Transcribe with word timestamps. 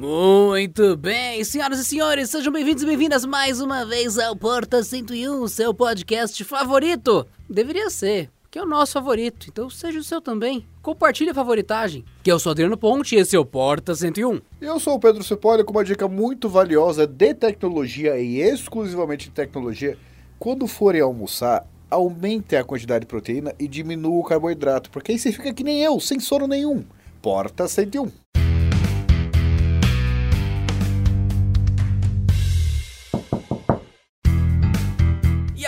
Muito 0.00 0.96
bem, 0.96 1.44
senhoras 1.44 1.78
e 1.78 1.84
senhores, 1.84 2.30
sejam 2.30 2.50
bem-vindos 2.50 2.82
e 2.82 2.86
bem-vindas 2.86 3.26
mais 3.26 3.60
uma 3.60 3.84
vez 3.84 4.18
ao 4.18 4.34
Porta 4.34 4.82
101, 4.82 5.46
seu 5.46 5.74
podcast 5.74 6.42
favorito. 6.42 7.26
Deveria 7.46 7.90
ser, 7.90 8.30
que 8.50 8.58
é 8.58 8.62
o 8.62 8.66
nosso 8.66 8.94
favorito, 8.94 9.48
então 9.50 9.68
seja 9.68 9.98
o 9.98 10.02
seu 10.02 10.18
também. 10.22 10.66
Compartilhe 10.80 11.28
a 11.28 11.34
favoritagem. 11.34 12.02
Que 12.22 12.32
eu 12.32 12.38
sou 12.38 12.52
Adriano 12.52 12.78
Ponte 12.78 13.14
e 13.14 13.18
esse 13.18 13.36
é 13.36 13.38
o 13.38 13.44
Porta 13.44 13.94
101. 13.94 14.40
Eu 14.58 14.80
sou 14.80 14.94
o 14.94 14.98
Pedro 14.98 15.22
Cepoli 15.22 15.64
com 15.64 15.72
uma 15.72 15.84
dica 15.84 16.08
muito 16.08 16.48
valiosa 16.48 17.06
de 17.06 17.34
tecnologia 17.34 18.18
e 18.18 18.40
exclusivamente 18.40 19.26
de 19.26 19.34
tecnologia. 19.34 19.98
Quando 20.38 20.66
forem 20.66 21.02
almoçar, 21.02 21.66
aumente 21.90 22.56
a 22.56 22.64
quantidade 22.64 23.00
de 23.00 23.06
proteína 23.06 23.54
e 23.58 23.68
diminua 23.68 24.18
o 24.18 24.24
carboidrato, 24.24 24.90
porque 24.90 25.12
aí 25.12 25.18
você 25.18 25.30
fica 25.30 25.52
que 25.52 25.62
nem 25.62 25.82
eu, 25.82 26.00
sem 26.00 26.18
sono 26.18 26.46
nenhum. 26.46 26.86
Porta 27.20 27.68
101. 27.68 28.10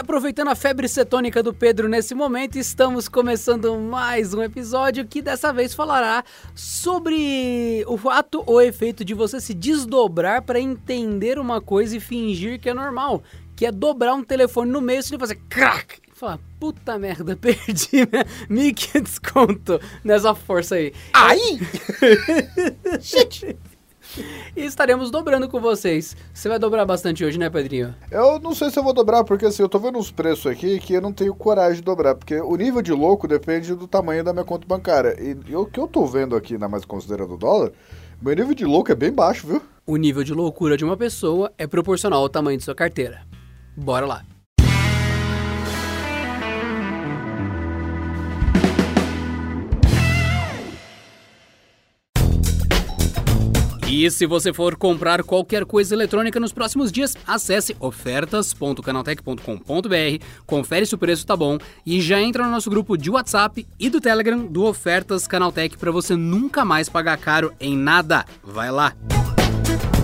Aproveitando 0.02 0.48
a 0.48 0.56
febre 0.56 0.88
cetônica 0.88 1.42
do 1.44 1.54
Pedro 1.54 1.88
nesse 1.88 2.12
momento, 2.12 2.58
estamos 2.58 3.08
começando 3.08 3.78
mais 3.78 4.34
um 4.34 4.42
episódio 4.42 5.06
que 5.06 5.22
dessa 5.22 5.52
vez 5.52 5.74
falará 5.74 6.24
sobre 6.56 7.84
o 7.86 8.10
ato 8.10 8.42
ou 8.44 8.60
efeito 8.60 9.04
de 9.04 9.14
você 9.14 9.40
se 9.40 9.54
desdobrar 9.54 10.42
para 10.42 10.58
entender 10.58 11.38
uma 11.38 11.60
coisa 11.60 11.96
e 11.96 12.00
fingir 12.00 12.60
que 12.60 12.68
é 12.68 12.74
normal, 12.74 13.22
que 13.54 13.64
é 13.64 13.70
dobrar 13.70 14.14
um 14.14 14.24
telefone 14.24 14.72
no 14.72 14.80
meio 14.80 15.00
e 15.00 15.18
fazer 15.18 15.36
crack. 15.48 16.00
Fala, 16.12 16.40
puta 16.58 16.98
merda, 16.98 17.36
perdi 17.38 18.08
minha, 18.50 18.74
que 18.74 19.00
desconto 19.00 19.80
nessa 20.02 20.34
força 20.34 20.74
aí. 20.74 20.92
Aí! 21.12 21.60
Shit! 23.00 23.56
E 24.54 24.64
estaremos 24.64 25.10
dobrando 25.10 25.48
com 25.48 25.60
vocês. 25.60 26.16
Você 26.32 26.48
vai 26.48 26.58
dobrar 26.58 26.84
bastante 26.84 27.24
hoje, 27.24 27.38
né, 27.38 27.48
Pedrinho? 27.48 27.94
Eu 28.10 28.38
não 28.38 28.54
sei 28.54 28.70
se 28.70 28.78
eu 28.78 28.82
vou 28.82 28.92
dobrar, 28.92 29.24
porque 29.24 29.46
assim, 29.46 29.62
eu 29.62 29.68
tô 29.68 29.78
vendo 29.78 29.98
uns 29.98 30.10
preços 30.10 30.46
aqui 30.46 30.78
que 30.78 30.92
eu 30.92 31.00
não 31.00 31.12
tenho 31.12 31.34
coragem 31.34 31.76
de 31.76 31.82
dobrar, 31.82 32.14
porque 32.14 32.38
o 32.38 32.54
nível 32.56 32.82
de 32.82 32.92
louco 32.92 33.26
depende 33.26 33.74
do 33.74 33.86
tamanho 33.86 34.22
da 34.22 34.32
minha 34.32 34.44
conta 34.44 34.66
bancária. 34.66 35.16
E 35.18 35.56
o 35.56 35.64
que 35.64 35.80
eu 35.80 35.88
tô 35.88 36.04
vendo 36.06 36.36
aqui, 36.36 36.58
na 36.58 36.68
mais 36.68 36.84
considerando 36.84 37.34
o 37.34 37.38
dólar, 37.38 37.72
meu 38.20 38.34
nível 38.34 38.54
de 38.54 38.64
louco 38.64 38.92
é 38.92 38.94
bem 38.94 39.10
baixo, 39.10 39.46
viu? 39.46 39.62
O 39.86 39.96
nível 39.96 40.22
de 40.22 40.32
loucura 40.32 40.76
de 40.76 40.84
uma 40.84 40.96
pessoa 40.96 41.52
é 41.56 41.66
proporcional 41.66 42.20
ao 42.20 42.28
tamanho 42.28 42.58
de 42.58 42.64
sua 42.64 42.74
carteira. 42.74 43.22
Bora 43.76 44.06
lá. 44.06 44.31
E 53.94 54.10
se 54.10 54.24
você 54.24 54.54
for 54.54 54.74
comprar 54.74 55.22
qualquer 55.22 55.66
coisa 55.66 55.94
eletrônica 55.94 56.40
nos 56.40 56.50
próximos 56.50 56.90
dias, 56.90 57.14
acesse 57.26 57.76
ofertas.canaltech.com.br, 57.78 60.24
confere 60.46 60.86
se 60.86 60.94
o 60.94 60.98
preço 60.98 61.26
tá 61.26 61.36
bom 61.36 61.58
e 61.84 62.00
já 62.00 62.18
entra 62.18 62.44
no 62.44 62.50
nosso 62.50 62.70
grupo 62.70 62.96
de 62.96 63.10
WhatsApp 63.10 63.66
e 63.78 63.90
do 63.90 64.00
Telegram 64.00 64.46
do 64.46 64.64
Ofertas 64.64 65.26
Canaltech 65.26 65.76
para 65.76 65.90
você 65.90 66.16
nunca 66.16 66.64
mais 66.64 66.88
pagar 66.88 67.18
caro 67.18 67.52
em 67.60 67.76
nada. 67.76 68.24
Vai 68.42 68.70
lá! 68.70 68.96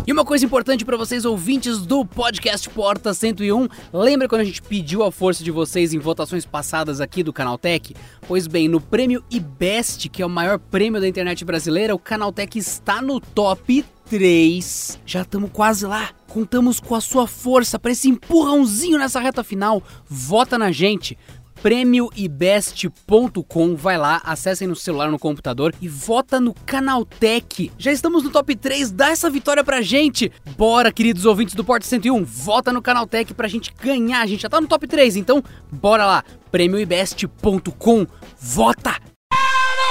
E 0.08 0.12
uma 0.12 0.24
coisa 0.24 0.42
importante 0.42 0.86
para 0.86 0.96
vocês 0.96 1.26
ouvintes 1.26 1.84
do 1.84 2.02
podcast 2.02 2.70
Porta 2.70 3.12
101, 3.12 3.68
lembra 3.92 4.26
quando 4.26 4.40
a 4.40 4.44
gente 4.44 4.62
pediu 4.62 5.02
a 5.02 5.12
força 5.12 5.44
de 5.44 5.50
vocês 5.50 5.92
em 5.92 5.98
votações 5.98 6.46
passadas 6.46 6.98
aqui 6.98 7.22
do 7.22 7.30
Canaltech? 7.30 7.94
Pois 8.26 8.46
bem, 8.46 8.68
no 8.68 8.80
prêmio 8.80 9.22
IBEST, 9.30 10.08
que 10.08 10.22
é 10.22 10.24
o 10.24 10.30
maior 10.30 10.58
prêmio 10.58 10.98
da 10.98 11.06
internet 11.06 11.44
brasileira, 11.44 11.94
o 11.94 11.98
Canaltech 11.98 12.58
está 12.58 13.02
no 13.02 13.20
top 13.20 13.84
3. 14.08 14.98
Já 15.04 15.20
estamos 15.20 15.50
quase 15.52 15.84
lá. 15.84 16.08
Contamos 16.26 16.80
com 16.80 16.94
a 16.94 17.02
sua 17.02 17.26
força 17.26 17.78
para 17.78 17.92
esse 17.92 18.08
empurrãozinho 18.08 18.98
nessa 18.98 19.20
reta 19.20 19.44
final. 19.44 19.82
Vota 20.06 20.56
na 20.56 20.72
gente 20.72 21.18
prêmioibest.com. 21.62 23.76
Vai 23.76 23.98
lá, 23.98 24.20
acessem 24.24 24.66
no 24.68 24.76
celular, 24.76 25.10
no 25.10 25.18
computador 25.18 25.74
e 25.80 25.88
vota 25.88 26.38
no 26.40 26.54
Canaltech. 26.66 27.72
Já 27.78 27.92
estamos 27.92 28.22
no 28.22 28.30
top 28.30 28.54
3, 28.56 28.90
dá 28.90 29.10
essa 29.10 29.28
vitória 29.30 29.64
pra 29.64 29.80
gente. 29.82 30.30
Bora, 30.56 30.92
queridos 30.92 31.24
ouvintes 31.24 31.54
do 31.54 31.64
Porta 31.64 31.86
101, 31.86 32.24
vota 32.24 32.72
no 32.72 32.82
Canaltech 32.82 33.32
pra 33.34 33.48
gente 33.48 33.72
ganhar. 33.80 34.20
A 34.20 34.26
gente 34.26 34.42
já 34.42 34.48
tá 34.48 34.60
no 34.60 34.66
top 34.66 34.86
3, 34.86 35.16
então 35.16 35.42
bora 35.70 36.06
lá, 36.06 36.24
prêmioibest.com. 36.50 38.06
Vota! 38.38 38.96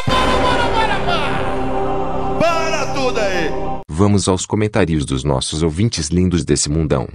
Bora, 0.07 0.41
bora, 0.41 0.69
bora, 0.69 1.00
bora! 1.00 1.38
Para 2.39 2.94
tudo 2.94 3.19
aí! 3.19 3.50
Vamos 3.89 4.27
aos 4.27 4.45
comentários 4.45 5.06
dos 5.06 5.23
nossos 5.23 5.63
ouvintes 5.63 6.09
lindos 6.09 6.45
desse 6.45 6.69
mundão. 6.69 7.07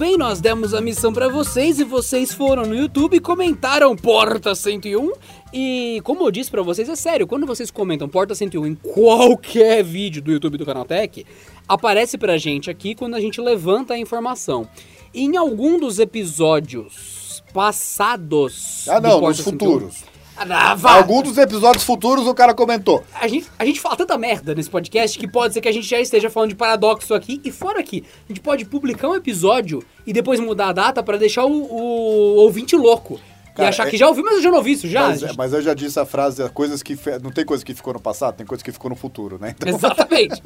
Bem, 0.00 0.16
nós 0.16 0.40
demos 0.40 0.72
a 0.72 0.80
missão 0.80 1.12
para 1.12 1.28
vocês 1.28 1.78
e 1.78 1.84
vocês 1.84 2.32
foram 2.32 2.64
no 2.64 2.74
YouTube 2.74 3.18
e 3.18 3.20
comentaram 3.20 3.94
Porta 3.94 4.54
101. 4.54 5.12
E 5.52 6.00
como 6.04 6.22
eu 6.22 6.30
disse 6.30 6.50
para 6.50 6.62
vocês, 6.62 6.88
é 6.88 6.96
sério, 6.96 7.26
quando 7.26 7.46
vocês 7.46 7.70
comentam 7.70 8.08
Porta 8.08 8.34
101 8.34 8.66
em 8.66 8.74
qualquer 8.76 9.84
vídeo 9.84 10.22
do 10.22 10.32
YouTube 10.32 10.56
do 10.56 10.64
Canaltech, 10.64 11.26
aparece 11.68 12.16
pra 12.16 12.38
gente 12.38 12.70
aqui 12.70 12.94
quando 12.94 13.14
a 13.14 13.20
gente 13.20 13.42
levanta 13.42 13.92
a 13.92 13.98
informação. 13.98 14.66
E 15.12 15.22
em 15.22 15.36
algum 15.36 15.78
dos 15.78 15.98
episódios 15.98 17.42
passados. 17.52 18.88
Ah, 18.88 19.02
não, 19.02 19.20
nos 19.20 19.40
futuros. 19.40 20.02
Ah, 20.48 20.74
Algum 20.96 21.22
dos 21.22 21.36
episódios 21.36 21.84
futuros 21.84 22.26
o 22.26 22.34
cara 22.34 22.54
comentou. 22.54 23.04
A 23.12 23.28
gente, 23.28 23.46
a 23.58 23.64
gente 23.64 23.78
fala 23.78 23.94
tanta 23.94 24.16
merda 24.16 24.54
nesse 24.54 24.70
podcast 24.70 25.18
que 25.18 25.28
pode 25.28 25.52
ser 25.52 25.60
que 25.60 25.68
a 25.68 25.72
gente 25.72 25.86
já 25.86 26.00
esteja 26.00 26.30
falando 26.30 26.48
de 26.48 26.54
paradoxo 26.54 27.12
aqui 27.12 27.42
e 27.44 27.52
fora 27.52 27.78
aqui. 27.78 28.04
A 28.24 28.28
gente 28.28 28.40
pode 28.40 28.64
publicar 28.64 29.08
um 29.08 29.14
episódio 29.14 29.84
e 30.06 30.14
depois 30.14 30.40
mudar 30.40 30.68
a 30.68 30.72
data 30.72 31.02
para 31.02 31.18
deixar 31.18 31.44
o, 31.44 31.50
o, 31.50 32.36
ouvinte 32.36 32.74
louco. 32.74 33.20
Cara, 33.54 33.66
e 33.66 33.68
achar 33.68 33.86
é... 33.86 33.90
que 33.90 33.98
já 33.98 34.08
ouviu, 34.08 34.24
mas 34.24 34.36
eu 34.36 34.42
já 34.42 34.50
não 34.50 34.58
ouvi 34.58 34.72
isso 34.72 34.88
já. 34.88 35.08
Mas, 35.08 35.20
gente... 35.20 35.36
mas 35.36 35.52
eu 35.52 35.60
já 35.60 35.74
disse 35.74 36.00
a 36.00 36.06
frase, 36.06 36.48
coisas 36.50 36.82
que. 36.82 36.96
Não 37.22 37.30
tem 37.30 37.44
coisa 37.44 37.62
que 37.62 37.74
ficou 37.74 37.92
no 37.92 38.00
passado, 38.00 38.36
tem 38.36 38.46
coisa 38.46 38.64
que 38.64 38.72
ficou 38.72 38.88
no 38.88 38.96
futuro, 38.96 39.38
né? 39.38 39.54
Então... 39.54 39.68
Exatamente. 39.68 40.42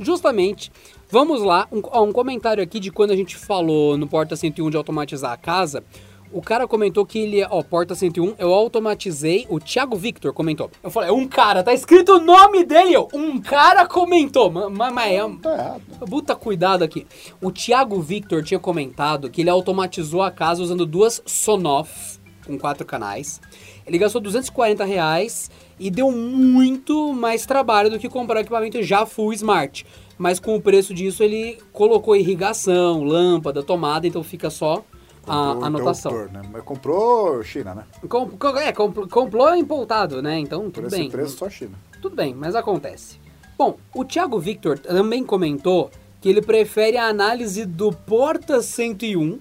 Justamente. 0.00 0.72
Vamos 1.10 1.42
lá, 1.42 1.68
um, 1.70 1.82
ó, 1.84 2.04
um 2.04 2.12
comentário 2.12 2.62
aqui 2.62 2.80
de 2.80 2.90
quando 2.90 3.10
a 3.10 3.16
gente 3.16 3.36
falou 3.36 3.98
no 3.98 4.06
Porta 4.06 4.34
101 4.34 4.70
de 4.70 4.76
automatizar 4.78 5.32
a 5.32 5.36
casa. 5.36 5.84
O 6.32 6.42
cara 6.42 6.66
comentou 6.66 7.06
que 7.06 7.18
ele, 7.18 7.44
ó, 7.44 7.62
Porta 7.62 7.94
101, 7.94 8.34
eu 8.38 8.52
automatizei, 8.52 9.46
o 9.48 9.60
Thiago 9.60 9.96
Victor 9.96 10.32
comentou. 10.32 10.70
Eu 10.82 10.90
falei, 10.90 11.10
um 11.10 11.26
cara, 11.26 11.62
tá 11.62 11.72
escrito 11.72 12.16
o 12.16 12.20
nome 12.20 12.64
dele, 12.64 12.96
ó, 12.96 13.08
um 13.14 13.40
cara 13.40 13.86
comentou. 13.86 14.50
Mas, 14.50 14.92
mas 14.92 15.12
é, 15.12 15.28
tá 15.40 15.52
errado. 15.52 15.82
Puta 16.08 16.34
cuidado 16.34 16.82
aqui. 16.82 17.06
O 17.40 17.50
Thiago 17.50 18.00
Victor 18.00 18.42
tinha 18.42 18.58
comentado 18.58 19.30
que 19.30 19.40
ele 19.40 19.50
automatizou 19.50 20.22
a 20.22 20.30
casa 20.30 20.62
usando 20.62 20.84
duas 20.84 21.22
Sonoff 21.24 22.18
com 22.46 22.58
quatro 22.58 22.86
canais. 22.86 23.40
Ele 23.86 23.98
gastou 23.98 24.20
240 24.20 24.84
reais 24.84 25.50
e 25.78 25.90
deu 25.90 26.10
muito 26.10 27.12
mais 27.12 27.44
trabalho 27.44 27.90
do 27.90 27.98
que 27.98 28.08
comprar 28.08 28.40
equipamento 28.40 28.82
já 28.82 29.04
full 29.04 29.32
smart. 29.32 29.84
Mas 30.16 30.40
com 30.40 30.54
o 30.54 30.60
preço 30.60 30.94
disso 30.94 31.22
ele 31.22 31.58
colocou 31.72 32.16
irrigação, 32.16 33.02
lâmpada, 33.04 33.62
tomada, 33.62 34.06
então 34.06 34.22
fica 34.22 34.48
só 34.48 34.84
a 35.26 35.66
anotação. 35.66 36.26
né? 36.26 36.42
Mas 36.52 36.62
comprou 36.62 37.42
China, 37.42 37.74
né? 37.74 37.84
Com, 38.08 38.30
é, 38.58 38.72
comp, 38.72 39.08
comprou 39.10 39.54
importado, 39.54 40.22
né? 40.22 40.38
Então, 40.38 40.70
tudo 40.70 40.84
Por 40.84 40.90
bem. 40.90 41.02
Esse 41.02 41.10
preço, 41.10 41.36
só 41.36 41.50
China. 41.50 41.72
Tudo 42.00 42.14
bem, 42.14 42.34
mas 42.34 42.54
acontece. 42.54 43.18
Bom, 43.58 43.78
o 43.94 44.04
Thiago 44.04 44.38
Victor 44.38 44.78
também 44.78 45.24
comentou 45.24 45.90
que 46.20 46.28
ele 46.28 46.42
prefere 46.42 46.96
a 46.96 47.06
análise 47.06 47.64
do 47.64 47.92
Porta 47.92 48.60
101 48.60 49.38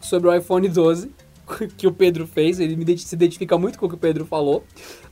sobre 0.00 0.28
o 0.28 0.34
iPhone 0.34 0.68
12 0.68 1.10
que 1.76 1.86
o 1.86 1.92
Pedro 1.92 2.26
fez, 2.26 2.60
ele 2.60 2.98
se 2.98 3.14
identifica 3.14 3.56
muito 3.56 3.78
com 3.78 3.86
o 3.86 3.88
que 3.88 3.94
o 3.94 3.98
Pedro 3.98 4.24
falou, 4.24 4.64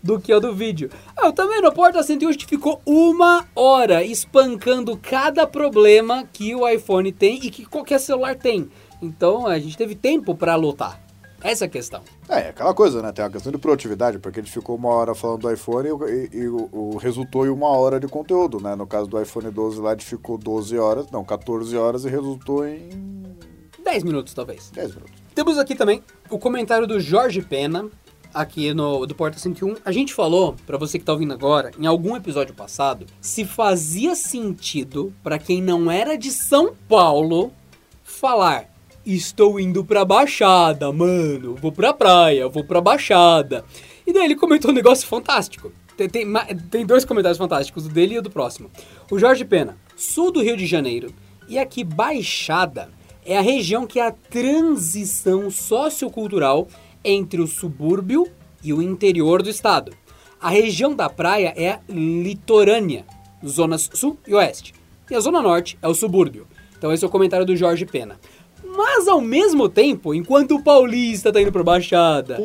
do 0.02 0.20
que 0.20 0.32
o 0.32 0.40
do 0.40 0.54
vídeo. 0.54 0.90
Ah, 1.16 1.26
eu 1.26 1.32
também 1.32 1.60
no 1.60 1.72
Porta 1.72 2.02
101 2.02 2.28
a 2.28 2.32
gente 2.32 2.46
ficou 2.46 2.80
uma 2.84 3.46
hora 3.54 4.04
espancando 4.04 4.96
cada 4.96 5.46
problema 5.46 6.24
que 6.32 6.54
o 6.54 6.68
iPhone 6.68 7.10
tem 7.12 7.36
e 7.36 7.50
que 7.50 7.64
qualquer 7.64 7.98
celular 7.98 8.36
tem. 8.36 8.68
Então 9.04 9.46
a 9.46 9.58
gente 9.58 9.76
teve 9.76 9.94
tempo 9.94 10.34
para 10.34 10.56
lutar. 10.56 11.04
Essa 11.44 11.66
é 11.66 11.66
a 11.66 11.70
questão. 11.70 12.00
É, 12.26 12.36
é, 12.36 12.48
aquela 12.48 12.72
coisa, 12.72 13.02
né? 13.02 13.12
Tem 13.12 13.22
a 13.22 13.28
questão 13.28 13.52
de 13.52 13.58
produtividade, 13.58 14.18
porque 14.18 14.40
ele 14.40 14.48
ficou 14.48 14.76
uma 14.76 14.88
hora 14.88 15.14
falando 15.14 15.42
do 15.42 15.52
iPhone 15.52 15.88
e, 15.88 15.92
e, 15.92 16.38
e 16.38 16.48
o, 16.48 16.70
o, 16.72 16.96
resultou 16.96 17.44
em 17.44 17.50
uma 17.50 17.68
hora 17.68 18.00
de 18.00 18.08
conteúdo, 18.08 18.58
né? 18.58 18.74
No 18.74 18.86
caso 18.86 19.06
do 19.06 19.20
iPhone 19.20 19.50
12 19.50 19.78
lá, 19.78 19.92
ele 19.92 20.00
ficou 20.00 20.38
12 20.38 20.78
horas, 20.78 21.10
não, 21.10 21.22
14 21.22 21.76
horas 21.76 22.06
e 22.06 22.08
resultou 22.08 22.66
em... 22.66 22.88
10 23.84 24.04
minutos, 24.04 24.32
talvez. 24.32 24.70
10 24.70 24.94
minutos. 24.94 25.12
Temos 25.34 25.58
aqui 25.58 25.74
também 25.74 26.02
o 26.30 26.38
comentário 26.38 26.86
do 26.86 26.98
Jorge 26.98 27.42
Pena, 27.42 27.90
aqui 28.32 28.72
no 28.72 29.04
do 29.04 29.14
Porta 29.14 29.38
101. 29.38 29.76
A 29.84 29.92
gente 29.92 30.14
falou, 30.14 30.56
para 30.64 30.78
você 30.78 30.98
que 30.98 31.04
tá 31.04 31.12
ouvindo 31.12 31.34
agora, 31.34 31.72
em 31.78 31.84
algum 31.84 32.16
episódio 32.16 32.54
passado, 32.54 33.04
se 33.20 33.44
fazia 33.44 34.14
sentido 34.14 35.12
para 35.22 35.38
quem 35.38 35.60
não 35.60 35.90
era 35.90 36.16
de 36.16 36.30
São 36.30 36.74
Paulo 36.88 37.52
falar 38.02 38.73
Estou 39.06 39.60
indo 39.60 39.84
pra 39.84 40.04
Baixada, 40.04 40.90
mano. 40.90 41.54
Vou 41.56 41.70
pra 41.70 41.92
praia, 41.92 42.48
vou 42.48 42.64
pra 42.64 42.80
Baixada. 42.80 43.64
E 44.06 44.12
daí 44.12 44.24
ele 44.24 44.34
comentou 44.34 44.70
um 44.70 44.74
negócio 44.74 45.06
fantástico. 45.06 45.70
Tem, 45.96 46.08
tem, 46.08 46.26
tem 46.70 46.86
dois 46.86 47.04
comentários 47.04 47.38
fantásticos, 47.38 47.86
o 47.86 47.88
dele 47.88 48.14
e 48.14 48.18
o 48.18 48.22
do 48.22 48.30
próximo. 48.30 48.70
O 49.10 49.18
Jorge 49.18 49.44
Pena, 49.44 49.76
sul 49.94 50.32
do 50.32 50.42
Rio 50.42 50.56
de 50.56 50.66
Janeiro. 50.66 51.12
E 51.48 51.58
aqui, 51.58 51.84
Baixada 51.84 52.90
é 53.24 53.36
a 53.36 53.42
região 53.42 53.86
que 53.86 54.00
é 54.00 54.06
a 54.06 54.10
transição 54.12 55.50
sociocultural 55.50 56.66
entre 57.04 57.40
o 57.40 57.46
subúrbio 57.46 58.26
e 58.62 58.72
o 58.72 58.80
interior 58.80 59.42
do 59.42 59.50
estado. 59.50 59.92
A 60.40 60.48
região 60.48 60.94
da 60.94 61.08
praia 61.08 61.52
é 61.56 61.70
a 61.70 61.80
litorânea, 61.88 63.04
zonas 63.46 63.90
sul 63.92 64.18
e 64.26 64.34
oeste. 64.34 64.74
E 65.10 65.14
a 65.14 65.20
zona 65.20 65.40
norte 65.42 65.78
é 65.82 65.88
o 65.88 65.94
subúrbio. 65.94 66.46
Então 66.76 66.92
esse 66.92 67.04
é 67.04 67.08
o 67.08 67.10
comentário 67.10 67.46
do 67.46 67.56
Jorge 67.56 67.86
Pena. 67.86 68.18
Mas 68.76 69.06
ao 69.06 69.20
mesmo 69.20 69.68
tempo, 69.68 70.12
enquanto 70.12 70.56
o 70.56 70.62
paulista 70.62 71.32
tá 71.32 71.40
indo 71.40 71.52
pra 71.52 71.62
Baixada 71.62 72.38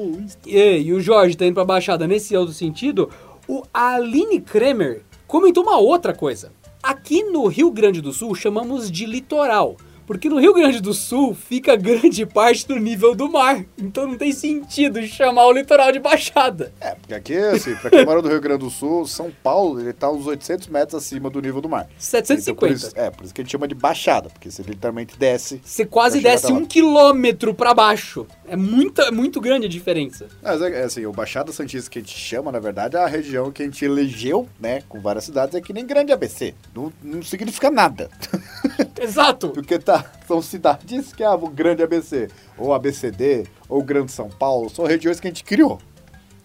e, 0.45 0.81
e 0.81 0.93
o 0.93 0.99
Jorge 1.01 1.35
tá 1.35 1.45
indo 1.45 1.55
pra 1.55 1.65
Baixada 1.65 2.07
nesse 2.07 2.35
outro 2.37 2.53
sentido, 2.53 3.09
o 3.47 3.63
Aline 3.73 4.39
Kremer 4.39 5.01
comentou 5.25 5.63
uma 5.63 5.77
outra 5.77 6.13
coisa. 6.13 6.51
Aqui 6.83 7.23
no 7.23 7.47
Rio 7.47 7.71
Grande 7.71 7.99
do 8.01 8.13
Sul 8.13 8.35
chamamos 8.35 8.89
de 8.91 9.05
litoral. 9.05 9.75
Porque 10.09 10.27
no 10.27 10.39
Rio 10.39 10.55
Grande 10.55 10.81
do 10.81 10.91
Sul 10.91 11.35
fica 11.35 11.75
grande 11.75 12.25
parte 12.25 12.67
do 12.67 12.77
nível 12.77 13.13
do 13.13 13.29
mar. 13.31 13.63
Então 13.77 14.07
não 14.07 14.17
tem 14.17 14.31
sentido 14.31 15.05
chamar 15.05 15.45
o 15.45 15.51
litoral 15.51 15.91
de 15.91 15.99
Baixada. 15.99 16.73
É, 16.81 16.95
porque 16.95 17.13
aqui, 17.13 17.37
assim, 17.37 17.75
pra 17.75 17.91
quem 17.91 18.03
mora 18.03 18.19
no 18.19 18.27
Rio 18.27 18.41
Grande 18.41 18.61
do 18.61 18.71
Sul, 18.71 19.05
São 19.05 19.31
Paulo, 19.43 19.79
ele 19.79 19.93
tá 19.93 20.09
uns 20.09 20.25
800 20.25 20.67
metros 20.69 20.95
acima 20.95 21.29
do 21.29 21.39
nível 21.39 21.61
do 21.61 21.69
mar. 21.69 21.87
750. 21.99 22.41
Então, 22.41 22.55
por 22.55 22.71
isso, 22.71 22.91
é, 22.95 23.11
por 23.11 23.23
isso 23.23 23.31
que 23.35 23.41
a 23.41 23.43
gente 23.43 23.51
chama 23.51 23.67
de 23.67 23.75
baixada, 23.75 24.29
porque 24.31 24.49
você 24.49 24.63
literalmente 24.63 25.15
desce. 25.15 25.61
Você 25.63 25.85
quase 25.85 26.21
desce 26.21 26.51
um 26.51 26.65
quilômetro 26.65 27.53
pra 27.53 27.75
baixo. 27.75 28.25
É 28.47 28.55
muita, 28.55 29.03
é 29.03 29.11
muito 29.11 29.39
grande 29.39 29.67
a 29.67 29.69
diferença. 29.69 30.25
Mas 30.41 30.59
é, 30.59 30.81
é 30.81 30.83
assim, 30.85 31.05
o 31.05 31.11
Baixada 31.11 31.51
Santista 31.51 31.87
que 31.87 31.99
a 31.99 32.01
gente 32.01 32.17
chama, 32.17 32.51
na 32.51 32.59
verdade, 32.59 32.95
é 32.95 32.99
a 32.99 33.05
região 33.05 33.51
que 33.51 33.61
a 33.61 33.65
gente 33.65 33.85
elegeu, 33.85 34.49
né, 34.59 34.81
com 34.89 34.99
várias 34.99 35.25
cidades, 35.25 35.53
é 35.53 35.61
que 35.61 35.71
nem 35.71 35.85
grande 35.85 36.11
ABC. 36.11 36.55
Não, 36.73 36.91
não 37.03 37.21
significa 37.21 37.69
nada. 37.69 38.09
Exato. 38.99 39.49
Porque 39.49 39.77
tá, 39.77 39.98
são 40.27 40.41
cidades 40.41 41.13
que 41.13 41.23
é 41.23 41.29
o 41.29 41.47
grande 41.49 41.81
ABC, 41.83 42.29
ou 42.57 42.73
ABCD, 42.73 43.47
ou 43.67 43.83
Grande 43.83 44.11
São 44.11 44.29
Paulo, 44.29 44.69
são 44.69 44.85
regiões 44.85 45.19
que 45.19 45.27
a 45.27 45.29
gente 45.31 45.43
criou. 45.43 45.79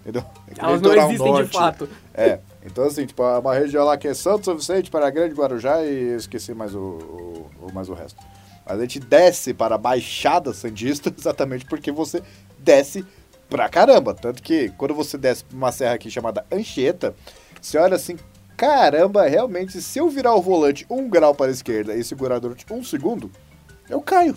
Entendeu? 0.01 0.23
É 0.49 0.61
Elas 0.61 0.83
não 0.83 0.93
existem 0.95 1.17
de 1.33 1.33
Norte. 1.41 1.53
fato. 1.57 1.89
É. 2.13 2.39
Então, 2.65 2.85
assim, 2.85 3.07
tipo, 3.07 3.23
é 3.23 3.39
uma 3.39 3.55
região 3.55 3.85
lá 3.85 3.97
que 3.97 4.07
é 4.09 4.15
Santos, 4.15 4.45
São 4.45 4.57
Vicente, 4.57 4.91
Para 4.91 5.09
Grande, 5.11 5.35
Guarujá 5.35 5.83
e 5.83 6.15
esqueci 6.17 6.53
mais 6.55 6.75
o, 6.75 6.79
o, 6.79 7.51
o- 7.69 7.73
mais 7.73 7.89
o 7.89 7.95
resto. 7.95 8.19
Mas 8.67 8.79
a 8.79 8.81
gente 8.83 9.01
desce 9.01 9.53
para 9.55 9.75
a 9.75 9.79
Baixada 9.79 10.53
Santista 10.55 11.13
exatamente 11.19 11.65
porque 11.67 11.91
você 11.93 12.23
desce 12.59 13.05
pra 13.49 13.69
caramba. 13.69 14.15
Tanto 14.15 14.43
que 14.43 14.71
quando 14.79 14.95
você 14.95 15.17
desce 15.19 15.45
pra 15.45 15.57
uma 15.57 15.73
serra 15.73 15.95
aqui 15.95 16.11
chamada 16.11 16.45
Anchieta, 16.53 17.15
você 17.61 17.77
olha 17.79 17.97
assim, 17.97 18.17
caramba, 18.57 19.27
realmente, 19.27 19.81
se 19.83 19.99
eu 19.99 20.09
virar 20.09 20.35
o 20.35 20.41
volante 20.43 20.87
um 20.89 21.09
grau 21.09 21.35
para 21.35 21.47
a 21.51 21.51
esquerda 21.55 21.95
e 21.95 22.05
segurar 22.05 22.39
durante 22.39 22.65
um 22.73 22.83
segundo, 22.85 23.31
eu 23.89 24.01
caio. 24.01 24.37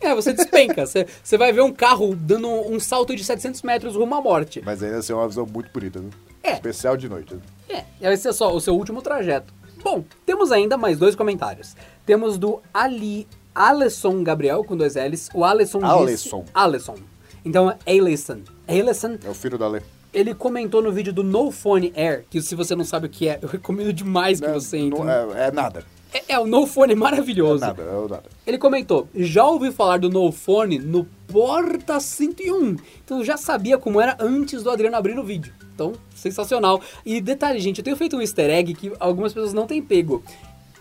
É, 0.00 0.14
você 0.14 0.32
despenca. 0.32 0.86
Você 0.86 1.06
você 1.22 1.38
vai 1.38 1.52
ver 1.52 1.62
um 1.62 1.72
carro 1.72 2.14
dando 2.14 2.48
um 2.48 2.78
salto 2.78 3.14
de 3.16 3.24
700 3.24 3.62
metros 3.62 3.96
rumo 3.96 4.14
à 4.14 4.20
morte. 4.20 4.62
Mas 4.64 4.82
ainda 4.82 4.98
assim 4.98 5.12
é 5.12 5.16
uma 5.16 5.28
visão 5.28 5.46
muito 5.46 5.70
bonita, 5.72 6.00
viu? 6.00 6.10
É. 6.42 6.52
Especial 6.52 6.96
de 6.96 7.08
noite. 7.08 7.34
viu? 7.34 7.42
É, 7.68 8.12
esse 8.12 8.28
é 8.28 8.32
só 8.32 8.54
o 8.54 8.60
seu 8.60 8.74
último 8.74 9.02
trajeto. 9.02 9.52
Bom, 9.82 10.04
temos 10.24 10.52
ainda 10.52 10.76
mais 10.76 10.98
dois 10.98 11.14
comentários. 11.14 11.76
Temos 12.04 12.38
do 12.38 12.60
Ali 12.72 13.26
Alisson 13.54 14.22
Gabriel, 14.22 14.62
com 14.64 14.76
dois 14.76 14.96
L's. 14.96 15.30
O 15.32 15.44
Alisson 15.44 15.78
disse... 15.78 15.92
Alisson. 15.92 16.44
Alisson. 16.52 16.96
Então 17.44 17.70
é 17.70 17.78
Alisson. 17.86 18.40
Alisson. 18.68 19.18
É 19.24 19.30
o 19.30 19.34
filho 19.34 19.56
da 19.56 19.66
lei. 19.66 19.80
Ele 20.12 20.34
comentou 20.34 20.80
no 20.82 20.90
vídeo 20.90 21.12
do 21.12 21.22
No 21.22 21.50
Phone 21.50 21.92
Air, 21.96 22.24
que 22.30 22.40
se 22.40 22.54
você 22.54 22.74
não 22.74 22.84
sabe 22.84 23.06
o 23.06 23.10
que 23.10 23.28
é, 23.28 23.38
eu 23.42 23.48
recomendo 23.48 23.92
demais 23.92 24.40
que 24.40 24.46
Não- 24.46 24.54
você 24.54 24.78
entre. 24.78 24.98
não- 24.98 25.10
é, 25.10 25.48
é 25.48 25.50
nada. 25.52 25.84
É, 26.12 26.34
é 26.34 26.38
o 26.38 26.46
No 26.46 26.66
Phone 26.66 26.92
É 26.92 26.96
maravilhoso. 26.96 27.60
nada, 27.60 27.82
é 27.82 27.96
o 27.96 28.08
nada. 28.08 28.22
Ele 28.46 28.56
comentou: 28.56 29.08
já 29.14 29.44
ouvi 29.44 29.70
falar 29.70 29.98
do 29.98 30.08
No 30.08 30.32
Phone 30.32 30.78
no 30.78 31.04
Porta 31.28 32.00
101. 32.00 32.76
Então 33.04 33.18
eu 33.18 33.24
já 33.24 33.36
sabia 33.36 33.76
como 33.76 34.00
era 34.00 34.16
antes 34.18 34.62
do 34.62 34.70
Adriano 34.70 34.96
abrir 34.96 35.14
no 35.14 35.24
vídeo. 35.24 35.52
Então, 35.74 35.92
sensacional. 36.14 36.80
E 37.04 37.20
detalhe, 37.20 37.60
gente, 37.60 37.78
eu 37.78 37.84
tenho 37.84 37.96
feito 37.96 38.16
um 38.16 38.20
easter 38.22 38.48
egg 38.48 38.72
que 38.72 38.90
algumas 38.98 39.34
pessoas 39.34 39.52
não 39.52 39.66
têm 39.66 39.82
pego. 39.82 40.22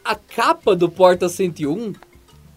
A 0.06 0.16
capa 0.16 0.74
do 0.76 0.88
Porta 0.90 1.28
101 1.28 1.92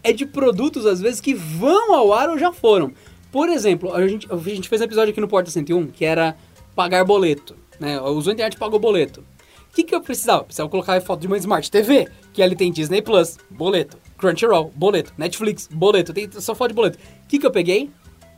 é 0.05 0.12
de 0.12 0.25
produtos, 0.25 0.87
às 0.87 1.00
vezes, 1.00 1.20
que 1.20 1.35
vão 1.35 1.93
ao 1.94 2.12
ar 2.12 2.29
ou 2.29 2.38
já 2.38 2.53
foram. 2.53 2.93
Por 3.32 3.49
exemplo, 3.49 3.93
a 3.93 4.06
gente, 4.06 4.29
a 4.31 4.37
gente 4.37 4.69
fez 4.69 4.81
um 4.81 4.85
episódio 4.85 5.11
aqui 5.11 5.20
no 5.20 5.26
Porta 5.29 5.50
101 5.50 5.88
que 5.88 6.05
era 6.05 6.37
pagar 6.78 7.04
boleto. 7.04 7.56
Né? 7.80 8.00
Usou 8.00 8.30
a 8.30 8.34
internet 8.34 8.54
e 8.54 8.56
pagou 8.58 8.78
boleto. 8.78 9.25
O 9.69 9.75
que, 9.75 9.82
que 9.82 9.92
eu 9.92 10.00
precisava? 10.00 10.44
Precisava 10.44 10.69
colocar 10.69 11.00
foto 11.00 11.20
de 11.20 11.26
uma 11.26 11.36
Smart 11.36 11.69
TV, 11.69 12.08
que 12.32 12.40
ali 12.40 12.54
tem 12.54 12.70
Disney 12.70 13.02
Plus, 13.02 13.36
boleto. 13.50 13.96
Crunchyroll, 14.16 14.72
boleto. 14.76 15.12
Netflix, 15.19 15.69
boleto. 15.72 16.12
Tem 16.14 16.30
só 16.30 16.54
foto 16.54 16.69
de 16.69 16.75
boleto. 16.75 16.96
O 17.25 17.26
que, 17.26 17.40
que 17.40 17.44
eu 17.44 17.50
peguei? 17.50 17.90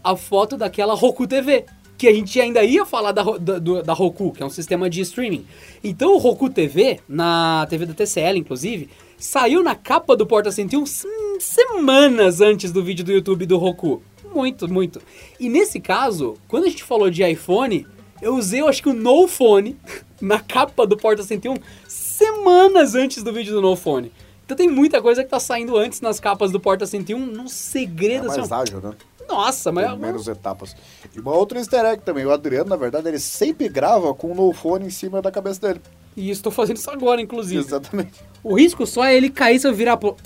A 0.02 0.16
foto 0.16 0.56
daquela 0.56 0.94
Roku 0.94 1.26
TV. 1.26 1.66
Que 1.98 2.08
a 2.08 2.14
gente 2.14 2.40
ainda 2.40 2.64
ia 2.64 2.86
falar 2.86 3.12
da, 3.12 3.22
da, 3.22 3.58
da 3.82 3.92
Roku, 3.92 4.32
que 4.32 4.42
é 4.42 4.46
um 4.46 4.50
sistema 4.50 4.88
de 4.88 5.02
streaming. 5.02 5.44
Então 5.84 6.14
o 6.14 6.18
Roku 6.18 6.48
TV, 6.48 6.98
na 7.06 7.66
TV 7.68 7.84
da 7.84 7.92
TCL 7.92 8.38
inclusive, 8.38 8.88
saiu 9.18 9.62
na 9.62 9.74
capa 9.74 10.16
do 10.16 10.26
Porta 10.26 10.50
101 10.50 10.82
s- 10.84 11.06
semanas 11.38 12.40
antes 12.40 12.72
do 12.72 12.82
vídeo 12.82 13.04
do 13.04 13.12
YouTube 13.12 13.44
do 13.44 13.58
Roku. 13.58 14.02
Muito, 14.34 14.66
muito. 14.66 14.98
E 15.38 15.46
nesse 15.50 15.78
caso, 15.78 16.36
quando 16.48 16.64
a 16.64 16.68
gente 16.70 16.82
falou 16.84 17.10
de 17.10 17.22
iPhone, 17.22 17.86
eu 18.20 18.34
usei, 18.34 18.60
eu 18.60 18.68
acho 18.68 18.82
que 18.82 18.88
o 18.88 18.92
No 18.94 19.26
Phone 19.28 19.76
na 20.20 20.40
capa 20.40 20.86
do 20.86 20.96
Porta 20.96 21.22
101 21.22 21.56
semanas 21.88 22.94
antes 22.94 23.22
do 23.22 23.32
vídeo 23.32 23.54
do 23.54 23.60
No 23.60 23.76
Phone. 23.76 24.12
Então 24.44 24.56
tem 24.56 24.68
muita 24.68 25.00
coisa 25.00 25.22
que 25.22 25.30
tá 25.30 25.38
saindo 25.38 25.76
antes 25.76 26.00
nas 26.00 26.18
capas 26.18 26.50
do 26.50 26.58
Porta 26.58 26.84
101, 26.86 27.18
num 27.18 27.44
É 27.44 27.48
segredo 27.48 28.26
mais 28.26 28.38
assim. 28.38 28.52
ágil, 28.54 28.80
né? 28.80 28.92
Nossa, 29.28 29.70
mas 29.70 29.88
Tem 29.88 29.98
menos 29.98 30.26
etapas. 30.26 30.74
E 31.14 31.20
uma 31.20 31.32
outra 31.32 31.58
easter 31.60 31.84
egg 31.84 32.02
também. 32.02 32.26
O 32.26 32.32
Adriano, 32.32 32.68
na 32.68 32.74
verdade, 32.76 33.06
ele 33.06 33.20
sempre 33.20 33.68
grava 33.68 34.12
com 34.12 34.32
o 34.32 34.34
no 34.34 34.52
phone 34.52 34.86
em 34.86 34.90
cima 34.90 35.22
da 35.22 35.30
cabeça 35.30 35.60
dele. 35.60 35.80
E 36.16 36.30
estou 36.30 36.50
fazendo 36.52 36.76
isso 36.76 36.90
agora, 36.90 37.20
inclusive. 37.20 37.60
Exatamente. 37.60 38.20
O 38.42 38.54
risco 38.54 38.86
só 38.86 39.04
é 39.04 39.14
ele 39.16 39.30
cair 39.30 39.58
se 39.58 39.68
eu 39.68 39.74
virar 39.74 39.96
pro. 39.96 40.16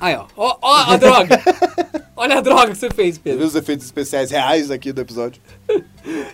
Aí, 0.00 0.14
ó. 0.14 0.26
Ó, 0.36 0.56
ó 0.60 0.74
a 0.92 0.96
droga! 0.98 1.40
Olha 2.16 2.38
a 2.38 2.40
droga 2.40 2.72
que 2.72 2.76
você 2.76 2.90
fez, 2.90 3.16
Pedro. 3.16 3.38
viu 3.38 3.46
os 3.48 3.54
efeitos 3.54 3.86
especiais 3.86 4.30
reais 4.30 4.70
aqui 4.70 4.92
do 4.92 5.00
episódio? 5.00 5.40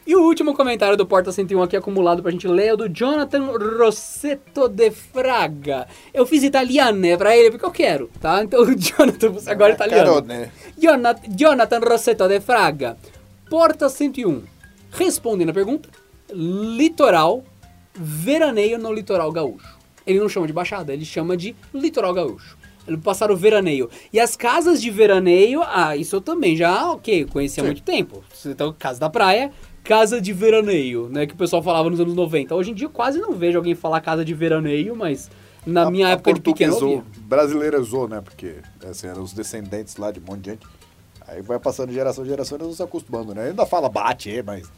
E 0.07 0.15
o 0.15 0.23
último 0.23 0.55
comentário 0.55 0.97
do 0.97 1.05
Porta 1.05 1.33
101 1.33 1.61
aqui 1.61 1.77
acumulado 1.77 2.23
pra 2.23 2.31
gente 2.31 2.47
ler 2.47 2.67
é 2.69 2.73
o 2.75 2.77
do 2.77 2.89
Jonathan 2.89 3.51
Rossetto 3.77 4.69
de 4.69 4.93
Fraga. 4.93 5.89
Eu 6.15 6.25
fiz 6.25 6.45
italiano, 6.45 6.99
né, 7.01 7.17
pra 7.17 7.37
ele, 7.37 7.51
porque 7.51 7.67
eu 7.67 7.73
quero, 7.73 8.09
tá? 8.21 8.45
Então, 8.45 8.65
Jonathan, 8.79 9.31
você 9.31 9.51
agora 9.51 9.73
é 9.73 9.75
italiano. 9.75 10.23
Carone. 10.23 10.51
Jonathan, 10.79 11.21
Jonathan 11.37 11.81
Rossetto 11.81 12.29
de 12.29 12.41
Fraga. 12.41 12.97
Porta 13.51 13.89
101. 13.89 14.43
Respondendo 14.93 15.51
a 15.51 15.55
pergunta, 15.55 15.89
litoral, 16.33 17.43
veraneio 17.99 18.79
no 18.79 18.93
litoral 18.93 19.31
gaúcho. 19.33 19.77
Ele 20.07 20.21
não 20.21 20.29
chama 20.29 20.47
de 20.47 20.53
baixada, 20.53 20.93
ele 20.93 21.05
chama 21.05 21.37
de 21.37 21.55
litoral 21.75 22.15
gaúcho. 22.15 22.57
Ele 22.87 22.97
passaram 22.97 23.35
o 23.35 23.37
veraneio. 23.37 23.91
E 24.13 24.21
as 24.21 24.37
casas 24.37 24.81
de 24.81 24.91
veraneio, 24.91 25.61
ah, 25.65 25.97
isso 25.97 26.15
eu 26.17 26.21
também 26.21 26.57
já, 26.57 26.93
ok, 26.93 27.25
conheci 27.25 27.61
há 27.61 27.65
muito 27.65 27.83
tempo. 27.83 28.23
Então, 28.45 28.73
casa 28.79 29.01
da 29.01 29.11
praia, 29.11 29.51
casa 29.83 30.21
de 30.21 30.33
veraneio, 30.33 31.09
né, 31.09 31.27
que 31.27 31.35
o 31.35 31.37
pessoal 31.37 31.63
falava 31.63 31.91
nos 31.91 31.99
anos 31.99 32.15
90. 32.15 32.55
Hoje 32.55 32.71
em 32.71 32.75
dia 32.75 32.87
eu 32.87 32.91
quase 32.91 33.19
não 33.19 33.33
vejo 33.33 33.59
alguém 33.59 33.75
falar 33.75 34.01
casa 34.01 34.25
de 34.25 34.33
veraneio, 34.35 34.95
mas 34.95 35.29
na 35.67 35.83
A- 35.83 35.91
minha 35.91 36.07
a 36.07 36.11
época 36.11 36.33
de 36.35 36.41
pequeno 36.41 37.05
brasileirizou, 37.19 38.07
né? 38.09 38.21
Porque 38.21 38.55
assim, 38.89 39.09
eram 39.09 39.23
os 39.25 39.33
descendentes 39.33 39.97
lá 39.97 40.13
de 40.13 40.21
um 40.21 40.23
monte 40.23 40.43
de 40.43 40.51
gente. 40.51 40.67
Aí 41.27 41.43
vai 41.43 41.59
passando 41.59 41.89
de 41.89 41.95
geração 41.95 42.25
em 42.25 42.29
geração 42.29 42.57
e 42.57 42.59
eles 42.59 42.67
vão 42.69 42.77
se 42.77 42.83
acostumando, 42.85 43.35
né? 43.35 43.49
Ainda 43.49 43.67
fala 43.67 43.89
bate, 43.89 44.41
mas 44.47 44.71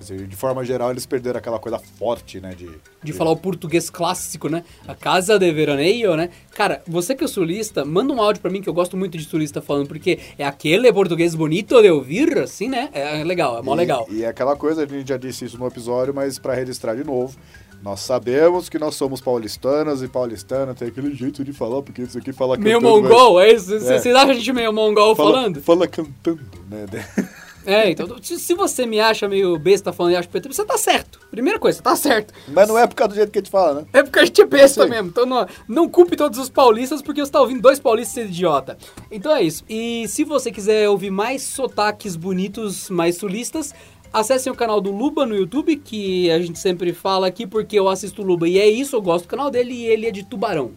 de 0.00 0.34
forma 0.36 0.64
geral 0.64 0.90
eles 0.90 1.04
perderam 1.06 1.38
aquela 1.38 1.58
coisa 1.58 1.78
forte, 1.78 2.40
né? 2.40 2.54
De, 2.56 2.68
de 3.02 3.12
falar 3.12 3.30
o 3.30 3.36
português 3.36 3.90
clássico, 3.90 4.48
né? 4.48 4.64
A 4.88 4.94
casa 4.94 5.38
de 5.38 5.52
veraneio, 5.52 6.16
né? 6.16 6.30
Cara, 6.54 6.82
você 6.86 7.14
que 7.14 7.22
é 7.24 7.26
sulista, 7.28 7.84
manda 7.84 8.12
um 8.12 8.20
áudio 8.20 8.40
pra 8.42 8.50
mim 8.50 8.60
que 8.62 8.68
eu 8.68 8.74
gosto 8.74 8.96
muito 8.96 9.16
de 9.18 9.24
sulista 9.24 9.60
falando, 9.60 9.86
porque 9.88 10.18
é 10.38 10.44
aquele 10.44 10.92
português 10.92 11.34
bonito 11.34 11.80
de 11.82 11.90
ouvir, 11.90 12.38
assim, 12.38 12.68
né? 12.68 12.88
É 12.92 13.22
legal, 13.24 13.58
é 13.58 13.62
mó 13.62 13.74
E- 13.74 13.76
legal. 13.76 14.06
E 14.10 14.22
é 14.24 14.28
aquela 14.28 14.56
coisa, 14.56 14.82
a 14.82 14.86
gente 14.86 15.08
já 15.08 15.16
disse 15.16 15.44
isso 15.44 15.58
no 15.58 15.66
episódio, 15.66 16.14
mas 16.14 16.38
pra 16.38 16.54
registrar 16.54 16.94
de 16.94 17.04
novo, 17.04 17.36
nós 17.82 18.00
sabemos 18.00 18.68
que 18.68 18.78
nós 18.78 18.94
somos 18.94 19.20
paulistanas 19.22 20.02
e 20.02 20.08
paulistana 20.08 20.74
tem 20.74 20.88
aquele 20.88 21.14
jeito 21.14 21.42
de 21.42 21.52
falar, 21.52 21.80
porque 21.82 22.02
isso 22.02 22.18
aqui 22.18 22.30
fala 22.32 22.56
Meio 22.58 22.78
cantando, 22.80 23.02
mongol, 23.02 23.40
é 23.40 23.52
isso? 23.52 23.78
Vocês 23.80 24.04
É. 24.06 24.12
acham 24.12 24.30
a 24.30 24.34
gente 24.34 24.52
meio 24.52 24.70
mongol 24.72 25.08
mas 25.10 25.16
fala, 25.16 25.30
falando? 25.32 25.62
Fala 25.62 25.86
cantando, 25.88 26.40
né? 26.70 26.84
É, 27.64 27.90
então, 27.90 28.06
se 28.22 28.54
você 28.54 28.86
me 28.86 29.00
acha 29.00 29.28
meio 29.28 29.58
besta 29.58 29.92
falando 29.92 30.12
e 30.12 30.16
acha 30.16 30.28
PT, 30.28 30.48
você 30.48 30.64
tá 30.64 30.78
certo. 30.78 31.20
Primeira 31.30 31.58
coisa, 31.58 31.78
você 31.78 31.82
tá 31.82 31.94
certo. 31.94 32.32
mas 32.48 32.68
não 32.68 32.78
é 32.78 32.86
por 32.86 32.94
causa 32.94 33.10
do 33.10 33.14
jeito 33.16 33.30
que 33.30 33.38
a 33.38 33.42
gente 33.42 33.50
fala, 33.50 33.80
né? 33.80 33.86
É 33.92 34.02
porque 34.02 34.18
a 34.18 34.24
gente 34.24 34.40
é 34.40 34.46
besta 34.46 34.86
mesmo. 34.86 35.08
Então 35.08 35.26
não, 35.26 35.46
não 35.68 35.88
culpe 35.88 36.16
todos 36.16 36.38
os 36.38 36.48
paulistas 36.48 37.02
porque 37.02 37.20
você 37.24 37.30
tá 37.30 37.40
ouvindo 37.40 37.60
dois 37.60 37.78
paulistas 37.78 38.14
ser 38.14 38.26
idiota. 38.26 38.78
Então 39.10 39.34
é 39.34 39.42
isso. 39.42 39.64
E 39.68 40.06
se 40.08 40.24
você 40.24 40.50
quiser 40.50 40.88
ouvir 40.88 41.10
mais 41.10 41.42
sotaques 41.42 42.16
bonitos, 42.16 42.88
mais 42.90 43.16
sulistas, 43.16 43.74
Acessem 44.12 44.52
o 44.52 44.56
canal 44.56 44.80
do 44.80 44.90
Luba 44.90 45.24
no 45.24 45.36
YouTube, 45.36 45.76
que 45.76 46.28
a 46.32 46.40
gente 46.40 46.58
sempre 46.58 46.92
fala 46.92 47.28
aqui 47.28 47.46
porque 47.46 47.78
eu 47.78 47.88
assisto 47.88 48.22
o 48.22 48.24
Luba 48.24 48.48
e 48.48 48.58
é 48.58 48.68
isso, 48.68 48.96
eu 48.96 49.00
gosto 49.00 49.26
do 49.26 49.28
canal 49.28 49.52
dele 49.52 49.72
e 49.72 49.86
ele 49.86 50.04
é 50.04 50.10
de 50.10 50.24
Tubarão. 50.24 50.72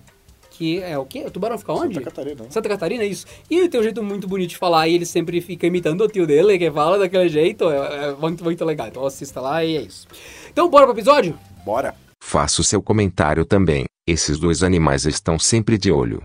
Que 0.63 0.81
é 0.81 0.97
o 0.97 1.05
quê? 1.05 1.25
O 1.27 1.29
Tubarão 1.29 1.57
fica 1.57 1.73
onde? 1.73 1.95
Santa 1.95 2.05
Catarina. 2.09 2.43
né? 2.43 2.47
Santa 2.49 2.69
Catarina, 2.69 3.03
é 3.03 3.07
isso. 3.07 3.25
E 3.49 3.57
ele 3.57 3.67
tem 3.67 3.81
um 3.81 3.83
jeito 3.83 4.01
muito 4.01 4.29
bonito 4.29 4.51
de 4.51 4.57
falar 4.57 4.87
e 4.87 4.95
ele 4.95 5.05
sempre 5.05 5.41
fica 5.41 5.67
imitando 5.67 5.99
o 5.99 6.07
tio 6.07 6.25
dele, 6.25 6.57
que 6.57 6.71
fala 6.71 6.97
daquele 6.97 7.27
jeito. 7.27 7.69
É, 7.69 8.11
é 8.11 8.13
muito, 8.13 8.41
muito 8.45 8.63
legal. 8.63 8.87
Então 8.87 9.05
assista 9.05 9.41
lá 9.41 9.61
e 9.65 9.75
é 9.75 9.81
isso. 9.81 10.07
Então 10.49 10.69
bora 10.69 10.85
pro 10.85 10.95
episódio? 10.95 11.37
Bora. 11.65 11.93
Faça 12.23 12.61
o 12.61 12.63
seu 12.63 12.81
comentário 12.81 13.43
também. 13.43 13.83
Esses 14.07 14.39
dois 14.39 14.63
animais 14.63 15.03
estão 15.05 15.37
sempre 15.37 15.77
de 15.77 15.91
olho. 15.91 16.21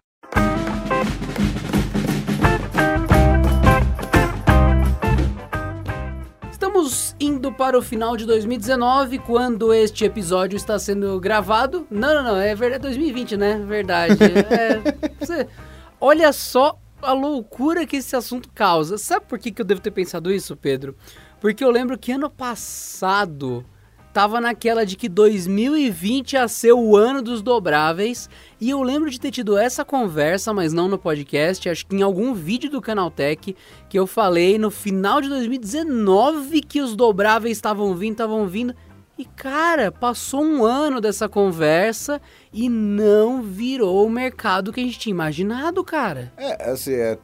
Para 7.58 7.76
o 7.76 7.82
final 7.82 8.16
de 8.16 8.24
2019, 8.24 9.18
quando 9.18 9.74
este 9.74 10.04
episódio 10.04 10.56
está 10.56 10.78
sendo 10.78 11.18
gravado. 11.18 11.84
Não, 11.90 12.14
não, 12.14 12.22
não, 12.22 12.36
é 12.36 12.54
verdade, 12.54 12.82
2020, 12.82 13.36
né? 13.36 13.58
Verdade. 13.66 14.14
É, 14.48 15.16
você- 15.18 15.48
olha 16.00 16.32
só 16.32 16.78
a 17.02 17.12
loucura 17.12 17.84
que 17.84 17.96
esse 17.96 18.14
assunto 18.14 18.48
causa. 18.54 18.96
Sabe 18.96 19.26
por 19.26 19.40
que, 19.40 19.50
que 19.50 19.60
eu 19.60 19.66
devo 19.66 19.80
ter 19.80 19.90
pensado 19.90 20.30
isso, 20.32 20.56
Pedro? 20.56 20.94
Porque 21.40 21.64
eu 21.64 21.70
lembro 21.72 21.98
que 21.98 22.12
ano 22.12 22.30
passado 22.30 23.64
tava 24.18 24.40
naquela 24.40 24.84
de 24.84 24.96
que 24.96 25.08
2020 25.08 26.32
ia 26.32 26.48
ser 26.48 26.72
o 26.72 26.96
ano 26.96 27.22
dos 27.22 27.40
dobráveis. 27.40 28.28
E 28.60 28.68
eu 28.68 28.82
lembro 28.82 29.08
de 29.08 29.20
ter 29.20 29.30
tido 29.30 29.56
essa 29.56 29.84
conversa, 29.84 30.52
mas 30.52 30.72
não 30.72 30.88
no 30.88 30.98
podcast, 30.98 31.68
acho 31.68 31.86
que 31.86 31.94
em 31.94 32.02
algum 32.02 32.34
vídeo 32.34 32.68
do 32.68 32.80
Canaltech, 32.80 33.54
que 33.88 33.96
eu 33.96 34.08
falei 34.08 34.58
no 34.58 34.72
final 34.72 35.20
de 35.20 35.28
2019 35.28 36.62
que 36.62 36.80
os 36.80 36.96
dobráveis 36.96 37.56
estavam 37.56 37.94
vindo, 37.94 38.14
estavam 38.14 38.44
vindo. 38.48 38.74
E 39.16 39.24
cara, 39.24 39.92
passou 39.92 40.42
um 40.42 40.64
ano 40.64 41.00
dessa 41.00 41.28
conversa 41.28 42.20
e 42.52 42.68
não 42.68 43.40
virou 43.40 44.04
o 44.04 44.10
mercado 44.10 44.72
que 44.72 44.80
a 44.80 44.82
gente 44.82 44.98
tinha 44.98 45.12
imaginado, 45.14 45.84
cara. 45.84 46.32
É, 46.36 46.72
assim, 46.72 46.94
é, 46.94 47.16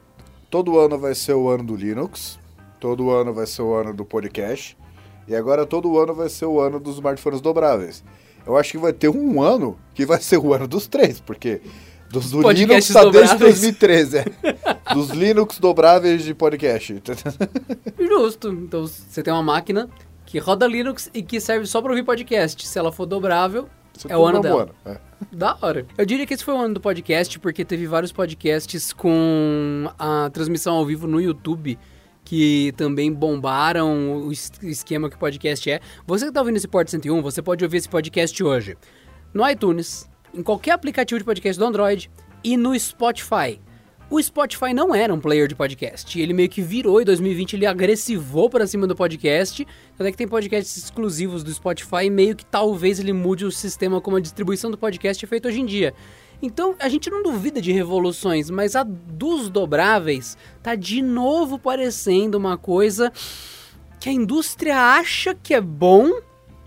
todo 0.48 0.78
ano 0.78 0.96
vai 0.96 1.16
ser 1.16 1.34
o 1.34 1.48
ano 1.48 1.64
do 1.64 1.74
Linux, 1.74 2.38
todo 2.78 3.10
ano 3.10 3.34
vai 3.34 3.48
ser 3.48 3.62
o 3.62 3.74
ano 3.74 3.92
do 3.92 4.04
podcast, 4.04 4.76
e 5.26 5.34
agora 5.34 5.64
todo 5.66 5.98
ano 5.98 6.14
vai 6.14 6.28
ser 6.28 6.46
o 6.46 6.60
ano 6.60 6.78
dos 6.78 6.94
smartphones 6.96 7.40
dobráveis. 7.40 8.04
Eu 8.46 8.56
acho 8.56 8.72
que 8.72 8.78
vai 8.78 8.92
ter 8.92 9.08
um 9.08 9.42
ano 9.42 9.78
que 9.94 10.04
vai 10.04 10.20
ser 10.20 10.38
o 10.38 10.52
ano 10.52 10.68
dos 10.68 10.86
três, 10.86 11.20
porque 11.20 11.60
dos 12.10 12.30
do 12.30 12.50
Linux 12.50 12.88
tá 12.88 13.00
desde 13.04 13.38
dobráveis. 13.38 13.60
2013, 13.60 14.18
é. 14.18 14.24
Dos 14.94 15.10
Linux 15.10 15.58
dobráveis 15.58 16.22
de 16.22 16.34
podcast. 16.34 17.02
Justo. 17.98 18.48
Então 18.50 18.86
você 18.86 19.22
tem 19.22 19.32
uma 19.32 19.42
máquina 19.42 19.88
que 20.26 20.38
roda 20.38 20.66
Linux 20.66 21.10
e 21.14 21.22
que 21.22 21.40
serve 21.40 21.66
só 21.66 21.80
para 21.80 21.90
ouvir 21.90 22.04
podcast. 22.04 22.66
Se 22.66 22.78
ela 22.78 22.92
for 22.92 23.06
dobrável, 23.06 23.68
Isso 23.96 24.06
é 24.08 24.16
o 24.16 24.24
ano 24.24 24.36
tudo 24.36 24.42
dela. 24.42 24.70
bom, 24.84 24.90
é. 24.90 24.98
Da 25.32 25.56
hora. 25.60 25.86
Eu 25.96 26.04
diria 26.04 26.26
que 26.26 26.34
esse 26.34 26.44
foi 26.44 26.54
o 26.54 26.58
ano 26.58 26.74
do 26.74 26.80
podcast, 26.80 27.38
porque 27.40 27.64
teve 27.64 27.86
vários 27.86 28.12
podcasts 28.12 28.92
com 28.92 29.90
a 29.98 30.28
transmissão 30.30 30.74
ao 30.74 30.84
vivo 30.84 31.06
no 31.06 31.20
YouTube 31.20 31.78
que 32.24 32.72
também 32.76 33.12
bombaram 33.12 34.22
o 34.26 34.32
es- 34.32 34.50
esquema 34.62 35.10
que 35.10 35.16
o 35.16 35.18
podcast 35.18 35.70
é. 35.70 35.80
Você 36.06 36.26
que 36.26 36.32
tá 36.32 36.40
ouvindo 36.40 36.56
esse 36.56 36.68
Porta 36.68 36.90
101, 36.90 37.20
você 37.22 37.42
pode 37.42 37.62
ouvir 37.64 37.76
esse 37.78 37.88
podcast 37.88 38.42
hoje 38.42 38.76
no 39.32 39.48
iTunes, 39.48 40.08
em 40.32 40.42
qualquer 40.42 40.72
aplicativo 40.72 41.18
de 41.18 41.24
podcast 41.24 41.58
do 41.58 41.64
Android 41.66 42.10
e 42.42 42.56
no 42.56 42.78
Spotify. 42.78 43.60
O 44.10 44.22
Spotify 44.22 44.72
não 44.74 44.94
era 44.94 45.12
um 45.12 45.18
player 45.18 45.48
de 45.48 45.54
podcast. 45.54 46.20
Ele 46.20 46.32
meio 46.34 46.48
que 46.48 46.60
virou 46.60 47.00
em 47.00 47.04
2020, 47.04 47.54
ele 47.54 47.66
agressivou 47.66 48.48
para 48.50 48.66
cima 48.66 48.86
do 48.86 48.94
podcast. 48.94 49.66
Até 49.98 50.10
que 50.10 50.16
tem 50.16 50.28
podcasts 50.28 50.76
exclusivos 50.76 51.42
do 51.42 51.52
Spotify 51.52 52.04
e 52.04 52.10
meio 52.10 52.36
que 52.36 52.44
talvez 52.44 53.00
ele 53.00 53.12
mude 53.12 53.44
o 53.44 53.50
sistema 53.50 54.00
como 54.00 54.18
a 54.18 54.20
distribuição 54.20 54.70
do 54.70 54.76
podcast 54.78 55.24
é 55.24 55.28
feita 55.28 55.48
hoje 55.48 55.60
em 55.60 55.66
dia. 55.66 55.94
Então 56.44 56.74
a 56.78 56.90
gente 56.90 57.08
não 57.08 57.22
duvida 57.22 57.58
de 57.58 57.72
revoluções, 57.72 58.50
mas 58.50 58.76
a 58.76 58.82
dos 58.82 59.48
dobráveis 59.48 60.36
tá 60.62 60.74
de 60.74 61.00
novo 61.00 61.58
parecendo 61.58 62.36
uma 62.36 62.58
coisa 62.58 63.10
que 63.98 64.10
a 64.10 64.12
indústria 64.12 64.78
acha 64.78 65.34
que 65.34 65.54
é 65.54 65.60
bom, 65.60 66.10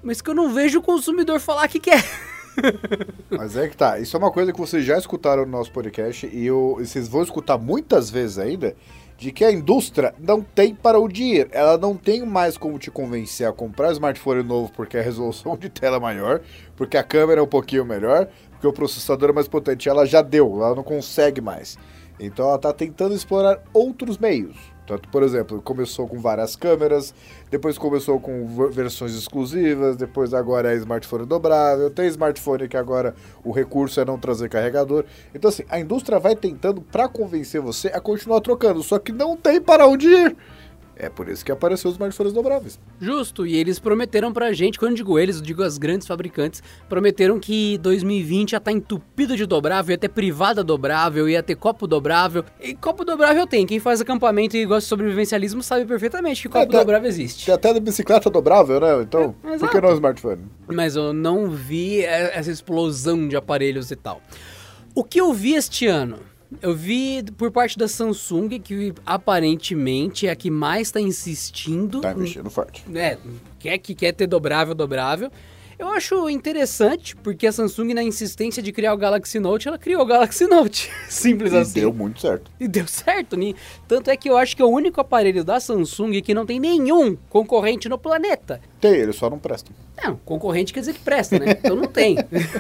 mas 0.01 0.19
que 0.19 0.31
eu 0.31 0.33
não 0.33 0.51
vejo 0.51 0.79
o 0.79 0.81
consumidor 0.81 1.39
falar 1.39 1.67
que 1.67 1.79
quer. 1.79 2.03
Mas 3.29 3.55
é 3.55 3.67
que 3.67 3.77
tá. 3.77 3.99
Isso 3.99 4.15
é 4.15 4.19
uma 4.19 4.31
coisa 4.31 4.51
que 4.51 4.59
vocês 4.59 4.83
já 4.83 4.97
escutaram 4.97 5.45
no 5.45 5.51
nosso 5.51 5.71
podcast 5.71 6.25
e, 6.25 6.47
eu, 6.47 6.77
e 6.79 6.87
vocês 6.87 7.07
vão 7.07 7.21
escutar 7.21 7.55
muitas 7.55 8.09
vezes 8.09 8.39
ainda, 8.39 8.75
de 9.17 9.31
que 9.31 9.43
a 9.43 9.51
indústria 9.51 10.13
não 10.19 10.41
tem 10.41 10.73
para 10.75 10.99
o 10.99 11.07
dinheiro. 11.07 11.49
Ela 11.51 11.77
não 11.77 11.95
tem 11.95 12.25
mais 12.25 12.57
como 12.57 12.77
te 12.77 12.91
convencer 12.91 13.47
a 13.47 13.53
comprar 13.53 13.91
smartphone 13.91 14.43
novo 14.43 14.71
porque 14.71 14.97
a 14.97 15.01
resolução 15.01 15.57
de 15.57 15.69
tela 15.69 15.97
é 15.97 15.99
maior, 15.99 16.41
porque 16.75 16.97
a 16.97 17.03
câmera 17.03 17.41
é 17.41 17.43
um 17.43 17.47
pouquinho 17.47 17.83
melhor, 17.83 18.27
porque 18.57 18.67
o 18.67 18.73
processador 18.73 19.29
é 19.29 19.33
mais 19.33 19.47
potente. 19.47 19.87
Ela 19.87 20.05
já 20.05 20.21
deu, 20.21 20.63
ela 20.63 20.75
não 20.75 20.83
consegue 20.83 21.39
mais. 21.39 21.77
Então 22.19 22.47
ela 22.47 22.57
tá 22.57 22.73
tentando 22.73 23.13
explorar 23.13 23.61
outros 23.71 24.17
meios. 24.17 24.57
Tanto, 24.87 25.09
por 25.09 25.21
exemplo, 25.21 25.61
começou 25.61 26.07
com 26.07 26.17
várias 26.17 26.55
câmeras, 26.55 27.13
depois 27.51 27.77
começou 27.77 28.21
com 28.21 28.47
ver- 28.47 28.71
versões 28.71 29.13
exclusivas, 29.13 29.97
depois 29.97 30.33
agora 30.33 30.73
é 30.73 30.77
smartphone 30.77 31.25
dobrável, 31.25 31.89
tem 31.91 32.07
smartphone 32.07 32.69
que 32.69 32.77
agora 32.77 33.13
o 33.43 33.51
recurso 33.51 33.99
é 33.99 34.05
não 34.05 34.17
trazer 34.17 34.47
carregador. 34.47 35.03
Então 35.35 35.49
assim, 35.49 35.63
a 35.67 35.77
indústria 35.77 36.19
vai 36.19 36.37
tentando 36.37 36.81
para 36.81 37.09
convencer 37.09 37.59
você 37.59 37.89
a 37.89 37.99
continuar 37.99 38.39
trocando, 38.39 38.81
só 38.81 38.97
que 38.97 39.11
não 39.11 39.35
tem 39.35 39.61
para 39.61 39.85
onde 39.85 40.07
ir. 40.07 40.37
É 40.99 41.09
por 41.09 41.29
isso 41.29 41.45
que 41.45 41.51
apareceu 41.51 41.89
os 41.89 41.95
smartphones 41.95 42.33
dobráveis. 42.33 42.79
Justo, 42.99 43.45
e 43.45 43.55
eles 43.55 43.77
prometeram 43.77 44.33
pra 44.33 44.51
gente, 44.51 44.79
quando 44.79 44.91
eu 44.93 44.97
digo 44.97 45.19
eles, 45.19 45.35
eu 45.35 45.41
digo 45.43 45.61
as 45.61 45.77
grandes 45.77 46.07
fabricantes, 46.07 46.63
prometeram 46.89 47.39
que 47.39 47.77
2020 47.77 48.53
ia 48.53 48.57
estar 48.57 48.71
entupido 48.71 49.35
de 49.37 49.45
dobrável, 49.45 49.91
ia 49.93 49.97
ter 49.97 50.09
privada 50.09 50.63
dobrável, 50.63 51.29
ia 51.29 51.43
ter 51.43 51.55
copo 51.55 51.85
dobrável. 51.85 52.43
E 52.59 52.73
copo 52.73 53.05
dobrável 53.05 53.45
tem, 53.45 53.65
quem 53.67 53.79
faz 53.79 54.01
acampamento 54.01 54.57
e 54.57 54.65
gosta 54.65 54.81
de 54.81 54.87
sobrevivencialismo 54.89 55.61
sabe 55.61 55.85
perfeitamente 55.85 56.41
que 56.41 56.47
copo 56.49 56.63
É, 56.63 56.65
tá- 56.65 56.79
dobrável 56.79 57.07
existe. 57.07 57.45
Tem 57.45 57.53
até 57.53 57.73
da 57.73 57.79
bicicleta 57.79 58.29
dobrável, 58.31 58.79
né? 58.79 59.01
Então, 59.03 59.35
É, 59.43 59.57
por 59.59 59.69
que 59.69 59.79
não 59.79 59.93
smartphone? 59.93 60.41
Mas 60.67 60.95
eu 60.95 61.13
não 61.13 61.51
vi 61.51 61.99
e- 61.99 62.05
essa 62.05 62.49
explosão 62.49 63.27
de 63.27 63.35
aparelhos 63.35 63.91
e 63.91 63.95
tal. 63.95 64.19
O 64.95 65.03
que 65.03 65.21
eu 65.21 65.31
vi 65.31 65.53
este 65.53 65.85
ano? 65.85 66.17
Eu 66.61 66.73
vi 66.75 67.23
por 67.37 67.51
parte 67.51 67.77
da 67.77 67.87
Samsung, 67.87 68.49
que 68.59 68.93
aparentemente 69.05 70.27
é 70.27 70.31
a 70.31 70.35
que 70.35 70.49
mais 70.49 70.87
está 70.87 70.99
insistindo 71.01 71.99
Tá 72.01 72.11
em- 72.13 72.17
investindo 72.17 72.49
forte. 72.49 72.83
é, 72.95 73.17
quer 73.59 73.77
que 73.77 73.93
quer 73.93 74.13
ter 74.13 74.27
dobrável, 74.27 74.73
dobrável. 74.73 75.29
Eu 75.79 75.89
acho 75.89 76.27
interessante, 76.27 77.15
porque 77.15 77.45
a 77.45 77.51
Samsung, 77.51 77.93
na 77.93 78.01
insistência 78.01 78.63
de 78.63 78.71
criar 78.71 78.95
o 78.95 78.97
Galaxy 78.97 79.39
Note, 79.39 79.67
ela 79.67 79.77
criou 79.77 80.01
o 80.01 80.05
Galaxy 80.07 80.47
Note. 80.47 80.89
Simples 81.07 81.53
E 81.53 81.57
assim. 81.57 81.79
deu 81.81 81.93
muito 81.93 82.19
certo. 82.19 82.49
E 82.59 82.67
deu 82.67 82.87
certo, 82.87 83.37
né? 83.37 83.53
Tanto 83.87 84.09
é 84.09 84.17
que 84.17 84.27
eu 84.27 84.35
acho 84.35 84.55
que 84.55 84.61
é 84.61 84.65
o 84.65 84.69
único 84.69 84.99
aparelho 84.99 85.43
da 85.43 85.59
Samsung 85.59 86.19
que 86.23 86.33
não 86.33 86.47
tem 86.47 86.59
nenhum 86.59 87.15
concorrente 87.29 87.87
no 87.87 87.97
planeta. 87.97 88.59
Tem, 88.81 88.91
eles 88.95 89.15
só 89.17 89.29
não 89.29 89.37
prestam. 89.37 89.75
Não, 90.03 90.15
concorrente 90.25 90.73
quer 90.73 90.79
dizer 90.79 90.93
que 90.93 90.99
presta, 90.99 91.37
né? 91.37 91.51
Então 91.51 91.75
não 91.75 91.87
tem. 91.87 92.15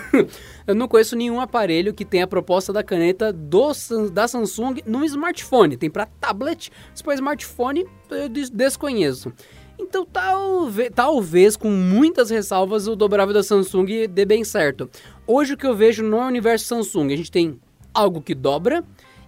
eu 0.67 0.75
não 0.75 0.87
conheço 0.87 1.15
nenhum 1.15 1.41
aparelho 1.41 1.93
que 1.95 2.05
tenha 2.05 2.23
a 2.25 2.27
proposta 2.27 2.71
da 2.71 2.83
caneta 2.83 3.33
do, 3.33 3.71
da 4.11 4.27
Samsung 4.27 4.75
num 4.85 5.03
smartphone. 5.03 5.75
Tem 5.75 5.89
para 5.89 6.05
tablet, 6.05 6.71
mas 6.91 7.01
para 7.01 7.13
smartphone 7.15 7.85
eu 8.11 8.29
des- 8.29 8.49
desconheço. 8.51 9.33
Então 9.79 10.05
talvez, 10.05 10.89
talvez, 10.93 11.55
com 11.55 11.69
muitas 11.69 12.29
ressalvas, 12.29 12.87
o 12.87 12.95
dobrável 12.95 13.33
da 13.33 13.43
Samsung 13.43 14.07
dê 14.09 14.25
bem 14.25 14.43
certo. 14.43 14.89
Hoje 15.25 15.53
o 15.53 15.57
que 15.57 15.67
eu 15.67 15.75
vejo 15.75 16.03
no 16.03 16.17
universo 16.17 16.65
Samsung, 16.65 17.13
a 17.13 17.17
gente 17.17 17.31
tem 17.31 17.59
algo 17.93 18.21
que 18.21 18.33
dobra 18.33 18.83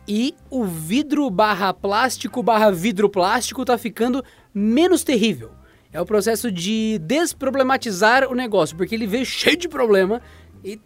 e 0.08 0.34
o 0.50 0.64
vidro 0.64 1.30
barra 1.30 1.74
plástico 1.74 2.42
barra 2.42 2.72
vidro 2.72 3.10
plástico 3.10 3.64
tá 3.64 3.78
ficando 3.78 4.24
menos 4.54 5.04
terrível. 5.04 5.52
É 5.92 6.00
o 6.00 6.06
processo 6.06 6.52
de 6.52 7.00
desproblematizar 7.00 8.30
o 8.30 8.36
negócio, 8.36 8.78
porque 8.78 8.94
ele 8.94 9.08
veio 9.08 9.26
cheio 9.26 9.58
de 9.58 9.68
problema. 9.68 10.22
E 10.64 10.80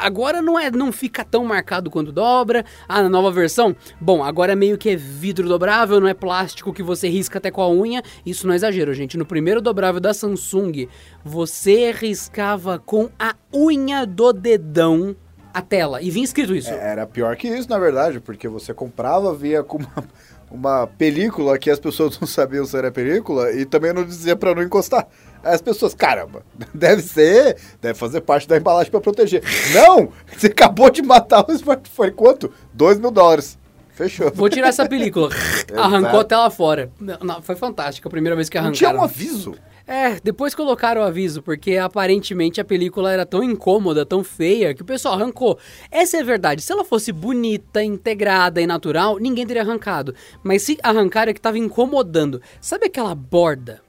agora 0.00 0.40
não 0.40 0.58
é, 0.58 0.70
não 0.70 0.90
fica 0.90 1.24
tão 1.24 1.44
marcado 1.44 1.90
quando 1.90 2.10
dobra. 2.10 2.64
Ah, 2.88 3.02
na 3.02 3.08
nova 3.08 3.30
versão, 3.30 3.76
bom, 4.00 4.24
agora 4.24 4.56
meio 4.56 4.78
que 4.78 4.90
é 4.90 4.96
vidro 4.96 5.48
dobrável, 5.48 6.00
não 6.00 6.08
é 6.08 6.14
plástico 6.14 6.72
que 6.72 6.82
você 6.82 7.08
risca 7.08 7.38
até 7.38 7.50
com 7.50 7.60
a 7.60 7.70
unha. 7.70 8.02
Isso 8.24 8.46
não 8.46 8.54
é 8.54 8.56
exagero, 8.56 8.94
gente. 8.94 9.18
No 9.18 9.26
primeiro 9.26 9.60
dobrável 9.60 10.00
da 10.00 10.14
Samsung, 10.14 10.88
você 11.22 11.92
riscava 11.92 12.78
com 12.78 13.10
a 13.18 13.34
unha 13.52 14.06
do 14.06 14.32
dedão 14.32 15.14
a 15.52 15.62
tela 15.62 16.02
e 16.02 16.10
vinha 16.10 16.24
escrito 16.24 16.54
isso. 16.54 16.70
É, 16.70 16.92
Era 16.92 17.06
pior 17.06 17.36
que 17.36 17.46
isso, 17.46 17.68
na 17.70 17.78
verdade, 17.78 18.18
porque 18.20 18.48
você 18.48 18.74
comprava, 18.74 19.32
via 19.34 19.62
com 19.62 19.78
uma, 19.78 20.04
uma 20.50 20.86
película 20.86 21.58
que 21.58 21.70
as 21.70 21.78
pessoas 21.78 22.18
não 22.18 22.26
sabiam 22.26 22.64
se 22.64 22.76
era 22.76 22.90
película 22.90 23.52
e 23.52 23.64
também 23.64 23.92
não 23.92 24.04
dizia 24.04 24.34
pra 24.34 24.54
não 24.54 24.62
encostar. 24.62 25.06
As 25.44 25.60
pessoas, 25.60 25.94
caramba, 25.94 26.42
deve 26.74 27.02
ser, 27.02 27.56
deve 27.80 27.98
fazer 27.98 28.20
parte 28.22 28.48
da 28.48 28.56
embalagem 28.56 28.90
pra 28.90 29.00
proteger. 29.00 29.42
Não! 29.74 30.08
Você 30.36 30.48
acabou 30.48 30.90
de 30.90 31.02
matar 31.02 31.44
o 31.48 31.52
smartphone. 31.52 32.12
Quanto? 32.12 32.52
2 32.72 32.98
mil 32.98 33.10
dólares. 33.10 33.58
Fechou. 33.94 34.32
Vou 34.34 34.48
tirar 34.48 34.68
essa 34.68 34.88
película. 34.88 35.28
Arrancou 35.76 36.20
a 36.20 36.24
tela 36.24 36.50
fora. 36.50 36.90
Não, 36.98 37.40
foi 37.40 37.54
fantástico 37.54 38.08
a 38.08 38.10
primeira 38.10 38.34
vez 38.34 38.48
que 38.48 38.60
Não 38.60 38.72
tinha 38.72 38.88
arrancaram. 38.90 39.00
um 39.00 39.04
aviso. 39.04 39.54
É, 39.86 40.18
depois 40.24 40.54
colocaram 40.54 41.02
o 41.02 41.04
aviso, 41.04 41.42
porque 41.42 41.76
aparentemente 41.76 42.58
a 42.58 42.64
película 42.64 43.12
era 43.12 43.26
tão 43.26 43.44
incômoda, 43.44 44.06
tão 44.06 44.24
feia, 44.24 44.72
que 44.74 44.80
o 44.80 44.84
pessoal 44.84 45.14
arrancou. 45.14 45.58
Essa 45.90 46.16
é 46.16 46.20
a 46.20 46.24
verdade. 46.24 46.62
Se 46.62 46.72
ela 46.72 46.84
fosse 46.84 47.12
bonita, 47.12 47.84
integrada 47.84 48.62
e 48.62 48.66
natural, 48.66 49.18
ninguém 49.18 49.46
teria 49.46 49.62
arrancado. 49.62 50.14
Mas 50.42 50.62
se 50.62 50.78
arrancaram 50.82 51.30
é 51.30 51.34
que 51.34 51.40
tava 51.40 51.58
incomodando. 51.58 52.40
Sabe 52.60 52.86
aquela 52.86 53.14
borda 53.14 53.83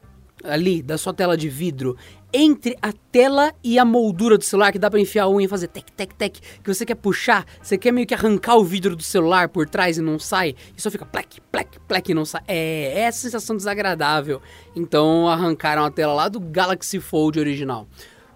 ali 0.47 0.81
da 0.81 0.97
sua 0.97 1.13
tela 1.13 1.35
de 1.35 1.49
vidro? 1.49 1.97
Entre 2.33 2.75
a 2.81 2.91
tela 3.11 3.53
e 3.63 3.79
a 3.79 3.85
moldura 3.85 4.37
do 4.37 4.43
celular, 4.43 4.71
que 4.71 4.79
dá 4.79 4.89
pra 4.89 4.99
enfiar 4.99 5.23
a 5.23 5.29
unha 5.29 5.45
e 5.45 5.49
fazer 5.49 5.67
tec, 5.67 5.89
tec, 5.91 6.13
tec, 6.15 6.39
que 6.61 6.73
você 6.73 6.85
quer 6.85 6.95
puxar, 6.95 7.45
você 7.61 7.77
quer 7.77 7.91
meio 7.91 8.05
que 8.05 8.13
arrancar 8.13 8.57
o 8.57 8.63
vidro 8.63 8.95
do 8.95 9.03
celular 9.03 9.47
por 9.47 9.69
trás 9.69 9.97
e 9.97 10.01
não 10.01 10.19
sai, 10.19 10.55
e 10.75 10.81
só 10.81 10.91
fica 10.91 11.05
plec, 11.05 11.39
plec, 11.51 11.79
plec 11.87 12.09
e 12.09 12.13
não 12.13 12.25
sai. 12.25 12.41
É, 12.47 12.93
é 12.95 12.99
essa 13.01 13.19
sensação 13.19 13.55
desagradável. 13.55 14.41
Então 14.75 15.29
arrancaram 15.29 15.85
a 15.85 15.91
tela 15.91 16.13
lá 16.13 16.27
do 16.27 16.39
Galaxy 16.39 16.99
Fold 16.99 17.39
original. 17.39 17.87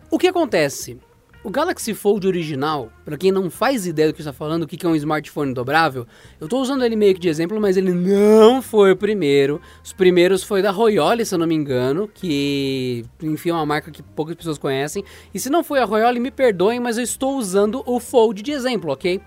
O 0.09 0.17
que 0.17 0.27
acontece? 0.27 0.97
O 1.41 1.49
Galaxy 1.49 1.93
Fold 1.93 2.27
original, 2.27 2.91
pra 3.05 3.17
quem 3.17 3.31
não 3.31 3.49
faz 3.49 3.87
ideia 3.87 4.09
do 4.09 4.13
que 4.13 4.19
está 4.19 4.33
falando, 4.33 4.63
o 4.63 4.67
que 4.67 4.85
é 4.85 4.89
um 4.89 4.95
smartphone 4.95 5.53
dobrável, 5.53 6.05
eu 6.37 6.49
tô 6.49 6.59
usando 6.59 6.83
ele 6.83 6.97
meio 6.97 7.13
que 7.13 7.19
de 7.19 7.29
exemplo, 7.29 7.61
mas 7.61 7.77
ele 7.77 7.93
não 7.93 8.61
foi 8.61 8.91
o 8.91 8.95
primeiro. 8.97 9.61
Os 9.81 9.93
primeiros 9.93 10.43
foi 10.43 10.61
da 10.61 10.69
Royole, 10.69 11.25
se 11.25 11.33
eu 11.33 11.39
não 11.39 11.47
me 11.47 11.55
engano, 11.55 12.09
que 12.13 13.05
enfim 13.23 13.51
é 13.51 13.53
uma 13.53 13.65
marca 13.65 13.89
que 13.89 14.03
poucas 14.03 14.35
pessoas 14.35 14.57
conhecem. 14.57 15.01
E 15.33 15.39
se 15.39 15.49
não 15.49 15.63
foi 15.63 15.79
a 15.79 15.85
Royole, 15.85 16.19
me 16.19 16.29
perdoem, 16.29 16.81
mas 16.81 16.97
eu 16.97 17.05
estou 17.05 17.37
usando 17.37 17.83
o 17.85 18.01
Fold 18.01 18.41
de 18.41 18.51
exemplo, 18.51 18.91
ok? 18.91 19.21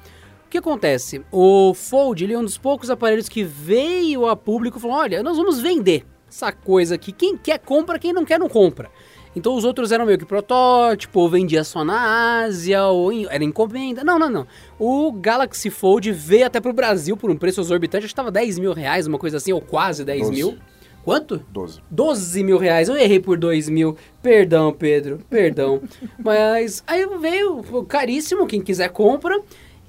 O 0.46 0.50
que 0.50 0.58
acontece? 0.58 1.24
O 1.32 1.72
Fold 1.72 2.24
ele 2.24 2.34
é 2.34 2.38
um 2.38 2.44
dos 2.44 2.58
poucos 2.58 2.90
aparelhos 2.90 3.26
que 3.26 3.42
veio 3.42 4.26
a 4.26 4.36
público 4.36 4.76
e 4.76 4.80
falou: 4.82 4.98
olha, 4.98 5.22
nós 5.22 5.38
vamos 5.38 5.62
vender 5.62 6.04
essa 6.28 6.52
coisa 6.52 6.94
aqui. 6.94 7.10
Quem 7.10 7.38
quer 7.38 7.58
compra, 7.58 7.98
quem 7.98 8.12
não 8.12 8.24
quer 8.24 8.38
não 8.38 8.50
compra. 8.50 8.90
Então 9.34 9.54
os 9.54 9.64
outros 9.64 9.92
eram 9.92 10.04
meio 10.04 10.18
que 10.18 10.24
protótipo, 10.26 11.20
ou 11.20 11.28
vendia 11.28 11.64
só 11.64 11.82
na 11.84 12.42
Ásia, 12.44 12.84
ou 12.86 13.12
em- 13.12 13.26
era 13.30 13.42
encomenda. 13.42 14.04
Não, 14.04 14.18
não, 14.18 14.28
não. 14.28 14.46
O 14.78 15.10
Galaxy 15.12 15.70
Fold 15.70 16.12
veio 16.12 16.46
até 16.46 16.60
pro 16.60 16.72
Brasil 16.72 17.16
por 17.16 17.30
um 17.30 17.36
preço 17.36 17.60
exorbitante, 17.60 18.04
acho 18.04 18.12
que 18.14 18.16
tava 18.16 18.30
10 18.30 18.58
mil 18.58 18.72
reais, 18.72 19.06
uma 19.06 19.18
coisa 19.18 19.38
assim, 19.38 19.52
ou 19.52 19.60
quase 19.60 20.04
10 20.04 20.20
Doze. 20.20 20.32
mil. 20.32 20.58
Quanto? 21.04 21.44
12. 21.50 21.80
12 21.90 22.44
mil 22.44 22.58
reais. 22.58 22.88
Eu 22.88 22.96
errei 22.96 23.18
por 23.18 23.36
2 23.36 23.68
mil. 23.68 23.96
Perdão, 24.22 24.72
Pedro. 24.72 25.18
Perdão. 25.28 25.82
Mas 26.22 26.84
aí 26.86 27.04
veio 27.18 27.60
caríssimo. 27.88 28.46
Quem 28.46 28.60
quiser 28.60 28.88
compra. 28.90 29.40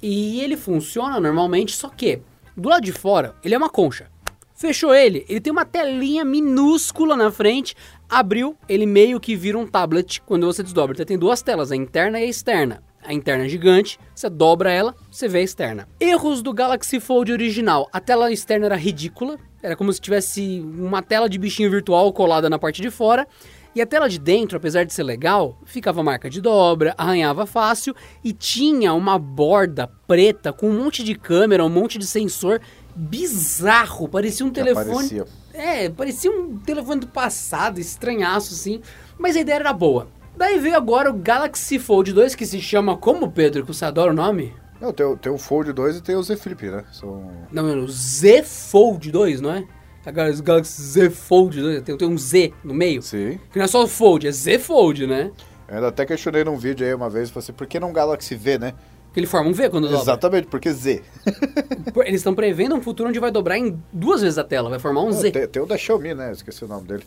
E 0.02 0.40
ele 0.40 0.56
funciona 0.56 1.20
normalmente. 1.20 1.76
Só 1.76 1.88
que 1.88 2.18
do 2.56 2.68
lado 2.68 2.82
de 2.82 2.90
fora, 2.90 3.36
ele 3.44 3.54
é 3.54 3.58
uma 3.58 3.68
concha. 3.70 4.08
Fechou 4.56 4.92
ele. 4.92 5.24
Ele 5.28 5.40
tem 5.40 5.52
uma 5.52 5.64
telinha 5.64 6.24
minúscula 6.24 7.16
na 7.16 7.30
frente. 7.30 7.76
Abriu, 8.08 8.56
ele 8.68 8.86
meio 8.86 9.18
que 9.18 9.34
vira 9.34 9.58
um 9.58 9.66
tablet 9.66 10.20
quando 10.22 10.46
você 10.46 10.62
desdobra. 10.62 10.94
Então 10.94 11.06
tem 11.06 11.18
duas 11.18 11.42
telas, 11.42 11.72
a 11.72 11.76
interna 11.76 12.20
e 12.20 12.24
a 12.24 12.26
externa. 12.26 12.82
A 13.02 13.12
interna 13.12 13.44
é 13.44 13.48
gigante, 13.48 13.98
você 14.14 14.30
dobra 14.30 14.72
ela, 14.72 14.94
você 15.10 15.28
vê 15.28 15.40
a 15.40 15.42
externa. 15.42 15.86
Erros 16.00 16.40
do 16.40 16.54
Galaxy 16.54 16.98
Fold 16.98 17.30
original. 17.32 17.86
A 17.92 18.00
tela 18.00 18.32
externa 18.32 18.64
era 18.64 18.76
ridícula, 18.76 19.38
era 19.62 19.76
como 19.76 19.92
se 19.92 20.00
tivesse 20.00 20.60
uma 20.60 21.02
tela 21.02 21.28
de 21.28 21.38
bichinho 21.38 21.70
virtual 21.70 22.10
colada 22.14 22.48
na 22.48 22.58
parte 22.58 22.80
de 22.80 22.90
fora. 22.90 23.26
E 23.74 23.82
a 23.82 23.86
tela 23.86 24.08
de 24.08 24.18
dentro, 24.18 24.56
apesar 24.56 24.84
de 24.84 24.94
ser 24.94 25.02
legal, 25.02 25.58
ficava 25.64 26.02
marca 26.02 26.30
de 26.30 26.40
dobra, 26.40 26.94
arranhava 26.96 27.44
fácil 27.44 27.94
e 28.22 28.32
tinha 28.32 28.94
uma 28.94 29.18
borda 29.18 29.88
preta 30.06 30.52
com 30.52 30.70
um 30.70 30.84
monte 30.84 31.02
de 31.02 31.14
câmera, 31.16 31.64
um 31.64 31.68
monte 31.68 31.98
de 31.98 32.06
sensor 32.06 32.60
bizarro, 32.94 34.08
parecia 34.08 34.46
um 34.46 34.50
telefone. 34.50 34.92
aparecia. 34.92 35.43
É, 35.54 35.88
parecia 35.88 36.30
um 36.30 36.58
telefone 36.58 37.00
do 37.00 37.06
passado, 37.06 37.78
estranhaço 37.80 38.52
assim, 38.52 38.80
mas 39.16 39.36
a 39.36 39.40
ideia 39.40 39.56
era 39.56 39.72
boa. 39.72 40.08
Daí 40.36 40.58
veio 40.58 40.76
agora 40.76 41.08
o 41.10 41.14
Galaxy 41.14 41.78
Fold 41.78 42.12
2, 42.12 42.34
que 42.34 42.44
se 42.44 42.60
chama 42.60 42.96
como, 42.96 43.30
Pedro? 43.30 43.62
Que 43.62 43.68
você 43.72 43.84
adora 43.84 44.10
o 44.10 44.14
nome? 44.14 44.52
Não, 44.80 44.92
tem, 44.92 45.06
o- 45.06 45.16
tem 45.16 45.30
o 45.32 45.38
Fold 45.38 45.72
2 45.72 45.98
e 45.98 46.02
tem 46.02 46.16
o 46.16 46.22
Z 46.22 46.36
Flip, 46.36 46.64
né? 46.66 46.84
São... 46.92 47.30
Não, 47.52 47.62
não, 47.62 47.84
o 47.84 47.88
Z 47.88 48.42
Fold 48.42 49.12
2, 49.12 49.40
não 49.40 49.52
é? 49.52 49.64
Agora, 50.04 50.30
o 50.34 50.42
Galaxy 50.42 50.82
Z 50.82 51.10
Fold 51.10 51.60
2, 51.62 51.82
tem, 51.82 51.96
tem 51.96 52.08
um 52.08 52.18
Z 52.18 52.52
no 52.64 52.74
meio. 52.74 53.00
Sim. 53.00 53.38
Que 53.52 53.58
não 53.58 53.64
é 53.64 53.68
só 53.68 53.84
o 53.84 53.86
Fold, 53.86 54.26
é 54.26 54.32
Z 54.32 54.58
Fold, 54.58 55.06
né? 55.06 55.30
Eu 55.68 55.76
ainda 55.76 55.88
até 55.88 56.04
questionei 56.04 56.42
num 56.44 56.58
vídeo 56.58 56.84
aí 56.84 56.92
uma 56.92 57.08
vez, 57.08 57.30
falei 57.30 57.44
assim, 57.44 57.52
por 57.52 57.66
que 57.68 57.78
não 57.80 57.92
Galaxy 57.92 58.34
V, 58.34 58.58
né? 58.58 58.74
Que 59.14 59.20
ele 59.20 59.26
forma 59.26 59.48
um 59.48 59.52
V 59.54 59.70
quando 59.70 59.84
dobra. 59.84 60.02
Exatamente, 60.02 60.48
porque 60.48 60.70
Z. 60.72 61.02
Eles 62.04 62.20
estão 62.20 62.34
prevendo 62.34 62.74
um 62.74 62.82
futuro 62.82 63.08
onde 63.08 63.18
vai 63.20 63.30
dobrar 63.30 63.56
em 63.56 63.80
duas 63.92 64.20
vezes 64.20 64.36
a 64.38 64.44
tela, 64.44 64.68
vai 64.68 64.78
formar 64.80 65.02
um 65.02 65.12
Z. 65.12 65.30
Tem, 65.30 65.46
tem 65.46 65.62
o 65.62 65.66
da 65.66 65.78
Xiaomi, 65.78 66.14
né? 66.14 66.32
Esqueci 66.32 66.64
o 66.64 66.68
nome 66.68 66.86
dele. 66.86 67.04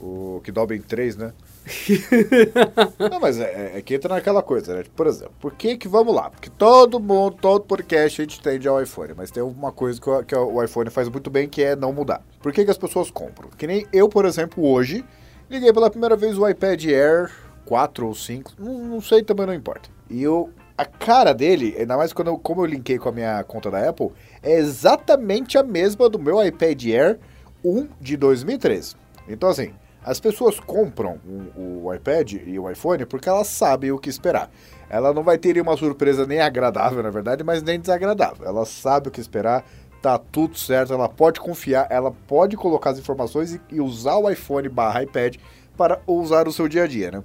O 0.00 0.40
que 0.44 0.50
dobra 0.52 0.76
em 0.76 0.80
3, 0.82 1.16
né? 1.16 1.32
Não, 3.10 3.20
mas 3.20 3.38
é, 3.38 3.72
é 3.78 3.82
que 3.82 3.94
entra 3.94 4.14
naquela 4.14 4.42
coisa, 4.42 4.74
né? 4.76 4.84
Por 4.94 5.06
exemplo, 5.06 5.32
por 5.40 5.54
que 5.54 5.76
que, 5.76 5.88
vamos 5.88 6.14
lá, 6.14 6.28
porque 6.28 6.50
todo 6.50 6.98
mundo, 7.00 7.36
todo 7.40 7.64
podcast 7.64 8.20
a 8.20 8.24
gente 8.24 8.40
tende 8.40 8.68
ao 8.68 8.82
iPhone, 8.82 9.12
mas 9.16 9.30
tem 9.30 9.42
uma 9.42 9.72
coisa 9.72 10.00
que, 10.00 10.10
o- 10.10 10.22
que 10.24 10.34
o 10.36 10.62
iPhone 10.62 10.90
faz 10.90 11.08
muito 11.08 11.30
bem, 11.30 11.48
que 11.48 11.62
é 11.62 11.74
não 11.76 11.92
mudar. 11.92 12.22
Por 12.42 12.52
que 12.52 12.64
que 12.64 12.70
as 12.70 12.76
pessoas 12.76 13.10
compram? 13.10 13.48
Que 13.56 13.66
nem 13.66 13.86
eu, 13.92 14.08
por 14.08 14.24
exemplo, 14.26 14.64
hoje, 14.66 15.04
liguei 15.48 15.72
pela 15.72 15.88
primeira 15.88 16.16
vez 16.16 16.36
o 16.38 16.46
iPad 16.48 16.84
Air 16.86 17.30
4 17.64 18.06
ou 18.06 18.14
5, 18.14 18.52
não, 18.58 18.78
não 18.84 19.00
sei, 19.00 19.22
também 19.22 19.46
não 19.46 19.54
importa. 19.54 19.88
E 20.10 20.22
eu, 20.22 20.50
a 20.76 20.84
cara 20.84 21.32
dele, 21.32 21.74
ainda 21.78 21.96
mais 21.96 22.12
quando 22.12 22.28
eu, 22.28 22.38
como 22.38 22.62
eu 22.62 22.66
linkei 22.66 22.98
com 22.98 23.08
a 23.08 23.12
minha 23.12 23.42
conta 23.44 23.70
da 23.70 23.88
Apple, 23.88 24.10
é 24.42 24.54
exatamente 24.58 25.56
a 25.56 25.62
mesma 25.62 26.08
do 26.08 26.18
meu 26.18 26.44
iPad 26.44 26.84
Air 26.86 27.18
1 27.64 27.88
de 28.00 28.16
2013. 28.16 28.96
Então 29.28 29.48
assim, 29.48 29.72
as 30.04 30.18
pessoas 30.20 30.58
compram 30.58 31.18
o, 31.56 31.86
o 31.86 31.94
iPad 31.94 32.32
e 32.32 32.58
o 32.58 32.70
iPhone 32.70 33.06
porque 33.06 33.28
elas 33.28 33.46
sabem 33.46 33.92
o 33.92 33.98
que 33.98 34.10
esperar. 34.10 34.50
Ela 34.90 35.14
não 35.14 35.22
vai 35.22 35.38
ter 35.38 35.58
uma 35.60 35.76
surpresa 35.76 36.26
nem 36.26 36.40
agradável, 36.40 37.02
na 37.02 37.10
verdade, 37.10 37.42
mas 37.42 37.62
nem 37.62 37.80
desagradável. 37.80 38.46
Ela 38.46 38.66
sabe 38.66 39.08
o 39.08 39.10
que 39.10 39.20
esperar, 39.20 39.64
tá 40.02 40.18
tudo 40.18 40.58
certo, 40.58 40.92
ela 40.92 41.08
pode 41.08 41.40
confiar, 41.40 41.86
ela 41.88 42.10
pode 42.10 42.56
colocar 42.56 42.90
as 42.90 42.98
informações 42.98 43.54
e, 43.54 43.60
e 43.70 43.80
usar 43.80 44.16
o 44.16 44.28
iPhone 44.28 44.68
barra 44.68 45.02
iPad 45.04 45.36
para 45.76 46.00
usar 46.06 46.46
o 46.46 46.52
seu 46.52 46.68
dia 46.68 46.82
a 46.82 46.86
dia, 46.86 47.10
né? 47.10 47.22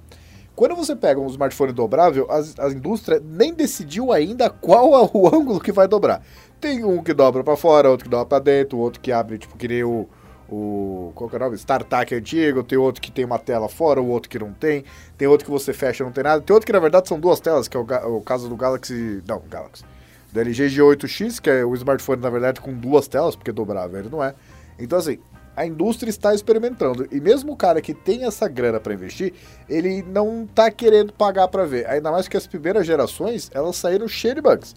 Quando 0.60 0.76
você 0.76 0.94
pega 0.94 1.18
um 1.18 1.26
smartphone 1.28 1.72
dobrável, 1.72 2.30
as- 2.30 2.54
a, 2.58 2.68
indústria 2.68 3.18
nem 3.24 3.54
decidiu 3.54 4.12
ainda 4.12 4.50
qual 4.50 4.94
é 4.94 5.10
o 5.10 5.26
ângulo 5.34 5.58
que 5.58 5.72
vai 5.72 5.88
dobrar. 5.88 6.22
Tem 6.60 6.84
um 6.84 7.02
que 7.02 7.14
dobra 7.14 7.42
para 7.42 7.56
fora, 7.56 7.88
outro 7.88 8.04
que 8.04 8.10
dobra 8.10 8.26
para 8.26 8.44
dentro, 8.44 8.76
outro 8.76 9.00
que 9.00 9.10
abre, 9.10 9.38
tipo, 9.38 9.56
que 9.56 9.66
nem 9.66 9.82
o, 9.82 10.06
o 10.50 11.12
qual 11.14 11.30
que 11.30 11.36
é 11.36 11.38
o 11.38 11.40
nome? 11.40 11.56
StarTAC 11.56 12.14
antigo, 12.14 12.62
tem 12.62 12.76
outro 12.76 13.00
que 13.00 13.10
tem 13.10 13.24
uma 13.24 13.38
tela 13.38 13.70
fora, 13.70 14.02
o 14.02 14.08
outro 14.08 14.28
que 14.28 14.38
não 14.38 14.52
tem, 14.52 14.84
tem 15.16 15.26
outro 15.26 15.46
que 15.46 15.50
você 15.50 15.72
fecha 15.72 16.04
não 16.04 16.12
tem 16.12 16.24
nada, 16.24 16.42
tem 16.42 16.52
outro 16.52 16.66
que 16.66 16.72
na 16.74 16.78
verdade 16.78 17.08
são 17.08 17.18
duas 17.18 17.40
telas, 17.40 17.66
que 17.66 17.74
é 17.74 17.80
o, 17.80 18.16
o 18.18 18.20
caso 18.20 18.46
do 18.46 18.54
Galaxy, 18.54 19.22
não, 19.26 19.40
Galaxy, 19.48 19.82
do 20.30 20.40
LG 20.40 20.66
G8X, 20.66 21.40
que 21.40 21.48
é 21.48 21.64
o 21.64 21.74
smartphone 21.74 22.20
na 22.20 22.28
verdade 22.28 22.60
com 22.60 22.74
duas 22.74 23.08
telas, 23.08 23.34
porque 23.34 23.50
dobrável 23.50 23.98
ele 23.98 24.10
não 24.10 24.22
é. 24.22 24.34
Então 24.78 24.98
assim, 24.98 25.20
a 25.56 25.66
indústria 25.66 26.10
está 26.10 26.34
experimentando 26.34 27.06
e 27.10 27.20
mesmo 27.20 27.52
o 27.52 27.56
cara 27.56 27.80
que 27.80 27.92
tem 27.92 28.24
essa 28.24 28.48
grana 28.48 28.80
para 28.80 28.94
investir, 28.94 29.34
ele 29.68 30.02
não 30.02 30.46
tá 30.46 30.70
querendo 30.70 31.12
pagar 31.12 31.48
para 31.48 31.64
ver. 31.64 31.86
Ainda 31.88 32.10
mais 32.10 32.28
que 32.28 32.36
as 32.36 32.46
primeiras 32.46 32.86
gerações, 32.86 33.50
elas 33.52 33.76
saíram 33.76 34.08
cheias 34.08 34.36
de 34.36 34.40
bugs. 34.40 34.74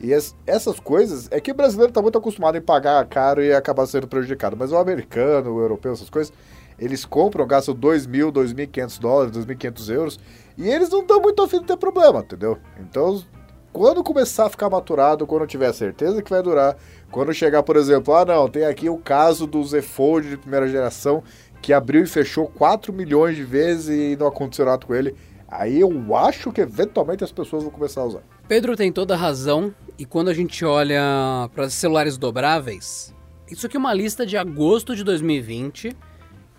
E 0.00 0.12
es- 0.12 0.34
essas 0.46 0.80
coisas, 0.80 1.28
é 1.30 1.40
que 1.40 1.52
o 1.52 1.54
brasileiro 1.54 1.90
está 1.90 2.02
muito 2.02 2.18
acostumado 2.18 2.58
em 2.58 2.60
pagar 2.60 3.06
caro 3.06 3.42
e 3.42 3.52
acabar 3.54 3.86
sendo 3.86 4.08
prejudicado. 4.08 4.56
Mas 4.56 4.72
o 4.72 4.76
americano, 4.76 5.52
o 5.54 5.60
europeu, 5.60 5.92
essas 5.92 6.10
coisas, 6.10 6.32
eles 6.78 7.04
compram, 7.04 7.46
gastam 7.46 7.74
2 7.74 8.04
mil, 8.04 8.32
2.500 8.32 8.98
dólares, 8.98 9.32
2.500 9.36 9.88
euros, 9.90 10.18
e 10.58 10.68
eles 10.68 10.90
não 10.90 11.02
estão 11.02 11.20
muito 11.20 11.40
afim 11.42 11.60
de 11.60 11.66
ter 11.66 11.76
problema, 11.76 12.20
entendeu? 12.20 12.58
Então, 12.80 13.22
quando 13.74 14.04
começar 14.04 14.46
a 14.46 14.48
ficar 14.48 14.70
maturado, 14.70 15.26
quando 15.26 15.48
tiver 15.48 15.72
certeza 15.72 16.22
que 16.22 16.30
vai 16.30 16.40
durar, 16.40 16.76
quando 17.10 17.34
chegar, 17.34 17.60
por 17.64 17.74
exemplo, 17.74 18.14
ah 18.14 18.24
não, 18.24 18.48
tem 18.48 18.64
aqui 18.64 18.88
o 18.88 18.96
caso 18.96 19.48
do 19.48 19.64
Z 19.64 19.82
Fold 19.82 20.30
de 20.30 20.36
primeira 20.36 20.68
geração, 20.68 21.24
que 21.60 21.72
abriu 21.72 22.04
e 22.04 22.06
fechou 22.06 22.46
4 22.46 22.92
milhões 22.92 23.34
de 23.34 23.42
vezes 23.42 23.88
e 23.88 24.16
não 24.16 24.28
aconteceu 24.28 24.64
nada 24.64 24.86
com 24.86 24.94
ele, 24.94 25.16
aí 25.48 25.80
eu 25.80 26.14
acho 26.14 26.52
que 26.52 26.60
eventualmente 26.60 27.24
as 27.24 27.32
pessoas 27.32 27.64
vão 27.64 27.72
começar 27.72 28.02
a 28.02 28.04
usar. 28.04 28.22
Pedro 28.46 28.76
tem 28.76 28.92
toda 28.92 29.14
a 29.14 29.16
razão. 29.16 29.74
E 29.98 30.04
quando 30.04 30.28
a 30.28 30.34
gente 30.34 30.64
olha 30.64 31.48
para 31.52 31.68
celulares 31.68 32.16
dobráveis, 32.16 33.12
isso 33.50 33.66
aqui 33.66 33.76
é 33.76 33.80
uma 33.80 33.94
lista 33.94 34.24
de 34.24 34.36
agosto 34.36 34.94
de 34.94 35.02
2020 35.02 35.96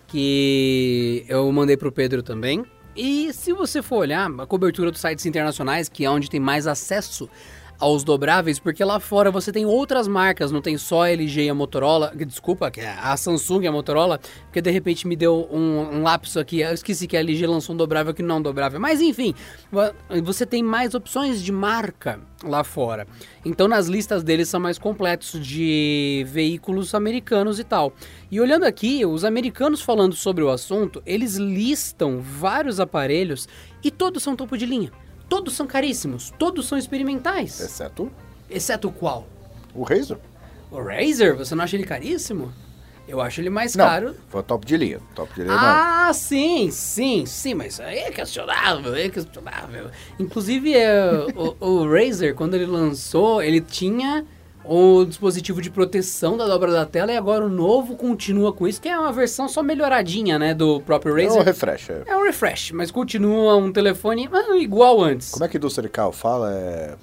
que 0.07 1.25
eu 1.29 1.49
mandei 1.51 1.77
pro 1.77 1.91
Pedro 1.93 2.21
também. 2.21 2.65
E 2.95 3.33
se 3.33 3.51
você 3.51 3.81
for 3.81 3.97
olhar 3.97 4.31
a 4.39 4.45
cobertura 4.45 4.89
dos 4.89 5.01
sites 5.01 5.25
internacionais, 5.25 5.89
que 5.89 6.05
é 6.05 6.09
onde 6.09 6.29
tem 6.29 6.39
mais 6.39 6.65
acesso 6.65 7.29
aos 7.79 8.03
dobráveis, 8.03 8.59
porque 8.59 8.83
lá 8.83 8.99
fora 8.99 9.31
você 9.31 9.51
tem 9.51 9.65
outras 9.65 10.07
marcas, 10.07 10.51
não 10.51 10.61
tem 10.61 10.77
só 10.77 11.03
a 11.03 11.09
LG 11.09 11.43
e 11.43 11.49
a 11.49 11.53
Motorola, 11.53 12.11
desculpa, 12.15 12.71
é 12.77 12.87
a 12.87 13.15
Samsung 13.17 13.63
e 13.63 13.67
a 13.67 13.71
Motorola, 13.71 14.19
porque 14.45 14.61
de 14.61 14.71
repente 14.71 15.07
me 15.07 15.15
deu 15.15 15.47
um, 15.51 15.97
um 15.97 16.03
lapso 16.03 16.39
aqui, 16.39 16.61
eu 16.61 16.73
esqueci 16.73 17.07
que 17.07 17.17
a 17.17 17.19
LG 17.19 17.45
lançou 17.47 17.73
um 17.73 17.77
dobrável 17.77 18.13
que 18.13 18.23
não 18.23 18.35
é 18.35 18.39
um 18.39 18.41
dobrável, 18.41 18.79
mas 18.79 19.01
enfim, 19.01 19.33
você 20.23 20.45
tem 20.45 20.63
mais 20.63 20.93
opções 20.93 21.43
de 21.43 21.51
marca 21.51 22.19
lá 22.43 22.63
fora. 22.63 23.07
Então 23.43 23.67
nas 23.67 23.87
listas 23.87 24.23
deles 24.23 24.49
são 24.49 24.59
mais 24.59 24.77
completos 24.77 25.39
de 25.45 26.25
veículos 26.27 26.93
americanos 26.93 27.59
e 27.59 27.63
tal. 27.63 27.93
E 28.31 28.39
olhando 28.39 28.63
aqui, 28.63 29.05
os 29.05 29.23
americanos 29.23 29.81
falando 29.81 30.15
sobre 30.15 30.43
o 30.43 30.49
assunto, 30.49 31.01
eles 31.05 31.35
listam 31.35 32.19
vários 32.19 32.79
aparelhos 32.79 33.47
e 33.83 33.91
todos 33.91 34.23
são 34.23 34.35
topo 34.35 34.57
de 34.57 34.65
linha. 34.65 34.91
Todos 35.27 35.53
são 35.55 35.65
caríssimos, 35.65 36.31
todos 36.37 36.67
são 36.67 36.77
experimentais. 36.77 37.59
Exceto 37.59 38.11
Exceto 38.49 38.91
qual? 38.91 39.27
o 39.73 39.83
Razer. 39.83 40.17
O 40.71 40.81
Razer, 40.81 41.35
você 41.35 41.53
não 41.55 41.63
acha 41.63 41.75
ele 41.75 41.83
caríssimo? 41.85 42.53
Eu 43.07 43.21
acho 43.21 43.39
ele 43.39 43.49
mais 43.51 43.75
Não, 43.75 43.85
caro. 43.85 44.15
foi 44.29 44.41
top 44.41 44.65
de 44.65 44.77
linha. 44.77 44.99
Top 45.13 45.31
de 45.35 45.41
linha 45.41 45.53
não. 45.53 45.61
Ah, 45.63 46.11
sim, 46.13 46.71
sim, 46.71 47.25
sim, 47.25 47.53
mas 47.53 47.79
aí 47.79 47.99
é 47.99 48.11
questionável, 48.11 48.95
é 48.95 49.09
questionável. 49.09 49.91
Inclusive, 50.19 50.73
é, 50.73 51.11
o, 51.35 51.55
o 51.59 51.91
Razer, 51.91 52.33
quando 52.33 52.55
ele 52.55 52.65
lançou, 52.65 53.43
ele 53.43 53.61
tinha 53.61 54.25
o 54.67 55.05
dispositivo 55.05 55.61
de 55.61 55.69
proteção 55.69 56.35
da 56.37 56.47
dobra 56.47 56.71
da 56.71 56.85
tela 56.85 57.11
e 57.11 57.17
agora 57.17 57.45
o 57.45 57.49
novo 57.49 57.95
continua 57.95 58.51
com 58.53 58.67
isso, 58.67 58.81
que 58.81 58.89
é 58.89 58.97
uma 58.97 59.11
versão 59.11 59.47
só 59.47 59.61
melhoradinha, 59.63 60.37
né, 60.39 60.53
do 60.53 60.79
próprio 60.81 61.17
É 61.17 61.23
um 61.23 61.27
Razer. 61.27 61.43
refresh. 61.43 61.89
é. 61.89 62.03
É 62.07 62.17
um 62.17 62.23
refresh, 62.23 62.71
mas 62.71 62.91
continua 62.91 63.55
um 63.55 63.71
telefone 63.71 64.29
ah, 64.31 64.57
igual 64.57 65.01
antes. 65.01 65.31
Como 65.31 65.45
é 65.45 65.47
que 65.47 65.57
a 65.57 65.59
indústria 65.59 65.83
de 65.83 65.89
carro 65.89 66.11
fala? 66.11 66.53
É... 66.53 66.95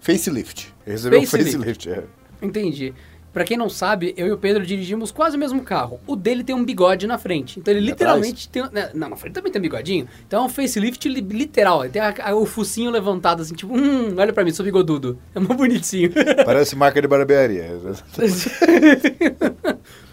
Facelift. 0.00 0.72
Ele 0.86 0.92
recebeu 0.96 1.20
um 1.20 1.26
Facelift. 1.26 1.56
facelift. 1.58 1.88
é. 1.90 2.04
Entendi. 2.40 2.94
Pra 3.36 3.44
quem 3.44 3.58
não 3.58 3.68
sabe, 3.68 4.14
eu 4.16 4.26
e 4.28 4.32
o 4.32 4.38
Pedro 4.38 4.64
dirigimos 4.64 5.12
quase 5.12 5.36
o 5.36 5.38
mesmo 5.38 5.60
carro. 5.60 6.00
O 6.06 6.16
dele 6.16 6.42
tem 6.42 6.56
um 6.56 6.64
bigode 6.64 7.06
na 7.06 7.18
frente. 7.18 7.60
Então 7.60 7.74
ele 7.74 7.80
E 7.84 7.90
literalmente 7.90 8.48
tem. 8.48 8.62
né, 8.72 8.88
Não, 8.94 9.10
na 9.10 9.16
frente 9.16 9.34
também 9.34 9.52
tem 9.52 9.60
um 9.60 9.62
bigodinho. 9.62 10.08
Então 10.26 10.42
é 10.42 10.46
um 10.46 10.48
facelift 10.48 11.06
li- 11.06 11.20
literal. 11.20 11.84
Ele 11.84 11.92
tem 11.92 12.00
a- 12.00 12.14
a- 12.18 12.34
o 12.34 12.46
focinho 12.46 12.90
levantado 12.90 13.42
assim, 13.42 13.54
tipo, 13.54 13.76
hum, 13.76 14.14
olha 14.16 14.32
pra 14.32 14.42
mim, 14.42 14.52
sou 14.52 14.64
bigodudo. 14.64 15.18
É 15.34 15.38
muito 15.38 15.52
bonitinho. 15.54 16.10
Parece 16.46 16.74
marca 16.76 16.98
de 17.02 17.06
barbearia. 17.06 17.78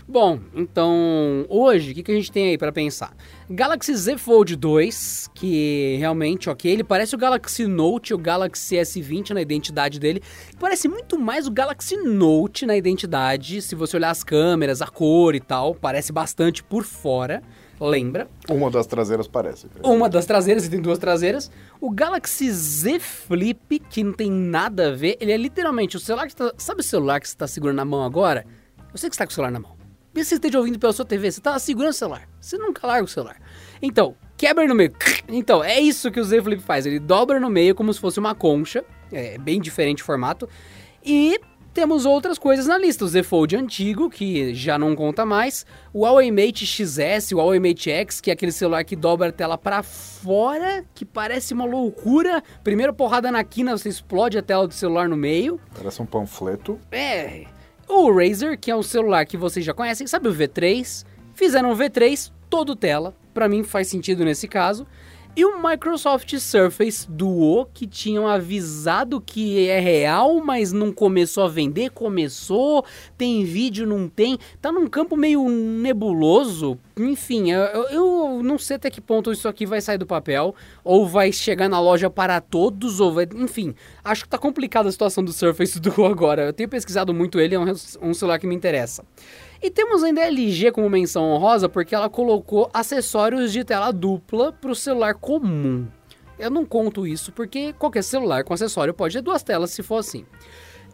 Bom, 0.08 0.40
então 0.54 1.46
hoje 1.48 1.92
o 1.92 1.96
que, 1.96 2.04
que 2.04 2.12
a 2.12 2.16
gente 2.16 2.32
tem 2.32 2.50
aí 2.50 2.58
pra 2.58 2.74
pensar? 2.74 3.16
Galaxy 3.50 3.96
Z 3.96 4.18
Fold 4.18 4.56
2, 4.58 5.30
que 5.34 5.96
realmente, 5.98 6.50
ok, 6.50 6.70
ele 6.70 6.84
parece 6.84 7.16
o 7.16 7.18
Galaxy 7.18 7.66
Note, 7.66 8.14
o 8.14 8.18
Galaxy 8.18 8.76
S20 8.76 9.30
na 9.30 9.42
identidade 9.42 10.00
dele. 10.00 10.22
Parece 10.60 10.90
muito 10.90 11.18
mais 11.18 11.48
o 11.48 11.52
Galaxy 11.52 11.96
Note 11.96 12.66
na 12.66 12.76
identidade, 12.76 13.62
se 13.62 13.76
você 13.76 13.96
olhar 13.96 14.10
as 14.10 14.26
câmeras, 14.26 14.82
a 14.82 14.88
cor 14.88 15.36
e 15.36 15.40
tal, 15.40 15.74
parece 15.74 16.12
bastante 16.12 16.62
por 16.62 16.84
fora, 16.84 17.42
lembra? 17.80 18.28
Uma 18.50 18.70
das 18.70 18.86
traseiras 18.86 19.26
parece. 19.26 19.68
Uma 19.82 20.10
das 20.10 20.26
traseiras, 20.26 20.66
e 20.66 20.70
tem 20.70 20.82
duas 20.82 21.00
traseiras. 21.00 21.50
O 21.80 21.90
Galaxy 21.90 22.52
Z 22.52 23.00
Flip, 23.00 23.80
que 23.90 24.04
não 24.04 24.12
tem 24.12 24.30
nada 24.30 24.90
a 24.90 24.92
ver, 24.92 25.18
ele 25.22 25.32
é 25.32 25.38
literalmente 25.38 25.96
o 25.96 26.00
celular 26.00 26.28
que 26.28 26.36
tá, 26.36 26.54
Sabe 26.58 26.82
o 26.82 26.84
celular 26.84 27.22
que 27.22 27.28
você 27.28 27.36
está 27.36 27.48
segurando 27.48 27.78
na 27.78 27.86
mão 27.86 28.04
agora? 28.04 28.46
Eu 28.92 28.98
sei 28.98 29.10
que 29.10 29.16
você 29.16 29.24
está 29.24 29.26
com 29.26 29.32
o 29.32 29.34
celular 29.34 29.52
na 29.52 29.60
mão. 29.60 29.83
Mesmo 30.14 30.26
que 30.26 30.26
você 30.26 30.36
esteja 30.36 30.60
ouvindo 30.60 30.78
pela 30.78 30.94
sua 30.94 31.06
TV, 31.06 31.32
você 31.32 31.40
está 31.40 31.58
segurando 31.58 31.92
o 31.92 31.96
celular. 31.96 32.30
Você 32.40 32.58
nunca 32.58 32.86
larga 32.86 33.04
o 33.04 33.08
celular. 33.08 33.38
Então, 33.82 34.16
quebra 34.38 34.68
no 34.68 34.76
meio. 34.76 34.94
Então, 35.28 35.64
é 35.64 35.80
isso 35.80 36.12
que 36.12 36.20
o 36.20 36.24
Z 36.24 36.42
Flip 36.44 36.62
faz. 36.62 36.86
Ele 36.86 37.00
dobra 37.00 37.40
no 37.40 37.50
meio 37.50 37.74
como 37.74 37.92
se 37.92 38.00
fosse 38.00 38.20
uma 38.20 38.36
concha. 38.36 38.84
É 39.12 39.38
bem 39.38 39.60
diferente 39.60 40.04
o 40.04 40.06
formato. 40.06 40.48
E 41.04 41.40
temos 41.74 42.06
outras 42.06 42.38
coisas 42.38 42.68
na 42.68 42.78
lista. 42.78 43.06
O 43.06 43.08
Z 43.08 43.24
Fold 43.24 43.56
antigo, 43.56 44.10
que 44.10 44.54
já 44.54 44.78
não 44.78 44.96
conta 44.96 45.26
mais. 45.26 45.66
O 45.92 46.02
Huawei 46.02 46.30
Mate 46.30 46.68
XS, 46.68 47.32
o 47.32 47.38
Huawei 47.38 47.60
Mate 47.60 47.90
X, 47.90 48.22
que 48.22 48.30
é 48.30 48.34
aquele 48.34 48.52
celular 48.52 48.84
que 48.84 48.96
dobra 48.96 49.30
a 49.30 49.32
tela 49.32 49.58
pra 49.58 49.82
fora, 49.82 50.86
que 50.94 51.04
parece 51.04 51.54
uma 51.54 51.66
loucura. 51.66 52.44
Primeira 52.64 52.94
porrada 52.94 53.32
na 53.32 53.44
quina, 53.44 53.76
você 53.76 53.90
explode 53.90 54.38
a 54.38 54.44
tela 54.44 54.68
do 54.68 54.74
celular 54.74 55.10
no 55.10 55.18
meio. 55.18 55.60
Parece 55.74 56.00
um 56.02 56.06
panfleto. 56.06 56.80
É. 56.92 57.46
O 57.88 58.12
Razer, 58.12 58.58
que 58.58 58.72
é 58.72 58.76
um 58.76 58.84
celular 58.84 59.26
que 59.26 59.38
vocês 59.38 59.66
já 59.66 59.74
conhecem, 59.74 60.08
sabe 60.08 60.28
o 60.28 60.34
V3? 60.34 61.06
Fizeram 61.34 61.72
o 61.72 61.76
V3 61.76 62.32
todo 62.50 62.76
tela, 62.76 63.16
pra 63.34 63.50
mim 63.50 63.64
faz 63.64 63.88
sentido 63.88 64.24
nesse 64.24 64.48
caso. 64.48 64.88
E 65.36 65.44
o 65.44 65.68
Microsoft 65.68 66.38
Surface 66.38 67.10
Duo, 67.10 67.66
que 67.74 67.88
tinham 67.88 68.28
avisado 68.28 69.20
que 69.20 69.68
é 69.68 69.80
real, 69.80 70.40
mas 70.46 70.72
não 70.72 70.92
começou 70.94 71.44
a 71.44 71.48
vender, 71.48 71.90
começou, 71.90 72.86
tem 73.18 73.44
vídeo, 73.44 73.88
não 73.88 74.08
tem, 74.08 74.38
tá 74.62 74.72
num 74.72 74.86
campo 74.86 75.18
meio 75.18 75.50
nebuloso. 75.50 76.78
Enfim, 76.96 77.50
eu, 77.52 77.62
eu- 77.90 78.44
não 78.44 78.60
sei 78.60 78.76
até 78.76 78.92
que 78.92 79.02
ponto 79.02 79.32
isso 79.32 79.48
aqui 79.48 79.66
vai 79.66 79.82
sair 79.82 79.98
do 79.98 80.06
papel, 80.06 80.54
ou 80.84 81.08
vai 81.08 81.32
chegar 81.32 81.68
na 81.68 81.80
loja 81.80 82.12
para 82.12 82.40
todos, 82.40 83.00
ou 83.00 83.12
vai. 83.12 83.28
Enfim, 83.36 83.74
acho 84.04 84.26
que 84.26 84.30
tá 84.30 84.38
complicada 84.38 84.88
a 84.88 84.92
situação 84.92 85.24
do 85.24 85.34
Surface 85.34 85.80
Duo 85.82 86.06
agora. 86.06 86.44
Eu 86.44 86.54
tenho 86.54 86.70
pesquisado 86.70 87.12
muito 87.12 87.40
ele, 87.40 87.56
é 87.56 87.60
um, 87.60 87.66
um 88.04 88.14
celular 88.14 88.38
que 88.38 88.46
me 88.46 88.54
interessa. 88.54 89.04
E 89.64 89.70
temos 89.70 90.04
ainda 90.04 90.20
a 90.20 90.26
LG 90.26 90.74
como 90.74 90.90
menção 90.90 91.24
honrosa 91.24 91.70
porque 91.70 91.96
ela 91.96 92.10
colocou 92.10 92.70
acessórios 92.74 93.54
de 93.54 93.64
tela 93.64 93.94
dupla 93.94 94.52
para 94.52 94.70
o 94.70 94.76
celular 94.76 95.14
comum. 95.14 95.88
Eu 96.38 96.50
não 96.50 96.66
conto 96.66 97.08
isso 97.08 97.32
porque 97.32 97.72
qualquer 97.72 98.04
celular 98.04 98.44
com 98.44 98.54
acessório 98.54 98.94
pode 98.94 99.14
ter 99.14 99.22
duas 99.22 99.42
telas 99.42 99.72
se 99.72 99.82
for 99.82 100.00
assim. 100.00 100.26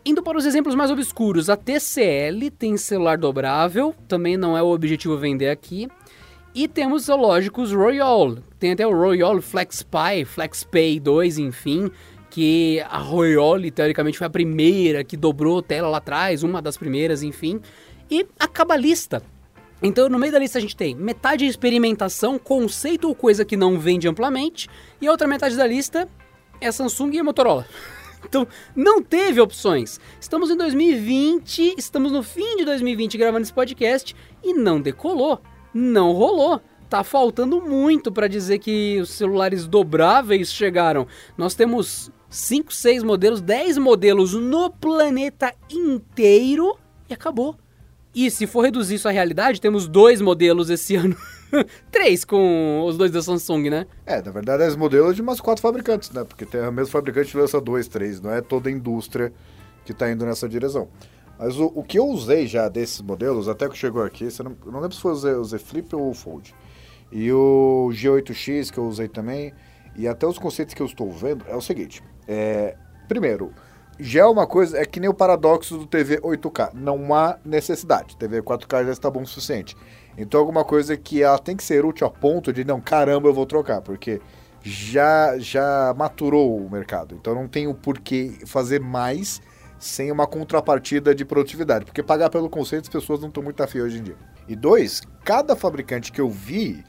Indo 0.06 0.22
para 0.22 0.38
os 0.38 0.46
exemplos 0.46 0.76
mais 0.76 0.92
obscuros, 0.92 1.50
a 1.50 1.58
TCL 1.58 2.52
tem 2.52 2.78
celular 2.78 3.18
dobrável, 3.18 3.96
também 4.08 4.38
não 4.38 4.56
é 4.56 4.62
o 4.62 4.68
objetivo 4.68 5.18
vender 5.18 5.50
aqui. 5.50 5.88
E 6.54 6.68
temos 6.68 7.06
zoológicos 7.06 7.74
Royal, 7.74 8.36
tem 8.60 8.74
até 8.74 8.86
o 8.86 8.94
Royal 8.94 9.42
FlexPay, 9.42 10.26
FlexPay 10.26 11.00
2, 11.00 11.40
enfim, 11.40 11.90
que 12.30 12.80
a 12.82 13.00
Royal 13.00 13.60
teoricamente 13.74 14.20
foi 14.20 14.28
a 14.28 14.30
primeira 14.30 15.04
que 15.04 15.18
dobrou 15.18 15.60
tela 15.60 15.90
lá 15.90 15.98
atrás, 15.98 16.44
uma 16.44 16.62
das 16.62 16.78
primeiras, 16.78 17.24
enfim. 17.24 17.60
E 18.10 18.26
a 18.40 18.48
Cabalista. 18.48 19.22
Então, 19.82 20.10
no 20.10 20.20
meio 20.20 20.34
da 20.34 20.40
lista 20.40 20.58
a 20.58 20.62
gente 20.62 20.76
tem 20.76 20.96
metade 20.96 21.46
experimentação, 21.46 22.38
conceito 22.38 23.08
ou 23.08 23.16
coisa 23.16 23.46
que 23.46 23.56
não 23.56 23.80
vende 23.80 24.08
amplamente, 24.08 24.68
e 25.00 25.08
a 25.08 25.12
outra 25.12 25.28
metade 25.28 25.56
da 25.56 25.66
lista 25.66 26.08
é 26.60 26.72
Samsung 26.72 27.12
e 27.14 27.24
Motorola. 27.24 27.66
Então, 28.22 28.46
não 28.76 29.02
teve 29.02 29.40
opções. 29.40 29.98
Estamos 30.20 30.52
em 30.52 30.58
2020, 30.58 31.76
estamos 31.78 32.12
no 32.12 32.22
fim 32.22 32.58
de 32.58 32.66
2020 32.66 33.18
gravando 33.18 33.44
esse 33.44 33.54
podcast 33.54 34.14
e 34.44 34.54
não 34.54 34.82
decolou, 34.82 35.42
não 35.74 36.12
rolou. 36.12 36.62
Tá 36.90 37.02
faltando 37.02 37.62
muito 37.62 38.12
para 38.12 38.28
dizer 38.28 38.60
que 38.60 39.00
os 39.00 39.12
celulares 39.12 39.66
dobráveis 39.66 40.52
chegaram. 40.52 41.08
Nós 41.38 41.56
temos 41.56 42.12
5, 42.30 42.74
6 42.74 43.04
modelos, 43.04 43.40
10 43.40 43.78
modelos 43.78 44.34
no 44.34 44.70
planeta 44.70 45.56
inteiro 45.70 46.78
e 47.10 47.14
acabou. 47.14 47.56
E 48.14 48.30
se 48.32 48.48
for 48.48 48.62
reduzir 48.62 48.96
isso 48.96 49.08
à 49.08 49.12
realidade, 49.12 49.62
temos 49.62 49.88
dois 49.88 50.20
modelos 50.20 50.70
esse 50.70 50.96
ano. 50.98 51.16
Três 51.92 52.24
com 52.26 52.84
os 52.86 52.98
dois 52.98 53.12
da 53.12 53.22
Samsung, 53.22 53.70
né? 53.70 53.88
É, 54.06 54.22
na 54.22 54.32
verdade, 54.32 54.64
é 54.64 54.68
os 54.68 54.76
modelos 54.76 55.16
de 55.16 55.22
umas 55.22 55.40
quatro 55.40 55.62
fabricantes, 55.62 56.12
né? 56.12 56.24
Porque 56.24 56.46
tem 56.46 56.62
o 56.62 56.72
mesmo 56.72 56.92
fabricante 56.92 57.32
que 57.32 57.38
lança 57.38 57.60
dois, 57.60 57.88
três. 57.88 58.22
Não 58.22 58.32
é 58.32 58.42
toda 58.42 58.70
a 58.70 58.72
indústria 58.72 59.34
que 59.86 59.94
tá 59.94 60.12
indo 60.12 60.26
nessa 60.26 60.48
direção. 60.48 60.88
Mas 61.38 61.58
o, 61.58 61.72
o 61.74 61.84
que 61.84 61.98
eu 61.98 62.06
usei 62.06 62.46
já 62.46 62.68
desses 62.68 63.02
modelos, 63.02 63.48
até 63.48 63.68
que 63.70 63.78
chegou 63.78 64.04
aqui, 64.04 64.28
não, 64.44 64.56
eu 64.66 64.72
não 64.72 64.80
lembro 64.80 64.96
se 64.96 65.02
foi 65.02 65.14
o 65.14 65.44
Z 65.44 65.58
Flip 65.60 65.96
ou 65.96 66.10
o 66.10 66.14
Fold. 66.14 66.54
E 67.12 67.32
o 67.32 67.90
G8X 67.92 68.72
que 68.72 68.78
eu 68.78 68.86
usei 68.86 69.08
também. 69.08 69.54
E 69.96 70.08
até 70.08 70.28
os 70.28 70.38
conceitos 70.38 70.74
que 70.74 70.82
eu 70.82 70.86
estou 70.86 71.12
vendo 71.12 71.46
é 71.48 71.56
o 71.56 71.62
seguinte. 71.62 72.04
É, 72.28 72.76
primeiro, 73.08 73.52
já 74.00 74.22
é 74.22 74.26
uma 74.26 74.48
coisa, 74.48 74.78
é 74.78 74.86
que 74.86 75.00
nem 75.00 75.10
o 75.10 75.14
paradoxo 75.14 75.78
do 75.78 75.86
TV 75.86 76.20
8K. 76.22 76.72
Não 76.74 77.14
há 77.14 77.38
necessidade. 77.44 78.16
TV 78.16 78.42
4K 78.42 78.86
já 78.86 78.92
está 78.92 79.10
bom 79.10 79.24
o 79.24 79.28
suficiente. 79.28 79.76
Então 80.18 80.40
alguma 80.40 80.64
coisa 80.64 80.96
que 80.96 81.22
ela 81.22 81.38
tem 81.38 81.56
que 81.56 81.64
ser 81.64 81.86
útil 81.86 82.08
a 82.08 82.10
ponto 82.10 82.54
de, 82.54 82.64
não, 82.64 82.80
caramba, 82.80 83.28
eu 83.28 83.34
vou 83.34 83.46
trocar. 83.46 83.82
Porque 83.82 84.22
já, 84.62 85.38
já 85.38 85.94
maturou 85.98 86.58
o 86.58 86.70
mercado. 86.72 87.16
Então 87.16 87.36
não 87.36 87.48
tem 87.48 87.68
o 87.68 87.74
porquê 87.74 88.38
fazer 88.46 88.80
mais 88.80 89.42
sem 89.78 90.12
uma 90.12 90.26
contrapartida 90.26 91.14
de 91.14 91.26
produtividade. 91.26 91.84
Porque 91.84 92.02
pagar 92.02 92.30
pelo 92.30 92.50
conceito 92.50 92.84
as 92.84 92.90
pessoas 92.90 93.20
não 93.20 93.28
estão 93.28 93.44
muito 93.44 93.62
afim 93.62 93.82
hoje 93.82 94.00
em 94.00 94.04
dia. 94.04 94.18
E 94.48 94.56
dois, 94.56 95.02
cada 95.26 95.56
fabricante 95.56 96.12
que 96.12 96.22
eu 96.22 96.30
vi 96.30 96.84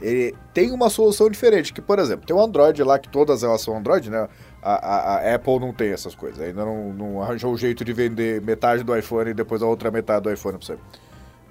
ele 0.00 0.34
tem 0.54 0.72
uma 0.72 0.88
solução 0.88 1.28
diferente. 1.28 1.72
Que, 1.72 1.80
por 1.80 1.98
exemplo, 1.98 2.26
tem 2.26 2.34
o 2.34 2.40
Android 2.40 2.82
lá, 2.82 2.98
que 2.98 3.08
todas 3.08 3.42
elas 3.42 3.60
são 3.60 3.76
Android, 3.76 4.10
né? 4.10 4.28
A, 4.62 5.16
a- 5.16 5.34
Apple 5.34 5.58
não 5.58 5.72
tem 5.72 5.90
essas 5.90 6.14
coisas. 6.14 6.40
Ainda 6.40 6.64
não, 6.64 6.92
não 6.92 7.22
arranjou 7.22 7.52
o 7.52 7.56
jeito 7.56 7.84
de 7.84 7.92
vender 7.92 8.40
metade 8.42 8.82
do 8.82 8.96
iPhone 8.96 9.30
e 9.30 9.34
depois 9.34 9.62
a 9.62 9.66
outra 9.66 9.90
metade 9.90 10.22
do 10.24 10.32
iPhone 10.32 10.58
pra 10.58 10.66
você. 10.66 10.78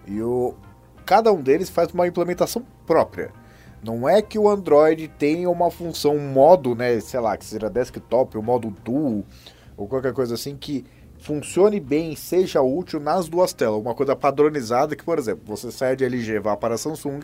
E 0.05 0.21
o, 0.21 0.53
cada 1.05 1.31
um 1.31 1.41
deles 1.41 1.69
faz 1.69 1.91
uma 1.91 2.07
implementação 2.07 2.63
própria. 2.85 3.31
Não 3.83 4.07
é 4.07 4.21
que 4.21 4.37
o 4.37 4.49
Android 4.49 5.07
tenha 5.07 5.49
uma 5.49 5.71
função, 5.71 6.15
um 6.15 6.31
modo, 6.31 6.75
né, 6.75 6.99
sei 6.99 7.19
lá, 7.19 7.37
que 7.37 7.45
seja 7.45 7.69
desktop, 7.69 8.37
o 8.37 8.43
modo 8.43 8.75
duo, 8.83 9.25
ou 9.77 9.87
qualquer 9.87 10.11
coisa 10.13 10.35
assim 10.35 10.57
que 10.57 10.85
funcione 11.17 11.79
bem, 11.79 12.15
seja 12.15 12.61
útil 12.61 12.99
nas 12.99 13.27
duas 13.29 13.53
telas. 13.53 13.79
Uma 13.81 13.95
coisa 13.95 14.15
padronizada 14.15 14.95
que, 14.95 15.03
por 15.03 15.17
exemplo, 15.17 15.43
você 15.45 15.71
sai 15.71 15.95
de 15.95 16.03
LG, 16.03 16.39
vá 16.39 16.57
para 16.57 16.77
Samsung 16.77 17.21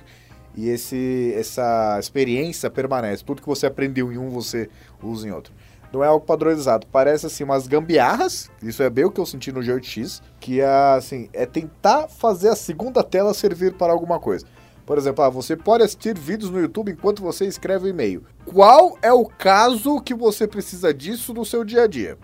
e 0.55 0.69
esse, 0.69 1.33
essa 1.37 1.97
experiência 1.99 2.69
permanece. 2.69 3.23
Tudo 3.23 3.41
que 3.41 3.47
você 3.47 3.65
aprendeu 3.65 4.11
em 4.11 4.17
um, 4.17 4.29
você 4.29 4.69
usa 5.03 5.27
em 5.27 5.31
outro. 5.31 5.53
Não 5.95 6.03
é 6.03 6.07
algo 6.07 6.25
padronizado. 6.25 6.85
Parece 6.91 7.25
assim 7.25 7.45
umas 7.45 7.67
gambiarras. 7.67 8.51
Isso 8.61 8.83
é 8.83 8.89
bem 8.89 9.05
o 9.05 9.11
que 9.11 9.21
eu 9.21 9.25
senti 9.25 9.49
no 9.49 9.61
G8X, 9.61 10.21
que 10.41 10.59
é 10.59 10.67
assim, 10.67 11.29
é 11.31 11.45
tentar 11.45 12.09
fazer 12.09 12.49
a 12.49 12.55
segunda 12.55 13.01
tela 13.01 13.33
servir 13.33 13.75
para 13.75 13.93
alguma 13.93 14.19
coisa. 14.19 14.45
Por 14.85 14.97
exemplo, 14.97 15.23
ah, 15.23 15.29
você 15.29 15.55
pode 15.55 15.85
assistir 15.85 16.19
vídeos 16.19 16.51
no 16.51 16.59
YouTube 16.59 16.91
enquanto 16.91 17.23
você 17.23 17.45
escreve 17.45 17.85
o 17.85 17.87
e-mail. 17.87 18.25
Qual 18.45 18.97
é 19.01 19.13
o 19.13 19.25
caso 19.25 20.01
que 20.01 20.13
você 20.13 20.45
precisa 20.45 20.93
disso 20.93 21.33
no 21.33 21.45
seu 21.45 21.63
dia 21.63 21.83
a 21.83 21.87
dia? 21.87 22.17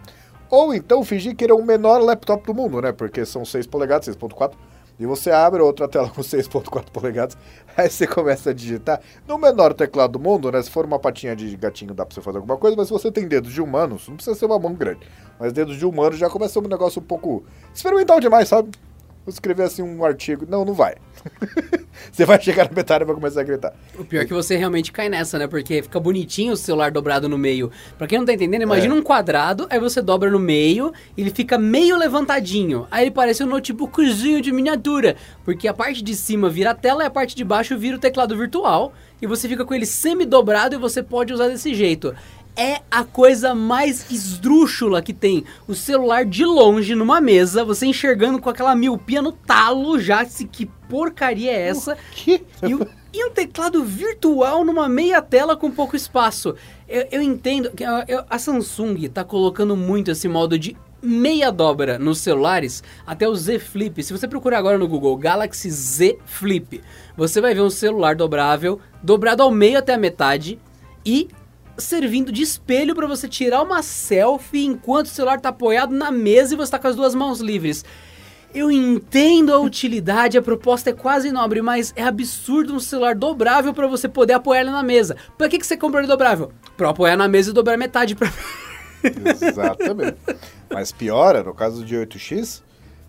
Ou 0.49 0.73
então 0.73 1.01
fingir 1.01 1.33
que 1.33 1.45
ele 1.45 1.53
é 1.53 1.55
o 1.55 1.63
menor 1.63 1.99
laptop 2.01 2.45
do 2.45 2.53
mundo, 2.53 2.81
né? 2.81 2.91
Porque 2.91 3.25
são 3.25 3.45
6 3.45 3.67
polegadas, 3.67 4.13
6.4. 4.13 4.51
E 4.99 5.05
você 5.05 5.31
abre 5.31 5.61
outra 5.61 5.87
tela 5.87 6.09
com 6.09 6.21
6.4 6.21 6.91
polegadas, 6.91 7.37
aí 7.77 7.89
você 7.89 8.05
começa 8.07 8.49
a 8.49 8.53
digitar. 8.53 9.01
No 9.27 9.37
menor 9.37 9.73
teclado 9.73 10.13
do 10.13 10.19
mundo, 10.19 10.51
né? 10.51 10.61
Se 10.61 10.69
for 10.69 10.85
uma 10.85 10.99
patinha 10.99 11.35
de 11.35 11.55
gatinho, 11.55 11.93
dá 11.93 12.05
pra 12.05 12.13
você 12.13 12.21
fazer 12.21 12.37
alguma 12.37 12.57
coisa, 12.57 12.75
mas 12.75 12.87
se 12.87 12.93
você 12.93 13.11
tem 13.11 13.27
dedos 13.27 13.53
de 13.53 13.61
humanos, 13.61 14.07
não 14.07 14.15
precisa 14.15 14.35
ser 14.35 14.45
uma 14.45 14.59
mão 14.59 14.73
grande. 14.73 14.99
Mas 15.39 15.53
dedos 15.53 15.77
de 15.77 15.85
humanos 15.85 16.17
já 16.17 16.29
começa 16.29 16.59
um 16.59 16.63
negócio 16.63 17.01
um 17.01 17.05
pouco 17.05 17.43
experimental 17.73 18.19
demais, 18.19 18.47
sabe? 18.47 18.71
Vou 19.23 19.31
escrever 19.31 19.63
assim 19.63 19.83
um 19.83 20.03
artigo. 20.03 20.47
Não, 20.49 20.65
não 20.65 20.73
vai. 20.73 20.95
você 22.11 22.25
vai 22.25 22.41
chegar 22.41 22.67
na 22.67 22.75
metade 22.75 23.03
e 23.03 23.05
vai 23.05 23.13
começar 23.13 23.41
a 23.41 23.43
gritar. 23.43 23.73
O 23.97 24.03
pior 24.03 24.21
é 24.21 24.25
que 24.25 24.33
você 24.33 24.57
realmente 24.57 24.91
cai 24.91 25.09
nessa, 25.09 25.37
né? 25.37 25.45
Porque 25.45 25.83
fica 25.83 25.99
bonitinho 25.99 26.53
o 26.53 26.57
celular 26.57 26.91
dobrado 26.91 27.29
no 27.29 27.37
meio. 27.37 27.71
Pra 27.99 28.07
quem 28.07 28.17
não 28.17 28.25
tá 28.25 28.33
entendendo, 28.33 28.63
imagina 28.63 28.95
é. 28.95 28.97
um 28.97 29.03
quadrado, 29.03 29.67
aí 29.69 29.79
você 29.79 30.01
dobra 30.01 30.31
no 30.31 30.39
meio, 30.39 30.91
ele 31.15 31.29
fica 31.29 31.55
meio 31.57 31.97
levantadinho. 31.97 32.87
Aí 32.89 33.03
ele 33.03 33.11
parece 33.11 33.43
um 33.43 33.47
notebookzinho 33.47 34.41
de 34.41 34.51
miniatura. 34.51 35.15
Porque 35.45 35.67
a 35.67 35.73
parte 35.73 36.03
de 36.03 36.15
cima 36.15 36.49
vira 36.49 36.71
a 36.71 36.75
tela 36.75 37.03
e 37.03 37.05
a 37.05 37.11
parte 37.11 37.35
de 37.35 37.43
baixo 37.43 37.77
vira 37.77 37.97
o 37.97 37.99
teclado 37.99 38.35
virtual. 38.35 38.91
E 39.21 39.27
você 39.27 39.47
fica 39.47 39.63
com 39.63 39.75
ele 39.75 39.85
semi-dobrado 39.85 40.73
e 40.73 40.79
você 40.79 41.03
pode 41.03 41.31
usar 41.31 41.47
desse 41.47 41.75
jeito 41.75 42.15
é 42.55 42.81
a 42.89 43.03
coisa 43.03 43.55
mais 43.55 44.11
esdrúxula 44.11 45.01
que 45.01 45.13
tem. 45.13 45.45
O 45.67 45.73
celular 45.73 46.25
de 46.25 46.45
longe, 46.45 46.95
numa 46.95 47.21
mesa, 47.21 47.63
você 47.63 47.85
enxergando 47.85 48.39
com 48.39 48.49
aquela 48.49 48.75
miopia 48.75 49.21
no 49.21 49.31
talo 49.31 49.99
já, 49.99 50.25
se 50.25 50.45
que 50.45 50.65
porcaria 50.65 51.51
é 51.51 51.67
essa? 51.69 51.97
E, 52.27 52.75
o, 52.75 52.87
e, 53.13 53.25
um 53.25 53.31
teclado 53.31 53.83
virtual 53.83 54.63
numa 54.63 54.87
meia 54.89 55.21
tela 55.21 55.55
com 55.55 55.71
pouco 55.71 55.95
espaço. 55.95 56.55
Eu, 56.87 57.07
eu 57.11 57.21
entendo 57.21 57.71
que 57.71 57.83
a, 57.83 58.05
a 58.29 58.37
Samsung 58.37 59.05
está 59.05 59.23
colocando 59.23 59.75
muito 59.75 60.11
esse 60.11 60.27
modo 60.27 60.59
de 60.59 60.75
meia 61.01 61.51
dobra 61.51 61.97
nos 61.97 62.19
celulares, 62.19 62.83
até 63.07 63.27
o 63.27 63.35
Z 63.35 63.59
Flip. 63.59 64.03
Se 64.03 64.13
você 64.13 64.27
procurar 64.27 64.59
agora 64.59 64.77
no 64.77 64.87
Google 64.87 65.17
Galaxy 65.17 65.69
Z 65.71 66.19
Flip, 66.25 66.81
você 67.17 67.41
vai 67.41 67.55
ver 67.55 67.61
um 67.61 67.69
celular 67.69 68.15
dobrável, 68.15 68.79
dobrado 69.01 69.41
ao 69.41 69.49
meio 69.49 69.79
até 69.79 69.95
a 69.95 69.97
metade 69.97 70.59
e 71.03 71.27
servindo 71.83 72.31
de 72.31 72.41
espelho 72.41 72.95
para 72.95 73.07
você 73.07 73.27
tirar 73.27 73.61
uma 73.61 73.81
selfie 73.81 74.65
enquanto 74.65 75.07
o 75.07 75.09
celular 75.09 75.37
está 75.37 75.49
apoiado 75.49 75.93
na 75.93 76.11
mesa 76.11 76.53
e 76.53 76.57
você 76.57 76.63
está 76.63 76.79
com 76.79 76.87
as 76.87 76.95
duas 76.95 77.13
mãos 77.15 77.39
livres. 77.39 77.83
Eu 78.53 78.69
entendo 78.69 79.53
a 79.53 79.59
utilidade, 79.59 80.37
a 80.37 80.41
proposta 80.41 80.89
é 80.89 80.93
quase 80.93 81.31
nobre, 81.31 81.61
mas 81.61 81.93
é 81.95 82.03
absurdo 82.03 82.75
um 82.75 82.79
celular 82.79 83.15
dobrável 83.15 83.73
para 83.73 83.87
você 83.87 84.09
poder 84.09 84.33
apoiar 84.33 84.61
ele 84.61 84.71
na 84.71 84.83
mesa. 84.83 85.15
Para 85.37 85.47
que, 85.47 85.57
que 85.57 85.65
você 85.65 85.77
comprou 85.77 86.01
ele 86.01 86.07
dobrável? 86.07 86.51
Para 86.75 86.89
apoiar 86.89 87.15
na 87.15 87.29
mesa 87.29 87.51
e 87.51 87.53
dobrar 87.53 87.77
metade 87.77 88.13
para 88.13 88.31
Exatamente. 89.03 90.17
mas 90.69 90.91
piora, 90.91 91.43
no 91.43 91.53
caso 91.53 91.83
de 91.85 91.95
8X, 91.95 92.61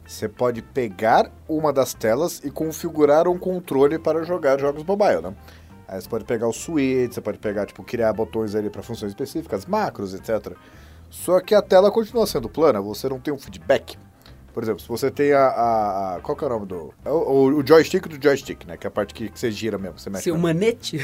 você 0.07 0.29
pode 0.29 0.63
pegar 0.63 1.31
uma 1.49 1.73
das 1.73 1.93
telas 1.93 2.41
e 2.45 2.51
configurar 2.51 3.27
um 3.27 3.39
controle 3.39 3.99
para 3.99 4.25
jogar 4.25 4.61
jogos 4.61 4.85
mobile, 4.85 5.23
né? 5.23 5.35
Aí 5.93 6.01
você 6.01 6.09
pode 6.09 6.25
pegar 6.25 6.49
o 6.49 6.55
switch, 6.55 7.13
você 7.13 7.21
pode 7.21 7.37
pegar, 7.37 7.67
tipo, 7.67 7.85
criar 7.85 8.15
botões 8.15 8.55
ali 8.55 8.71
para 8.71 8.83
funções 8.83 9.13
específicas, 9.13 9.67
macros, 9.67 10.15
etc. 10.15 10.57
Só 11.11 11.39
que 11.39 11.55
a 11.55 11.61
tela 11.61 11.91
continua 11.91 12.27
sendo 12.27 12.49
plana, 12.49 12.81
você 12.81 13.11
não 13.11 13.21
tem 13.21 13.33
um 13.33 13.39
feedback. 13.39 13.99
Por 14.55 14.63
exemplo, 14.63 14.81
se 14.81 14.89
você 14.89 15.11
tem 15.11 15.35
a. 15.35 15.49
a, 15.49 16.17
a 16.17 16.21
qual 16.21 16.35
que 16.35 16.45
é 16.45 16.47
o 16.47 16.51
nome 16.51 16.65
do. 16.65 16.95
O, 17.05 17.61
o, 17.61 17.67
joystick 17.67 18.09
do 18.09 18.23
joystick, 18.23 18.65
né? 18.67 18.79
Que 18.79 18.87
é 18.87 18.89
a 18.89 18.91
parte 18.91 19.13
que, 19.13 19.29
que 19.29 19.39
você 19.39 19.51
gira 19.51 19.77
mesmo. 19.77 19.99
Você 19.99 20.09
mexe 20.09 20.25
Seu 20.25 20.39
manete? 20.39 20.99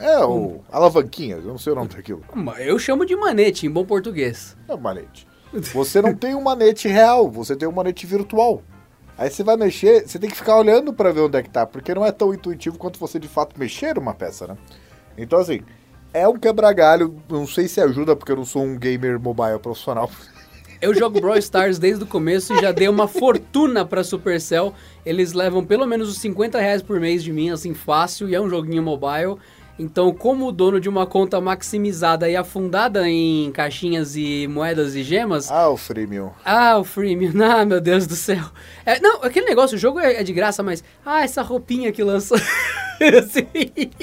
É, 0.00 0.14
é 0.14 0.24
o 0.24 0.62
alavanquinha, 0.72 1.36
eu 1.36 1.42
não 1.42 1.58
sei 1.58 1.74
o 1.74 1.76
nome 1.76 1.88
daquilo. 1.88 2.24
Eu 2.58 2.78
chamo 2.78 3.04
de 3.04 3.14
manete, 3.14 3.66
em 3.66 3.70
bom 3.70 3.84
português. 3.84 4.56
É 4.66 4.74
manete. 4.74 5.26
Você 5.52 6.00
não 6.00 6.14
tem 6.14 6.34
um 6.34 6.40
manete 6.40 6.88
real, 6.88 7.30
você 7.30 7.54
tem 7.54 7.68
um 7.68 7.72
manete 7.72 8.06
virtual. 8.06 8.62
Aí 9.16 9.30
você 9.30 9.44
vai 9.44 9.56
mexer, 9.56 10.06
você 10.06 10.18
tem 10.18 10.28
que 10.28 10.36
ficar 10.36 10.56
olhando 10.56 10.92
para 10.92 11.12
ver 11.12 11.20
onde 11.20 11.38
é 11.38 11.42
que 11.42 11.50
tá, 11.50 11.64
porque 11.64 11.94
não 11.94 12.04
é 12.04 12.10
tão 12.10 12.34
intuitivo 12.34 12.76
quanto 12.78 12.98
você 12.98 13.18
de 13.18 13.28
fato 13.28 13.58
mexer 13.58 13.96
uma 13.96 14.12
peça, 14.12 14.46
né? 14.46 14.56
Então 15.16 15.38
assim, 15.38 15.60
é 16.12 16.26
um 16.26 16.38
quebra-galho, 16.38 17.16
não 17.28 17.46
sei 17.46 17.68
se 17.68 17.80
ajuda 17.80 18.16
porque 18.16 18.32
eu 18.32 18.36
não 18.36 18.44
sou 18.44 18.62
um 18.62 18.76
gamer 18.76 19.20
mobile 19.20 19.58
profissional. 19.58 20.10
Eu 20.80 20.92
jogo 20.92 21.20
Brawl 21.20 21.38
Stars 21.38 21.78
desde 21.78 22.04
o 22.04 22.06
começo 22.06 22.52
e 22.52 22.60
já 22.60 22.70
dei 22.70 22.88
uma 22.88 23.08
fortuna 23.08 23.86
pra 23.86 24.04
Supercell. 24.04 24.74
Eles 25.06 25.32
levam 25.32 25.64
pelo 25.64 25.86
menos 25.86 26.10
os 26.10 26.18
50 26.18 26.60
reais 26.60 26.82
por 26.82 27.00
mês 27.00 27.24
de 27.24 27.32
mim, 27.32 27.48
assim, 27.48 27.72
fácil, 27.72 28.28
e 28.28 28.34
é 28.34 28.40
um 28.40 28.50
joguinho 28.50 28.82
mobile. 28.82 29.38
Então, 29.76 30.14
como 30.14 30.52
dono 30.52 30.80
de 30.80 30.88
uma 30.88 31.04
conta 31.04 31.40
maximizada 31.40 32.30
e 32.30 32.36
afundada 32.36 33.08
em 33.08 33.50
caixinhas 33.50 34.14
e 34.14 34.46
moedas 34.46 34.94
e 34.94 35.02
gemas. 35.02 35.50
Ah, 35.50 35.68
o 35.68 35.76
freemium. 35.76 36.30
Ah, 36.44 36.78
o 36.78 36.84
freemium. 36.84 37.32
Ah, 37.44 37.64
meu 37.64 37.80
Deus 37.80 38.06
do 38.06 38.14
céu. 38.14 38.44
É, 38.86 39.00
não, 39.00 39.22
aquele 39.22 39.46
negócio, 39.46 39.76
o 39.76 39.78
jogo 39.78 39.98
é, 39.98 40.20
é, 40.20 40.22
de 40.22 40.32
graça, 40.32 40.62
mas. 40.62 40.82
Ah, 41.04 41.24
essa 41.24 41.42
roupinha 41.42 41.90
que 41.92 42.02
lançou. 42.02 42.38
assim. 43.18 43.46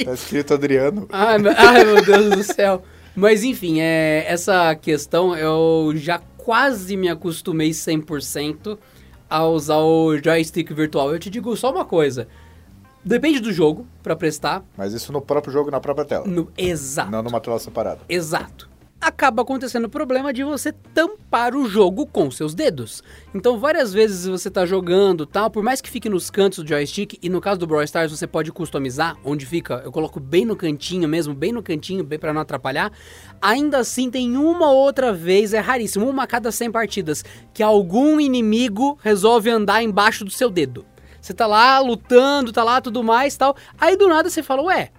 Tá 0.04 0.14
escrito 0.14 0.54
Adriano. 0.54 1.08
Ai, 1.12 1.38
meu, 1.38 1.54
ai, 1.56 1.86
meu 1.86 2.04
Deus 2.04 2.30
do 2.30 2.44
céu. 2.44 2.84
Mas 3.16 3.44
enfim, 3.44 3.80
é, 3.80 4.26
essa 4.28 4.76
questão 4.76 5.36
eu 5.36 5.94
já 5.96 6.20
quase 6.38 6.98
me 6.98 7.10
acostumei 7.10 7.72
100% 7.72 8.78
a 9.30 9.46
usar 9.46 9.78
o 9.78 10.18
joystick 10.18 10.72
virtual. 10.74 11.14
Eu 11.14 11.20
te 11.20 11.30
digo 11.30 11.56
só 11.56 11.72
uma 11.72 11.86
coisa. 11.86 12.28
Depende 13.04 13.40
do 13.40 13.52
jogo 13.52 13.88
para 14.04 14.16
prestar. 14.16 14.64
Mas 14.78 14.94
isso 14.94 15.12
no 15.12 15.22
próprio 15.22 15.52
jogo, 15.52 15.72
na 15.72 15.80
própria 15.80 16.06
tela. 16.06 16.28
No, 16.28 16.52
exato. 16.58 17.12
Não 17.12 17.24
numa 17.24 17.40
tela 17.40 17.58
separada. 17.58 18.02
Exato. 18.08 18.70
Acaba 19.02 19.42
acontecendo 19.42 19.86
o 19.86 19.90
problema 19.90 20.32
de 20.32 20.44
você 20.44 20.72
tampar 20.72 21.56
o 21.56 21.68
jogo 21.68 22.06
com 22.06 22.30
seus 22.30 22.54
dedos. 22.54 23.02
Então, 23.34 23.58
várias 23.60 23.92
vezes 23.92 24.28
você 24.28 24.48
está 24.48 24.64
jogando 24.64 25.26
tal, 25.26 25.50
por 25.50 25.64
mais 25.64 25.82
que 25.82 25.90
fique 25.90 26.08
nos 26.08 26.30
cantos 26.30 26.64
do 26.64 26.70
joystick, 26.70 27.18
e 27.20 27.28
no 27.28 27.42
caso 27.42 27.60
do 27.60 27.66
Brawl 27.66 27.82
Stars 27.82 28.12
você 28.12 28.28
pode 28.28 28.52
customizar 28.52 29.18
onde 29.26 29.44
fica, 29.44 29.82
eu 29.84 29.92
coloco 29.92 30.20
bem 30.20 30.46
no 30.46 30.56
cantinho 30.56 31.10
mesmo, 31.10 31.34
bem 31.34 31.52
no 31.52 31.64
cantinho, 31.64 32.04
bem 32.04 32.20
para 32.20 32.32
não 32.32 32.42
atrapalhar. 32.42 32.92
Ainda 33.42 33.80
assim, 33.80 34.12
tem 34.12 34.38
uma 34.38 34.70
outra 34.70 35.12
vez, 35.12 35.52
é 35.52 35.60
raríssimo, 35.60 36.08
uma 36.08 36.22
a 36.22 36.28
cada 36.28 36.52
100 36.52 36.72
partidas, 36.72 37.26
que 37.56 37.64
algum 37.64 38.20
inimigo 38.20 39.00
resolve 39.02 39.50
andar 39.50 39.82
embaixo 39.82 40.24
do 40.24 40.30
seu 40.30 40.52
dedo. 40.52 40.86
Você 41.22 41.34
tá 41.34 41.46
lá 41.46 41.80
lutando, 41.80 42.52
tá 42.52 42.64
lá 42.64 42.82
tudo 42.82 43.04
mais 43.04 43.38
tal. 43.38 43.56
Aí 43.80 43.96
do 43.96 44.08
nada 44.08 44.30
você 44.30 44.42
fala, 44.42 44.64
ué, 44.64 44.92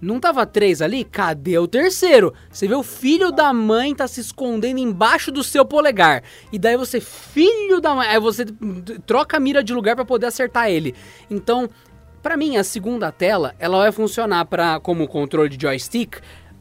não 0.00 0.20
tava 0.20 0.46
três 0.46 0.80
ali? 0.80 1.04
Cadê 1.04 1.58
o 1.58 1.66
terceiro? 1.66 2.32
Você 2.50 2.68
vê 2.68 2.74
o 2.74 2.82
filho 2.82 3.32
da 3.32 3.52
mãe 3.52 3.94
tá 3.94 4.06
se 4.06 4.20
escondendo 4.20 4.78
embaixo 4.78 5.32
do 5.32 5.42
seu 5.42 5.64
polegar. 5.64 6.22
E 6.52 6.58
daí 6.58 6.76
você, 6.76 7.00
filho 7.00 7.80
da 7.80 7.94
mãe, 7.94 8.08
aí 8.08 8.20
você 8.20 8.44
troca 9.06 9.38
a 9.38 9.40
mira 9.40 9.64
de 9.64 9.74
lugar 9.74 9.96
para 9.96 10.04
poder 10.04 10.26
acertar 10.26 10.70
ele. 10.70 10.94
Então, 11.30 11.68
para 12.22 12.36
mim, 12.36 12.56
a 12.56 12.64
segunda 12.64 13.10
tela, 13.10 13.54
ela 13.58 13.78
vai 13.78 13.92
funcionar 13.92 14.44
para 14.44 14.78
como 14.80 15.08
controle 15.08 15.48
de 15.48 15.60
joystick 15.60 16.20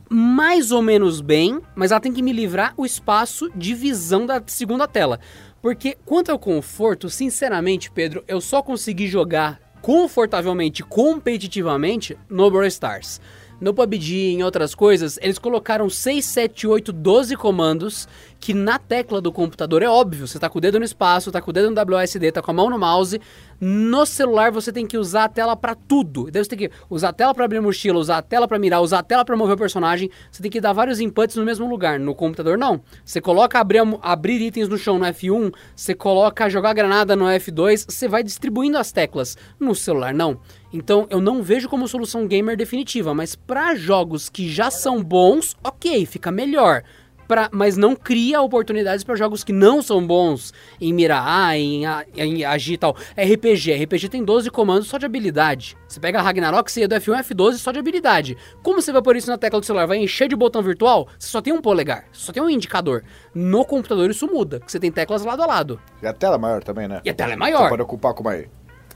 mais 0.09 0.71
ou 0.71 0.81
menos 0.81 1.21
bem, 1.21 1.59
mas 1.75 1.91
ela 1.91 1.99
tem 1.99 2.13
que 2.13 2.21
me 2.21 2.31
livrar 2.31 2.73
o 2.77 2.85
espaço 2.85 3.49
de 3.55 3.73
visão 3.73 4.25
da 4.25 4.41
segunda 4.45 4.87
tela. 4.87 5.19
Porque 5.65 5.97
quanto 6.05 6.31
ao 6.31 6.37
conforto, 6.37 7.09
sinceramente, 7.09 7.89
Pedro, 7.89 8.23
eu 8.27 8.39
só 8.39 8.61
consegui 8.61 9.07
jogar 9.07 9.59
confortavelmente, 9.81 10.83
competitivamente 10.83 12.15
no 12.29 12.51
Brawl 12.51 12.67
Stars. 12.67 13.19
No 13.59 13.73
PUBG, 13.73 14.33
em 14.33 14.43
outras 14.43 14.75
coisas, 14.75 15.17
eles 15.21 15.39
colocaram 15.39 15.89
6, 15.89 16.25
7, 16.25 16.67
8, 16.67 16.91
12 16.91 17.35
comandos 17.37 18.07
que 18.45 18.53
na 18.53 18.77
tecla 18.77 19.19
do 19.19 19.31
computador 19.31 19.81
é 19.81 19.89
óbvio, 19.89 20.27
você 20.27 20.37
tá 20.37 20.47
com 20.47 20.59
o 20.59 20.61
dedo 20.61 20.77
no 20.77 20.85
espaço, 20.85 21.31
tá 21.31 21.41
com 21.41 21.49
o 21.49 21.53
dedo 21.53 21.71
no 21.71 21.81
WSD, 21.81 22.31
tá 22.31 22.43
com 22.43 22.51
a 22.51 22.53
mão 22.53 22.69
no 22.69 22.77
mouse. 22.77 23.19
No 23.59 24.05
celular 24.05 24.51
você 24.51 24.71
tem 24.71 24.85
que 24.85 24.97
usar 24.97 25.23
a 25.23 25.29
tela 25.29 25.55
para 25.55 25.73
tudo. 25.73 26.27
Então 26.27 26.43
você 26.43 26.49
tem 26.49 26.59
que 26.59 26.71
usar 26.87 27.09
a 27.09 27.13
tela 27.13 27.33
para 27.33 27.45
abrir 27.45 27.57
a 27.57 27.61
mochila, 27.61 27.97
usar 27.97 28.17
a 28.17 28.21
tela 28.21 28.47
para 28.47 28.59
mirar, 28.59 28.81
usar 28.81 28.99
a 28.99 29.03
tela 29.03 29.25
para 29.25 29.35
mover 29.35 29.55
o 29.55 29.57
personagem. 29.57 30.11
Você 30.29 30.43
tem 30.43 30.51
que 30.51 30.61
dar 30.61 30.73
vários 30.73 30.99
inputs 30.99 31.35
no 31.37 31.43
mesmo 31.43 31.67
lugar. 31.67 31.99
No 31.99 32.13
computador 32.13 32.57
não. 32.57 32.81
Você 33.03 33.19
coloca 33.19 33.57
abrir, 33.57 33.81
abrir 34.01 34.41
itens 34.41 34.67
no 34.67 34.77
chão 34.77 34.99
no 34.99 35.05
F1, 35.05 35.51
você 35.75 35.95
coloca 35.95 36.49
jogar 36.49 36.73
granada 36.73 37.15
no 37.15 37.25
F2, 37.25 37.85
você 37.89 38.07
vai 38.07 38.21
distribuindo 38.21 38.77
as 38.77 38.91
teclas. 38.91 39.37
No 39.59 39.73
celular 39.73 40.13
não. 40.13 40.39
Então 40.75 41.07
eu 41.09 41.21
não 41.21 41.41
vejo 41.41 41.69
como 41.69 41.87
solução 41.87 42.27
gamer 42.27 42.57
definitiva, 42.57 43.13
mas 43.13 43.33
para 43.33 43.75
jogos 43.75 44.27
que 44.27 44.49
já 44.49 44.69
são 44.69 45.01
bons, 45.01 45.55
ok, 45.63 46.05
fica 46.05 46.31
melhor 46.31 46.83
pra, 47.27 47.49
mas 47.51 47.75
não 47.75 47.95
cria 47.95 48.39
oportunidades 48.41 49.03
para 49.03 49.15
jogos 49.15 49.43
que 49.43 49.51
não 49.53 49.81
são 49.81 50.05
bons 50.05 50.53
em 50.79 50.93
mirar, 50.93 51.57
em, 51.57 51.83
a- 51.85 52.05
em 52.15 52.43
agir 52.45 52.73
e 52.73 52.77
tal. 52.77 52.95
RPG, 53.17 53.73
RPG 53.83 54.09
tem 54.09 54.23
12 54.23 54.51
comandos 54.51 54.87
só 54.87 54.97
de 54.99 55.05
habilidade. 55.07 55.75
Você 55.87 55.99
pega 55.99 56.19
a 56.19 56.21
Ragnarok, 56.21 56.69
você 56.71 56.81
ia 56.81 56.87
do 56.87 56.93
F1 56.95 57.23
F12 57.23 57.53
só 57.53 57.71
de 57.71 57.79
habilidade. 57.79 58.37
Como 58.61 58.79
você 58.81 58.91
vai 58.91 59.01
pôr 59.01 59.15
isso 59.15 59.29
na 59.29 59.37
tecla 59.39 59.59
do 59.59 59.65
celular? 59.65 59.87
Vai 59.87 59.97
encher 59.97 60.27
de 60.27 60.35
botão 60.35 60.61
virtual? 60.61 61.07
Você 61.17 61.29
só 61.29 61.41
tem 61.41 61.51
um 61.53 61.61
polegar, 61.61 62.05
você 62.11 62.25
só 62.25 62.31
tem 62.33 62.43
um 62.43 62.49
indicador. 62.49 63.01
No 63.33 63.65
computador 63.65 64.09
isso 64.11 64.27
muda, 64.27 64.59
que 64.59 64.71
você 64.71 64.79
tem 64.79 64.91
teclas 64.91 65.23
lado 65.25 65.41
a 65.41 65.45
lado. 65.47 65.79
E 66.03 66.05
a 66.07 66.13
tela 66.13 66.35
é 66.35 66.39
maior 66.39 66.63
também, 66.63 66.87
né? 66.87 67.01
E 67.03 67.09
a 67.09 67.13
tela 67.13 67.31
é 67.31 67.33
Você 67.35 67.39
maior. 67.39 67.69
pode 67.69 67.81
ocupar 67.81 68.13
com 68.13 68.23
mais. 68.23 68.45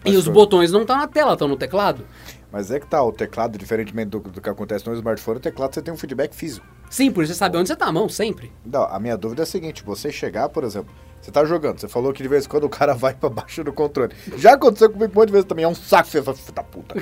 E 0.06 0.16
os 0.16 0.28
botões 0.28 0.72
não 0.72 0.82
estão 0.82 0.98
na 0.98 1.08
tela, 1.08 1.34
estão 1.34 1.48
no 1.48 1.58
teclado. 1.58 2.06
Mas 2.52 2.72
é 2.72 2.80
que 2.80 2.88
tá, 2.88 3.04
o 3.04 3.12
teclado, 3.12 3.58
diferentemente 3.58 4.10
do, 4.10 4.20
do 4.20 4.42
que 4.42 4.50
acontece 4.50 4.88
no 4.88 4.96
smartphone, 4.96 5.38
o 5.38 5.42
teclado 5.42 5.74
você 5.74 5.82
tem 5.82 5.94
um 5.94 5.98
feedback 5.98 6.34
físico. 6.34 6.66
Sim, 6.90 7.12
por 7.12 7.24
isso 7.24 7.34
você 7.34 7.40
sabe 7.40 7.58
onde 7.58 7.68
você 7.68 7.76
tá 7.76 7.86
a 7.86 7.92
mão, 7.92 8.10
sempre. 8.10 8.52
Não, 8.66 8.84
a 8.84 9.00
minha 9.00 9.16
dúvida 9.16 9.42
é 9.42 9.44
a 9.44 9.46
seguinte, 9.46 9.84
você 9.84 10.12
chegar, 10.12 10.50
por 10.50 10.64
exemplo, 10.64 10.94
você 11.22 11.32
tá 11.32 11.46
jogando, 11.46 11.80
você 11.80 11.88
falou 11.88 12.12
que 12.12 12.24
de 12.24 12.30
vez 12.30 12.46
em 12.46 12.50
quando 12.50 12.64
o 12.64 12.70
cara 12.70 12.94
vai 12.96 13.14
pra 13.14 13.30
baixo 13.30 13.64
do 13.64 13.72
controle. 13.72 14.16
Já 14.36 14.54
aconteceu 14.54 14.90
comigo 14.90 15.12
um 15.14 15.16
monte 15.16 15.28
de 15.28 15.34
vezes 15.34 15.48
também, 15.48 15.66
é 15.66 15.68
um 15.68 15.76
saco, 15.76 16.10
você 16.10 16.24
fala, 16.24 16.38
"Filho 16.38 16.54
da 16.54 16.64
puta. 16.64 16.96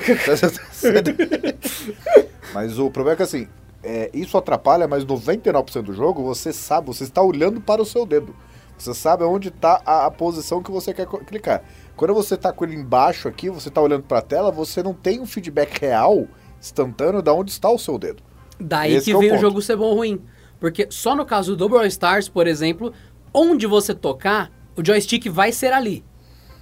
mas 2.52 2.78
o 2.78 2.90
problema 2.90 3.14
é 3.14 3.16
que 3.16 3.22
assim, 3.22 3.48
é, 3.82 4.10
isso 4.12 4.36
atrapalha, 4.36 4.86
mas 4.86 5.04
99% 5.04 5.82
do 5.82 5.94
jogo 5.94 6.22
você 6.22 6.52
sabe, 6.52 6.88
você 6.88 7.04
está 7.04 7.22
olhando 7.22 7.60
para 7.60 7.80
o 7.80 7.86
seu 7.86 8.04
dedo. 8.04 8.36
Você 8.76 8.94
sabe 8.94 9.24
onde 9.24 9.48
está 9.48 9.80
a, 9.84 10.06
a 10.06 10.10
posição 10.10 10.62
que 10.62 10.70
você 10.70 10.94
quer 10.94 11.06
clicar. 11.06 11.62
Quando 11.98 12.14
você 12.14 12.36
está 12.36 12.52
com 12.52 12.64
ele 12.64 12.76
embaixo 12.76 13.26
aqui, 13.26 13.50
você 13.50 13.68
está 13.68 13.80
olhando 13.80 14.04
para 14.04 14.18
a 14.18 14.22
tela, 14.22 14.52
você 14.52 14.84
não 14.84 14.94
tem 14.94 15.18
um 15.18 15.26
feedback 15.26 15.80
real, 15.80 16.28
instantâneo, 16.60 17.20
de 17.20 17.28
onde 17.28 17.50
está 17.50 17.68
o 17.68 17.76
seu 17.76 17.98
dedo. 17.98 18.22
Daí 18.58 18.94
Esse 18.94 19.06
que 19.06 19.10
é 19.10 19.16
o 19.16 19.18
vem 19.18 19.30
o 19.30 19.32
ponto. 19.32 19.40
jogo 19.40 19.60
ser 19.60 19.74
bom 19.74 19.86
ou 19.86 19.96
ruim. 19.96 20.22
Porque 20.60 20.86
só 20.90 21.16
no 21.16 21.26
caso 21.26 21.56
do 21.56 21.68
Brawl 21.68 21.86
Stars, 21.86 22.28
por 22.28 22.46
exemplo, 22.46 22.92
onde 23.34 23.66
você 23.66 23.92
tocar, 23.92 24.48
o 24.76 24.84
joystick 24.84 25.28
vai 25.28 25.50
ser 25.50 25.72
ali. 25.72 26.04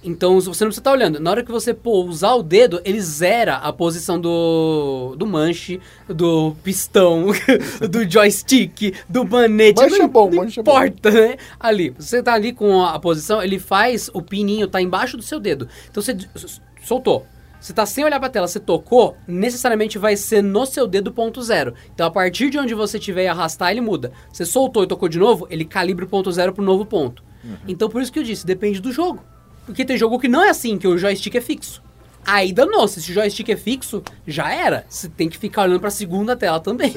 Então 0.07 0.39
você 0.39 0.63
não 0.63 0.69
precisa 0.69 0.79
estar 0.79 0.91
olhando. 0.91 1.19
Na 1.19 1.29
hora 1.29 1.43
que 1.43 1.51
você 1.51 1.73
pousar 1.73 2.35
o 2.37 2.41
dedo, 2.41 2.81
ele 2.85 3.01
zera 3.01 3.57
a 3.57 3.73
posição 3.73 4.19
do, 4.19 5.15
do 5.17 5.27
manche, 5.27 5.81
do 6.07 6.55
pistão, 6.63 7.27
do 7.91 8.09
joystick, 8.09 8.95
do 9.09 9.25
manete. 9.25 9.81
Manche 9.81 9.97
não, 9.97 10.05
é 10.05 10.07
bom, 10.07 10.29
não 10.29 10.37
manche 10.43 10.59
é 10.61 10.63
bom. 10.63 10.71
importa, 10.71 11.11
né? 11.11 11.35
Ali, 11.59 11.89
você 11.89 12.23
tá 12.23 12.33
ali 12.33 12.53
com 12.53 12.81
a, 12.83 12.97
posição, 12.99 13.43
ele 13.43 13.59
faz 13.59 14.09
o 14.13 14.21
pininho, 14.21 14.67
tá 14.67 14.81
embaixo 14.81 15.17
do 15.17 15.23
seu 15.23 15.41
dedo. 15.41 15.67
Então 15.91 16.01
você 16.01 16.17
soltou. 16.83 17.25
Você 17.59 17.73
tá 17.73 17.85
sem 17.85 18.05
olhar 18.05 18.19
pra 18.19 18.29
tela, 18.29 18.47
você 18.47 18.59
tocou, 18.61 19.17
necessariamente 19.27 19.97
vai 19.97 20.15
ser 20.15 20.41
no 20.41 20.65
seu 20.65 20.87
dedo 20.87 21.11
ponto 21.11 21.41
zero. 21.41 21.73
Então 21.93 22.07
a 22.07 22.11
partir 22.11 22.49
de 22.49 22.57
onde 22.57 22.73
você 22.73 22.97
tiver 22.97 23.23
e 23.23 23.27
arrastar, 23.27 23.71
ele 23.71 23.81
muda. 23.81 24.13
Você 24.31 24.45
soltou 24.45 24.83
e 24.83 24.87
tocou 24.87 25.09
de 25.09 25.19
novo, 25.19 25.47
ele 25.49 25.65
calibra 25.65 26.05
o 26.05 26.07
ponto 26.07 26.31
zero 26.31 26.53
pro 26.53 26.63
novo 26.63 26.85
ponto. 26.85 27.23
Então 27.67 27.89
por 27.89 28.01
isso 28.01 28.11
que 28.11 28.19
eu 28.19 28.23
disse, 28.23 28.45
depende 28.45 28.79
do 28.79 28.91
jogo. 28.91 29.21
Porque 29.67 29.85
tem 29.85 29.97
jogo 29.97 30.17
que 30.17 30.27
não 30.27 30.41
é 30.43 30.49
assim, 30.49 30.79
que 30.79 30.87
o 30.87 30.97
joystick 30.97 31.35
é 31.35 31.41
fixo. 31.41 31.83
Aí 32.25 32.51
danou, 32.51 32.87
se 32.87 32.99
o 32.99 33.13
joystick 33.13 33.47
é 33.49 33.55
fixo, 33.55 34.01
já 34.25 34.51
era. 34.51 34.85
Você 34.89 35.07
tem 35.07 35.29
que 35.29 35.37
ficar 35.37 35.61
olhando 35.63 35.79
pra 35.79 35.89
segunda 35.89 36.35
tela 36.35 36.59
também. 36.59 36.91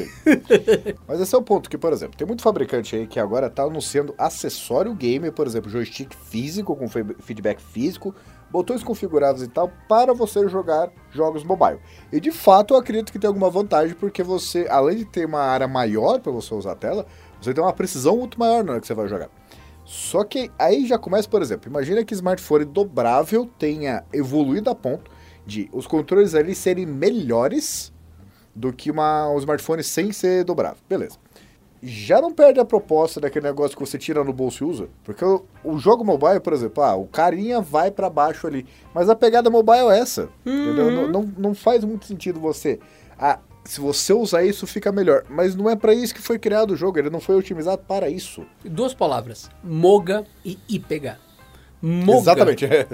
Mas 1.07 1.21
esse 1.21 1.35
é 1.35 1.39
o 1.39 1.43
ponto 1.43 1.69
que, 1.71 1.79
por 1.79 1.93
exemplo, 1.93 2.17
tem 2.17 2.27
muito 2.27 2.43
fabricante 2.43 2.97
aí 2.97 3.07
que 3.07 3.21
agora 3.21 3.49
tá 3.51 3.63
anunciando 3.63 4.15
acessório 4.19 4.93
gamer, 4.95 5.31
por 5.33 5.47
exemplo, 5.47 5.71
joystick 5.71 6.15
físico 6.15 6.75
com 6.75 6.89
fe- 6.89 7.05
feedback 7.21 7.61
físico, 7.61 8.13
botões 8.51 8.83
configuráveis 8.83 9.43
e 9.45 9.49
tal, 9.49 9.71
para 9.89 10.13
você 10.13 10.49
jogar 10.49 10.91
jogos 11.13 11.45
mobile. 11.45 11.79
E 12.13 12.19
de 12.21 12.33
fato 12.33 12.75
eu 12.75 12.79
acredito 12.79 13.13
que 13.13 13.19
tem 13.19 13.29
alguma 13.29 13.51
vantagem, 13.51 13.95
porque 13.95 14.25
você, 14.25 14.67
além 14.69 14.97
de 14.97 15.05
ter 15.05 15.27
uma 15.27 15.43
área 15.43 15.69
maior 15.69 16.19
para 16.19 16.33
você 16.33 16.53
usar 16.55 16.73
a 16.73 16.77
tela, 16.77 17.07
você 17.41 17.55
tem 17.55 17.63
uma 17.63 17.73
precisão 17.73 18.17
muito 18.17 18.37
maior 18.39 18.65
na 18.65 18.73
hora 18.73 18.81
que 18.81 18.87
você 18.87 18.95
vai 18.95 19.07
jogar. 19.07 19.29
Só 19.91 20.23
que 20.23 20.53
aí 20.57 20.87
já 20.87 20.97
começa, 20.97 21.29
por 21.29 21.43
exemplo, 21.43 21.69
imagina 21.69 22.05
que 22.05 22.15
smartphone 22.15 22.65
dobrável 22.65 23.51
tenha 23.59 24.05
evoluído 24.13 24.71
a 24.71 24.75
ponto 24.75 25.11
de 25.45 25.69
os 25.73 25.85
controles 25.85 26.33
ali 26.33 26.55
serem 26.55 26.87
melhores 26.87 27.93
do 28.55 28.73
que 28.73 28.89
uma, 28.89 29.29
um 29.29 29.37
smartphone 29.39 29.83
sem 29.83 30.13
ser 30.13 30.45
dobrável. 30.45 30.79
Beleza. 30.89 31.19
Já 31.83 32.21
não 32.21 32.33
perde 32.33 32.61
a 32.61 32.65
proposta 32.65 33.21
daquele 33.21 33.49
negócio 33.49 33.77
que 33.77 33.85
você 33.85 33.99
tira 33.99 34.23
no 34.23 34.33
bolso 34.33 34.63
e 34.63 34.67
usa? 34.69 34.89
Porque 35.03 35.25
o, 35.25 35.45
o 35.65 35.77
jogo 35.77 36.05
mobile, 36.05 36.39
por 36.39 36.53
exemplo, 36.53 36.85
ah, 36.85 36.95
o 36.95 37.09
carinha 37.09 37.61
vai 37.61 37.91
pra 37.91 38.09
baixo 38.09 38.47
ali. 38.47 38.65
Mas 38.95 39.09
a 39.09 39.17
pegada 39.17 39.51
mobile 39.51 39.89
é 39.91 39.99
essa. 39.99 40.29
Entendeu? 40.47 40.93
Não, 40.93 41.09
não, 41.09 41.35
não 41.37 41.53
faz 41.53 41.83
muito 41.83 42.07
sentido 42.07 42.39
você. 42.39 42.79
Ah, 43.19 43.41
se 43.65 43.81
você 43.81 44.13
usar 44.13 44.45
isso, 44.45 44.67
fica 44.67 44.91
melhor. 44.91 45.25
Mas 45.29 45.55
não 45.55 45.69
é 45.69 45.77
pra 45.77 45.95
isso 45.95 46.15
que 46.15 46.21
foi 46.21 46.39
criado 46.39 46.73
o 46.73 46.77
jogo. 46.77 46.99
Ele 46.99 47.11
não 47.11 47.21
foi 47.21 47.37
otimizado 47.37 47.83
para 47.87 48.09
isso. 48.09 48.45
Duas 48.65 48.95
palavras: 48.95 49.51
Moga 49.63 50.25
e 50.45 50.59
Ípega. 50.69 51.19
Moga. 51.83 52.19
Exatamente. 52.19 52.65
É, 52.65 52.87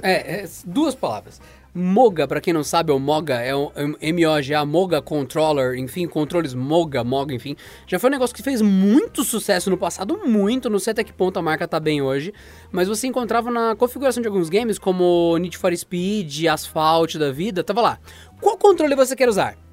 é, 0.43 0.49
duas 0.65 0.95
palavras. 0.95 1.41
Moga, 1.79 2.27
pra 2.27 2.41
quem 2.41 2.55
não 2.55 2.65
sabe, 2.65 2.91
o 2.91 2.99
Moga 2.99 3.35
é 3.35 3.55
um 3.55 3.71
MOGA, 3.71 4.65
Moga 4.65 5.03
Controller, 5.03 5.79
enfim, 5.79 6.07
controles 6.07 6.55
Moga, 6.55 7.05
Moga, 7.05 7.35
enfim. 7.35 7.55
Já 7.87 7.99
foi 7.99 8.09
um 8.09 8.13
negócio 8.13 8.35
que 8.35 8.43
fez 8.43 8.63
muito 8.63 9.23
sucesso 9.23 9.69
no 9.69 9.77
passado, 9.77 10.19
muito, 10.25 10.71
não 10.71 10.79
sei 10.79 10.93
até 10.93 11.05
que 11.05 11.13
ponto 11.13 11.39
a 11.39 11.43
marca 11.43 11.69
tá 11.69 11.79
bem 11.79 12.01
hoje, 12.01 12.33
mas 12.73 12.89
você 12.89 13.07
encontrava 13.07 13.51
na 13.51 13.77
configuração 13.77 14.23
de 14.23 14.27
alguns 14.27 14.49
games, 14.49 14.79
como 14.79 15.37
Need 15.37 15.59
for 15.59 15.77
Speed, 15.77 16.47
Asphalt 16.47 17.17
da 17.17 17.31
vida, 17.31 17.63
tava 17.63 17.83
lá. 17.83 17.99
Qual 18.41 18.57
controle 18.57 18.97
você 18.97 19.15
quer 19.15 19.29
usar? 19.29 19.66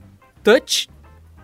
Touch, 0.44 0.90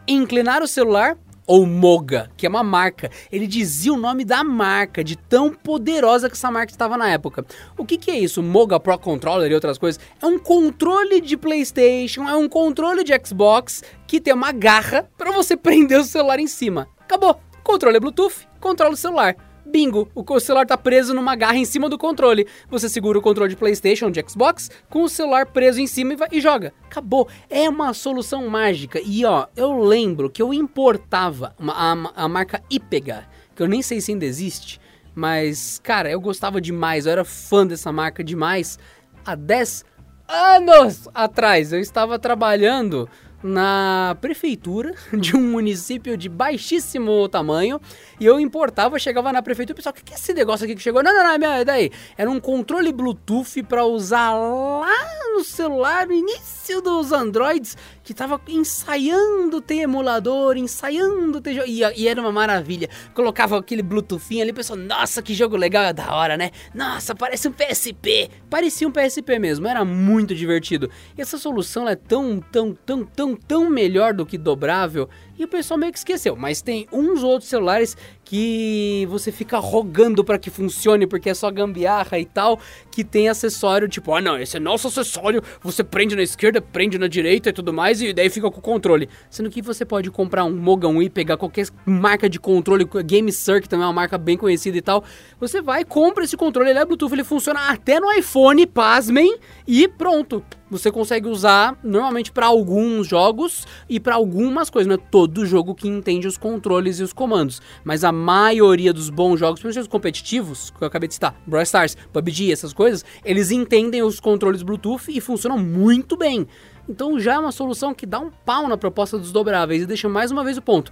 inclinar 0.08 0.62
o 0.62 0.68
celular 0.68 1.18
ou 1.48 1.66
Moga, 1.66 2.30
que 2.38 2.46
é 2.46 2.50
uma 2.50 2.62
marca. 2.62 3.10
Ele 3.32 3.48
dizia 3.48 3.92
o 3.92 3.98
nome 3.98 4.24
da 4.24 4.44
marca, 4.44 5.04
de 5.04 5.16
tão 5.16 5.52
poderosa 5.52 6.30
que 6.30 6.36
essa 6.36 6.52
marca 6.52 6.72
estava 6.72 6.96
na 6.96 7.10
época. 7.10 7.44
O 7.76 7.84
que, 7.84 7.98
que 7.98 8.12
é 8.12 8.20
isso? 8.20 8.44
Moga 8.44 8.80
Pro 8.80 9.00
Controller 9.00 9.50
e 9.50 9.56
outras 9.56 9.80
coisas? 9.80 10.00
É 10.22 10.28
um 10.28 10.38
controle 10.38 11.20
de 11.20 11.36
PlayStation, 11.36 12.30
é 12.30 12.36
um 12.36 12.48
controle 12.48 13.04
de 13.04 13.14
Xbox 13.26 13.84
que 14.06 14.22
tem 14.22 14.32
uma 14.32 14.52
garra 14.52 15.10
para 15.18 15.32
você 15.32 15.56
prender 15.58 16.00
o 16.00 16.04
celular 16.04 16.40
em 16.40 16.46
cima. 16.46 16.88
Acabou. 17.00 17.40
Controle 17.64 18.00
Bluetooth, 18.00 18.48
controla 18.60 18.94
o 18.94 18.98
celular. 18.98 19.36
Bingo, 19.66 20.10
o 20.16 20.40
celular 20.40 20.66
tá 20.66 20.78
preso 20.78 21.14
numa 21.14 21.36
garra 21.36 21.58
em 21.58 21.66
cima 21.66 21.88
do 21.90 21.98
controle. 21.98 22.48
Você 22.70 22.90
segura 22.90 23.20
o 23.20 23.22
controle 23.22 23.52
de 23.52 23.56
PlayStation, 23.56 24.10
de 24.10 24.24
Xbox, 24.28 24.70
com 24.90 25.04
o 25.04 25.10
celular 25.10 25.46
preso 25.46 25.80
em 25.80 25.88
cima 25.88 26.14
e, 26.14 26.16
vai- 26.16 26.30
e 26.32 26.42
joga. 26.42 26.74
Acabou. 26.86 27.28
É 27.50 27.70
uma 27.70 27.94
solução 27.94 28.48
mágica. 28.48 29.00
E 29.04 29.24
ó, 29.26 29.46
eu 29.56 29.78
lembro 29.84 30.30
que 30.30 30.42
eu 30.42 30.54
importava 30.54 31.54
uma- 31.60 31.74
a, 31.74 32.24
a 32.24 32.28
marca 32.28 32.64
Ipega, 32.70 33.28
que 33.56 33.62
eu 33.62 33.68
nem 33.68 33.82
sei 33.82 34.02
se 34.02 34.12
ainda 34.12 34.26
existe, 34.26 34.80
mas 35.14 35.80
cara, 35.84 36.10
eu 36.10 36.20
gostava 36.20 36.60
demais, 36.60 37.06
eu 37.06 37.12
era 37.12 37.24
fã 37.26 37.66
dessa 37.68 37.92
marca 37.92 38.24
demais. 38.24 38.80
Há 39.26 39.36
10 39.36 39.84
anos 40.28 41.08
atrás 41.14 41.74
eu 41.74 41.80
estava 41.80 42.18
trabalhando 42.20 43.10
na 43.44 44.18
prefeitura 44.22 44.94
de 45.14 45.36
um 45.36 45.42
município 45.42 46.18
de 46.18 46.28
baixíssimo 46.30 47.28
tamanho 47.30 47.80
e 48.20 48.26
eu 48.26 48.40
importava, 48.40 49.00
chegava 49.00 49.32
na 49.32 49.42
prefeitura 49.42 49.76
e 49.76 49.78
pessoal, 49.78 49.94
o 49.94 49.96
que 49.96 50.04
que 50.04 50.14
é 50.14 50.16
esse 50.18 50.34
negócio 50.34 50.66
aqui 50.66 50.76
que 50.76 50.82
chegou? 50.82 51.02
Não, 51.02 51.14
não, 51.14 51.24
não, 51.24 51.32
é 51.32 51.38
minha- 51.38 51.58
é 51.60 51.66
daí. 51.66 51.92
Era 52.18 52.30
um 52.30 52.40
controle 52.40 52.92
Bluetooth 52.92 53.64
para 53.64 53.86
usar 53.86 54.34
lá 54.34 54.94
no 55.34 55.44
celular, 55.44 56.06
no 56.08 56.14
início 56.14 56.82
dos 56.82 57.12
Androids, 57.12 57.78
que 58.04 58.14
tava 58.14 58.42
ensaiando 58.48 59.62
ter 59.62 59.82
emulador, 59.82 60.58
ensaiando 60.58 61.40
ter 61.40 61.54
jogo. 61.54 61.68
E, 61.68 61.82
e 61.96 62.08
era 62.08 62.20
uma 62.20 62.32
maravilha. 62.32 62.90
Colocava 63.14 63.58
aquele 63.58 63.82
Bluetoothinho 63.84 64.42
ali, 64.42 64.52
pessoal, 64.52 64.78
nossa, 64.80 65.22
que 65.22 65.34
jogo 65.34 65.56
legal, 65.56 65.84
é 65.84 65.94
da 65.94 66.14
hora, 66.14 66.36
né? 66.36 66.52
Nossa, 66.74 67.14
parece 67.16 67.48
um 67.48 67.52
PSP. 67.52 68.30
Parecia 68.50 68.88
um 68.88 68.92
PSP 68.92 69.40
mesmo, 69.40 69.68
era 69.68 69.86
muito 69.86 70.34
divertido. 70.36 70.90
E 71.18 71.22
essa 71.22 71.38
solução 71.38 71.88
é 71.88 71.96
tão, 71.96 72.40
tão, 72.52 72.74
tão, 72.86 73.06
tão, 73.06 73.29
tão 73.36 73.70
melhor 73.70 74.14
do 74.14 74.26
que 74.26 74.38
dobrável. 74.38 75.10
E 75.40 75.46
o 75.46 75.48
pessoal 75.48 75.78
meio 75.78 75.94
que 75.94 75.98
esqueceu. 75.98 76.36
Mas 76.36 76.62
tem 76.62 76.86
uns 76.92 77.24
outros 77.24 77.50
celulares 77.50 77.96
que 78.26 79.08
você 79.10 79.32
fica 79.32 79.58
rogando 79.58 80.22
para 80.22 80.38
que 80.38 80.50
funcione, 80.50 81.08
porque 81.08 81.30
é 81.30 81.34
só 81.34 81.50
gambiarra 81.50 82.20
e 82.20 82.26
tal, 82.26 82.60
que 82.92 83.06
tem 83.06 83.30
acessório 83.30 83.88
tipo, 83.88 84.14
ah 84.14 84.22
não, 84.22 84.38
esse 84.38 84.58
é 84.58 84.60
nosso 84.60 84.88
acessório, 84.90 85.42
você 85.64 85.84
prende 85.84 86.16
na 86.16 86.22
esquerda, 86.22 86.62
prende 86.62 87.00
na 87.00 87.08
direita 87.08 87.50
e 87.50 87.54
tudo 87.54 87.74
mais, 87.74 88.02
e 88.02 88.14
daí 88.14 88.30
fica 88.30 88.52
com 88.52 88.60
o 88.60 88.62
controle. 88.62 89.10
Sendo 89.30 89.50
que 89.50 89.62
você 89.62 89.86
pode 89.86 90.12
comprar 90.12 90.44
um 90.44 90.56
Mogan 90.56 91.02
e 91.02 91.10
pegar 91.10 91.38
qualquer 91.38 91.68
marca 91.86 92.30
de 92.30 92.40
controle, 92.40 92.88
Game 93.06 93.32
Sir, 93.32 93.62
que 93.62 93.70
também 93.70 93.86
é 93.86 93.88
uma 93.88 93.94
marca 93.94 94.18
bem 94.18 94.38
conhecida 94.38 94.78
e 94.78 94.82
tal. 94.82 95.04
Você 95.40 95.62
vai, 95.62 95.86
compra 95.86 96.26
esse 96.26 96.36
controle, 96.36 96.70
ele 96.70 96.80
é 96.80 96.86
Bluetooth, 96.86 97.14
ele 97.14 97.24
funciona 97.24 97.70
até 97.70 98.00
no 98.00 98.12
iPhone, 98.12 98.68
pasmem, 98.68 99.40
e 99.66 99.88
pronto. 99.88 100.44
Você 100.70 100.92
consegue 100.92 101.28
usar 101.28 101.76
normalmente 101.84 102.32
para 102.32 102.46
alguns 102.46 103.08
jogos 103.08 103.66
e 103.90 104.00
para 104.00 104.14
algumas 104.14 104.70
coisas, 104.70 104.88
não 104.88 104.96
é 104.96 105.08
todo 105.10 105.29
jogo 105.46 105.76
que 105.76 105.88
entende 105.88 106.28
os 106.28 106.38
controles 106.38 107.00
e 107.00 107.04
os 107.04 107.14
comandos, 107.14 107.62
mas 107.84 108.04
a 108.04 108.12
maioria 108.12 108.94
dos 108.94 109.10
bons 109.10 109.40
jogos, 109.40 109.62
principalmente 109.62 109.88
os 109.88 109.92
competitivos, 109.92 110.70
que 110.72 110.84
eu 110.84 110.88
acabei 110.88 111.08
de 111.08 111.14
citar, 111.14 111.36
Brawl 111.46 111.64
Stars, 111.64 111.96
PUBG, 112.14 112.52
essas 112.52 112.74
coisas, 112.74 113.04
eles 113.24 113.52
entendem 113.52 114.04
os 114.04 114.20
controles 114.20 114.64
Bluetooth 114.64 115.06
e 115.10 115.20
funcionam 115.22 115.58
muito 115.58 116.16
bem. 116.18 116.48
Então 116.88 117.20
já 117.20 117.34
é 117.36 117.40
uma 117.40 117.52
solução 117.52 117.94
que 117.94 118.06
dá 118.06 118.20
um 118.20 118.32
pau 118.46 118.68
na 118.68 118.76
proposta 118.76 119.18
dos 119.18 119.32
dobráveis 119.32 119.84
e 119.84 119.86
deixa 119.86 120.10
mais 120.10 120.32
uma 120.32 120.44
vez 120.44 120.58
o 120.58 120.62
ponto. 120.62 120.92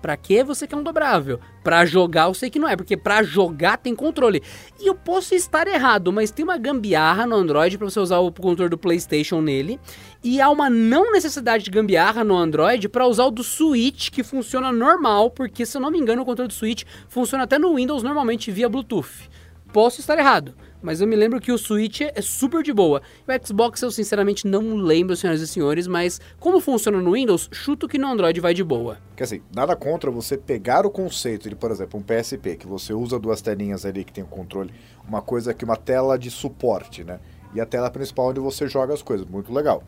Pra 0.00 0.16
que 0.16 0.42
você 0.42 0.66
quer 0.66 0.76
um 0.76 0.82
dobrável? 0.82 1.38
Pra 1.62 1.84
jogar 1.84 2.28
eu 2.28 2.34
sei 2.34 2.48
que 2.48 2.58
não 2.58 2.68
é, 2.68 2.74
porque 2.74 2.96
pra 2.96 3.22
jogar 3.22 3.76
tem 3.76 3.94
controle. 3.94 4.42
E 4.80 4.86
eu 4.86 4.94
posso 4.94 5.34
estar 5.34 5.66
errado, 5.66 6.12
mas 6.12 6.30
tem 6.30 6.42
uma 6.42 6.56
gambiarra 6.56 7.26
no 7.26 7.36
Android 7.36 7.76
pra 7.76 7.88
você 7.88 8.00
usar 8.00 8.18
o 8.18 8.32
controle 8.32 8.70
do 8.70 8.78
PlayStation 8.78 9.40
nele. 9.40 9.78
E 10.24 10.40
há 10.40 10.48
uma 10.48 10.70
não 10.70 11.12
necessidade 11.12 11.64
de 11.64 11.70
gambiarra 11.70 12.24
no 12.24 12.36
Android 12.36 12.88
pra 12.88 13.06
usar 13.06 13.24
o 13.24 13.30
do 13.30 13.44
Switch, 13.44 14.10
que 14.10 14.22
funciona 14.22 14.72
normal, 14.72 15.30
porque 15.30 15.66
se 15.66 15.76
eu 15.76 15.80
não 15.80 15.90
me 15.90 15.98
engano 15.98 16.22
o 16.22 16.24
controle 16.24 16.48
do 16.48 16.54
Switch 16.54 16.84
funciona 17.08 17.44
até 17.44 17.58
no 17.58 17.74
Windows 17.74 18.02
normalmente 18.02 18.50
via 18.50 18.68
Bluetooth. 18.68 19.28
Posso 19.72 20.00
estar 20.00 20.18
errado, 20.18 20.54
mas 20.82 21.00
eu 21.00 21.06
me 21.06 21.16
lembro 21.16 21.40
que 21.40 21.52
o 21.52 21.58
Switch 21.58 22.00
é 22.00 22.22
super 22.22 22.62
de 22.62 22.72
boa. 22.72 23.02
O 23.26 23.46
Xbox 23.46 23.82
eu 23.82 23.90
sinceramente 23.90 24.46
não 24.46 24.76
lembro, 24.76 25.16
senhoras 25.16 25.40
e 25.40 25.46
senhores, 25.46 25.86
mas 25.86 26.20
como 26.38 26.60
funciona 26.60 27.00
no 27.00 27.12
Windows, 27.12 27.48
chuto 27.52 27.88
que 27.88 27.98
no 27.98 28.08
Android 28.08 28.40
vai 28.40 28.54
de 28.54 28.64
boa. 28.64 28.98
Quer 29.16 29.24
dizer, 29.24 29.42
nada 29.54 29.76
contra 29.76 30.10
você 30.10 30.36
pegar 30.36 30.86
o 30.86 30.90
conceito 30.90 31.48
de, 31.48 31.56
por 31.56 31.70
exemplo, 31.70 32.00
um 32.00 32.02
PSP, 32.02 32.56
que 32.56 32.66
você 32.66 32.92
usa 32.92 33.18
duas 33.18 33.42
telinhas 33.42 33.84
ali 33.84 34.04
que 34.04 34.12
tem 34.12 34.24
o 34.24 34.26
controle, 34.26 34.72
uma 35.06 35.20
coisa 35.20 35.52
que 35.52 35.64
uma 35.64 35.76
tela 35.76 36.18
de 36.18 36.30
suporte, 36.30 37.04
né? 37.04 37.20
E 37.54 37.60
a 37.60 37.66
tela 37.66 37.90
principal 37.90 38.28
onde 38.28 38.40
você 38.40 38.68
joga 38.68 38.94
as 38.94 39.02
coisas, 39.02 39.26
muito 39.26 39.52
legal. 39.52 39.82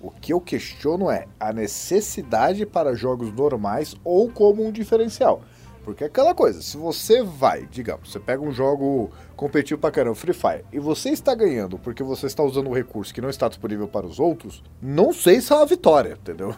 O 0.00 0.10
que 0.10 0.32
eu 0.32 0.40
questiono 0.40 1.10
é 1.10 1.26
a 1.40 1.52
necessidade 1.52 2.64
para 2.64 2.94
jogos 2.94 3.32
normais 3.32 3.96
ou 4.04 4.30
como 4.30 4.64
um 4.64 4.70
diferencial. 4.70 5.42
Porque 5.84 6.04
é 6.04 6.06
aquela 6.06 6.34
coisa, 6.34 6.60
se 6.60 6.76
você 6.76 7.22
vai, 7.22 7.66
digamos, 7.66 8.12
você 8.12 8.20
pega 8.20 8.42
um 8.42 8.52
jogo 8.52 9.10
competitivo 9.38 9.80
pra 9.80 9.90
caramba, 9.92 10.16
Free 10.16 10.34
Fire, 10.34 10.64
e 10.72 10.80
você 10.80 11.10
está 11.10 11.32
ganhando 11.34 11.78
porque 11.78 12.02
você 12.02 12.26
está 12.26 12.42
usando 12.42 12.68
um 12.68 12.72
recurso 12.74 13.14
que 13.14 13.20
não 13.20 13.30
está 13.30 13.48
disponível 13.48 13.86
para 13.86 14.04
os 14.04 14.18
outros, 14.18 14.62
não 14.82 15.12
sei 15.12 15.40
se 15.40 15.52
é 15.52 15.56
uma 15.56 15.64
vitória, 15.64 16.18
entendeu? 16.20 16.54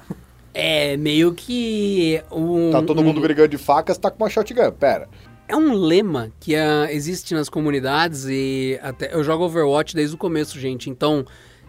É 0.55 0.97
meio 0.97 1.33
que 1.35 2.21
um. 2.33 2.71
Tá 2.73 2.83
todo 2.83 3.01
um- 3.01 3.05
mundo 3.05 3.21
brigando 3.21 3.49
de 3.49 3.59
facas, 3.59 3.99
tá 3.99 4.11
com 4.11 4.25
uma 4.25 4.31
shotgun, 4.31 4.73
pera. 4.73 5.09
É 5.47 5.55
um 5.55 5.75
lema 5.75 6.33
que 6.41 6.57
ah, 6.57 6.89
existe 6.91 7.35
nas 7.35 7.49
comunidades 7.49 8.25
e 8.29 8.79
até 8.83 9.15
eu 9.15 9.23
jogo 9.23 9.45
Overwatch 9.45 9.95
desde 9.95 10.15
o 10.15 10.19
começo, 10.19 10.59
gente. 10.59 10.89
Então 10.89 11.25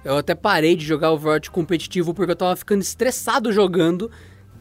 eu 0.06 0.18
até 0.18 0.34
parei 0.34 0.76
de 0.76 0.86
jogar 0.86 1.12
Overwatch 1.12 1.52
competitivo 1.52 2.14
porque 2.14 2.32
eu 2.32 2.36
tava 2.36 2.56
ficando 2.56 2.82
estressado 2.82 3.52
jogando. 3.52 4.10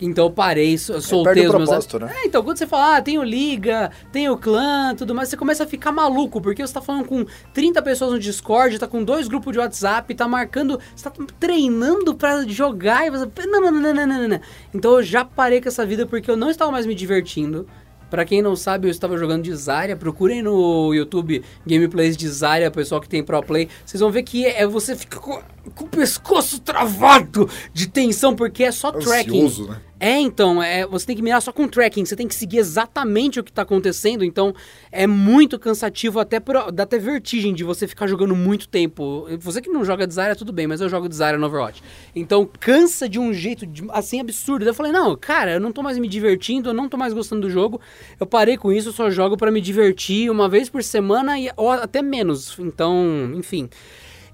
Então 0.00 0.26
eu 0.26 0.30
parei, 0.30 0.78
so- 0.78 0.94
soltei 1.00 1.32
os 1.46 1.52
meus. 1.58 1.68
né? 1.70 2.12
É, 2.22 2.26
então 2.26 2.42
quando 2.42 2.56
você 2.56 2.66
fala, 2.66 2.96
ah, 2.96 3.02
tem 3.02 3.18
o 3.18 3.22
Liga, 3.22 3.90
tem 4.10 4.28
o 4.30 4.36
clã, 4.36 4.94
tudo 4.96 5.14
mais, 5.14 5.28
você 5.28 5.36
começa 5.36 5.64
a 5.64 5.66
ficar 5.66 5.92
maluco, 5.92 6.40
porque 6.40 6.66
você 6.66 6.72
tá 6.72 6.80
falando 6.80 7.04
com 7.04 7.24
30 7.52 7.82
pessoas 7.82 8.12
no 8.12 8.18
Discord, 8.18 8.78
tá 8.78 8.86
com 8.86 9.04
dois 9.04 9.28
grupos 9.28 9.52
de 9.52 9.58
WhatsApp, 9.58 10.14
tá 10.14 10.26
marcando, 10.26 10.80
você 10.96 11.04
tá 11.08 11.12
treinando 11.38 12.14
pra 12.14 12.46
jogar 12.46 13.06
e 13.06 13.10
você. 13.10 13.26
Não, 13.46 13.60
não, 13.60 13.70
não, 13.72 13.94
não, 13.94 14.06
não, 14.06 14.28
não. 14.28 14.40
Então 14.74 14.92
eu 14.92 15.02
já 15.02 15.24
parei 15.24 15.60
com 15.60 15.68
essa 15.68 15.84
vida 15.84 16.06
porque 16.06 16.30
eu 16.30 16.36
não 16.36 16.48
estava 16.50 16.70
mais 16.72 16.86
me 16.86 16.94
divertindo. 16.94 17.66
Pra 18.08 18.24
quem 18.24 18.42
não 18.42 18.56
sabe, 18.56 18.88
eu 18.88 18.90
estava 18.90 19.16
jogando 19.16 19.44
de 19.44 19.54
Zarya. 19.54 19.94
Procurem 19.96 20.42
no 20.42 20.92
YouTube 20.92 21.44
gameplays 21.64 22.16
de 22.16 22.28
Zarya, 22.28 22.68
pessoal 22.68 23.00
que 23.00 23.08
tem 23.08 23.22
pro 23.22 23.40
play. 23.40 23.68
Vocês 23.86 24.00
vão 24.00 24.10
ver 24.10 24.24
que 24.24 24.44
é, 24.44 24.66
você 24.66 24.96
fica 24.96 25.20
com, 25.20 25.40
com 25.76 25.84
o 25.84 25.88
pescoço 25.88 26.58
travado 26.58 27.48
de 27.72 27.86
tensão, 27.88 28.34
porque 28.34 28.64
é 28.64 28.72
só 28.72 28.90
tracking. 28.90 29.44
Ansioso, 29.44 29.68
né? 29.70 29.76
É, 30.02 30.18
então, 30.18 30.62
é, 30.62 30.86
você 30.86 31.04
tem 31.04 31.14
que 31.14 31.20
mirar 31.20 31.42
só 31.42 31.52
com 31.52 31.68
tracking, 31.68 32.06
você 32.06 32.16
tem 32.16 32.26
que 32.26 32.34
seguir 32.34 32.56
exatamente 32.56 33.38
o 33.38 33.44
que 33.44 33.52
tá 33.52 33.60
acontecendo, 33.60 34.24
então 34.24 34.54
é 34.90 35.06
muito 35.06 35.58
cansativo, 35.58 36.18
até 36.18 36.40
por, 36.40 36.72
dá 36.72 36.84
até 36.84 36.98
vertigem 36.98 37.52
de 37.52 37.62
você 37.62 37.86
ficar 37.86 38.06
jogando 38.06 38.34
muito 38.34 38.66
tempo. 38.66 39.26
Você 39.40 39.60
que 39.60 39.68
não 39.68 39.84
joga 39.84 40.06
de 40.06 40.14
Zarya, 40.14 40.34
tudo 40.34 40.54
bem, 40.54 40.66
mas 40.66 40.80
eu 40.80 40.88
jogo 40.88 41.06
de 41.06 41.14
Zarya 41.14 41.38
no 41.38 41.46
Overwatch. 41.46 41.82
Então 42.16 42.48
cansa 42.58 43.06
de 43.06 43.18
um 43.18 43.30
jeito 43.30 43.66
de- 43.66 43.84
assim 43.90 44.20
absurdo. 44.20 44.64
Eu 44.64 44.72
falei, 44.72 44.90
não, 44.90 45.14
cara, 45.14 45.52
eu 45.52 45.60
não 45.60 45.70
tô 45.70 45.82
mais 45.82 45.98
me 45.98 46.08
divertindo, 46.08 46.70
eu 46.70 46.74
não 46.74 46.88
tô 46.88 46.96
mais 46.96 47.12
gostando 47.12 47.42
do 47.42 47.50
jogo, 47.50 47.78
eu 48.18 48.24
parei 48.24 48.56
com 48.56 48.72
isso, 48.72 48.88
eu 48.88 48.92
só 48.94 49.10
jogo 49.10 49.36
pra 49.36 49.50
me 49.50 49.60
divertir 49.60 50.30
uma 50.30 50.48
vez 50.48 50.70
por 50.70 50.82
semana 50.82 51.38
e, 51.38 51.50
ou 51.58 51.70
até 51.70 52.00
menos. 52.00 52.58
Então, 52.58 53.32
enfim. 53.34 53.68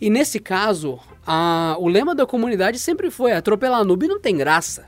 E 0.01 0.11
nesse 0.11 0.39
caso, 0.39 1.01
a- 1.27 1.75
o 1.81 1.89
lema 1.89 2.15
da 2.15 2.25
comunidade 2.25 2.79
sempre 2.79 3.11
foi: 3.11 3.33
atropelar 3.33 3.85
noob 3.85 4.07
não 4.07 4.21
tem 4.21 4.37
graça. 4.37 4.87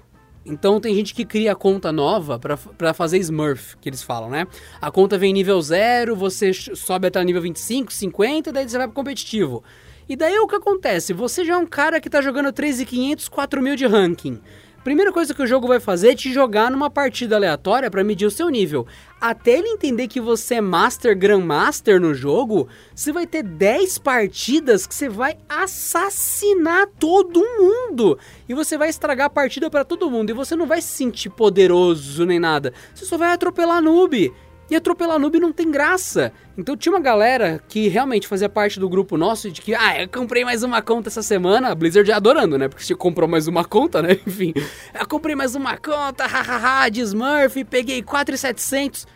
Então 0.48 0.80
tem 0.80 0.94
gente 0.94 1.14
que 1.14 1.24
cria 1.24 1.54
conta 1.54 1.92
nova 1.92 2.38
pra 2.38 2.94
fazer 2.94 3.18
Smurf, 3.18 3.76
que 3.80 3.88
eles 3.88 4.02
falam, 4.02 4.30
né? 4.30 4.46
A 4.80 4.90
conta 4.90 5.18
vem 5.18 5.32
nível 5.32 5.60
0, 5.60 6.16
você 6.16 6.52
sobe 6.52 7.06
até 7.06 7.22
nível 7.22 7.42
25, 7.42 7.92
50, 7.92 8.50
daí 8.50 8.68
você 8.68 8.78
vai 8.78 8.86
pro 8.86 8.94
competitivo. 8.94 9.62
E 10.08 10.16
daí 10.16 10.38
o 10.38 10.46
que 10.46 10.56
acontece? 10.56 11.12
Você 11.12 11.44
já 11.44 11.54
é 11.54 11.56
um 11.58 11.66
cara 11.66 12.00
que 12.00 12.08
tá 12.08 12.22
jogando 12.22 12.50
3.500, 12.50 13.28
4.000 13.28 13.76
de 13.76 13.86
ranking. 13.86 14.40
Primeira 14.88 15.12
coisa 15.12 15.34
que 15.34 15.42
o 15.42 15.46
jogo 15.46 15.68
vai 15.68 15.78
fazer 15.78 16.12
é 16.12 16.14
te 16.14 16.32
jogar 16.32 16.70
numa 16.70 16.88
partida 16.88 17.36
aleatória 17.36 17.90
pra 17.90 18.02
medir 18.02 18.24
o 18.24 18.30
seu 18.30 18.48
nível. 18.48 18.86
Até 19.20 19.58
ele 19.58 19.68
entender 19.68 20.08
que 20.08 20.18
você 20.18 20.54
é 20.54 20.60
Master, 20.62 21.14
Grandmaster 21.14 22.00
no 22.00 22.14
jogo, 22.14 22.66
você 22.94 23.12
vai 23.12 23.26
ter 23.26 23.42
10 23.42 23.98
partidas 23.98 24.86
que 24.86 24.94
você 24.94 25.06
vai 25.06 25.36
assassinar 25.46 26.86
todo 26.98 27.38
mundo. 27.38 28.18
E 28.48 28.54
você 28.54 28.78
vai 28.78 28.88
estragar 28.88 29.26
a 29.26 29.30
partida 29.30 29.68
pra 29.68 29.84
todo 29.84 30.10
mundo. 30.10 30.30
E 30.30 30.32
você 30.32 30.56
não 30.56 30.66
vai 30.66 30.80
se 30.80 30.88
sentir 30.88 31.28
poderoso 31.28 32.24
nem 32.24 32.40
nada. 32.40 32.72
Você 32.94 33.04
só 33.04 33.18
vai 33.18 33.34
atropelar 33.34 33.82
noob. 33.82 34.32
E 34.70 34.76
atropelar 34.76 35.18
noob 35.18 35.40
não 35.40 35.52
tem 35.52 35.70
graça. 35.70 36.30
Então 36.56 36.76
tinha 36.76 36.92
uma 36.92 37.00
galera 37.00 37.62
que 37.68 37.88
realmente 37.88 38.28
fazia 38.28 38.48
parte 38.48 38.78
do 38.78 38.88
grupo 38.88 39.16
nosso 39.16 39.50
de 39.50 39.62
que, 39.62 39.74
ah, 39.74 40.02
eu 40.02 40.08
comprei 40.08 40.44
mais 40.44 40.62
uma 40.62 40.82
conta 40.82 41.08
essa 41.08 41.22
semana. 41.22 41.68
A 41.68 41.74
Blizzard 41.74 42.10
adorando, 42.12 42.58
né? 42.58 42.68
Porque 42.68 42.84
você 42.84 42.94
comprou 42.94 43.28
mais 43.28 43.46
uma 43.46 43.64
conta, 43.64 44.02
né? 44.02 44.18
Enfim, 44.26 44.52
eu 44.98 45.08
comprei 45.08 45.34
mais 45.34 45.54
uma 45.54 45.76
conta, 45.78 46.26
hahaha, 46.26 46.90
de 46.90 47.00
Smurf, 47.00 47.64
peguei 47.64 48.02
4,700. 48.02 49.06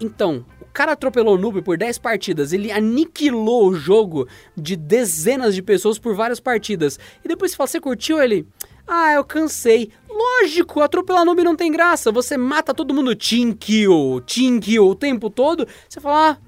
Então, 0.00 0.46
o 0.60 0.66
cara 0.72 0.92
atropelou 0.92 1.34
o 1.34 1.38
noob 1.38 1.60
por 1.60 1.76
10 1.76 1.98
partidas, 1.98 2.52
ele 2.54 2.72
aniquilou 2.72 3.68
o 3.68 3.74
jogo 3.74 4.26
de 4.56 4.74
dezenas 4.74 5.54
de 5.54 5.62
pessoas 5.62 5.98
por 5.98 6.14
várias 6.14 6.40
partidas. 6.40 6.98
E 7.22 7.28
depois 7.28 7.50
você 7.50 7.56
fala, 7.58 7.66
você 7.66 7.80
curtiu 7.80 8.22
ele? 8.22 8.46
Ah, 8.86 9.12
eu 9.14 9.24
cansei. 9.24 9.90
Lógico, 10.08 10.80
atropelar 10.80 11.24
noob 11.24 11.42
não 11.42 11.56
tem 11.56 11.70
graça. 11.72 12.12
Você 12.12 12.36
mata 12.36 12.74
todo 12.74 12.94
mundo 12.94 13.14
team 13.16 13.52
kill, 13.52 14.22
team 14.26 14.60
kill 14.60 14.88
o 14.88 14.94
tempo 14.94 15.30
todo. 15.30 15.66
Você 15.88 16.00
fala, 16.00 16.32
ah, 16.32 16.38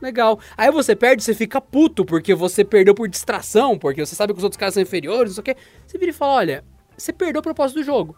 legal. 0.00 0.38
Aí 0.56 0.70
você 0.70 0.96
perde, 0.96 1.22
você 1.22 1.34
fica 1.34 1.60
puto 1.60 2.04
porque 2.04 2.34
você 2.34 2.64
perdeu 2.64 2.94
por 2.94 3.08
distração, 3.08 3.78
porque 3.78 4.04
você 4.04 4.14
sabe 4.14 4.32
que 4.32 4.38
os 4.38 4.44
outros 4.44 4.58
caras 4.58 4.74
são 4.74 4.82
inferiores, 4.82 5.36
não 5.36 5.42
sei 5.44 5.52
o 5.52 5.56
quê. 5.56 5.60
Você 5.86 5.98
vira 5.98 6.10
e 6.10 6.14
fala, 6.14 6.34
olha, 6.34 6.64
você 6.96 7.12
perdeu 7.12 7.40
o 7.40 7.42
propósito 7.42 7.78
do 7.78 7.84
jogo. 7.84 8.16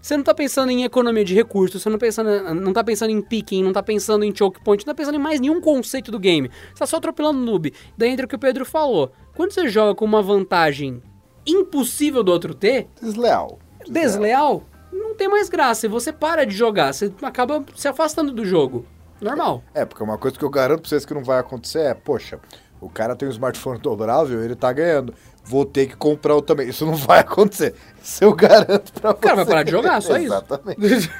Você 0.00 0.16
não 0.16 0.24
tá 0.24 0.34
pensando 0.34 0.72
em 0.72 0.82
economia 0.82 1.24
de 1.24 1.32
recursos, 1.32 1.80
você 1.80 1.88
não, 1.88 1.96
pensando, 1.96 2.54
não 2.54 2.72
tá 2.72 2.82
pensando 2.82 3.10
em 3.10 3.22
picking, 3.22 3.62
não 3.62 3.72
tá 3.72 3.84
pensando 3.84 4.24
em 4.24 4.34
choke 4.34 4.60
point, 4.64 4.84
não 4.84 4.92
tá 4.92 4.96
pensando 4.96 5.14
em 5.14 5.22
mais 5.22 5.38
nenhum 5.38 5.60
conceito 5.60 6.10
do 6.10 6.18
game. 6.18 6.50
Você 6.70 6.80
tá 6.80 6.86
só 6.86 6.96
atropelando 6.96 7.38
noob. 7.38 7.72
Daí 7.96 8.10
entra 8.10 8.26
o 8.26 8.28
que 8.28 8.34
o 8.34 8.38
Pedro 8.38 8.64
falou. 8.64 9.12
Quando 9.32 9.52
você 9.52 9.68
joga 9.68 9.94
com 9.94 10.04
uma 10.04 10.20
vantagem 10.20 11.00
impossível 11.46 12.22
do 12.22 12.30
outro 12.32 12.54
ter, 12.54 12.88
Desleal. 13.00 13.58
desleal, 13.88 14.62
não 14.92 15.14
tem 15.14 15.28
mais 15.28 15.48
graça. 15.48 15.86
E 15.86 15.88
você 15.88 16.12
para 16.12 16.44
de 16.46 16.54
jogar, 16.54 16.92
você 16.92 17.12
acaba 17.22 17.64
se 17.74 17.88
afastando 17.88 18.32
do 18.32 18.44
jogo. 18.44 18.86
Normal. 19.20 19.62
É, 19.72 19.84
porque 19.84 20.02
uma 20.02 20.18
coisa 20.18 20.36
que 20.36 20.44
eu 20.44 20.50
garanto 20.50 20.80
pra 20.80 20.88
vocês 20.88 21.04
que 21.04 21.14
não 21.14 21.22
vai 21.22 21.38
acontecer 21.38 21.80
é, 21.80 21.94
poxa, 21.94 22.40
o 22.80 22.88
cara 22.88 23.14
tem 23.14 23.28
um 23.28 23.30
smartphone 23.30 23.78
dobrável, 23.78 24.42
ele 24.42 24.56
tá 24.56 24.72
ganhando. 24.72 25.14
Vou 25.44 25.64
ter 25.64 25.86
que 25.86 25.96
comprar 25.96 26.36
o 26.36 26.42
também. 26.42 26.68
Isso 26.68 26.84
não 26.86 26.94
vai 26.94 27.20
acontecer. 27.20 27.74
Isso 28.02 28.22
eu 28.22 28.32
garanto 28.32 28.92
pra 28.92 29.12
você. 29.12 29.18
cara 29.20 29.36
vai 29.36 29.46
parar 29.46 29.62
de 29.64 29.70
jogar, 29.70 30.00
só 30.02 30.16
isso. 30.16 30.26
Exatamente. 30.26 31.10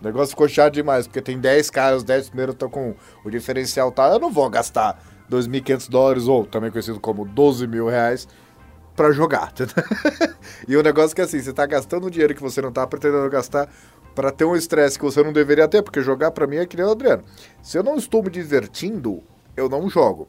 O 0.00 0.04
negócio 0.04 0.28
ficou 0.30 0.48
chato 0.48 0.74
demais, 0.74 1.06
porque 1.06 1.22
tem 1.22 1.38
10 1.38 1.70
caras, 1.70 1.98
os 1.98 2.04
10 2.04 2.28
primeiros 2.28 2.54
estão 2.54 2.68
com 2.68 2.94
o 3.24 3.30
diferencial 3.30 3.90
tá. 3.90 4.08
Eu 4.08 4.18
não 4.18 4.30
vou 4.30 4.48
gastar 4.50 5.02
2.500 5.30 5.88
dólares, 5.90 6.28
ou 6.28 6.44
também 6.44 6.70
conhecido 6.70 7.00
como 7.00 7.24
12 7.24 7.66
mil 7.66 7.88
reais, 7.88 8.28
pra 8.96 9.12
jogar. 9.12 9.52
e 10.66 10.76
o 10.76 10.82
negócio 10.82 11.12
é 11.12 11.14
que 11.16 11.20
assim, 11.20 11.40
você 11.40 11.52
tá 11.52 11.66
gastando 11.66 12.10
dinheiro 12.10 12.34
que 12.34 12.42
você 12.42 12.62
não 12.62 12.72
tá 12.72 12.86
pretendendo 12.86 13.28
gastar 13.28 13.68
pra 14.14 14.32
ter 14.32 14.46
um 14.46 14.56
estresse 14.56 14.98
que 14.98 15.04
você 15.04 15.22
não 15.22 15.32
deveria 15.32 15.68
ter, 15.68 15.82
porque 15.82 16.00
jogar 16.00 16.30
pra 16.30 16.46
mim 16.46 16.56
é 16.56 16.66
que 16.66 16.76
nem 16.76 16.86
o 16.86 16.90
Adriano. 16.90 17.22
Se 17.62 17.76
eu 17.76 17.82
não 17.82 17.96
estou 17.96 18.22
me 18.22 18.30
divertindo, 18.30 19.22
eu 19.54 19.68
não 19.68 19.88
jogo. 19.90 20.26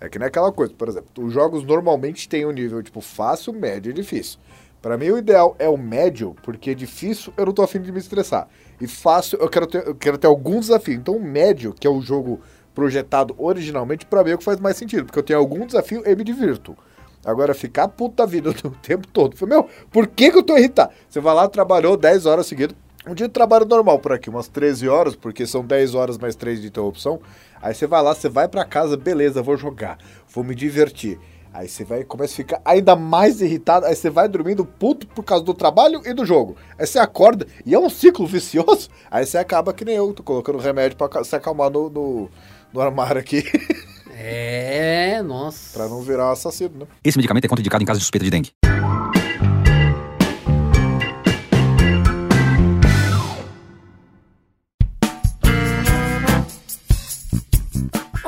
É 0.00 0.08
que 0.08 0.18
nem 0.18 0.26
aquela 0.26 0.52
coisa, 0.52 0.74
por 0.74 0.88
exemplo, 0.88 1.08
os 1.24 1.32
jogos 1.32 1.64
normalmente 1.64 2.28
têm 2.28 2.44
um 2.44 2.50
nível 2.50 2.82
tipo 2.82 3.00
fácil, 3.00 3.52
médio 3.52 3.90
e 3.90 3.92
difícil. 3.92 4.38
Pra 4.82 4.96
mim 4.96 5.10
o 5.10 5.18
ideal 5.18 5.56
é 5.58 5.68
o 5.68 5.76
médio, 5.76 6.36
porque 6.42 6.74
difícil 6.74 7.32
eu 7.36 7.46
não 7.46 7.52
tô 7.52 7.62
afim 7.62 7.80
de 7.80 7.90
me 7.90 7.98
estressar. 7.98 8.48
E 8.80 8.86
fácil 8.86 9.38
eu 9.40 9.48
quero 9.48 9.66
ter, 9.66 9.86
eu 9.86 9.94
quero 9.94 10.18
ter 10.18 10.26
algum 10.26 10.60
desafio. 10.60 10.94
Então 10.94 11.16
o 11.16 11.22
médio, 11.22 11.72
que 11.72 11.86
é 11.86 11.90
o 11.90 12.00
jogo 12.00 12.40
projetado 12.74 13.34
originalmente, 13.38 14.06
pra 14.06 14.22
mim 14.22 14.30
é 14.30 14.34
o 14.34 14.38
que 14.38 14.44
faz 14.44 14.60
mais 14.60 14.76
sentido, 14.76 15.06
porque 15.06 15.18
eu 15.18 15.22
tenho 15.22 15.38
algum 15.38 15.66
desafio 15.66 16.02
e 16.06 16.14
me 16.14 16.22
divirto. 16.22 16.76
Agora, 17.24 17.54
ficar 17.54 17.88
puta 17.88 18.26
vida 18.26 18.50
o 18.64 18.70
tempo 18.70 19.06
todo. 19.08 19.36
Falei, 19.36 19.56
meu, 19.56 19.68
por 19.90 20.06
que, 20.06 20.30
que 20.30 20.38
eu 20.38 20.42
tô 20.42 20.56
irritado? 20.56 20.92
Você 21.08 21.20
vai 21.20 21.34
lá, 21.34 21.48
trabalhou 21.48 21.96
10 21.96 22.26
horas 22.26 22.46
seguidas. 22.46 22.76
Um 23.06 23.14
dia 23.14 23.26
de 23.26 23.32
trabalho 23.32 23.64
normal 23.64 23.98
por 23.98 24.12
aqui, 24.12 24.28
umas 24.28 24.48
13 24.48 24.88
horas, 24.88 25.16
porque 25.16 25.46
são 25.46 25.64
10 25.64 25.94
horas 25.94 26.18
mais 26.18 26.36
3 26.36 26.60
de 26.60 26.66
interrupção. 26.68 27.20
Aí 27.60 27.74
você 27.74 27.86
vai 27.86 28.02
lá, 28.02 28.14
você 28.14 28.28
vai 28.28 28.46
pra 28.48 28.64
casa, 28.64 28.96
beleza, 28.96 29.42
vou 29.42 29.56
jogar, 29.56 29.98
vou 30.28 30.44
me 30.44 30.54
divertir. 30.54 31.18
Aí 31.52 31.66
você 31.66 31.82
vai 31.84 32.04
começa 32.04 32.34
a 32.34 32.36
ficar 32.36 32.60
ainda 32.64 32.94
mais 32.94 33.40
irritado, 33.40 33.86
aí 33.86 33.96
você 33.96 34.10
vai 34.10 34.28
dormindo 34.28 34.64
puto 34.64 35.06
por 35.06 35.24
causa 35.24 35.42
do 35.42 35.54
trabalho 35.54 36.02
e 36.04 36.12
do 36.12 36.24
jogo. 36.26 36.56
Aí 36.78 36.86
você 36.86 36.98
acorda 36.98 37.46
e 37.64 37.74
é 37.74 37.78
um 37.78 37.88
ciclo 37.88 38.26
vicioso. 38.26 38.90
Aí 39.10 39.24
você 39.24 39.38
acaba 39.38 39.72
que 39.72 39.84
nem 39.86 39.96
eu, 39.96 40.12
tô 40.12 40.22
colocando 40.22 40.58
remédio 40.58 40.98
pra 40.98 41.08
ca- 41.08 41.24
se 41.24 41.34
acalmar 41.34 41.70
no, 41.70 41.88
no, 41.88 42.28
no 42.72 42.80
armário 42.80 43.18
aqui, 43.18 43.42
É, 44.20 45.22
nossa. 45.22 45.78
pra 45.78 45.88
não 45.88 46.02
virar 46.02 46.32
assassino, 46.32 46.80
né? 46.80 46.86
Esse 47.04 47.16
medicamento 47.16 47.44
é 47.44 47.48
contraindicado 47.48 47.82
em 47.82 47.86
caso 47.86 48.00
de 48.00 48.04
suspeita 48.04 48.24
de 48.24 48.30
dengue. 48.30 48.50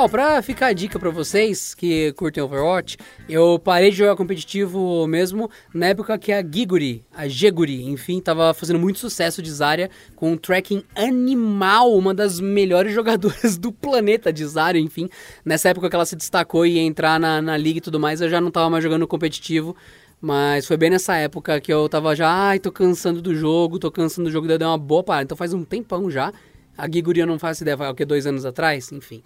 Ó, 0.00 0.08
pra 0.08 0.40
ficar 0.40 0.68
a 0.68 0.72
dica 0.72 0.98
pra 0.98 1.10
vocês 1.10 1.74
que 1.74 2.10
curtem 2.14 2.42
Overwatch, 2.42 2.96
eu 3.28 3.58
parei 3.58 3.90
de 3.90 3.98
jogar 3.98 4.16
competitivo 4.16 5.06
mesmo 5.06 5.50
na 5.74 5.88
época 5.88 6.16
que 6.16 6.32
a 6.32 6.42
Giguri, 6.42 7.04
a 7.14 7.28
Geguri, 7.28 7.84
enfim, 7.84 8.18
tava 8.18 8.54
fazendo 8.54 8.78
muito 8.78 8.98
sucesso 8.98 9.42
de 9.42 9.52
Zarya 9.52 9.90
com 10.16 10.32
um 10.32 10.38
tracking 10.38 10.82
animal, 10.96 11.92
uma 11.92 12.14
das 12.14 12.40
melhores 12.40 12.94
jogadoras 12.96 13.58
do 13.58 13.70
planeta 13.70 14.32
de 14.32 14.42
Zarya, 14.46 14.80
enfim. 14.80 15.06
Nessa 15.44 15.68
época 15.68 15.90
que 15.90 15.94
ela 15.94 16.06
se 16.06 16.16
destacou 16.16 16.64
e 16.64 16.76
ia 16.76 16.80
entrar 16.80 17.20
na, 17.20 17.42
na 17.42 17.58
liga 17.58 17.76
e 17.76 17.82
tudo 17.82 18.00
mais, 18.00 18.22
eu 18.22 18.30
já 18.30 18.40
não 18.40 18.50
tava 18.50 18.70
mais 18.70 18.82
jogando 18.82 19.06
competitivo. 19.06 19.76
Mas 20.18 20.66
foi 20.66 20.78
bem 20.78 20.88
nessa 20.88 21.14
época 21.16 21.60
que 21.60 21.70
eu 21.70 21.86
tava 21.90 22.16
já, 22.16 22.26
ai, 22.26 22.58
tô 22.58 22.72
cansando 22.72 23.20
do 23.20 23.34
jogo, 23.34 23.78
tô 23.78 23.90
cansando 23.90 24.30
do 24.30 24.32
jogo, 24.32 24.46
daí 24.46 24.54
eu 24.54 24.60
dei 24.60 24.66
uma 24.66 24.78
boa 24.78 25.02
parada. 25.02 25.24
Então 25.24 25.36
faz 25.36 25.52
um 25.52 25.62
tempão 25.62 26.10
já. 26.10 26.32
A 26.74 26.90
Giguri 26.90 27.20
eu 27.20 27.26
não 27.26 27.38
faço 27.38 27.62
ideia, 27.62 27.76
vai 27.76 27.90
o 27.90 27.94
que, 27.94 28.06
dois 28.06 28.26
anos 28.26 28.46
atrás? 28.46 28.90
Enfim. 28.92 29.22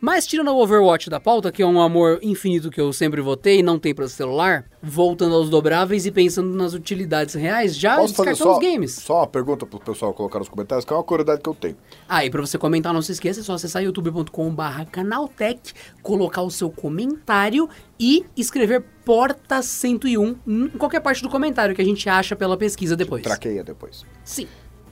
Mas 0.00 0.26
tirando 0.26 0.48
o 0.48 0.62
Overwatch 0.62 1.10
da 1.10 1.20
pauta, 1.20 1.52
que 1.52 1.62
é 1.62 1.66
um 1.66 1.80
amor 1.80 2.18
infinito 2.22 2.70
que 2.70 2.80
eu 2.80 2.90
sempre 2.92 3.20
votei 3.20 3.58
e 3.58 3.62
não 3.62 3.78
tem 3.78 3.94
para 3.94 4.08
celular, 4.08 4.64
voltando 4.82 5.34
aos 5.34 5.50
dobráveis 5.50 6.06
e 6.06 6.10
pensando 6.10 6.56
nas 6.56 6.72
utilidades 6.72 7.34
reais, 7.34 7.76
já 7.76 7.96
Posso 7.96 8.14
só, 8.34 8.54
os 8.54 8.58
games. 8.58 8.92
só 8.92 9.18
uma 9.18 9.26
pergunta 9.26 9.66
pro 9.66 9.78
pessoal 9.78 10.14
colocar 10.14 10.38
nos 10.38 10.48
comentários, 10.48 10.86
que 10.86 10.92
é 10.92 10.96
uma 10.96 11.04
curiosidade 11.04 11.42
que 11.42 11.48
eu 11.48 11.54
tenho. 11.54 11.76
Ah, 12.08 12.24
e 12.24 12.30
pra 12.30 12.40
você 12.40 12.56
comentar, 12.56 12.94
não 12.94 13.02
se 13.02 13.12
esqueça, 13.12 13.40
é 13.40 13.42
só 13.42 13.52
acessar 13.52 13.82
youtube.com.br 13.82 14.84
canaltech, 14.90 15.74
colocar 16.02 16.42
o 16.42 16.50
seu 16.50 16.70
comentário 16.70 17.68
e 17.98 18.24
escrever 18.34 18.82
Porta 19.04 19.60
101 19.60 20.36
em 20.46 20.68
qualquer 20.70 21.00
parte 21.00 21.22
do 21.22 21.28
comentário 21.28 21.74
que 21.74 21.82
a 21.82 21.84
gente 21.84 22.08
acha 22.08 22.34
pela 22.34 22.56
pesquisa 22.56 22.96
depois. 22.96 23.22
Traqueia 23.22 23.62
depois. 23.62 24.06
Sim. 24.24 24.46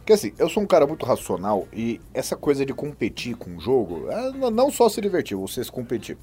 Porque 0.09 0.27
assim, 0.27 0.33
eu 0.39 0.49
sou 0.49 0.63
um 0.63 0.67
cara 0.67 0.87
muito 0.87 1.05
racional 1.05 1.69
e 1.71 2.01
essa 2.15 2.35
coisa 2.35 2.65
de 2.65 2.73
competir 2.73 3.37
com 3.37 3.59
o 3.59 3.61
jogo, 3.61 4.11
é, 4.11 4.51
não 4.51 4.71
só 4.71 4.89
se 4.89 5.03
divertir, 5.03 5.37
você 5.37 5.63
se 5.63 5.71
competir. 5.71 6.17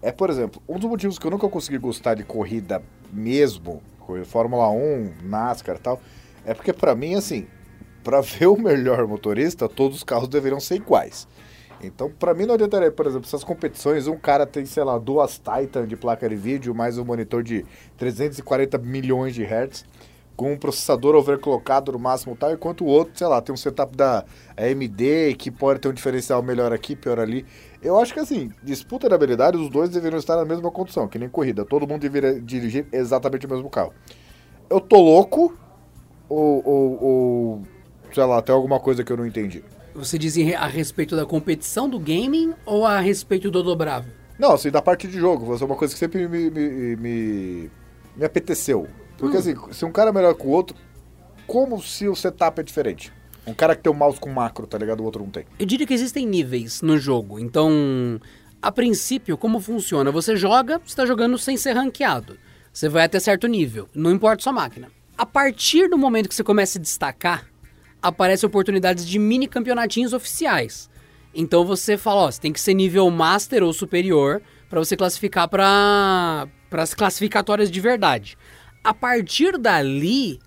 É, 0.00 0.12
por 0.12 0.30
exemplo, 0.30 0.62
um 0.68 0.78
dos 0.78 0.88
motivos 0.88 1.18
que 1.18 1.26
eu 1.26 1.30
nunca 1.32 1.48
consegui 1.48 1.78
gostar 1.78 2.14
de 2.14 2.22
corrida 2.22 2.80
mesmo, 3.12 3.82
Fórmula 4.24 4.70
1, 4.70 5.14
NASCAR 5.24 5.74
e 5.74 5.80
tal, 5.80 6.00
é 6.46 6.54
porque 6.54 6.72
pra 6.72 6.94
mim, 6.94 7.16
assim, 7.16 7.48
pra 8.04 8.20
ver 8.38 8.46
o 8.46 8.56
melhor 8.56 9.04
motorista, 9.08 9.68
todos 9.68 9.96
os 9.96 10.04
carros 10.04 10.28
deveriam 10.28 10.60
ser 10.60 10.76
iguais. 10.76 11.26
Então, 11.82 12.12
pra 12.20 12.32
mim 12.34 12.46
não 12.46 12.54
adiantaria, 12.54 12.92
por 12.92 13.04
exemplo, 13.04 13.26
essas 13.26 13.42
competições, 13.42 14.06
um 14.06 14.16
cara 14.16 14.46
tem, 14.46 14.64
sei 14.64 14.84
lá, 14.84 14.96
duas 14.96 15.40
Titan 15.40 15.88
de 15.88 15.96
placa 15.96 16.28
de 16.28 16.36
vídeo, 16.36 16.72
mais 16.72 16.98
um 16.98 17.04
monitor 17.04 17.42
de 17.42 17.66
340 17.96 18.78
milhões 18.78 19.34
de 19.34 19.42
hertz, 19.42 19.84
com 20.38 20.52
um 20.52 20.56
processador 20.56 21.16
overclockado 21.16 21.90
no 21.90 21.98
máximo 21.98 22.36
tal, 22.36 22.52
enquanto 22.52 22.84
o 22.84 22.86
outro, 22.86 23.18
sei 23.18 23.26
lá, 23.26 23.42
tem 23.42 23.52
um 23.52 23.56
setup 23.56 23.96
da 23.96 24.24
AMD 24.56 25.34
que 25.36 25.50
pode 25.50 25.80
ter 25.80 25.88
um 25.88 25.92
diferencial 25.92 26.40
melhor 26.44 26.72
aqui, 26.72 26.94
pior 26.94 27.18
ali. 27.18 27.44
Eu 27.82 27.98
acho 27.98 28.14
que 28.14 28.20
assim, 28.20 28.52
disputa 28.62 29.08
de 29.08 29.14
habilidade, 29.16 29.56
os 29.56 29.68
dois 29.68 29.90
deveriam 29.90 30.20
estar 30.20 30.36
na 30.36 30.44
mesma 30.44 30.70
condição, 30.70 31.08
que 31.08 31.18
nem 31.18 31.28
corrida. 31.28 31.64
Todo 31.64 31.88
mundo 31.88 32.02
deveria 32.02 32.40
dirigir 32.40 32.86
exatamente 32.92 33.46
o 33.46 33.50
mesmo 33.50 33.68
carro. 33.68 33.92
Eu 34.70 34.80
tô 34.80 35.00
louco 35.00 35.58
ou, 36.28 36.62
ou, 36.64 37.02
ou 37.02 37.62
sei 38.12 38.22
lá, 38.22 38.40
tem 38.40 38.54
alguma 38.54 38.78
coisa 38.78 39.02
que 39.02 39.12
eu 39.12 39.16
não 39.16 39.26
entendi? 39.26 39.64
Você 39.92 40.16
diz 40.16 40.36
a 40.54 40.68
respeito 40.68 41.16
da 41.16 41.26
competição 41.26 41.88
do 41.88 41.98
gaming 41.98 42.54
ou 42.64 42.86
a 42.86 43.00
respeito 43.00 43.50
do 43.50 43.60
dobrável? 43.60 44.12
Não, 44.38 44.52
assim, 44.52 44.70
da 44.70 44.80
parte 44.80 45.08
de 45.08 45.18
jogo, 45.18 45.56
foi 45.58 45.66
uma 45.66 45.74
coisa 45.74 45.92
que 45.92 45.98
sempre 45.98 46.28
me, 46.28 46.48
me, 46.48 46.96
me, 46.96 47.70
me 48.16 48.24
apeteceu. 48.24 48.86
Porque 49.18 49.36
assim, 49.36 49.54
se 49.72 49.84
um 49.84 49.92
cara 49.92 50.10
é 50.10 50.12
melhor 50.12 50.34
que 50.34 50.46
o 50.46 50.50
outro, 50.50 50.76
como 51.46 51.82
se 51.82 52.08
o 52.08 52.14
setup 52.14 52.60
é 52.60 52.62
diferente? 52.62 53.12
Um 53.46 53.52
cara 53.52 53.74
que 53.74 53.82
tem 53.82 53.92
um 53.92 53.96
mouse 53.96 54.20
com 54.20 54.30
macro, 54.30 54.66
tá 54.66 54.78
ligado? 54.78 55.00
O 55.00 55.04
outro 55.04 55.22
não 55.22 55.30
tem. 55.30 55.44
Eu 55.58 55.66
diria 55.66 55.86
que 55.86 55.94
existem 55.94 56.26
níveis 56.26 56.82
no 56.82 56.98
jogo. 56.98 57.38
Então, 57.38 58.20
a 58.60 58.70
princípio, 58.70 59.36
como 59.36 59.60
funciona? 59.60 60.10
Você 60.10 60.36
joga, 60.36 60.78
você 60.78 60.86
está 60.86 61.06
jogando 61.06 61.36
sem 61.38 61.56
ser 61.56 61.72
ranqueado. 61.72 62.38
Você 62.72 62.88
vai 62.88 63.04
até 63.04 63.18
certo 63.18 63.46
nível, 63.46 63.88
não 63.94 64.12
importa 64.12 64.42
sua 64.42 64.52
máquina. 64.52 64.88
A 65.16 65.26
partir 65.26 65.88
do 65.88 65.98
momento 65.98 66.28
que 66.28 66.34
você 66.34 66.44
começa 66.44 66.78
a 66.78 66.82
destacar, 66.82 67.46
aparecem 68.00 68.46
oportunidades 68.46 69.04
de 69.04 69.18
mini 69.18 69.48
campeonatinhos 69.48 70.12
oficiais. 70.12 70.88
Então 71.34 71.64
você 71.64 71.96
fala, 71.96 72.22
ó, 72.22 72.30
você 72.30 72.40
tem 72.40 72.52
que 72.52 72.60
ser 72.60 72.74
nível 72.74 73.10
master 73.10 73.62
ou 73.62 73.72
superior 73.72 74.40
para 74.68 74.78
você 74.78 74.96
classificar 74.96 75.48
para 75.48 76.46
as 76.72 76.94
classificatórias 76.94 77.70
de 77.70 77.80
verdade. 77.80 78.36
A 78.88 78.94
partir 78.94 79.58
dali, 79.58 80.40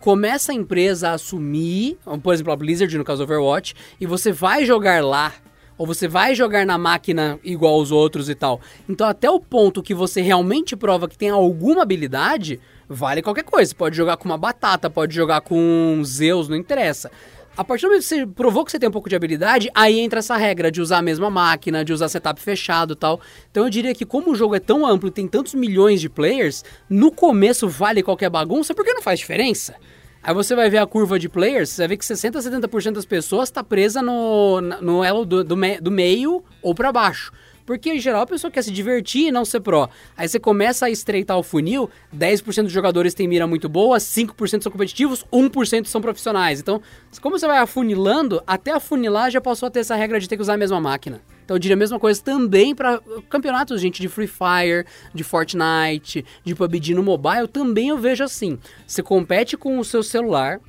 começa 0.00 0.52
a 0.52 0.54
empresa 0.54 1.08
a 1.08 1.12
assumir, 1.14 1.96
por 2.22 2.34
exemplo, 2.34 2.52
a 2.52 2.56
Blizzard 2.56 2.94
no 2.98 3.02
caso 3.02 3.22
Overwatch, 3.22 3.74
e 3.98 4.04
você 4.04 4.30
vai 4.30 4.66
jogar 4.66 5.02
lá, 5.02 5.32
ou 5.78 5.86
você 5.86 6.06
vai 6.06 6.34
jogar 6.34 6.66
na 6.66 6.76
máquina 6.76 7.40
igual 7.42 7.80
os 7.80 7.90
outros 7.90 8.28
e 8.28 8.34
tal. 8.34 8.60
Então, 8.86 9.08
até 9.08 9.30
o 9.30 9.40
ponto 9.40 9.82
que 9.82 9.94
você 9.94 10.20
realmente 10.20 10.76
prova 10.76 11.08
que 11.08 11.16
tem 11.16 11.30
alguma 11.30 11.80
habilidade, 11.80 12.60
vale 12.86 13.22
qualquer 13.22 13.44
coisa. 13.44 13.70
Você 13.70 13.74
pode 13.74 13.96
jogar 13.96 14.18
com 14.18 14.26
uma 14.26 14.36
batata, 14.36 14.90
pode 14.90 15.14
jogar 15.14 15.40
com 15.40 15.98
Zeus, 16.04 16.50
não 16.50 16.56
interessa. 16.58 17.10
A 17.56 17.64
partir 17.64 17.82
do 17.86 17.88
momento 17.88 18.02
que 18.02 18.08
você 18.08 18.26
provou 18.26 18.64
que 18.66 18.70
você 18.70 18.78
tem 18.78 18.88
um 18.88 18.92
pouco 18.92 19.08
de 19.08 19.16
habilidade, 19.16 19.70
aí 19.74 19.98
entra 19.98 20.18
essa 20.18 20.36
regra 20.36 20.70
de 20.70 20.80
usar 20.82 20.98
a 20.98 21.02
mesma 21.02 21.30
máquina, 21.30 21.82
de 21.84 21.90
usar 21.92 22.08
setup 22.08 22.38
fechado 22.40 22.92
e 22.92 22.96
tal. 22.96 23.18
Então 23.50 23.64
eu 23.64 23.70
diria 23.70 23.94
que 23.94 24.04
como 24.04 24.32
o 24.32 24.34
jogo 24.34 24.54
é 24.54 24.60
tão 24.60 24.84
amplo 24.86 25.08
e 25.08 25.12
tem 25.12 25.26
tantos 25.26 25.54
milhões 25.54 26.00
de 26.00 26.08
players, 26.10 26.62
no 26.88 27.10
começo 27.10 27.66
vale 27.66 28.02
qualquer 28.02 28.28
bagunça, 28.28 28.74
porque 28.74 28.92
não 28.92 29.00
faz 29.00 29.20
diferença. 29.20 29.74
Aí 30.22 30.34
você 30.34 30.54
vai 30.54 30.68
ver 30.68 30.78
a 30.78 30.86
curva 30.86 31.18
de 31.18 31.28
players, 31.30 31.70
você 31.70 31.82
vai 31.82 31.88
ver 31.88 31.96
que 31.96 32.04
60 32.04 32.38
a 32.38 32.42
70% 32.42 32.92
das 32.92 33.06
pessoas 33.06 33.48
está 33.48 33.64
presa 33.64 34.02
no, 34.02 34.60
no 34.60 35.02
elo 35.02 35.24
do, 35.24 35.42
do, 35.42 35.56
me- 35.56 35.80
do 35.80 35.90
meio 35.90 36.44
ou 36.60 36.74
para 36.74 36.92
baixo. 36.92 37.32
Porque, 37.66 37.90
em 37.90 37.98
geral, 37.98 38.22
a 38.22 38.26
pessoa 38.26 38.50
quer 38.50 38.62
se 38.62 38.70
divertir 38.70 39.26
e 39.26 39.32
não 39.32 39.44
ser 39.44 39.60
pró. 39.60 39.90
Aí 40.16 40.28
você 40.28 40.38
começa 40.38 40.86
a 40.86 40.90
estreitar 40.90 41.36
o 41.36 41.42
funil, 41.42 41.90
10% 42.16 42.62
dos 42.62 42.72
jogadores 42.72 43.12
têm 43.12 43.26
mira 43.26 43.46
muito 43.46 43.68
boa, 43.68 43.98
5% 43.98 44.62
são 44.62 44.72
competitivos, 44.72 45.26
1% 45.32 45.86
são 45.86 46.00
profissionais. 46.00 46.60
Então, 46.60 46.80
como 47.20 47.38
você 47.38 47.46
vai 47.46 47.58
afunilando, 47.58 48.42
até 48.46 48.70
afunilar 48.70 49.30
já 49.30 49.40
passou 49.40 49.66
a 49.66 49.70
ter 49.70 49.80
essa 49.80 49.96
regra 49.96 50.20
de 50.20 50.28
ter 50.28 50.36
que 50.36 50.42
usar 50.42 50.54
a 50.54 50.58
mesma 50.58 50.80
máquina. 50.80 51.20
Então 51.44 51.54
eu 51.54 51.60
diria 51.60 51.76
a 51.76 51.78
mesma 51.78 51.98
coisa 51.98 52.20
também 52.20 52.74
para 52.74 53.00
campeonatos, 53.28 53.80
gente, 53.80 54.02
de 54.02 54.08
Free 54.08 54.26
Fire, 54.26 54.84
de 55.14 55.22
Fortnite, 55.22 56.24
de 56.44 56.54
PUBG 56.56 56.92
no 56.94 57.04
mobile, 57.04 57.46
também 57.46 57.88
eu 57.88 57.98
vejo 57.98 58.24
assim. 58.24 58.58
Você 58.84 59.00
compete 59.00 59.56
com 59.56 59.78
o 59.78 59.84
seu 59.84 60.02
celular 60.02 60.60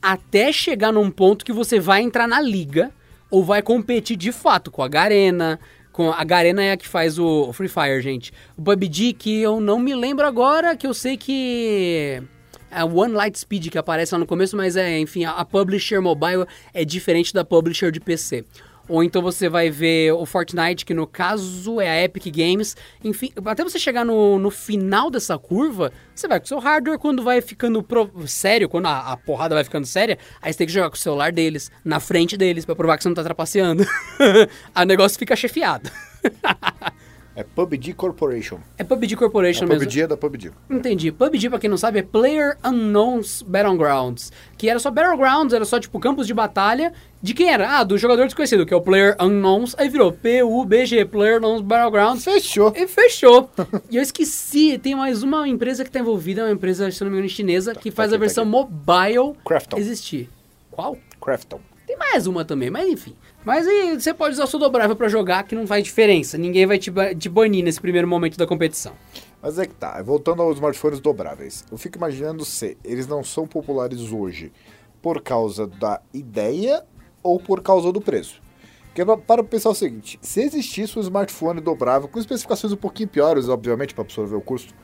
até 0.00 0.52
chegar 0.52 0.92
num 0.92 1.10
ponto 1.10 1.44
que 1.44 1.52
você 1.52 1.80
vai 1.80 2.02
entrar 2.02 2.28
na 2.28 2.40
liga 2.40 2.92
ou 3.30 3.42
vai 3.42 3.62
competir 3.62 4.16
de 4.16 4.30
fato 4.30 4.70
com 4.70 4.82
a 4.82 4.88
Garena, 4.88 5.58
com 5.96 6.12
a 6.12 6.22
Garena 6.24 6.62
é 6.62 6.72
a 6.72 6.76
que 6.76 6.86
faz 6.86 7.18
o 7.18 7.50
Free 7.54 7.68
Fire, 7.68 8.02
gente. 8.02 8.30
O 8.54 8.62
PUBG 8.62 9.14
que 9.14 9.40
eu 9.40 9.58
não 9.60 9.78
me 9.78 9.94
lembro 9.94 10.26
agora, 10.26 10.76
que 10.76 10.86
eu 10.86 10.92
sei 10.92 11.16
que 11.16 12.22
é 12.70 12.84
One 12.84 13.14
Light 13.14 13.38
Speed 13.38 13.70
que 13.70 13.78
aparece 13.78 14.12
lá 14.12 14.18
no 14.18 14.26
começo, 14.26 14.54
mas 14.58 14.76
é, 14.76 14.98
enfim, 14.98 15.24
a, 15.24 15.30
a 15.30 15.42
publisher 15.42 15.98
mobile 16.00 16.44
é 16.74 16.84
diferente 16.84 17.32
da 17.32 17.42
publisher 17.42 17.90
de 17.90 17.98
PC. 17.98 18.44
Ou 18.88 19.02
então 19.02 19.20
você 19.20 19.48
vai 19.48 19.68
ver 19.70 20.12
o 20.12 20.24
Fortnite, 20.24 20.84
que 20.84 20.94
no 20.94 21.06
caso 21.06 21.80
é 21.80 21.88
a 21.90 22.02
Epic 22.04 22.26
Games. 22.34 22.76
Enfim, 23.02 23.32
até 23.44 23.64
você 23.64 23.78
chegar 23.78 24.04
no, 24.04 24.38
no 24.38 24.50
final 24.50 25.10
dessa 25.10 25.36
curva, 25.38 25.92
você 26.14 26.28
vai 26.28 26.38
com 26.38 26.44
o 26.44 26.48
seu 26.48 26.58
hardware, 26.58 26.98
quando 26.98 27.22
vai 27.22 27.40
ficando 27.40 27.82
pro- 27.82 28.10
sério, 28.26 28.68
quando 28.68 28.86
a, 28.86 29.12
a 29.12 29.16
porrada 29.16 29.54
vai 29.54 29.64
ficando 29.64 29.86
séria, 29.86 30.18
aí 30.40 30.52
você 30.52 30.58
tem 30.58 30.66
que 30.66 30.72
jogar 30.72 30.88
com 30.88 30.96
o 30.96 30.98
celular 30.98 31.32
deles, 31.32 31.70
na 31.84 31.98
frente 32.00 32.36
deles, 32.36 32.64
pra 32.64 32.76
provar 32.76 32.96
que 32.96 33.02
você 33.02 33.08
não 33.08 33.14
tá 33.16 33.24
trapaceando. 33.24 33.84
o 34.74 34.84
negócio 34.84 35.18
fica 35.18 35.34
chefiado. 35.34 35.90
É 37.36 37.44
PUBG 37.44 37.92
Corporation. 37.92 38.58
é 38.78 38.82
PUBG 38.82 39.14
Corporation 39.14 39.66
A 39.66 39.68
mesmo. 39.68 39.80
PUBG 39.82 40.00
é 40.00 40.06
da 40.06 40.16
PUBG. 40.16 40.52
Entendi. 40.70 41.12
PUBG, 41.12 41.50
pra 41.50 41.58
quem 41.58 41.68
não 41.68 41.76
sabe, 41.76 41.98
é 41.98 42.02
Player 42.02 42.56
Unknowns 42.64 43.42
Battlegrounds. 43.42 44.32
Que 44.56 44.70
era 44.70 44.78
só 44.78 44.90
Battlegrounds, 44.90 45.52
era 45.52 45.66
só 45.66 45.78
tipo 45.78 46.00
campos 46.00 46.26
de 46.26 46.32
batalha. 46.32 46.94
De 47.20 47.34
quem 47.34 47.50
era? 47.52 47.78
Ah, 47.78 47.84
do 47.84 47.98
jogador 47.98 48.24
desconhecido, 48.24 48.64
que 48.64 48.72
é 48.72 48.76
o 48.76 48.80
Player 48.80 49.14
Unknowns. 49.20 49.74
Aí 49.76 49.86
virou 49.90 50.12
PUBG, 50.12 51.04
Player 51.04 51.36
Unknowns 51.36 51.60
Battlegrounds. 51.60 52.24
Fechou. 52.24 52.72
E 52.74 52.86
fechou. 52.88 53.50
e 53.90 53.96
eu 53.98 54.02
esqueci, 54.02 54.78
tem 54.78 54.94
mais 54.94 55.22
uma 55.22 55.46
empresa 55.46 55.84
que 55.84 55.90
tá 55.90 56.00
envolvida, 56.00 56.42
uma 56.42 56.52
empresa, 56.52 56.90
se 56.90 57.04
não 57.04 57.10
me 57.10 57.18
engano, 57.18 57.28
chinesa, 57.28 57.74
que 57.74 57.90
faz 57.90 58.14
aqui, 58.14 58.16
a 58.16 58.18
versão 58.18 58.44
tá 58.44 58.50
mobile 58.50 59.34
Krafton. 59.44 59.76
existir. 59.76 60.30
Qual? 60.70 60.96
Crafton. 61.20 61.60
Tem 61.86 61.98
mais 61.98 62.26
uma 62.26 62.46
também, 62.46 62.70
mas 62.70 62.88
enfim. 62.88 63.14
Mas 63.46 63.64
aí 63.64 63.94
você 63.94 64.12
pode 64.12 64.34
usar 64.34 64.44
o 64.44 64.58
dobrável 64.58 64.96
pra 64.96 65.06
jogar, 65.06 65.44
que 65.44 65.54
não 65.54 65.68
faz 65.68 65.84
diferença. 65.84 66.36
Ninguém 66.36 66.66
vai 66.66 66.80
te, 66.80 66.92
te 67.16 67.28
banir 67.28 67.62
nesse 67.62 67.80
primeiro 67.80 68.08
momento 68.08 68.36
da 68.36 68.44
competição. 68.44 68.92
Mas 69.40 69.56
é 69.56 69.64
que 69.64 69.74
tá, 69.74 70.02
voltando 70.02 70.42
aos 70.42 70.56
smartphones 70.56 70.98
dobráveis. 70.98 71.64
Eu 71.70 71.78
fico 71.78 71.96
imaginando 71.96 72.44
se 72.44 72.76
eles 72.82 73.06
não 73.06 73.22
são 73.22 73.46
populares 73.46 74.10
hoje 74.10 74.52
por 75.00 75.22
causa 75.22 75.64
da 75.64 76.00
ideia 76.12 76.84
ou 77.22 77.38
por 77.38 77.62
causa 77.62 77.92
do 77.92 78.00
preço. 78.00 78.42
Porque 78.86 79.04
para 79.24 79.44
pensar 79.44 79.70
o 79.70 79.74
seguinte, 79.76 80.18
se 80.20 80.40
existisse 80.42 80.98
um 80.98 81.02
smartphone 81.02 81.60
dobrável 81.60 82.08
com 82.08 82.18
especificações 82.18 82.72
um 82.72 82.76
pouquinho 82.76 83.08
piores, 83.08 83.48
obviamente, 83.48 83.94
para 83.94 84.02
absorver 84.02 84.34
o 84.34 84.40
custo, 84.40 84.74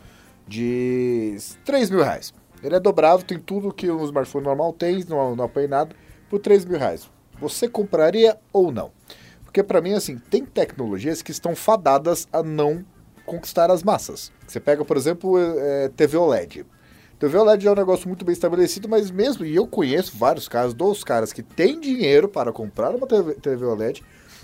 de 0.46 1.36
3 1.64 1.90
mil 1.90 2.04
reais. 2.04 2.32
Ele 2.62 2.76
é 2.76 2.78
dobrável, 2.78 3.26
tem 3.26 3.40
tudo 3.40 3.74
que 3.74 3.90
um 3.90 4.04
smartphone 4.04 4.44
normal 4.44 4.72
tem, 4.72 5.04
não, 5.08 5.34
não 5.34 5.46
apanha 5.46 5.66
nada, 5.66 5.96
por 6.30 6.38
3 6.38 6.64
mil 6.64 6.78
reais. 6.78 7.10
Você 7.40 7.68
compraria 7.68 8.38
ou 8.52 8.70
não? 8.70 8.92
Porque 9.44 9.62
para 9.62 9.80
mim, 9.80 9.92
assim, 9.92 10.18
tem 10.18 10.44
tecnologias 10.44 11.20
que 11.20 11.30
estão 11.30 11.54
fadadas 11.54 12.26
a 12.32 12.42
não 12.42 12.84
conquistar 13.26 13.70
as 13.70 13.82
massas. 13.82 14.32
Você 14.46 14.58
pega, 14.58 14.84
por 14.84 14.96
exemplo, 14.96 15.38
é, 15.38 15.88
TV 15.88 16.16
OLED. 16.16 16.64
TV 17.18 17.38
OLED 17.38 17.66
é 17.66 17.70
um 17.70 17.74
negócio 17.74 18.08
muito 18.08 18.24
bem 18.24 18.32
estabelecido, 18.32 18.88
mas 18.88 19.10
mesmo, 19.10 19.44
e 19.44 19.54
eu 19.54 19.66
conheço 19.66 20.16
vários 20.16 20.48
casos 20.48 20.74
dos 20.74 21.04
caras 21.04 21.32
que 21.32 21.42
têm 21.42 21.78
dinheiro 21.78 22.28
para 22.28 22.52
comprar 22.52 22.94
uma 22.94 23.06
TV, 23.06 23.34
TV 23.34 23.64
OLED 23.64 24.02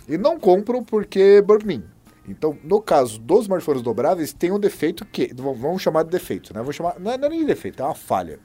e 0.08 0.16
não 0.16 0.38
compram 0.38 0.84
porque 0.84 1.42
burn-in. 1.42 1.82
Então, 2.28 2.56
no 2.62 2.80
caso 2.80 3.18
dos 3.18 3.42
smartphones 3.42 3.82
dobráveis, 3.82 4.32
tem 4.32 4.52
um 4.52 4.60
defeito 4.60 5.04
que, 5.04 5.32
vamos 5.34 5.82
chamar 5.82 6.02
de 6.02 6.10
defeito, 6.10 6.52
né? 6.54 6.62
Vou 6.62 6.72
chamar, 6.72 7.00
não 7.00 7.10
é, 7.10 7.18
não 7.18 7.26
é 7.26 7.30
nem 7.30 7.44
defeito, 7.44 7.82
é 7.82 7.86
uma 7.86 7.94
falha, 7.94 8.38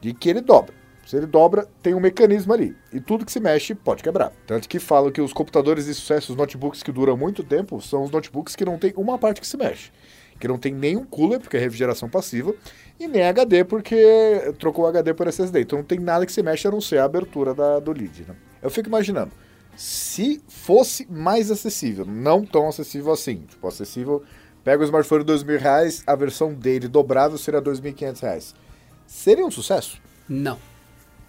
de 0.00 0.14
que 0.14 0.28
ele 0.30 0.40
dobra. 0.40 0.74
Se 1.08 1.16
ele 1.16 1.24
dobra, 1.24 1.66
tem 1.82 1.94
um 1.94 2.00
mecanismo 2.00 2.52
ali. 2.52 2.76
E 2.92 3.00
tudo 3.00 3.24
que 3.24 3.32
se 3.32 3.40
mexe 3.40 3.74
pode 3.74 4.02
quebrar. 4.02 4.30
Tanto 4.46 4.68
que 4.68 4.78
falam 4.78 5.10
que 5.10 5.22
os 5.22 5.32
computadores 5.32 5.86
de 5.86 5.94
sucesso, 5.94 6.32
os 6.32 6.36
notebooks 6.36 6.82
que 6.82 6.92
duram 6.92 7.16
muito 7.16 7.42
tempo, 7.42 7.80
são 7.80 8.02
os 8.02 8.10
notebooks 8.10 8.54
que 8.54 8.62
não 8.62 8.76
tem 8.76 8.92
uma 8.94 9.16
parte 9.16 9.40
que 9.40 9.46
se 9.46 9.56
mexe. 9.56 9.90
Que 10.38 10.46
não 10.46 10.58
tem 10.58 10.70
nenhum 10.70 11.06
cooler, 11.06 11.40
porque 11.40 11.56
é 11.56 11.60
refrigeração 11.60 12.10
passiva, 12.10 12.54
e 13.00 13.08
nem 13.08 13.22
HD, 13.22 13.64
porque 13.64 14.52
trocou 14.58 14.86
HD 14.86 15.14
por 15.14 15.26
SSD. 15.26 15.62
Então 15.62 15.78
não 15.78 15.84
tem 15.86 15.98
nada 15.98 16.26
que 16.26 16.32
se 16.32 16.42
mexe 16.42 16.68
a 16.68 16.70
não 16.70 16.78
ser 16.78 16.98
a 16.98 17.04
abertura 17.04 17.54
da, 17.54 17.80
do 17.80 17.90
lead. 17.90 18.26
Né? 18.28 18.36
Eu 18.60 18.68
fico 18.68 18.90
imaginando, 18.90 19.32
se 19.74 20.42
fosse 20.46 21.10
mais 21.10 21.50
acessível, 21.50 22.04
não 22.04 22.44
tão 22.44 22.68
acessível 22.68 23.14
assim, 23.14 23.46
tipo, 23.48 23.66
acessível, 23.66 24.22
pega 24.62 24.82
o 24.82 24.84
smartphone 24.84 25.22
de 25.22 25.28
dois 25.28 25.42
mil 25.42 25.58
reais, 25.58 26.02
a 26.06 26.14
versão 26.14 26.52
dele 26.52 26.86
dobrável 26.86 27.38
seria 27.38 27.62
dois 27.62 27.80
mil 27.80 27.94
e 27.98 28.20
reais. 28.20 28.54
Seria 29.06 29.46
um 29.46 29.50
sucesso? 29.50 29.98
Não. 30.28 30.58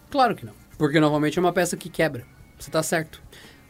Claro 0.10 0.36
que 0.36 0.46
não. 0.46 0.54
Porque 0.78 1.00
normalmente 1.00 1.38
é 1.38 1.42
uma 1.42 1.54
peça 1.54 1.78
que 1.78 1.90
quebra. 1.90 2.26
Você 2.58 2.72
tá 2.72 2.82
certo. 2.82 3.22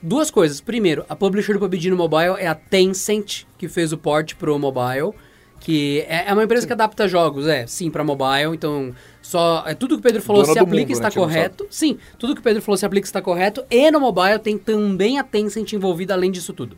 Duas 0.01 0.31
coisas. 0.31 0.61
Primeiro, 0.61 1.05
a 1.09 1.15
publisher 1.15 1.53
do 1.53 1.59
PUBG 1.59 1.89
no 1.89 1.97
mobile 1.97 2.35
é 2.37 2.47
a 2.47 2.55
Tencent, 2.55 3.43
que 3.57 3.67
fez 3.67 3.91
o 3.91 3.97
port 3.97 4.35
pro 4.35 4.57
mobile. 4.57 5.13
Que 5.59 6.05
é, 6.07 6.29
é 6.29 6.33
uma 6.33 6.43
empresa 6.43 6.65
que 6.65 6.71
adapta 6.71 7.05
jogos, 7.05 7.45
é, 7.45 7.67
sim, 7.67 7.91
para 7.91 8.01
mobile. 8.01 8.53
Então, 8.53 8.95
só. 9.21 9.63
É, 9.67 9.73
tudo 9.73 9.95
que 9.95 9.99
o 9.99 10.03
Pedro 10.03 10.21
falou 10.21 10.43
Dona 10.43 10.53
se 10.53 10.59
aplica 10.59 10.83
mundo, 10.83 10.91
está 10.93 11.09
né, 11.09 11.15
correto. 11.15 11.67
Sim, 11.69 11.97
tudo 12.17 12.33
que 12.33 12.39
o 12.39 12.43
Pedro 12.43 12.61
falou 12.61 12.77
se 12.77 12.85
aplica 12.85 13.05
está 13.05 13.21
correto. 13.21 13.65
E 13.69 13.91
no 13.91 13.99
mobile 13.99 14.39
tem 14.39 14.57
também 14.57 15.19
a 15.19 15.23
Tencent 15.23 15.73
envolvida 15.73 16.13
além 16.13 16.31
disso 16.31 16.53
tudo. 16.53 16.77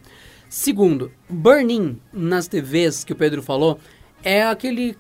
Segundo, 0.50 1.12
burn-in 1.30 2.00
nas 2.12 2.48
TVs 2.48 3.04
que 3.04 3.14
o 3.14 3.16
Pedro 3.16 3.44
falou 3.44 3.80
é 4.24 4.44
aquele, 4.44 4.96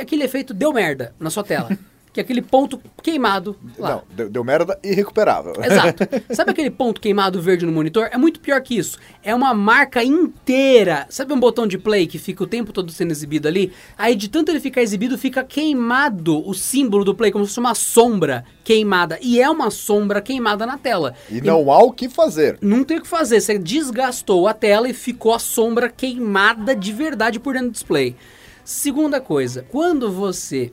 aquele 0.00 0.24
efeito 0.24 0.54
deu 0.54 0.72
merda 0.72 1.14
na 1.20 1.30
sua 1.30 1.44
tela. 1.44 1.68
que 2.12 2.20
é 2.20 2.22
aquele 2.22 2.42
ponto 2.42 2.80
queimado 3.02 3.56
lá. 3.78 3.90
Não, 3.90 4.02
deu, 4.10 4.30
deu 4.30 4.44
merda 4.44 4.78
irrecuperável. 4.82 5.52
Exato. 5.62 6.04
Sabe 6.34 6.50
aquele 6.50 6.70
ponto 6.70 7.00
queimado 7.00 7.40
verde 7.40 7.66
no 7.66 7.72
monitor? 7.72 8.08
É 8.10 8.16
muito 8.16 8.40
pior 8.40 8.60
que 8.60 8.76
isso. 8.76 8.98
É 9.22 9.34
uma 9.34 9.54
marca 9.54 10.02
inteira. 10.02 11.06
Sabe 11.10 11.32
um 11.32 11.40
botão 11.40 11.66
de 11.66 11.78
play 11.78 12.06
que 12.06 12.18
fica 12.18 12.44
o 12.44 12.46
tempo 12.46 12.72
todo 12.72 12.90
sendo 12.92 13.10
exibido 13.10 13.48
ali? 13.48 13.72
Aí 13.96 14.14
de 14.14 14.28
tanto 14.28 14.50
ele 14.50 14.60
ficar 14.60 14.82
exibido, 14.82 15.18
fica 15.18 15.44
queimado 15.44 16.46
o 16.46 16.54
símbolo 16.54 17.04
do 17.04 17.14
play, 17.14 17.30
como 17.30 17.44
se 17.44 17.50
fosse 17.50 17.60
uma 17.60 17.74
sombra 17.74 18.44
queimada. 18.64 19.18
E 19.22 19.40
é 19.40 19.48
uma 19.48 19.70
sombra 19.70 20.20
queimada 20.20 20.66
na 20.66 20.78
tela. 20.78 21.14
E 21.30 21.40
não 21.40 21.66
e 21.66 21.70
há 21.70 21.78
o 21.78 21.92
que 21.92 22.08
fazer. 22.08 22.58
Não 22.60 22.84
tem 22.84 22.98
o 22.98 23.02
que 23.02 23.08
fazer. 23.08 23.40
Você 23.40 23.58
desgastou 23.58 24.46
a 24.46 24.54
tela 24.54 24.88
e 24.88 24.94
ficou 24.94 25.34
a 25.34 25.38
sombra 25.38 25.88
queimada 25.88 26.74
de 26.74 26.92
verdade 26.92 27.40
por 27.40 27.54
dentro 27.54 27.68
do 27.68 27.72
display. 27.72 28.16
Segunda 28.64 29.18
coisa, 29.18 29.64
quando 29.70 30.12
você 30.12 30.70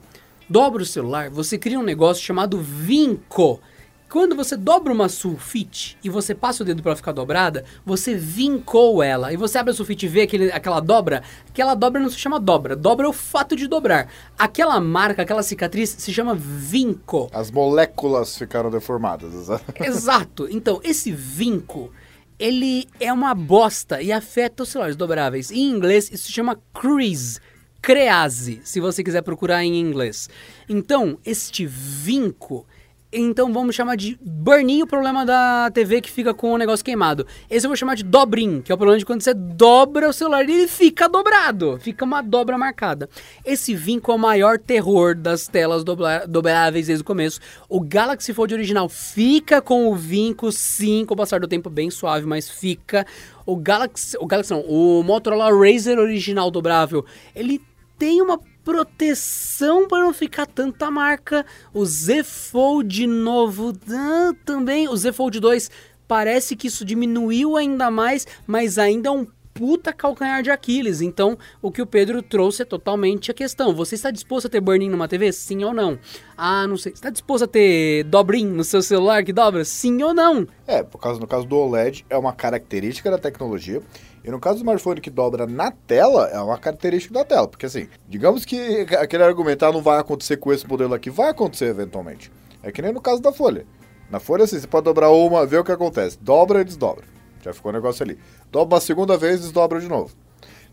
dobra 0.49 0.83
o 0.83 0.85
celular, 0.85 1.29
você 1.29 1.57
cria 1.57 1.79
um 1.79 1.83
negócio 1.83 2.23
chamado 2.23 2.59
vinco. 2.59 3.59
Quando 4.07 4.35
você 4.35 4.55
dobra 4.55 4.93
uma 4.93 5.09
sulfite 5.09 5.97
e 6.03 6.09
você 6.09 6.33
passa 6.33 6.63
o 6.63 6.65
dedo 6.65 6.81
para 6.81 6.95
ficar 6.95 7.11
dobrada, 7.11 7.65
você 7.85 8.13
vincou 8.13 9.03
ela. 9.03 9.33
E 9.33 9.35
você 9.35 9.57
abre 9.57 9.71
a 9.71 9.75
sulfite 9.75 10.05
e 10.05 10.09
vê 10.09 10.21
aquele, 10.21 10.51
aquela 10.51 10.79
dobra. 10.79 11.23
Aquela 11.49 11.73
dobra 11.73 11.99
não 11.99 12.09
se 12.09 12.17
chama 12.17 12.39
dobra. 12.39 12.75
Dobra 12.75 13.07
é 13.07 13.09
o 13.09 13.13
fato 13.13 13.55
de 13.55 13.67
dobrar. 13.67 14.07
Aquela 14.37 14.79
marca, 14.79 15.23
aquela 15.23 15.43
cicatriz 15.43 15.89
se 15.97 16.13
chama 16.13 16.35
vinco. 16.35 17.29
As 17.33 17.51
moléculas 17.51 18.37
ficaram 18.37 18.69
deformadas. 18.69 19.49
Exato. 19.81 20.47
Então, 20.49 20.79
esse 20.83 21.11
vinco, 21.11 21.91
ele 22.37 22.87
é 22.99 23.11
uma 23.11 23.33
bosta 23.33 24.01
e 24.01 24.11
afeta 24.11 24.63
os 24.63 24.69
celulares 24.69 24.95
dobráveis. 24.95 25.51
Em 25.51 25.71
inglês, 25.71 26.09
isso 26.11 26.27
se 26.27 26.31
chama 26.31 26.57
crease 26.73 27.41
crease, 27.85 28.61
se 28.63 28.79
você 28.79 29.03
quiser 29.03 29.21
procurar 29.21 29.63
em 29.63 29.79
inglês. 29.79 30.27
Então, 30.67 31.19
este 31.23 31.67
vinco, 31.67 32.65
então 33.13 33.53
vamos 33.53 33.75
chamar 33.75 33.95
de 33.95 34.17
burn 34.19 34.81
o 34.81 34.87
problema 34.87 35.23
da 35.23 35.69
TV 35.71 36.01
que 36.01 36.09
fica 36.09 36.33
com 36.33 36.51
o 36.51 36.57
negócio 36.57 36.83
queimado. 36.83 37.27
Esse 37.47 37.67
eu 37.67 37.69
vou 37.69 37.77
chamar 37.77 37.93
de 37.93 38.03
dobrin, 38.03 38.59
que 38.59 38.71
é 38.71 38.75
o 38.75 38.77
problema 38.77 38.97
de 38.97 39.05
quando 39.05 39.21
você 39.21 39.35
dobra 39.35 40.09
o 40.09 40.13
celular 40.13 40.49
e 40.49 40.51
ele 40.51 40.67
fica 40.67 41.07
dobrado, 41.07 41.77
fica 41.79 42.03
uma 42.03 42.23
dobra 42.23 42.57
marcada. 42.57 43.07
Esse 43.45 43.75
vinco 43.75 44.11
é 44.11 44.15
o 44.15 44.17
maior 44.17 44.57
terror 44.57 45.13
das 45.13 45.47
telas 45.47 45.83
dobráveis 45.83 46.87
desde 46.87 47.03
o 47.03 47.05
começo. 47.05 47.39
O 47.69 47.79
Galaxy 47.79 48.33
Fold 48.33 48.51
original 48.55 48.89
fica 48.89 49.61
com 49.61 49.91
o 49.91 49.95
vinco, 49.95 50.51
sim, 50.51 51.05
com 51.05 51.13
o 51.13 51.17
passar 51.17 51.39
do 51.39 51.47
tempo 51.47 51.69
bem 51.69 51.91
suave, 51.91 52.25
mas 52.25 52.49
fica. 52.49 53.05
O 53.45 53.55
Galaxy, 53.55 54.17
o 54.19 54.25
Galaxy 54.25 54.51
não, 54.51 54.61
o 54.61 55.03
Motorola 55.03 55.55
Razr 55.55 55.99
original 55.99 56.49
dobrável, 56.49 57.05
ele 57.35 57.61
tem 57.97 58.21
uma 58.21 58.39
proteção 58.63 59.87
para 59.87 60.03
não 60.03 60.13
ficar 60.13 60.47
tanta 60.47 60.89
marca. 60.89 61.45
O 61.73 61.85
Z 61.85 62.23
Fold 62.23 63.05
novo 63.07 63.73
ah, 63.91 64.33
também, 64.43 64.87
o 64.87 64.95
Z 64.95 65.13
Fold 65.13 65.39
2 65.39 65.69
parece 66.07 66.55
que 66.55 66.67
isso 66.67 66.85
diminuiu 66.85 67.55
ainda 67.55 67.89
mais, 67.89 68.27
mas 68.45 68.77
ainda 68.77 69.09
é 69.09 69.11
um 69.11 69.27
puta 69.55 69.93
calcanhar 69.93 70.43
de 70.43 70.51
Aquiles. 70.51 70.99
Então, 70.99 71.37
o 71.61 71.71
que 71.71 71.81
o 71.81 71.85
Pedro 71.85 72.21
trouxe 72.21 72.63
é 72.63 72.65
totalmente 72.65 73.31
a 73.31 73.33
questão. 73.33 73.73
Você 73.73 73.95
está 73.95 74.11
disposto 74.11 74.47
a 74.47 74.49
ter 74.49 74.59
burn-in 74.59 74.89
numa 74.89 75.07
TV? 75.07 75.31
Sim 75.31 75.63
ou 75.63 75.73
não? 75.73 75.97
Ah, 76.37 76.67
não 76.67 76.75
sei. 76.75 76.91
Está 76.91 77.09
disposto 77.09 77.45
a 77.45 77.47
ter 77.47 78.03
dobrin 78.03 78.45
no 78.45 78.65
seu 78.65 78.81
celular 78.81 79.23
que 79.23 79.31
dobra? 79.31 79.63
Sim 79.63 80.03
ou 80.03 80.13
não? 80.13 80.45
É, 80.67 80.83
por 80.83 80.99
causa, 80.99 81.21
no 81.21 81.25
caso 81.25 81.47
do 81.47 81.55
OLED, 81.55 82.05
é 82.09 82.17
uma 82.17 82.33
característica 82.33 83.09
da 83.09 83.17
tecnologia. 83.17 83.81
E 84.25 84.31
no 84.31 84.39
caso 84.39 84.55
do 84.55 84.61
smartphone 84.61 84.99
que 84.99 85.09
dobra 85.11 85.45
na 85.45 85.69
tela, 85.69 86.27
é 86.29 86.39
uma 86.39 86.57
característica 86.57 87.13
da 87.13 87.23
tela. 87.23 87.47
Porque 87.47 87.67
assim, 87.67 87.87
digamos 88.09 88.43
que 88.43 88.87
aquele 88.97 89.23
argumentar 89.23 89.67
ah, 89.67 89.71
não 89.71 89.81
vai 89.81 89.99
acontecer 89.99 90.37
com 90.37 90.51
esse 90.51 90.67
modelo 90.67 90.93
aqui, 90.95 91.11
vai 91.11 91.29
acontecer 91.29 91.65
eventualmente. 91.65 92.31
É 92.63 92.71
que 92.71 92.81
nem 92.81 92.91
no 92.91 92.99
caso 92.99 93.21
da 93.21 93.31
Folha. 93.31 93.67
Na 94.09 94.19
Folha, 94.19 94.43
assim, 94.43 94.59
você 94.59 94.65
pode 94.65 94.85
dobrar 94.85 95.11
uma, 95.11 95.45
ver 95.45 95.59
o 95.59 95.63
que 95.63 95.71
acontece. 95.71 96.17
Dobra 96.19 96.61
e 96.61 96.63
desdobra. 96.63 97.05
Já 97.43 97.53
ficou 97.53 97.69
o 97.69 97.73
negócio 97.73 98.03
ali. 98.03 98.17
Dobra 98.51 98.75
uma 98.75 98.81
segunda 98.81 99.15
vez, 99.15 99.41
desdobra 99.41 99.79
de 99.79 99.87
novo. 99.87 100.15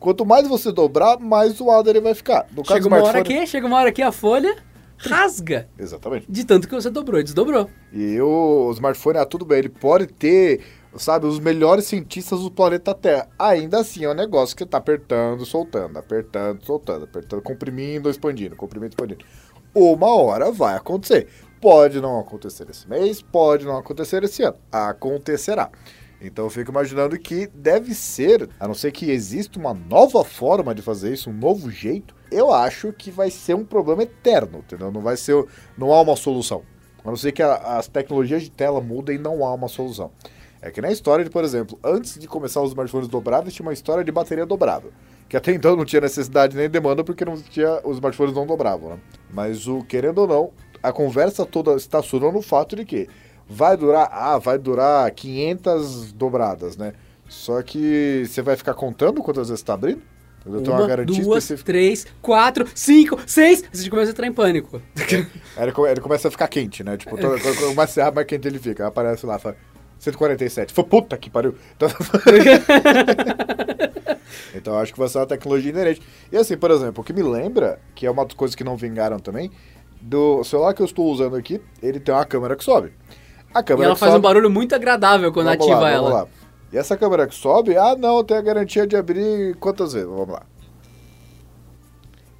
Quanto 0.00 0.24
mais 0.24 0.48
você 0.48 0.72
dobrar, 0.72 1.18
mais 1.18 1.52
zoado 1.52 1.90
ele 1.90 2.00
vai 2.00 2.14
ficar. 2.14 2.46
No 2.52 2.62
caso 2.62 2.74
chega 2.74 2.88
uma 2.88 3.02
hora 3.02 3.18
aqui, 3.20 3.46
chega 3.46 3.66
uma 3.66 3.76
hora 3.76 3.90
aqui 3.90 4.00
a 4.02 4.10
folha 4.10 4.56
rasga. 4.96 5.68
Exatamente. 5.78 6.26
De 6.28 6.44
tanto 6.44 6.68
que 6.68 6.74
você 6.74 6.88
dobrou 6.88 7.20
e 7.20 7.24
desdobrou. 7.24 7.68
E 7.92 8.20
o 8.20 8.70
smartphone, 8.72 9.18
ah, 9.18 9.26
tudo 9.26 9.44
bem, 9.44 9.58
ele 9.58 9.68
pode 9.68 10.06
ter, 10.06 10.60
sabe, 10.96 11.26
os 11.26 11.38
melhores 11.38 11.86
cientistas 11.86 12.40
do 12.40 12.50
planeta 12.50 12.94
Terra. 12.94 13.28
Ainda 13.38 13.80
assim, 13.80 14.04
é 14.04 14.10
um 14.10 14.14
negócio 14.14 14.56
que 14.56 14.66
tá 14.66 14.78
apertando, 14.78 15.44
soltando, 15.44 15.98
apertando, 15.98 16.64
soltando, 16.64 17.04
apertando, 17.04 17.42
comprimindo, 17.42 18.10
expandindo, 18.10 18.56
comprimindo, 18.56 18.90
expandindo. 18.90 19.24
Uma 19.74 20.14
hora 20.14 20.50
vai 20.50 20.76
acontecer. 20.76 21.28
Pode 21.60 22.00
não 22.00 22.18
acontecer 22.18 22.68
esse 22.68 22.88
mês, 22.88 23.22
pode 23.22 23.64
não 23.64 23.76
acontecer 23.76 24.22
esse 24.24 24.42
ano. 24.42 24.56
Acontecerá. 24.70 25.70
Então 26.20 26.44
eu 26.44 26.50
fico 26.50 26.70
imaginando 26.70 27.18
que 27.18 27.48
deve 27.48 27.94
ser, 27.94 28.48
a 28.60 28.68
não 28.68 28.74
ser 28.74 28.92
que 28.92 29.10
exista 29.10 29.58
uma 29.58 29.74
nova 29.74 30.24
forma 30.24 30.74
de 30.74 30.80
fazer 30.80 31.12
isso, 31.12 31.30
um 31.30 31.32
novo 31.32 31.70
jeito, 31.70 32.14
eu 32.30 32.52
acho 32.52 32.92
que 32.92 33.10
vai 33.10 33.30
ser 33.30 33.54
um 33.54 33.64
problema 33.64 34.04
eterno, 34.04 34.58
entendeu? 34.58 34.92
Não 34.92 35.00
vai 35.00 35.16
ser, 35.16 35.44
não 35.76 35.92
há 35.92 36.00
uma 36.00 36.14
solução. 36.14 36.62
A 37.04 37.08
não 37.08 37.16
ser 37.16 37.32
que 37.32 37.42
a, 37.42 37.56
as 37.76 37.88
tecnologias 37.88 38.42
de 38.42 38.50
tela 38.50 38.80
mudem, 38.80 39.18
não 39.18 39.44
há 39.44 39.52
uma 39.52 39.68
solução. 39.68 40.12
É 40.62 40.70
que 40.70 40.80
na 40.80 40.92
história 40.92 41.24
de, 41.24 41.30
por 41.30 41.42
exemplo, 41.42 41.76
antes 41.82 42.16
de 42.18 42.28
começar 42.28 42.62
os 42.62 42.68
smartphones 42.70 43.08
dobráveis, 43.08 43.52
tinha 43.52 43.66
uma 43.66 43.72
história 43.72 44.04
de 44.04 44.12
bateria 44.12 44.46
dobrável. 44.46 44.92
Que 45.28 45.36
até 45.36 45.52
então 45.52 45.74
não 45.74 45.84
tinha 45.84 46.00
necessidade 46.00 46.56
nem 46.56 46.70
demanda 46.70 47.02
porque 47.02 47.24
não 47.24 47.36
tinha, 47.36 47.80
os 47.84 47.96
smartphones 47.96 48.32
não 48.34 48.46
dobravam, 48.46 48.90
né? 48.90 48.98
Mas 49.32 49.66
o 49.66 49.82
querendo 49.82 50.18
ou 50.18 50.28
não, 50.28 50.50
a 50.80 50.92
conversa 50.92 51.44
toda 51.44 51.74
estacionou 51.74 52.30
no 52.30 52.40
fato 52.40 52.76
de 52.76 52.84
que 52.84 53.08
vai 53.48 53.76
durar, 53.76 54.08
ah, 54.12 54.38
vai 54.38 54.56
durar 54.56 55.10
500 55.10 56.12
dobradas, 56.12 56.76
né? 56.76 56.92
Só 57.28 57.60
que 57.62 58.24
você 58.26 58.40
vai 58.42 58.56
ficar 58.56 58.74
contando 58.74 59.20
quantas 59.22 59.48
vezes 59.48 59.60
está 59.60 59.74
abrindo? 59.74 60.02
Eu 60.44 60.60
tenho 60.60 60.76
uma 60.76 60.86
garantia 60.86 61.24
duas, 61.24 61.44
específica. 61.44 61.72
três, 61.72 62.06
quatro, 62.20 62.66
cinco, 62.74 63.18
seis. 63.26 63.62
Você 63.72 63.88
começa 63.88 64.10
a 64.10 64.12
entrar 64.12 64.26
em 64.26 64.32
pânico. 64.32 64.82
Aí 65.56 65.62
ele, 65.64 65.72
come- 65.72 65.90
ele 65.90 66.00
começa 66.00 66.28
a 66.28 66.30
ficar 66.30 66.48
quente, 66.48 66.82
né? 66.84 66.96
Tipo, 66.96 67.16
todo, 67.16 67.40
quando 67.40 67.74
você 67.74 68.00
abre, 68.00 68.16
mais 68.16 68.26
quente 68.26 68.46
ele 68.48 68.58
fica. 68.58 68.86
Aparece 68.88 69.24
lá, 69.24 69.38
fala, 69.38 69.56
147. 70.02 70.72
Foi 70.72 70.82
puta 70.82 71.16
que 71.16 71.30
pariu. 71.30 71.54
Então, 71.76 71.88
então 74.52 74.78
acho 74.78 74.92
que 74.92 74.98
vai 74.98 75.08
ser 75.08 75.18
uma 75.18 75.26
tecnologia 75.26 75.70
inerente. 75.70 76.02
E 76.30 76.36
assim, 76.36 76.56
por 76.56 76.72
exemplo, 76.72 77.02
o 77.02 77.04
que 77.04 77.12
me 77.12 77.22
lembra, 77.22 77.78
que 77.94 78.04
é 78.04 78.10
uma 78.10 78.24
das 78.24 78.34
coisas 78.34 78.56
que 78.56 78.64
não 78.64 78.76
vingaram 78.76 79.20
também, 79.20 79.48
do 80.00 80.42
celular 80.42 80.74
que 80.74 80.82
eu 80.82 80.86
estou 80.86 81.06
usando 81.06 81.36
aqui, 81.36 81.60
ele 81.80 82.00
tem 82.00 82.12
uma 82.12 82.24
câmera 82.24 82.56
que 82.56 82.64
sobe. 82.64 82.92
A 83.54 83.60
E 83.60 83.62
câmera 83.62 83.86
ela 83.86 83.94
que 83.94 84.00
faz 84.00 84.10
um 84.10 84.16
sobe, 84.16 84.24
barulho 84.24 84.50
muito 84.50 84.74
agradável 84.74 85.32
quando 85.32 85.46
Vamos 85.46 85.64
ativa 85.64 85.80
lá, 85.80 85.90
ela. 85.90 86.10
Lá. 86.10 86.26
E 86.72 86.78
essa 86.78 86.96
câmera 86.96 87.28
que 87.28 87.34
sobe, 87.36 87.76
ah 87.76 87.94
não, 87.96 88.24
tem 88.24 88.36
a 88.36 88.42
garantia 88.42 88.84
de 88.84 88.96
abrir 88.96 89.54
quantas 89.60 89.92
vezes? 89.92 90.08
Vamos 90.08 90.30
lá. 90.30 90.42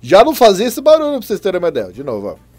Já 0.01 0.25
não 0.25 0.35
fazia 0.35 0.67
esse 0.67 0.81
barulho 0.81 1.19
pra 1.19 1.27
vocês 1.29 1.39
terem 1.39 1.61
uma 1.61 1.69
ideia. 1.69 1.93
De 1.93 2.03
novo, 2.03 2.27
ó. 2.27 2.52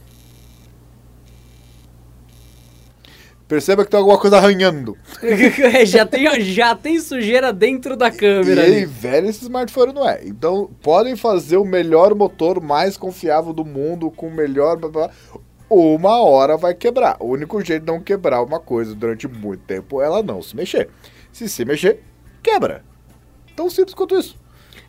Perceba 3.54 3.86
que 3.86 3.92
tem 3.92 4.00
alguma 4.00 4.18
coisa 4.18 4.38
arranhando. 4.38 4.98
É, 5.22 5.86
já, 5.86 6.08
tem, 6.08 6.42
já 6.42 6.76
tem 6.76 7.00
sujeira 7.00 7.54
dentro 7.54 7.96
da 7.96 8.08
E 8.08 8.12
câmera. 8.12 8.62
aí, 8.64 8.78
ali. 8.78 8.86
velho, 8.86 9.30
esse 9.30 9.44
smartphone 9.44 9.94
não 9.94 10.10
é. 10.10 10.22
Então, 10.26 10.72
podem 10.82 11.16
fazer 11.16 11.58
o 11.58 11.64
melhor 11.64 12.16
motor 12.16 12.60
mais 12.60 12.98
confiável 12.98 13.54
do 13.54 13.64
mundo, 13.64 14.10
com 14.10 14.28
o 14.28 14.34
melhor. 14.34 14.76
blá, 14.78 14.90
blá, 14.90 15.08
blá. 15.08 15.40
Uma 15.70 16.20
hora 16.24 16.58
vai 16.58 16.74
quebrar. 16.74 17.16
O 17.20 17.28
único 17.28 17.64
jeito 17.64 17.86
de 17.86 17.92
não 17.92 18.00
quebrar 18.02 18.42
uma 18.42 18.60
coisa 18.60 18.96
durante 18.96 19.28
muito 19.28 19.62
tempo 19.66 20.02
é 20.02 20.06
ela 20.06 20.24
não 20.24 20.42
se 20.42 20.56
mexer. 20.56 20.90
Se 21.32 21.48
se 21.48 21.64
mexer, 21.64 22.00
quebra. 22.42 22.84
Tão 23.56 23.70
simples 23.70 23.94
quanto 23.94 24.16
isso. 24.18 24.36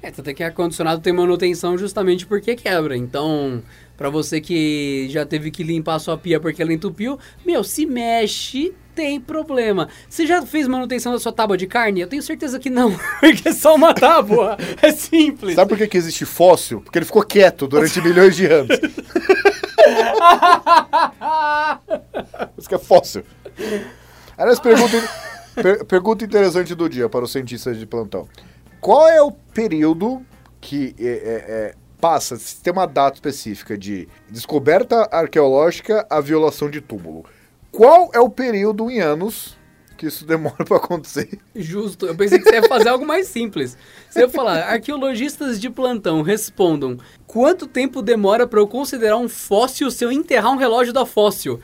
É, 0.00 0.10
tanto 0.10 0.30
é 0.30 0.34
que 0.34 0.42
ar-condicionado 0.42 1.02
tem 1.02 1.12
manutenção 1.12 1.76
justamente 1.76 2.26
porque 2.26 2.56
quebra. 2.56 2.96
Então, 2.96 3.62
pra 3.96 4.08
você 4.10 4.40
que 4.40 5.06
já 5.10 5.24
teve 5.24 5.50
que 5.50 5.62
limpar 5.62 5.96
a 5.96 5.98
sua 5.98 6.16
pia 6.18 6.40
porque 6.40 6.60
ela 6.62 6.72
entupiu, 6.72 7.18
meu, 7.44 7.62
se 7.64 7.86
mexe, 7.86 8.74
tem 8.94 9.20
problema. 9.20 9.88
Você 10.08 10.26
já 10.26 10.42
fez 10.42 10.68
manutenção 10.68 11.12
da 11.12 11.18
sua 11.18 11.32
tábua 11.32 11.56
de 11.56 11.66
carne? 11.66 12.00
Eu 12.00 12.06
tenho 12.08 12.22
certeza 12.22 12.58
que 12.58 12.70
não, 12.70 12.92
porque 13.20 13.48
é 13.48 13.52
só 13.52 13.74
uma 13.74 13.92
tábua. 13.94 14.56
É 14.82 14.92
simples. 14.92 15.54
Sabe 15.54 15.68
por 15.68 15.78
que, 15.78 15.86
que 15.88 15.96
existe 15.96 16.24
fóssil? 16.24 16.80
Porque 16.80 16.98
ele 16.98 17.06
ficou 17.06 17.22
quieto 17.24 17.66
durante 17.66 18.00
milhões 18.02 18.36
de 18.36 18.46
anos. 18.46 18.78
Isso 22.56 22.68
que 22.68 22.74
é 22.74 22.78
fóssil. 22.78 23.24
Aliás, 24.36 24.58
pergunta, 24.60 24.96
per- 25.54 25.84
pergunta 25.84 26.24
interessante 26.24 26.74
do 26.74 26.88
dia 26.88 27.08
para 27.08 27.24
os 27.24 27.32
cientistas 27.32 27.78
de 27.78 27.86
plantão. 27.86 28.28
Qual 28.80 29.08
é 29.08 29.22
o 29.22 29.30
período 29.32 30.24
que 30.60 30.94
é, 30.98 31.04
é, 31.04 31.08
é, 31.08 31.74
passa, 32.04 32.36
se 32.36 32.60
tem 32.60 32.70
uma 32.70 32.84
data 32.84 33.16
específica 33.16 33.78
de 33.78 34.06
descoberta 34.28 35.08
arqueológica 35.10 36.06
a 36.10 36.20
violação 36.20 36.68
de 36.68 36.82
túmulo? 36.82 37.24
Qual 37.72 38.10
é 38.12 38.20
o 38.20 38.28
período 38.28 38.90
em 38.90 39.00
anos 39.00 39.56
que 39.96 40.08
isso 40.08 40.26
demora 40.26 40.66
para 40.68 40.76
acontecer? 40.76 41.38
Justo. 41.56 42.04
Eu 42.04 42.14
pensei 42.14 42.38
que 42.38 42.44
você 42.44 42.56
ia 42.56 42.68
fazer 42.68 42.90
algo 42.90 43.06
mais 43.06 43.28
simples. 43.28 43.78
Você 44.10 44.20
ia 44.20 44.28
falar, 44.28 44.64
arqueologistas 44.64 45.58
de 45.58 45.70
plantão 45.70 46.20
respondam: 46.20 46.98
quanto 47.26 47.66
tempo 47.66 48.02
demora 48.02 48.46
pra 48.46 48.60
eu 48.60 48.68
considerar 48.68 49.16
um 49.16 49.28
fóssil 49.28 49.90
se 49.90 50.04
eu 50.04 50.12
enterrar 50.12 50.52
um 50.52 50.58
relógio 50.58 50.92
da 50.92 51.06
fóssil? 51.06 51.58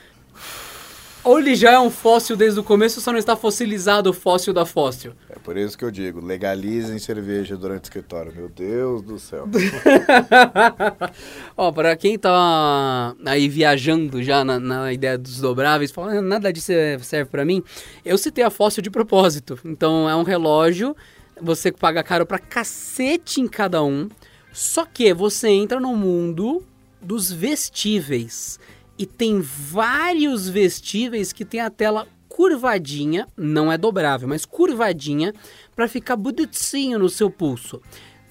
Ou 1.23 1.39
ele 1.39 1.55
já 1.55 1.73
é 1.73 1.79
um 1.79 1.91
fóssil 1.91 2.35
desde 2.35 2.59
o 2.59 2.65
começo, 2.65 3.01
só 3.01 3.13
não 3.13 3.19
está 3.19 3.37
fossilizado 3.37 4.09
o 4.09 4.13
fóssil 4.13 4.55
da 4.55 4.65
fóssil? 4.65 5.13
É 5.29 5.39
por 5.39 5.55
isso 5.57 5.77
que 5.77 5.85
eu 5.85 5.91
digo, 5.91 6.25
legalizem 6.25 6.99
cerveja 6.99 7.59
durante 7.59 7.83
o 7.83 7.87
escritório. 7.87 8.33
Meu 8.35 8.49
Deus 8.49 9.03
do 9.03 9.19
céu. 9.19 9.47
Ó, 11.57 11.71
para 11.73 11.95
quem 11.97 12.19
tá 12.19 13.15
aí 13.27 13.49
viajando 13.49 14.23
já 14.23 14.43
na, 14.43 14.59
na 14.59 14.93
ideia 14.93 15.19
dos 15.19 15.41
dobráveis, 15.41 15.91
falando 15.91 16.19
"Ah, 16.19 16.23
nada 16.23 16.53
disso 16.53 16.73
serve 17.03 17.31
pra 17.31 17.45
mim, 17.45 17.63
eu 18.03 18.17
citei 18.17 18.43
a 18.43 18.51
fóssil 18.51 18.83
de 18.83 18.91
propósito. 18.91 19.59
Então 19.65 20.09
é 20.09 20.17
um 20.17 20.23
relógio, 20.23 20.97
você 21.41 21.71
paga 21.71 22.03
caro 22.03 22.25
pra 22.25 22.39
cacete 22.39 23.43
em 23.43 23.47
cada 23.47 23.83
um, 23.83 24.09
só 24.53 24.87
que 24.87 25.13
você 25.13 25.49
entra 25.49 25.79
no 25.79 25.95
mundo 25.95 26.65
dos 27.01 27.31
vestíveis. 27.31 28.59
E 29.01 29.07
tem 29.07 29.41
vários 29.41 30.47
vestíveis 30.47 31.33
que 31.33 31.43
tem 31.43 31.59
a 31.59 31.71
tela 31.71 32.07
curvadinha, 32.29 33.27
não 33.35 33.73
é 33.73 33.79
dobrável, 33.79 34.29
mas 34.29 34.45
curvadinha, 34.45 35.33
pra 35.75 35.89
ficar 35.89 36.17
bonitinho 36.17 36.99
no 36.99 37.09
seu 37.09 37.31
pulso. 37.31 37.81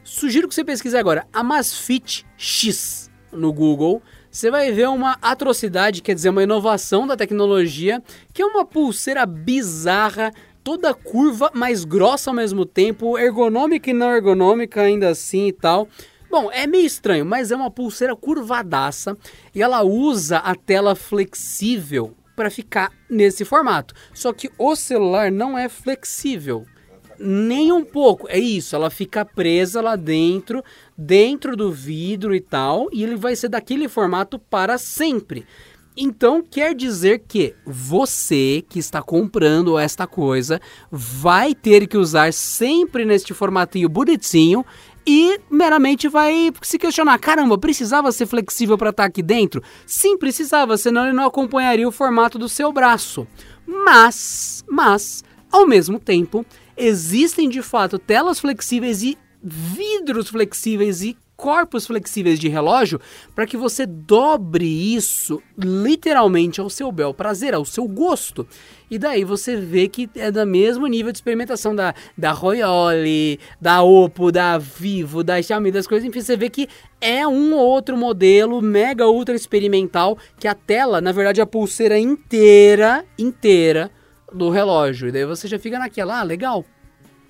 Sugiro 0.03 0.47
que 0.47 0.53
você 0.53 0.63
pesquise 0.63 0.95
agora 0.95 1.25
Amazfit 1.33 2.23
X 2.37 3.09
no 3.31 3.51
Google. 3.51 3.99
Você 4.29 4.51
vai 4.51 4.71
ver 4.71 4.89
uma 4.89 5.17
atrocidade, 5.23 6.03
quer 6.03 6.13
dizer, 6.13 6.29
uma 6.29 6.43
inovação 6.43 7.07
da 7.07 7.17
tecnologia, 7.17 7.99
que 8.31 8.43
é 8.43 8.45
uma 8.45 8.63
pulseira 8.63 9.25
bizarra, 9.25 10.31
toda 10.63 10.93
curva, 10.93 11.49
mas 11.51 11.83
grossa 11.83 12.29
ao 12.29 12.35
mesmo 12.35 12.63
tempo, 12.63 13.17
ergonômica 13.17 13.89
e 13.89 13.93
não 13.93 14.11
ergonômica 14.11 14.81
ainda 14.81 15.09
assim 15.09 15.47
e 15.47 15.51
tal. 15.51 15.87
Bom, 16.29 16.51
é 16.51 16.67
meio 16.67 16.85
estranho, 16.85 17.25
mas 17.25 17.51
é 17.51 17.55
uma 17.55 17.71
pulseira 17.71 18.15
curvadaça 18.15 19.17
e 19.53 19.61
ela 19.61 19.83
usa 19.83 20.37
a 20.37 20.53
tela 20.53 20.95
flexível 20.95 22.15
para 22.35 22.51
ficar 22.51 22.91
nesse 23.09 23.43
formato. 23.43 23.95
Só 24.13 24.31
que 24.31 24.49
o 24.57 24.75
celular 24.75 25.31
não 25.31 25.57
é 25.57 25.67
flexível. 25.67 26.65
Nem 27.19 27.71
um 27.71 27.83
pouco. 27.83 28.27
É 28.29 28.37
isso, 28.37 28.75
ela 28.75 28.89
fica 28.89 29.25
presa 29.25 29.81
lá 29.81 29.95
dentro, 29.95 30.63
dentro 30.97 31.57
do 31.57 31.71
vidro 31.71 32.33
e 32.33 32.39
tal, 32.39 32.87
e 32.93 33.03
ele 33.03 33.15
vai 33.15 33.35
ser 33.35 33.49
daquele 33.49 33.89
formato 33.89 34.37
para 34.37 34.77
sempre. 34.77 35.45
Então 36.01 36.41
quer 36.41 36.73
dizer 36.73 37.23
que 37.27 37.53
você 37.65 38.63
que 38.69 38.79
está 38.79 39.01
comprando 39.01 39.77
esta 39.77 40.07
coisa 40.07 40.61
vai 40.89 41.53
ter 41.53 41.87
que 41.87 41.97
usar 41.97 42.31
sempre 42.31 43.03
neste 43.03 43.33
formatinho 43.33 43.89
bonitinho 43.89 44.65
e 45.05 45.39
meramente 45.49 46.07
vai 46.07 46.51
se 46.61 46.77
questionar: 46.77 47.17
caramba, 47.19 47.57
precisava 47.57 48.11
ser 48.11 48.25
flexível 48.25 48.77
para 48.77 48.89
estar 48.89 49.05
aqui 49.05 49.21
dentro? 49.21 49.61
Sim, 49.85 50.17
precisava, 50.17 50.77
senão 50.77 51.03
ele 51.05 51.13
não 51.13 51.25
acompanharia 51.25 51.87
o 51.87 51.91
formato 51.91 52.37
do 52.37 52.49
seu 52.49 52.71
braço. 52.71 53.27
Mas, 53.65 54.63
mas, 54.67 55.23
ao 55.51 55.67
mesmo 55.67 55.99
tempo, 55.99 56.45
existem 56.75 57.49
de 57.49 57.61
fato 57.61 57.99
telas 57.99 58.39
flexíveis 58.39 59.03
e 59.03 59.17
vidros 59.41 60.29
flexíveis 60.29 61.01
e 61.01 61.17
corpos 61.39 61.87
flexíveis 61.87 62.37
de 62.37 62.49
relógio 62.49 62.99
para 63.33 63.47
que 63.47 63.55
você 63.55 63.85
dobre 63.85 64.65
isso 64.65 65.41
literalmente 65.57 66.59
ao 66.59 66.69
seu 66.69 66.91
bel 66.91 67.13
prazer, 67.13 67.53
ao 67.53 67.63
seu 67.63 67.87
gosto. 67.87 68.45
E 68.91 68.99
daí 68.99 69.23
você 69.23 69.55
vê 69.55 69.87
que 69.87 70.09
é 70.15 70.29
do 70.29 70.45
mesmo 70.45 70.85
nível 70.85 71.13
de 71.13 71.17
experimentação 71.17 71.73
da, 71.73 71.95
da 72.17 72.31
Royole, 72.31 73.39
da 73.61 73.81
Oppo, 73.81 74.33
da 74.33 74.57
Vivo, 74.57 75.23
da 75.23 75.41
Xiaomi, 75.41 75.71
das 75.71 75.87
coisas. 75.87 76.05
Enfim, 76.05 76.19
você 76.19 76.35
vê 76.35 76.49
que 76.49 76.67
é 76.99 77.25
um 77.25 77.53
ou 77.53 77.65
outro 77.65 77.95
modelo 77.95 78.61
mega 78.61 79.07
ultra 79.07 79.33
experimental 79.33 80.17
que 80.37 80.47
a 80.47 80.53
tela, 80.53 80.99
na 80.99 81.13
verdade, 81.13 81.39
a 81.39 81.45
pulseira 81.45 81.97
inteira, 81.97 83.05
inteira 83.17 83.89
do 84.33 84.49
relógio. 84.49 85.07
E 85.07 85.11
daí 85.13 85.25
você 85.25 85.47
já 85.47 85.57
fica 85.57 85.79
naquela, 85.79 86.19
ah, 86.19 86.23
legal, 86.23 86.65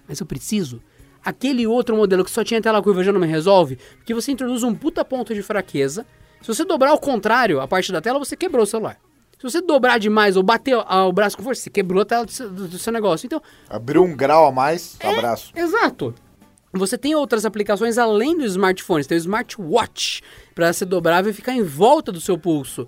mas 0.07 0.19
eu 0.19 0.25
preciso. 0.25 0.81
Aquele 1.23 1.67
outro 1.67 1.95
modelo 1.95 2.23
que 2.23 2.31
só 2.31 2.43
tinha 2.43 2.61
tela 2.61 2.81
curva 2.81 3.03
já 3.03 3.11
não 3.11 3.19
me 3.19 3.27
resolve, 3.27 3.77
porque 3.97 4.13
você 4.13 4.31
introduz 4.31 4.63
um 4.63 4.73
puta 4.73 5.03
ponto 5.03 5.33
de 5.33 5.41
fraqueza. 5.41 6.05
Se 6.41 6.47
você 6.47 6.63
dobrar 6.63 6.91
ao 6.91 6.99
contrário 6.99 7.59
a 7.59 7.67
parte 7.67 7.91
da 7.91 8.01
tela, 8.01 8.19
você 8.19 8.35
quebrou 8.35 8.63
o 8.63 8.67
celular. 8.67 8.97
Se 9.37 9.43
você 9.43 9.61
dobrar 9.61 9.99
demais 9.99 10.35
ou 10.35 10.43
bater 10.43 10.75
o 10.75 11.11
braço 11.13 11.37
com 11.37 11.43
força, 11.43 11.61
você 11.61 11.69
quebrou 11.69 12.01
a 12.01 12.05
tela 12.05 12.25
do 12.25 12.77
seu, 12.77 12.91
negócio. 12.91 13.25
Então, 13.25 13.41
Abriu 13.69 14.03
um 14.03 14.15
grau 14.15 14.47
a 14.47 14.51
mais, 14.51 14.97
abraço. 15.01 15.51
Exato. 15.55 16.13
Você 16.73 16.97
tem 16.97 17.15
outras 17.15 17.45
aplicações 17.45 17.97
além 17.97 18.37
do 18.37 18.45
smartphone. 18.45 19.01
Você 19.03 19.09
tem 19.09 19.17
o 19.17 19.19
smartwatch 19.19 20.21
para 20.53 20.71
ser 20.73 20.85
dobrável 20.85 21.31
e 21.31 21.33
ficar 21.33 21.53
em 21.53 21.63
volta 21.63 22.11
do 22.11 22.21
seu 22.21 22.37
pulso. 22.37 22.87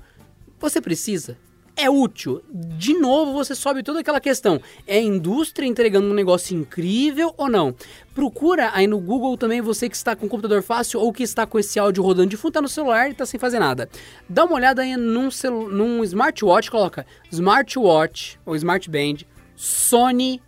Você 0.60 0.80
precisa? 0.82 1.38
É 1.82 1.90
útil? 1.90 2.44
De 2.54 2.94
novo, 2.94 3.34
você 3.34 3.56
sobe 3.56 3.82
toda 3.82 4.02
aquela 4.02 4.22
questão. 4.22 4.62
É 4.86 4.98
a 4.98 5.02
indústria 5.02 5.66
entregando 5.66 6.06
um 6.06 6.14
negócio 6.14 6.56
incrível 6.56 7.34
ou 7.36 7.50
não? 7.50 7.74
Procura 8.14 8.70
aí 8.72 8.86
no 8.86 9.00
Google 9.00 9.36
também 9.36 9.62
você 9.62 9.90
que 9.90 9.96
está 9.96 10.16
com 10.16 10.30
computador 10.30 10.62
fácil 10.62 11.00
ou 11.00 11.12
que 11.12 11.24
está 11.24 11.48
com 11.48 11.58
esse 11.58 11.80
áudio 11.80 12.04
rodando 12.04 12.30
de 12.30 12.38
fundo, 12.38 12.54
tá 12.54 12.62
no 12.62 12.70
celular 12.70 13.10
e 13.10 13.16
tá 13.16 13.26
sem 13.26 13.40
fazer 13.40 13.58
nada. 13.58 13.90
Dá 14.30 14.46
uma 14.46 14.54
olhada 14.54 14.84
aí 14.84 14.96
num, 14.96 15.30
num 15.72 16.04
smartwatch, 16.04 16.70
coloca 16.70 17.04
smartwatch 17.32 18.40
ou 18.46 18.56
smartband 18.56 19.26
Sony 19.56 20.40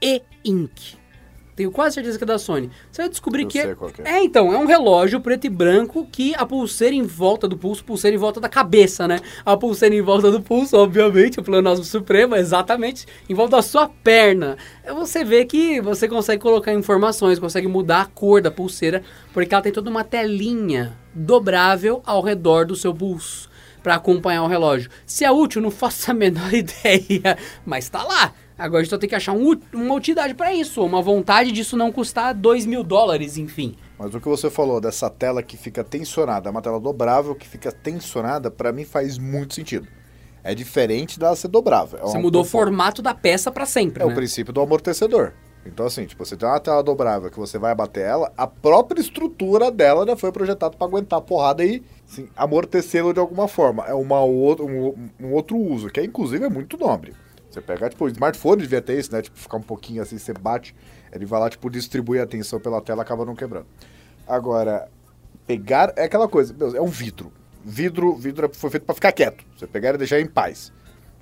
e 0.00 0.22
Inc. 0.42 0.97
Tenho 1.58 1.72
quase 1.72 1.94
certeza 1.94 2.16
que 2.16 2.22
é 2.22 2.26
da 2.26 2.38
Sony. 2.38 2.70
Você 2.88 3.02
vai 3.02 3.08
descobrir 3.08 3.42
Eu 3.42 3.48
que 3.48 3.58
é... 3.58 3.76
é. 4.04 4.18
é, 4.18 4.22
então, 4.22 4.52
é 4.52 4.56
um 4.56 4.64
relógio 4.64 5.20
preto 5.20 5.48
e 5.48 5.50
branco 5.50 6.06
que 6.06 6.32
a 6.36 6.46
pulseira 6.46 6.94
em 6.94 7.02
volta 7.02 7.48
do 7.48 7.58
pulso, 7.58 7.84
pulseira 7.84 8.14
em 8.14 8.18
volta 8.18 8.38
da 8.38 8.48
cabeça, 8.48 9.08
né? 9.08 9.18
A 9.44 9.56
pulseira 9.56 9.92
em 9.92 10.00
volta 10.00 10.30
do 10.30 10.40
pulso, 10.40 10.76
obviamente, 10.76 11.40
o 11.40 11.42
pleonasmo 11.42 11.84
supremo, 11.84 12.36
exatamente, 12.36 13.08
em 13.28 13.34
volta 13.34 13.56
da 13.56 13.62
sua 13.62 13.88
perna. 13.88 14.56
É 14.84 14.94
Você 14.94 15.24
vê 15.24 15.44
que 15.44 15.80
você 15.80 16.06
consegue 16.06 16.40
colocar 16.40 16.72
informações, 16.72 17.40
consegue 17.40 17.66
mudar 17.66 18.02
a 18.02 18.06
cor 18.06 18.40
da 18.40 18.52
pulseira, 18.52 19.02
porque 19.34 19.52
ela 19.52 19.60
tem 19.60 19.72
toda 19.72 19.90
uma 19.90 20.04
telinha 20.04 20.96
dobrável 21.12 22.00
ao 22.06 22.22
redor 22.22 22.66
do 22.66 22.76
seu 22.76 22.94
pulso 22.94 23.50
para 23.82 23.96
acompanhar 23.96 24.44
o 24.44 24.46
relógio. 24.46 24.92
Se 25.04 25.24
é 25.24 25.32
útil, 25.32 25.60
não 25.60 25.72
faço 25.72 26.08
a 26.08 26.14
menor 26.14 26.54
ideia, 26.54 27.36
mas 27.66 27.88
tá 27.88 28.04
lá. 28.04 28.32
Agora 28.58 28.80
a 28.80 28.82
gente 28.82 28.90
só 28.90 28.98
tem 28.98 29.08
que 29.08 29.14
achar 29.14 29.32
um 29.32 29.56
uma 29.72 29.94
utilidade 29.94 30.34
para 30.34 30.52
isso, 30.52 30.84
uma 30.84 31.00
vontade 31.00 31.52
disso 31.52 31.76
não 31.76 31.92
custar 31.92 32.34
2 32.34 32.66
mil 32.66 32.82
dólares, 32.82 33.38
enfim. 33.38 33.76
Mas 33.96 34.12
o 34.14 34.20
que 34.20 34.28
você 34.28 34.50
falou 34.50 34.80
dessa 34.80 35.08
tela 35.08 35.42
que 35.42 35.56
fica 35.56 35.84
tensionada, 35.84 36.48
é 36.48 36.50
uma 36.50 36.60
tela 36.60 36.80
dobrável 36.80 37.34
que 37.36 37.46
fica 37.46 37.70
tensionada, 37.70 38.50
pra 38.50 38.72
mim 38.72 38.84
faz 38.84 39.16
muito 39.16 39.54
sentido. 39.54 39.86
É 40.42 40.54
diferente 40.54 41.18
dela 41.18 41.36
ser 41.36 41.48
dobrável. 41.48 41.98
É 41.98 42.02
Você 42.02 42.18
mudou 42.18 42.42
o 42.42 42.44
formato 42.44 43.00
da 43.00 43.14
peça 43.14 43.50
para 43.50 43.64
sempre, 43.66 44.02
É 44.02 44.06
né? 44.06 44.12
o 44.12 44.14
princípio 44.14 44.52
do 44.52 44.60
amortecedor. 44.60 45.32
Então, 45.66 45.84
assim, 45.86 46.06
tipo, 46.06 46.24
você 46.24 46.36
tem 46.36 46.48
uma 46.48 46.58
tela 46.58 46.82
dobrável 46.82 47.30
que 47.30 47.38
você 47.38 47.58
vai 47.58 47.72
abater 47.72 48.04
ela, 48.04 48.32
a 48.36 48.46
própria 48.46 49.00
estrutura 49.00 49.70
dela 49.70 50.06
já 50.06 50.16
foi 50.16 50.32
projetada 50.32 50.76
para 50.76 50.86
aguentar 50.86 51.18
a 51.18 51.22
porrada 51.22 51.64
e 51.64 51.82
assim, 52.10 52.28
amortecê-lo 52.36 53.12
de 53.12 53.20
alguma 53.20 53.46
forma. 53.46 53.84
É 53.84 53.92
uma 53.92 54.20
outra, 54.20 54.64
um, 54.64 54.94
um 55.20 55.32
outro 55.32 55.56
uso, 55.58 55.90
que 55.90 56.00
é, 56.00 56.04
inclusive 56.04 56.44
é 56.44 56.48
muito 56.48 56.78
nobre. 56.78 57.12
Você 57.58 57.62
pegar, 57.62 57.88
tipo, 57.90 58.04
o 58.04 58.08
smartphone 58.08 58.62
devia 58.62 58.80
ter 58.80 58.98
isso, 58.98 59.12
né? 59.12 59.20
Tipo, 59.20 59.36
ficar 59.36 59.56
um 59.56 59.62
pouquinho 59.62 60.00
assim, 60.00 60.16
você 60.16 60.32
bate, 60.32 60.74
ele 61.12 61.26
vai 61.26 61.40
lá, 61.40 61.50
tipo, 61.50 61.68
distribui 61.68 62.20
a 62.20 62.26
tensão 62.26 62.60
pela 62.60 62.80
tela, 62.80 63.02
acaba 63.02 63.24
não 63.24 63.34
quebrando. 63.34 63.66
Agora, 64.26 64.88
pegar 65.46 65.92
é 65.96 66.04
aquela 66.04 66.28
coisa, 66.28 66.54
meu, 66.56 66.76
é 66.76 66.80
um 66.80 66.86
vidro. 66.86 67.32
Vidro, 67.64 68.14
vidro 68.14 68.48
foi 68.54 68.70
feito 68.70 68.84
para 68.84 68.94
ficar 68.94 69.12
quieto. 69.12 69.44
Você 69.56 69.66
pegar 69.66 69.94
e 69.94 69.98
deixar 69.98 70.20
em 70.20 70.26
paz. 70.26 70.72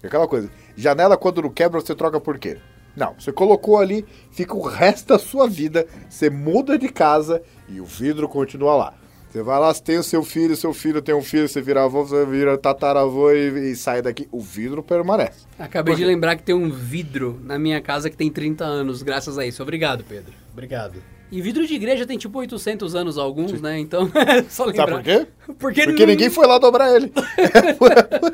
É 0.03 0.09
aquela 0.09 0.29
coisa. 0.29 0.51
Janela, 0.77 1.17
quando 1.17 1.41
não 1.41 1.51
quebra, 1.51 1.81
você 1.81 1.95
troca 1.95 2.21
por 2.21 2.39
quê? 2.39 2.59
Não, 2.95 3.15
você 3.19 3.33
colocou 3.33 3.79
ali, 3.79 4.07
fica 4.31 4.55
o 4.55 4.63
resto 4.63 5.09
da 5.09 5.19
sua 5.19 5.49
vida, 5.49 5.87
você 6.09 6.29
muda 6.29 6.79
de 6.79 6.89
casa 6.89 7.43
e 7.69 7.81
o 7.81 7.85
vidro 7.85 8.29
continua 8.29 8.75
lá. 8.75 8.95
Você 9.37 9.43
vai 9.43 9.61
lá, 9.61 9.75
você 9.75 9.83
tem 9.83 9.99
o 9.99 10.03
seu 10.03 10.23
filho, 10.23 10.57
seu 10.57 10.73
filho 10.73 11.03
tem 11.03 11.15
um 11.15 11.21
filho, 11.21 11.47
você 11.47 11.61
vira 11.61 11.85
avô, 11.85 12.03
você 12.03 12.25
vira 12.25 12.57
tataravô 12.57 13.31
e, 13.33 13.73
e 13.73 13.77
sai 13.77 14.01
daqui. 14.01 14.27
O 14.33 14.41
vidro 14.41 14.83
permanece. 14.83 15.45
Acabei 15.59 15.95
de 15.95 16.07
lembrar 16.07 16.37
que 16.37 16.43
tem 16.43 16.55
um 16.55 16.71
vidro 16.71 17.39
na 17.45 17.59
minha 17.59 17.79
casa 17.83 18.09
que 18.09 18.17
tem 18.17 18.31
30 18.31 18.65
anos, 18.65 19.03
graças 19.03 19.37
a 19.37 19.45
isso. 19.45 19.63
Obrigado, 19.63 20.05
Pedro. 20.05 20.33
Obrigado. 20.55 21.03
E 21.31 21.43
vidro 21.43 21.67
de 21.67 21.75
igreja 21.75 22.07
tem 22.07 22.17
tipo 22.17 22.39
800 22.39 22.95
anos 22.95 23.19
alguns, 23.19 23.61
né? 23.61 23.79
Então, 23.79 24.11
só 24.49 24.65
lembrar. 24.65 24.87
Sabe 24.87 24.97
por 24.97 25.03
quê? 25.05 25.27
Porque, 25.59 25.85
Porque 25.85 26.07
não- 26.07 26.13
ninguém 26.13 26.31
foi 26.31 26.47
lá 26.47 26.57
dobrar 26.57 26.97
ele. 26.97 27.13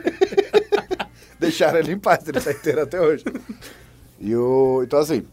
Deixaram 1.40 1.80
ele 1.80 1.94
em 1.94 1.98
paz, 1.98 2.28
ele 2.28 2.40
tá 2.40 2.52
inteiro 2.52 2.80
até 2.80 3.00
hoje. 3.00 3.24
E 4.20 4.36
o, 4.36 4.84
então, 4.84 5.00
assim, 5.00 5.24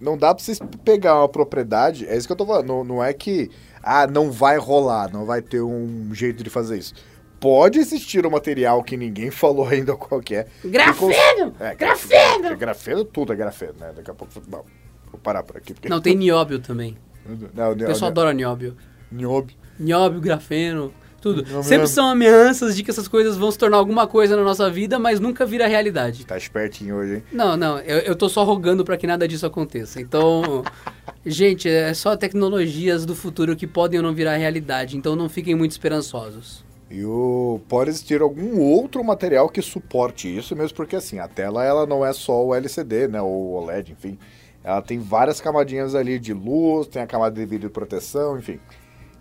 não 0.00 0.16
dá 0.16 0.34
pra 0.34 0.42
vocês 0.44 0.60
pegar 0.84 1.16
uma 1.16 1.28
propriedade, 1.28 2.06
é 2.06 2.16
isso 2.16 2.26
que 2.26 2.32
eu 2.32 2.36
tô 2.36 2.46
falando, 2.46 2.66
não, 2.66 2.84
não 2.84 3.04
é 3.04 3.12
que, 3.12 3.50
ah, 3.82 4.06
não 4.06 4.30
vai 4.30 4.56
rolar, 4.58 5.12
não 5.12 5.24
vai 5.24 5.40
ter 5.42 5.60
um 5.62 6.10
jeito 6.14 6.42
de 6.42 6.50
fazer 6.50 6.78
isso. 6.78 6.94
Pode 7.40 7.78
existir 7.78 8.26
um 8.26 8.30
material 8.30 8.82
que 8.82 8.96
ninguém 8.96 9.30
falou 9.32 9.66
ainda 9.66 9.94
qual 9.96 10.20
que 10.20 10.34
é. 10.34 10.46
Grafeno! 10.64 11.52
cons- 11.52 11.60
É, 11.60 11.74
Grafeno! 11.74 12.56
grafeno! 12.56 13.04
Tudo 13.04 13.32
é 13.32 13.36
grafeno, 13.36 13.74
né? 13.78 13.92
Daqui 13.94 14.10
a 14.10 14.14
pouco, 14.14 14.32
bom, 14.48 14.64
vou 15.10 15.20
parar 15.20 15.42
por 15.42 15.56
aqui. 15.56 15.72
Porque... 15.74 15.88
Não, 15.88 16.00
tem 16.00 16.16
nióbio 16.16 16.58
também. 16.58 16.96
Não, 17.54 17.72
O 17.72 17.76
pessoal 17.76 18.10
adora 18.10 18.32
nióbio. 18.32 18.76
Niobe. 19.12 19.56
Nióbio, 19.78 20.20
grafeno, 20.20 20.92
tudo. 21.20 21.42
Nióbio. 21.42 21.62
Sempre 21.62 21.86
são 21.86 22.08
ameaças 22.08 22.76
de 22.76 22.82
que 22.82 22.90
essas 22.90 23.08
coisas 23.08 23.36
vão 23.36 23.50
se 23.50 23.58
tornar 23.58 23.76
alguma 23.76 24.06
coisa 24.06 24.36
na 24.36 24.42
nossa 24.42 24.70
vida, 24.70 24.98
mas 24.98 25.20
nunca 25.20 25.44
vira 25.44 25.66
realidade. 25.66 26.24
Tá 26.24 26.36
espertinho 26.36 26.96
hoje, 26.96 27.16
hein? 27.16 27.22
Não, 27.32 27.56
não, 27.56 27.78
eu, 27.80 27.98
eu 27.98 28.16
tô 28.16 28.28
só 28.28 28.44
rogando 28.44 28.84
pra 28.84 28.96
que 28.96 29.06
nada 29.06 29.26
disso 29.26 29.46
aconteça. 29.46 30.00
Então, 30.00 30.62
gente, 31.24 31.68
é 31.68 31.92
só 31.94 32.16
tecnologias 32.16 33.04
do 33.04 33.14
futuro 33.14 33.56
que 33.56 33.66
podem 33.66 34.00
ou 34.00 34.06
não 34.06 34.14
virar 34.14 34.36
realidade, 34.36 34.96
então 34.96 35.14
não 35.16 35.28
fiquem 35.28 35.54
muito 35.54 35.72
esperançosos. 35.72 36.64
E 36.90 37.04
o, 37.04 37.60
pode 37.68 37.90
existir 37.90 38.22
algum 38.22 38.60
outro 38.60 39.04
material 39.04 39.48
que 39.48 39.60
suporte 39.60 40.34
isso, 40.34 40.56
mesmo 40.56 40.74
porque 40.74 40.96
assim, 40.96 41.18
a 41.18 41.28
tela 41.28 41.62
ela 41.62 41.86
não 41.86 42.04
é 42.04 42.12
só 42.14 42.42
o 42.46 42.54
LCD, 42.54 43.08
né, 43.08 43.20
ou 43.20 43.28
o 43.28 43.52
OLED, 43.54 43.92
enfim. 43.92 44.18
Ela 44.64 44.80
tem 44.80 44.98
várias 44.98 45.40
camadinhas 45.40 45.94
ali 45.94 46.18
de 46.18 46.32
luz, 46.32 46.88
tem 46.88 47.02
a 47.02 47.06
camada 47.06 47.34
de 47.34 47.44
vidro 47.44 47.68
de 47.68 47.72
proteção, 47.72 48.38
enfim. 48.38 48.58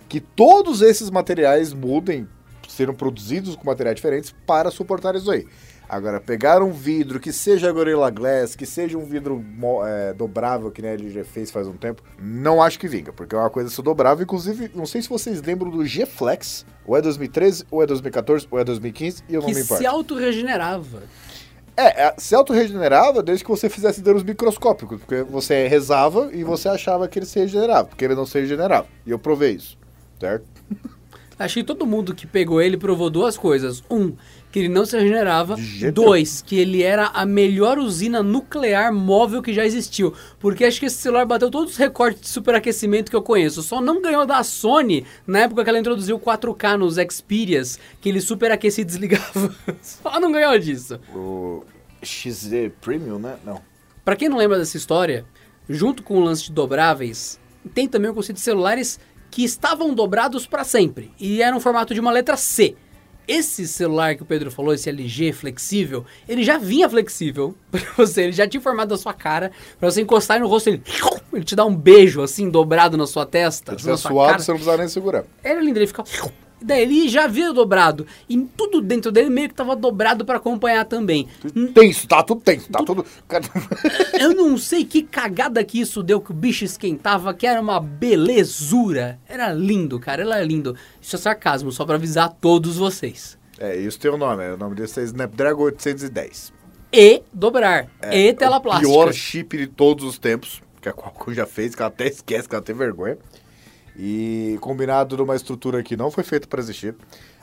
Que 0.07 0.19
todos 0.19 0.81
esses 0.81 1.09
materiais 1.09 1.73
mudem, 1.73 2.27
serão 2.67 2.93
produzidos 2.93 3.55
com 3.55 3.65
materiais 3.65 3.95
diferentes 3.95 4.33
para 4.45 4.71
suportar 4.71 5.15
isso 5.15 5.31
aí. 5.31 5.47
Agora, 5.89 6.19
pegar 6.19 6.61
um 6.61 6.71
vidro 6.71 7.17
que 7.17 7.31
seja 7.31 7.71
Gorilla 7.71 8.09
Glass, 8.09 8.55
que 8.55 8.65
seja 8.65 8.97
um 8.97 9.05
vidro 9.05 9.43
é, 9.85 10.13
dobrável, 10.13 10.69
que 10.69 10.81
nem 10.81 10.91
a 10.91 10.93
LG 10.95 11.23
fez 11.23 11.49
faz 11.49 11.65
um 11.65 11.77
tempo, 11.77 12.03
não 12.21 12.61
acho 12.61 12.77
que 12.77 12.89
vinga, 12.89 13.13
porque 13.13 13.33
é 13.33 13.37
uma 13.37 13.49
coisa 13.49 13.81
dobrável. 13.81 14.23
Inclusive, 14.23 14.69
não 14.75 14.85
sei 14.85 15.01
se 15.01 15.07
vocês 15.07 15.41
lembram 15.41 15.71
do 15.71 15.85
G-Flex, 15.85 16.65
ou 16.85 16.97
é 16.97 17.01
2013, 17.01 17.65
ou 17.71 17.81
é 17.81 17.85
2014, 17.85 18.47
ou 18.51 18.59
é 18.59 18.65
2015, 18.65 19.23
e 19.29 19.33
eu 19.33 19.39
não 19.39 19.47
que 19.47 19.55
me 19.55 19.61
importo. 19.61 19.81
se 19.81 19.87
autorregenerava. 19.87 21.03
É, 21.77 22.07
é, 22.07 22.15
se 22.17 22.35
autorregenerava 22.35 23.23
desde 23.23 23.45
que 23.45 23.49
você 23.49 23.69
fizesse 23.69 24.01
danos 24.01 24.23
microscópicos, 24.23 24.99
porque 24.99 25.23
você 25.23 25.67
rezava 25.67 26.31
e 26.33 26.43
você 26.43 26.67
achava 26.67 27.07
que 27.07 27.19
ele 27.19 27.25
se 27.25 27.39
regenerava, 27.39 27.87
porque 27.87 28.03
ele 28.03 28.15
não 28.15 28.25
se 28.25 28.37
regenerava. 28.37 28.87
E 29.05 29.11
eu 29.11 29.19
provei 29.19 29.51
isso, 29.51 29.77
certo? 30.19 30.45
Achei 31.39 31.61
que 31.61 31.67
todo 31.67 31.85
mundo 31.85 32.15
que 32.15 32.25
pegou 32.25 32.59
ele 32.59 32.77
provou 32.77 33.11
duas 33.11 33.37
coisas. 33.37 33.83
Um, 33.91 34.13
que 34.51 34.59
ele 34.59 34.69
não 34.69 34.85
se 34.85 34.97
regenerava. 34.97 35.55
Dois, 35.93 36.41
que 36.41 36.57
ele 36.57 36.81
era 36.81 37.07
a 37.07 37.25
melhor 37.25 37.77
usina 37.77 38.23
nuclear 38.23 38.91
móvel 38.91 39.41
que 39.41 39.53
já 39.53 39.63
existiu. 39.63 40.15
Porque 40.39 40.65
acho 40.65 40.79
que 40.79 40.87
esse 40.87 40.97
celular 40.97 41.25
bateu 41.25 41.51
todos 41.51 41.73
os 41.73 41.77
recordes 41.77 42.21
de 42.21 42.27
superaquecimento 42.27 43.11
que 43.11 43.15
eu 43.15 43.21
conheço. 43.21 43.61
Só 43.61 43.79
não 43.79 44.01
ganhou 44.01 44.25
da 44.25 44.43
Sony 44.43 45.05
na 45.27 45.41
época 45.41 45.63
que 45.63 45.69
ela 45.69 45.79
introduziu 45.79 46.19
4K 46.19 46.75
nos 46.75 46.95
Xperias, 46.95 47.79
que 48.01 48.09
ele 48.09 48.19
superaquecia 48.19 48.81
e 48.81 48.85
desligava. 48.85 49.55
Só 49.79 50.19
não 50.19 50.31
ganhou 50.31 50.57
disso. 50.57 50.99
O 51.13 51.63
XZ 52.01 52.71
Premium, 52.81 53.19
né? 53.19 53.37
Não. 53.45 53.61
Pra 54.03 54.15
quem 54.15 54.29
não 54.29 54.37
lembra 54.37 54.57
dessa 54.57 54.77
história, 54.77 55.25
junto 55.69 56.01
com 56.01 56.17
o 56.17 56.23
lance 56.23 56.45
de 56.45 56.51
dobráveis, 56.51 57.39
tem 57.75 57.87
também 57.87 58.09
o 58.09 58.13
conceito 58.13 58.37
de 58.37 58.43
celulares 58.43 58.99
que 59.29 59.43
estavam 59.43 59.93
dobrados 59.93 60.47
para 60.47 60.63
sempre 60.63 61.11
e 61.19 61.41
eram 61.41 61.55
no 61.55 61.61
formato 61.61 61.93
de 61.93 61.99
uma 61.99 62.11
letra 62.11 62.37
C. 62.37 62.75
Esse 63.27 63.67
celular 63.67 64.15
que 64.15 64.23
o 64.23 64.25
Pedro 64.25 64.49
falou, 64.49 64.73
esse 64.73 64.87
LG 64.87 65.33
flexível, 65.33 66.05
ele 66.29 66.43
já 66.43 66.57
vinha 66.57 66.87
flexível 66.87 67.53
pra 67.69 67.81
você, 67.97 68.23
ele 68.23 68.31
já 68.31 68.47
tinha 68.47 68.61
formado 68.61 68.93
a 68.93 68.97
sua 68.97 69.13
cara, 69.13 69.51
pra 69.77 69.91
você 69.91 70.01
encostar 70.01 70.39
no 70.39 70.47
rosto, 70.47 70.69
ele, 70.69 70.81
ele 71.33 71.43
te 71.43 71.55
dá 71.55 71.65
um 71.65 71.75
beijo 71.75 72.21
assim, 72.21 72.49
dobrado 72.49 72.95
na 72.95 73.05
sua 73.05 73.25
testa. 73.25 73.77
Se 73.77 73.85
na 73.85 73.97
sua 73.97 74.11
suado, 74.11 74.29
cara. 74.29 74.43
você 74.43 74.51
não 74.51 74.57
precisa 74.57 74.77
nem 74.77 74.87
segurar. 74.87 75.25
Era 75.43 75.59
lindo, 75.59 75.77
ele 75.77 75.87
ficava. 75.87 76.07
Daí 76.61 76.81
ele 76.81 77.07
já 77.07 77.25
havia 77.25 77.53
dobrado. 77.53 78.05
E 78.27 78.37
tudo 78.57 78.81
dentro 78.81 79.11
dele 79.11 79.29
meio 79.29 79.47
que 79.49 79.55
tava 79.55 79.75
dobrado 79.75 80.25
pra 80.25 80.37
acompanhar 80.37 80.85
também. 80.85 81.27
Tenso, 81.73 82.07
tá 82.07 82.23
tudo 82.23 82.41
tenso, 82.41 82.69
tá 82.71 82.83
tudo... 82.83 83.05
Eu 84.19 84.33
não 84.33 84.57
sei 84.57 84.83
que 84.83 85.03
cagada 85.03 85.63
que 85.63 85.79
isso 85.79 86.01
deu 86.01 86.19
que 86.19 86.31
o 86.31 86.33
bicho 86.33 86.65
esquentava, 86.65 87.33
que 87.33 87.45
era 87.45 87.61
uma 87.61 87.79
belezura. 87.79 89.19
Era 89.27 89.53
lindo, 89.53 89.99
cara, 89.99 90.23
era 90.23 90.41
lindo. 90.43 90.75
Isso 91.01 91.15
é 91.15 91.19
sarcasmo, 91.19 91.71
só 91.71 91.85
pra 91.85 91.95
avisar 91.95 92.25
a 92.25 92.29
todos 92.29 92.77
vocês. 92.77 93.37
É, 93.59 93.75
isso 93.75 93.99
tem 93.99 94.11
o 94.11 94.17
nome, 94.17 94.43
é, 94.43 94.53
o 94.53 94.57
nome 94.57 94.75
desse 94.75 94.99
é 94.99 95.03
Snapdragon 95.03 95.63
810. 95.63 96.53
E 96.93 97.21
dobrar. 97.33 97.87
e 98.11 98.33
tela 98.33 98.55
É 98.55 98.59
o 98.59 98.61
plástica. 98.61 98.89
pior 98.89 99.13
chip 99.13 99.57
de 99.57 99.67
todos 99.67 100.05
os 100.05 100.17
tempos, 100.17 100.61
que 100.81 100.87
a 100.87 100.93
Qualcomm 100.93 101.33
já 101.33 101.45
fez, 101.45 101.75
que 101.75 101.81
ela 101.81 101.89
até 101.89 102.07
esquece, 102.07 102.47
que 102.47 102.55
ela 102.55 102.63
tem 102.63 102.75
vergonha. 102.75 103.17
E 103.97 104.57
combinado 104.61 105.17
numa 105.17 105.35
estrutura 105.35 105.81
que 105.81 105.97
não 105.97 106.11
foi 106.11 106.23
feita 106.23 106.47
para 106.47 106.59
existir. 106.59 106.95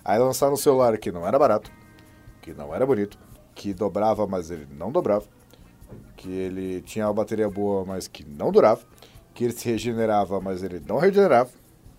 Aí 0.04 0.18
lançaram 0.18 0.52
um 0.52 0.56
celular 0.56 0.96
que 0.98 1.10
não 1.10 1.26
era 1.26 1.38
barato, 1.38 1.70
que 2.40 2.52
não 2.52 2.74
era 2.74 2.86
bonito, 2.86 3.18
que 3.54 3.74
dobrava, 3.74 4.26
mas 4.26 4.50
ele 4.50 4.66
não 4.70 4.92
dobrava, 4.92 5.24
que 6.16 6.30
ele 6.30 6.80
tinha 6.82 7.06
uma 7.06 7.14
bateria 7.14 7.48
boa, 7.48 7.84
mas 7.84 8.06
que 8.06 8.24
não 8.24 8.52
durava, 8.52 8.82
que 9.32 9.44
ele 9.44 9.52
se 9.52 9.68
regenerava, 9.68 10.40
mas 10.40 10.62
ele 10.62 10.80
não 10.86 10.98
regenerava. 10.98 11.50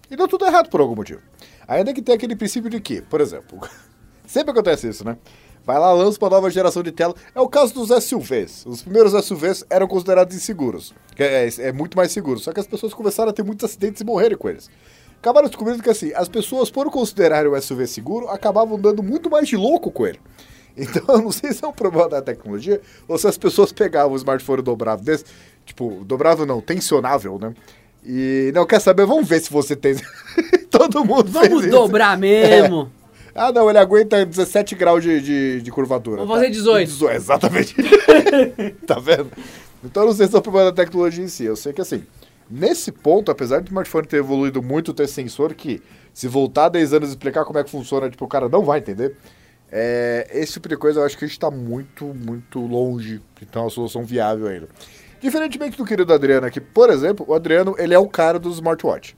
E 0.09 0.15
deu 0.15 0.27
tudo 0.27 0.45
errado 0.45 0.69
por 0.69 0.79
algum 0.79 0.95
motivo. 0.95 1.21
Ainda 1.67 1.93
que 1.93 2.01
tem 2.01 2.15
aquele 2.15 2.35
princípio 2.35 2.69
de 2.69 2.79
que, 2.79 3.01
por 3.01 3.19
exemplo, 3.19 3.59
sempre 4.25 4.51
acontece 4.51 4.87
isso, 4.87 5.03
né? 5.03 5.17
Vai 5.65 5.79
lá, 5.79 5.91
lança 5.93 6.17
uma 6.21 6.29
nova 6.29 6.49
geração 6.49 6.83
de 6.83 6.91
tela. 6.91 7.15
É 7.33 7.41
o 7.41 7.47
caso 7.47 7.73
dos 7.73 8.03
SUVs. 8.03 8.65
Os 8.65 8.81
primeiros 8.81 9.13
SUVs 9.25 9.65
eram 9.69 9.87
considerados 9.87 10.35
inseguros. 10.35 10.93
que 11.15 11.23
É, 11.23 11.49
é 11.59 11.71
muito 11.71 11.97
mais 11.97 12.11
seguro. 12.11 12.39
Só 12.39 12.51
que 12.53 12.59
as 12.59 12.67
pessoas 12.67 12.93
começaram 12.93 13.31
a 13.31 13.33
ter 13.33 13.43
muitos 13.43 13.65
acidentes 13.65 14.01
e 14.01 14.05
morrerem 14.05 14.37
com 14.37 14.47
eles. 14.49 14.69
Acabaram 15.19 15.47
descobrindo 15.47 15.81
que 15.81 15.89
assim, 15.89 16.13
as 16.13 16.29
pessoas, 16.29 16.69
por 16.69 16.89
considerarem 16.91 17.51
o 17.51 17.59
SUV 17.59 17.87
seguro, 17.87 18.29
acabavam 18.29 18.79
dando 18.79 19.01
muito 19.01 19.29
mais 19.29 19.47
de 19.47 19.57
louco 19.57 19.91
com 19.91 20.05
ele. 20.05 20.19
Então, 20.77 21.03
eu 21.07 21.21
não 21.21 21.31
sei 21.31 21.53
se 21.53 21.63
é 21.63 21.67
um 21.69 21.71
problema 21.71 22.09
da 22.09 22.21
tecnologia 22.21 22.81
ou 23.07 23.17
se 23.17 23.25
as 23.25 23.37
pessoas 23.37 23.71
pegavam 23.71 24.11
um 24.11 24.15
smartphone 24.17 24.61
dobrável 24.61 25.05
desse, 25.05 25.23
Tipo, 25.65 26.03
dobrável 26.05 26.45
não, 26.45 26.61
tensionável, 26.61 27.39
né? 27.39 27.53
E 28.05 28.51
não 28.53 28.67
quer 28.67 28.79
saber, 28.79 29.05
vamos 29.05 29.27
ver 29.27 29.41
se 29.41 29.51
você 29.51 29.75
tem. 29.75 29.95
Todo 30.69 31.03
mundo 31.03 31.31
Vamos 31.31 31.65
dobrar 31.67 32.17
mesmo. 32.17 32.91
Ah, 33.35 33.51
não, 33.51 33.69
ele 33.69 33.77
aguenta 33.77 34.25
17 34.25 34.75
graus 34.75 35.03
de, 35.03 35.19
de, 35.19 35.61
de 35.61 35.71
curvatura. 35.71 36.21
Vamos 36.21 36.35
fazer 36.35 36.49
18. 36.49 37.09
exatamente. 37.11 37.75
tá 38.87 38.97
vendo? 38.97 39.29
Então 39.83 40.03
eu 40.03 40.07
não 40.07 40.15
sei 40.15 40.25
se 40.25 40.35
é 40.35 40.39
o 40.39 40.41
problema 40.41 40.71
da 40.71 40.83
tecnologia 40.83 41.21
em 41.21 41.27
si. 41.27 41.43
Eu 41.43 41.57
sei 41.57 41.73
que 41.73 41.81
assim, 41.81 42.05
nesse 42.49 42.93
ponto, 42.93 43.29
apesar 43.29 43.59
do 43.59 43.67
smartphone 43.67 44.07
ter 44.07 44.17
evoluído 44.17 44.63
muito, 44.63 44.93
ter 44.93 45.07
sensor 45.07 45.53
que, 45.53 45.83
se 46.13 46.29
voltar 46.29 46.69
10 46.69 46.93
anos 46.93 47.09
e 47.09 47.11
explicar 47.11 47.43
como 47.43 47.59
é 47.59 47.63
que 47.65 47.69
funciona, 47.69 48.09
tipo, 48.09 48.23
o 48.23 48.27
cara 48.27 48.47
não 48.47 48.63
vai 48.63 48.79
entender. 48.79 49.17
É, 49.69 50.29
esse 50.31 50.53
tipo 50.53 50.69
de 50.69 50.77
coisa 50.77 51.01
eu 51.01 51.05
acho 51.05 51.17
que 51.17 51.25
a 51.25 51.27
gente 51.27 51.39
tá 51.39 51.51
muito, 51.51 52.05
muito 52.05 52.59
longe 52.65 53.21
de 53.37 53.45
ter 53.45 53.59
uma 53.59 53.69
solução 53.69 54.05
viável 54.05 54.47
ainda. 54.47 54.69
Diferentemente 55.19 55.77
do 55.77 55.83
querido 55.83 56.13
Adriano 56.13 56.47
aqui, 56.47 56.61
por 56.61 56.89
exemplo, 56.89 57.25
o 57.27 57.33
Adriano, 57.33 57.75
ele 57.77 57.93
é 57.93 57.99
o 57.99 58.07
cara 58.07 58.39
do 58.39 58.49
smartwatch. 58.49 59.15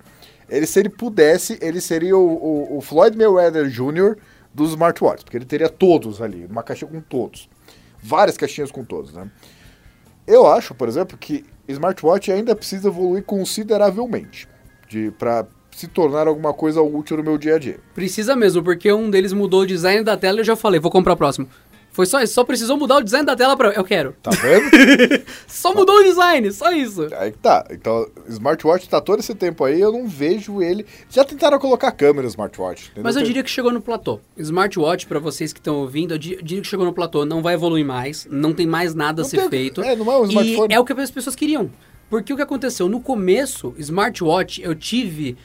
Ele, 0.50 0.66
se 0.66 0.80
ele 0.80 0.90
pudesse, 0.90 1.58
ele 1.62 1.82
seria 1.82 2.18
o, 2.18 2.26
o, 2.26 2.78
o 2.78 2.82
Floyd 2.82 3.18
Mayweather 3.18 3.68
Jr. 3.68 4.18
dos 4.54 4.70
smartwatches, 4.72 5.24
porque 5.24 5.38
ele 5.38 5.46
teria 5.46 5.70
todos 5.70 6.22
ali, 6.22 6.46
uma 6.50 6.64
caixinha 6.64 6.90
com 6.90 7.02
todos. 7.02 7.50
Várias 8.02 8.38
caixinhas 8.38 8.72
com 8.72 8.84
todos, 8.84 9.14
né? 9.14 9.30
Eu 10.26 10.46
acho, 10.46 10.76
por 10.76 10.88
exemplo, 10.88 11.18
que 11.18 11.46
smartwatch 11.68 12.32
ainda 12.32 12.56
precisa 12.56 12.90
evoluir 12.90 13.24
consideravelmente 13.24 14.48
de 14.90 15.12
para 15.12 15.46
se 15.72 15.88
tornar 15.88 16.28
alguma 16.28 16.54
coisa 16.54 16.82
útil 16.82 17.18
no 17.18 17.24
meu 17.24 17.38
dia 17.38 17.56
a 17.56 17.60
dia. 17.60 17.80
Precisa 17.94 18.36
mesmo, 18.36 18.64
porque 18.64 18.92
um 18.92 19.12
deles 19.12 19.32
mudou 19.32 19.62
o 19.62 19.66
design 19.66 20.04
da 20.04 20.18
tela 20.18 20.38
e 20.38 20.42
eu 20.42 20.46
já 20.46 20.56
falei, 20.56 20.80
vou 20.80 20.90
comprar 20.90 21.14
o 21.14 21.18
próximo. 21.18 21.48
Foi 21.98 22.06
só 22.06 22.22
isso, 22.22 22.36
só 22.36 22.44
precisou 22.44 22.78
mudar 22.78 22.98
o 22.98 23.02
design 23.04 23.26
da 23.26 23.36
tela 23.36 23.58
pra. 23.58 23.70
Eu 23.70 23.84
quero. 23.84 24.16
Tá 24.22 24.30
vendo? 24.30 24.70
Só 25.48 25.74
mudou 25.74 25.96
o 25.96 26.04
design, 26.04 26.52
só 26.52 26.72
isso. 26.72 27.08
aí 27.16 27.32
que 27.32 27.40
tá. 27.40 27.66
Então, 27.72 28.08
smartwatch 28.30 28.88
tá 28.88 29.02
todo 29.02 29.20
esse 29.20 29.34
tempo 29.34 29.64
aí, 29.64 29.82
eu 29.82 29.92
não 29.92 30.08
vejo 30.08 30.62
ele. 30.62 30.86
Já 31.10 31.24
tentaram 31.26 31.58
colocar 31.58 31.92
câmera 31.92 32.22
no 32.22 32.28
smartwatch. 32.28 32.86
entendeu? 32.92 33.04
Mas 33.04 33.16
eu 33.16 33.24
diria 33.24 33.42
que 33.44 33.50
chegou 33.50 33.72
no 33.72 33.82
platô. 33.82 34.20
Smartwatch, 34.38 35.08
pra 35.08 35.18
vocês 35.18 35.52
que 35.52 35.60
estão 35.60 35.78
ouvindo, 35.78 36.14
eu 36.14 36.20
di- 36.20 36.38
diria 36.44 36.62
que 36.62 36.68
chegou 36.68 36.86
no 36.86 36.94
platô. 36.94 37.26
Não 37.26 37.42
vai 37.42 37.56
evoluir 37.56 37.84
mais, 37.84 38.28
não 38.30 38.54
tem 38.54 38.68
mais 38.68 38.94
nada 38.94 39.22
a 39.22 39.24
Não 39.24 39.30
ser 39.30 39.38
tem- 39.38 39.50
feito. 39.50 39.82
é, 39.82 39.96
não 39.96 40.12
é 40.12 40.18
um 40.20 40.26
E 40.26 40.30
smartphone. 40.30 40.74
é 40.76 40.80
o 40.80 40.86
que 40.86 40.94
as 40.94 41.10
pessoas 41.10 41.36
queriam. 41.36 41.72
Porque 42.12 42.32
o 42.32 42.36
que 42.36 42.44
aconteceu? 42.44 42.88
No 42.88 43.02
começo, 43.02 43.74
smartwatch, 43.80 44.62
eu 44.62 44.76
tive... 44.76 45.36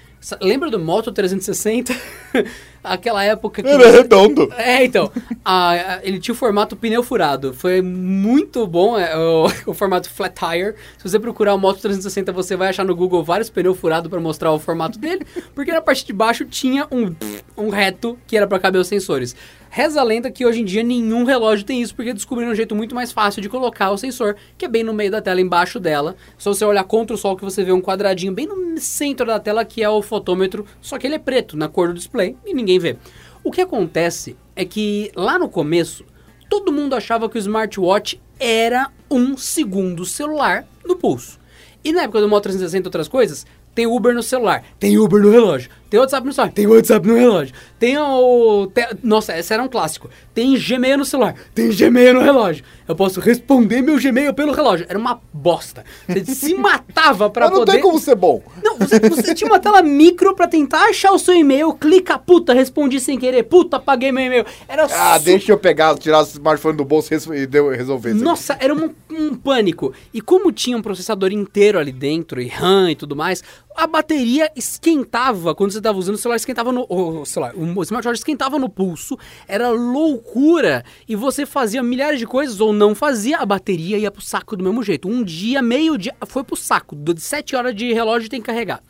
Lembra 0.41 0.71
do 0.71 0.79
Moto 0.79 1.11
360? 1.13 1.95
Aquela 2.85 3.23
época 3.25 3.63
que... 3.63 3.69
Ele 3.69 3.83
é 3.85 3.91
redondo. 3.91 4.53
É, 4.57 4.85
então. 4.85 5.11
a- 5.45 5.71
a- 5.73 6.01
ele 6.03 6.19
tinha 6.19 6.33
o 6.33 6.37
formato 6.37 6.75
pneu 6.77 7.03
furado. 7.03 7.53
Foi 7.55 7.81
muito 7.81 8.67
bom 8.67 8.99
é, 8.99 9.17
o, 9.17 9.47
o 9.71 9.75
formato 9.75 10.11
flat 10.11 10.35
tire. 10.35 10.75
Se 10.99 11.09
você 11.09 11.19
procurar 11.19 11.55
o 11.55 11.59
Moto 11.59 11.81
360, 11.81 12.33
você 12.33 12.57
vai 12.57 12.69
achar 12.71 12.85
no 12.85 12.95
Google 12.97 13.23
vários 13.23 13.49
pneus 13.51 13.79
furados 13.79 14.11
para 14.11 14.21
mostrar 14.21 14.51
o 14.53 14.59
formato 14.59 14.99
dele. 14.99 15.25
Porque 15.55 15.71
na 15.73 15.81
parte 15.81 16.05
de 16.05 16.13
baixo 16.13 16.45
tinha 16.45 16.87
um, 16.91 17.15
um 17.57 17.69
reto 17.69 18.19
que 18.27 18.37
era 18.37 18.47
para 18.47 18.59
caber 18.59 18.81
os 18.81 18.89
sensores. 18.89 19.37
Reza 19.75 20.03
a 20.03 20.05
lenda 20.05 20.31
que 20.31 20.45
hoje 20.45 20.61
em 20.61 20.67
dia 20.67 20.83
nenhum 20.83 21.25
relógio 21.25 21.65
tem 21.65 21.81
isso, 21.81 21.95
porque 21.95 22.13
descobriram 22.13 22.53
um 22.53 22.55
jeito 22.55 22.75
muito 22.75 22.95
mais 22.95 23.11
fácil 23.11 23.41
de 23.41 23.49
colocar 23.49 23.91
o 23.91 23.97
sensor, 23.97 24.37
que 24.59 24.67
é 24.67 24.69
bem 24.69 24.85
no 24.85 24.93
meio 24.93 25.11
da 25.11 25.23
tela, 25.23 25.41
embaixo 25.41 25.81
dela. 25.81 26.15
Só 26.37 26.53
você 26.53 26.63
olhar 26.63 26.85
contra 26.85 27.15
o 27.15 27.19
sol 27.19 27.39
que 27.39 27.43
você 27.43 27.65
vê 27.65 27.73
um 27.73 27.81
quadradinho 27.81 28.35
bem 28.35 28.47
no 28.47 28.79
centro 28.79 29.25
da 29.25 29.41
tela, 29.41 29.65
que 29.65 29.83
é 29.83 29.89
o 29.89 30.03
fotômetro, 30.03 30.67
só 30.83 30.99
que 30.99 31.07
ele 31.07 31.15
é 31.15 31.19
preto, 31.19 31.57
na 31.57 31.69
cor 31.69 31.89
do 31.89 31.95
display, 31.95 32.37
e 32.45 32.53
ninguém 32.53 32.79
vê. 32.79 32.99
O 33.43 33.51
que 33.51 33.63
acontece 33.63 34.37
é 34.55 34.63
que 34.67 35.11
lá 35.17 35.39
no 35.39 35.49
começo, 35.49 36.05
todo 36.51 36.71
mundo 36.71 36.95
achava 36.95 37.27
que 37.27 37.39
o 37.39 37.41
smartwatch 37.41 38.21
era 38.39 38.91
um 39.11 39.39
segundo 39.39 40.05
celular 40.05 40.67
no 40.85 40.97
pulso. 40.97 41.41
E 41.83 41.95
na 41.95 42.03
época 42.03 42.21
do 42.21 42.29
Moto 42.29 42.43
360 42.43 42.87
e 42.87 42.89
outras 42.89 43.09
coisas, 43.09 43.47
tem 43.75 43.87
Uber 43.87 44.15
no 44.15 44.23
celular, 44.23 44.65
tem 44.79 44.99
Uber 44.99 45.23
no 45.23 45.31
relógio, 45.31 45.71
tem 45.93 46.01
WhatsApp 46.01 46.27
no 46.27 46.33
celular, 46.33 46.53
tem 46.55 46.67
WhatsApp 46.67 47.07
no 47.07 47.15
relógio, 47.15 47.55
tem 47.79 47.99
o... 47.99 48.67
te- 48.75 48.97
nossa, 49.03 49.39
esse 49.39 49.53
era 49.53 49.63
um 49.63 49.69
clássico. 49.69 50.09
Tem 50.33 50.57
Gmail 50.59 50.97
no 50.97 51.05
celular, 51.05 51.35
tem 51.55 51.69
Gmail 51.69 52.15
no 52.15 52.21
relógio. 52.23 52.65
Eu 52.89 52.97
posso 52.97 53.21
responder 53.21 53.83
meu 53.83 53.99
Gmail 54.01 54.33
pelo 54.33 54.53
relógio. 54.53 54.87
Era 54.89 54.99
uma 54.99 55.21
bosta. 55.33 55.85
Você 56.09 56.25
se 56.35 56.55
matava 56.57 57.29
pra 57.29 57.45
Mas 57.47 57.51
não 57.53 57.59
poder... 57.61 57.73
tem 57.73 57.81
como 57.83 57.99
ser 57.99 58.15
bom. 58.15 58.43
Não, 58.65 58.79
você, 58.79 58.99
você 59.01 59.35
tinha 59.35 59.49
uma 59.51 59.59
tela 59.61 59.83
micro 59.83 60.35
pra 60.35 60.49
tentar 60.49 60.87
achar 60.89 61.13
o 61.13 61.19
seu 61.19 61.35
e-mail, 61.35 61.73
clica, 61.75 62.19
puta, 62.19 62.55
respondi 62.55 62.99
sem 62.99 63.19
querer, 63.19 63.43
puta, 63.45 63.77
apaguei 63.77 64.11
meu 64.11 64.25
e-mail. 64.25 64.47
Era 64.67 64.85
Ah, 64.91 65.19
su- 65.19 65.25
deixa 65.27 65.53
eu 65.53 65.59
pegar, 65.59 65.95
tirar 65.99 66.21
o 66.21 66.23
smartphone 66.23 66.77
do 66.77 66.85
bolso 66.87 67.13
e 67.35 67.47
deu- 67.47 67.69
resolver 67.69 68.09
isso. 68.11 68.17
aqui. 68.19 68.25
Nossa, 68.25 68.57
era 68.59 68.75
um, 68.75 68.91
um 69.11 69.35
pânico. 69.35 69.93
E 70.15 70.21
como 70.23 70.51
tinha 70.51 70.77
um 70.77 70.83
processador 70.83 71.31
inteiro 71.33 71.79
ali 71.79 71.93
dentro, 71.93 72.41
e 72.41 72.49
RAM 72.49 72.91
e 72.91 72.97
tudo 72.97 73.15
mais, 73.15 73.43
a 73.77 73.87
bateria 73.87 74.51
esquentava 74.55 75.55
quando 75.55 75.73
você 75.73 75.79
estava 75.79 75.99
usando 75.99 76.15
o 76.15 76.19
celular, 76.19 76.37
esquentava 76.37 76.73
no. 76.73 76.87
O 76.89 77.25
celular, 77.25 77.55
o 77.57 77.83
smartwatch 77.83 78.19
esquentava 78.19 78.59
no 78.59 78.69
pulso, 78.69 79.19
era 79.47 79.71
loucura. 79.71 80.85
E 81.09 81.17
você 81.17 81.47
fazia 81.47 81.83
milhares 81.83 82.19
de 82.19 82.27
coisas 82.27 82.61
ou 82.61 82.73
não 82.73 82.95
fazia, 82.95 83.39
a 83.39 83.47
bateria 83.47 83.99
ia 83.99 84.11
pro 84.11 84.23
saco 84.23 84.57
do 84.57 84.65
mesmo 84.65 84.83
jeito. 84.83 85.09
Um 85.09 85.23
dia, 85.23 85.63
meio 85.63 85.97
dia, 85.97 86.15
foi 86.27 86.45
pro 86.45 86.57
saco. 86.57 86.95
De 86.95 87.21
7 87.21 87.57
horas 87.57 87.75
de 87.75 87.93
relógio 87.93 88.29
tem 88.29 88.41
que 88.41 88.47
carregar. 88.47 88.83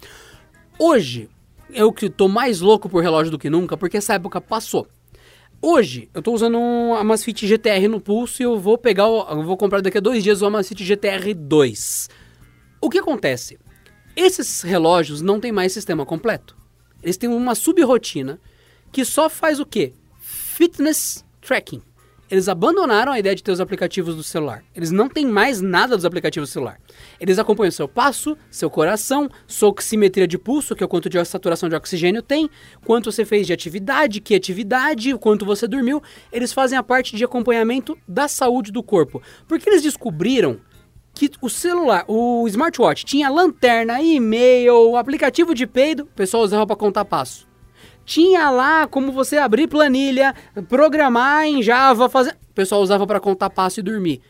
Hoje, 0.79 1.29
eu 1.71 1.93
que 1.93 2.11
tô 2.11 2.29
mais 2.29 2.61
louco 2.61 2.89
por 2.89 3.03
relógio 3.03 3.31
do 3.31 3.39
que 3.39 3.51
nunca, 3.51 3.77
porque 3.77 3.97
essa 3.97 4.15
época 4.15 4.41
passou. 4.41 4.87
Hoje, 5.61 6.11
eu 6.13 6.21
tô 6.21 6.33
usando 6.33 6.59
um 6.59 6.95
Amazfit 6.95 7.47
GTR 7.47 7.87
no 7.87 8.01
pulso 8.01 8.43
e 8.43 8.45
eu 8.45 8.59
vou 8.59 8.77
pegar, 8.77 9.05
eu 9.05 9.45
vou 9.45 9.57
comprar 9.57 9.81
daqui 9.81 9.99
a 9.99 10.01
dois 10.01 10.25
dias 10.25 10.43
o 10.43 10.47
Amazfit 10.47 10.83
GTR 10.83 11.33
2. 11.35 12.09
O 12.81 12.91
que 12.91 12.99
acontece? 12.99 13.61
Esses 14.15 14.61
relógios 14.61 15.23
não 15.23 15.41
têm 15.41 15.53
mais 15.53 15.73
sistema 15.73 16.05
completo. 16.05 16.57
Eles 17.03 17.17
têm 17.17 17.31
uma 17.31 17.55
subrotina 17.55 18.39
que 18.93 19.05
só 19.05 19.29
faz 19.31 19.59
o 19.59 19.67
quê? 19.67 19.95
Fitness 20.21 21.25
tracking. 21.41 21.83
Eles 22.31 22.49
abandonaram 22.49 23.13
a 23.13 23.19
ideia 23.19 23.35
de 23.35 23.43
ter 23.43 23.53
os 23.53 23.61
aplicativos 23.61 24.15
do 24.17 24.23
celular. 24.23 24.65
Eles 24.75 24.91
não 24.91 25.07
têm 25.07 25.27
mais 25.27 25.61
nada 25.61 25.97
dos 25.97 26.05
aplicativos 26.07 26.49
do 26.49 26.53
celular. 26.53 26.81
Eles 27.21 27.39
acompanham 27.39 27.71
seu 27.71 27.87
passo, 27.87 28.39
seu 28.51 28.71
coração, 28.71 29.29
sua 29.47 29.69
oximetria 29.69 30.27
de 30.27 30.39
pulso, 30.39 30.75
que 30.75 30.83
é 30.83 30.87
o 30.87 30.89
quanto 30.89 31.11
de 31.11 31.23
saturação 31.27 31.69
de 31.69 31.75
oxigênio 31.75 32.23
tem, 32.23 32.49
quanto 32.87 33.13
você 33.13 33.27
fez 33.27 33.47
de 33.47 33.53
atividade, 33.53 34.21
que 34.21 34.35
atividade, 34.35 35.15
quanto 35.19 35.45
você 35.45 35.69
dormiu. 35.69 36.03
Eles 36.33 36.55
fazem 36.55 36.79
a 36.79 36.83
parte 36.83 37.17
de 37.17 37.25
acompanhamento 37.25 37.99
da 38.09 38.27
saúde 38.29 38.73
do 38.73 38.83
corpo. 38.83 39.21
Porque 39.47 39.69
eles 39.69 39.83
descobriram 39.83 40.59
que 41.15 41.31
o 41.41 41.49
celular, 41.49 42.05
o 42.09 42.47
smartwatch 42.49 43.05
tinha 43.05 43.29
lanterna, 43.29 44.01
e-mail, 44.01 44.97
aplicativo 44.97 45.55
de 45.55 45.67
peido, 45.67 46.05
o 46.05 46.07
pessoal 46.07 46.43
usava 46.43 46.67
para 46.67 46.77
contar 46.77 47.05
passo. 47.05 47.47
Tinha 48.05 48.51
lá 48.51 48.87
como 48.87 49.13
você 49.13 49.37
abrir 49.37 49.69
planilha, 49.69 50.35
programar 50.69 51.45
em 51.45 51.63
Java, 51.63 52.09
fazer. 52.09 52.37
O 52.51 52.55
pessoal 52.55 52.83
usava 52.83 53.07
para 53.07 53.21
contar 53.21 53.51
passo 53.51 53.81
e 53.81 53.83
dormir. 53.83 54.21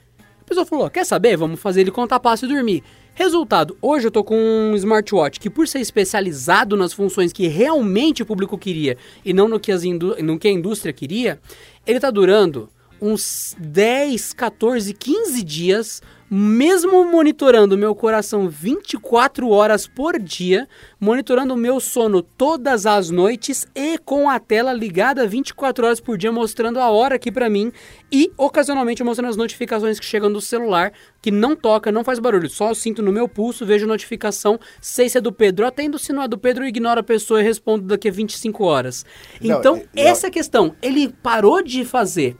O 0.42 0.44
pessoal 0.44 0.66
falou: 0.66 0.90
quer 0.90 1.04
saber? 1.04 1.36
Vamos 1.36 1.60
fazer 1.60 1.80
ele 1.80 1.90
contar 1.90 2.20
passo 2.20 2.44
e 2.44 2.48
dormir. 2.48 2.82
Resultado, 3.14 3.76
hoje 3.80 4.06
eu 4.06 4.10
tô 4.10 4.24
com 4.24 4.36
um 4.36 4.74
smartwatch 4.74 5.38
que, 5.38 5.50
por 5.50 5.68
ser 5.68 5.80
especializado 5.80 6.76
nas 6.76 6.94
funções 6.94 7.30
que 7.32 7.46
realmente 7.46 8.22
o 8.22 8.26
público 8.26 8.56
queria 8.56 8.96
e 9.22 9.34
não 9.34 9.48
no 9.48 9.60
que, 9.60 9.70
as 9.70 9.82
no 9.84 10.38
que 10.38 10.48
a 10.48 10.50
indústria 10.50 10.94
queria, 10.94 11.38
ele 11.86 12.00
tá 12.00 12.10
durando 12.10 12.70
uns 13.00 13.54
10, 13.58 14.32
14, 14.32 14.94
15 14.94 15.42
dias, 15.42 16.02
mesmo 16.34 17.04
monitorando 17.04 17.76
meu 17.76 17.94
coração 17.94 18.48
24 18.48 19.50
horas 19.50 19.86
por 19.86 20.18
dia, 20.18 20.66
monitorando 20.98 21.52
o 21.52 21.58
meu 21.58 21.78
sono 21.78 22.22
todas 22.22 22.86
as 22.86 23.10
noites 23.10 23.66
e 23.74 23.98
com 23.98 24.30
a 24.30 24.40
tela 24.40 24.72
ligada 24.72 25.26
24 25.26 25.84
horas 25.84 26.00
por 26.00 26.16
dia, 26.16 26.32
mostrando 26.32 26.80
a 26.80 26.88
hora 26.88 27.16
aqui 27.16 27.30
pra 27.30 27.50
mim 27.50 27.70
e 28.10 28.32
ocasionalmente 28.38 29.04
mostrando 29.04 29.28
as 29.28 29.36
notificações 29.36 30.00
que 30.00 30.06
chegam 30.06 30.32
do 30.32 30.40
celular, 30.40 30.94
que 31.20 31.30
não 31.30 31.54
toca, 31.54 31.92
não 31.92 32.02
faz 32.02 32.18
barulho, 32.18 32.48
só 32.48 32.70
eu 32.70 32.74
sinto 32.74 33.02
no 33.02 33.12
meu 33.12 33.28
pulso, 33.28 33.66
vejo 33.66 33.86
notificação, 33.86 34.58
sei 34.80 35.10
se 35.10 35.18
é 35.18 35.20
do 35.20 35.32
Pedro, 35.32 35.66
atendo, 35.66 35.98
se 35.98 36.14
não 36.14 36.22
é 36.22 36.28
do 36.28 36.38
Pedro, 36.38 36.66
ignoro 36.66 37.00
a 37.00 37.04
pessoa 37.04 37.42
e 37.42 37.44
respondo 37.44 37.84
daqui 37.84 38.08
a 38.08 38.12
25 38.12 38.64
horas. 38.64 39.04
Não, 39.38 39.58
então, 39.58 39.82
e- 39.94 40.00
essa 40.00 40.30
questão. 40.30 40.74
Ele 40.80 41.12
parou 41.22 41.62
de 41.62 41.84
fazer 41.84 42.38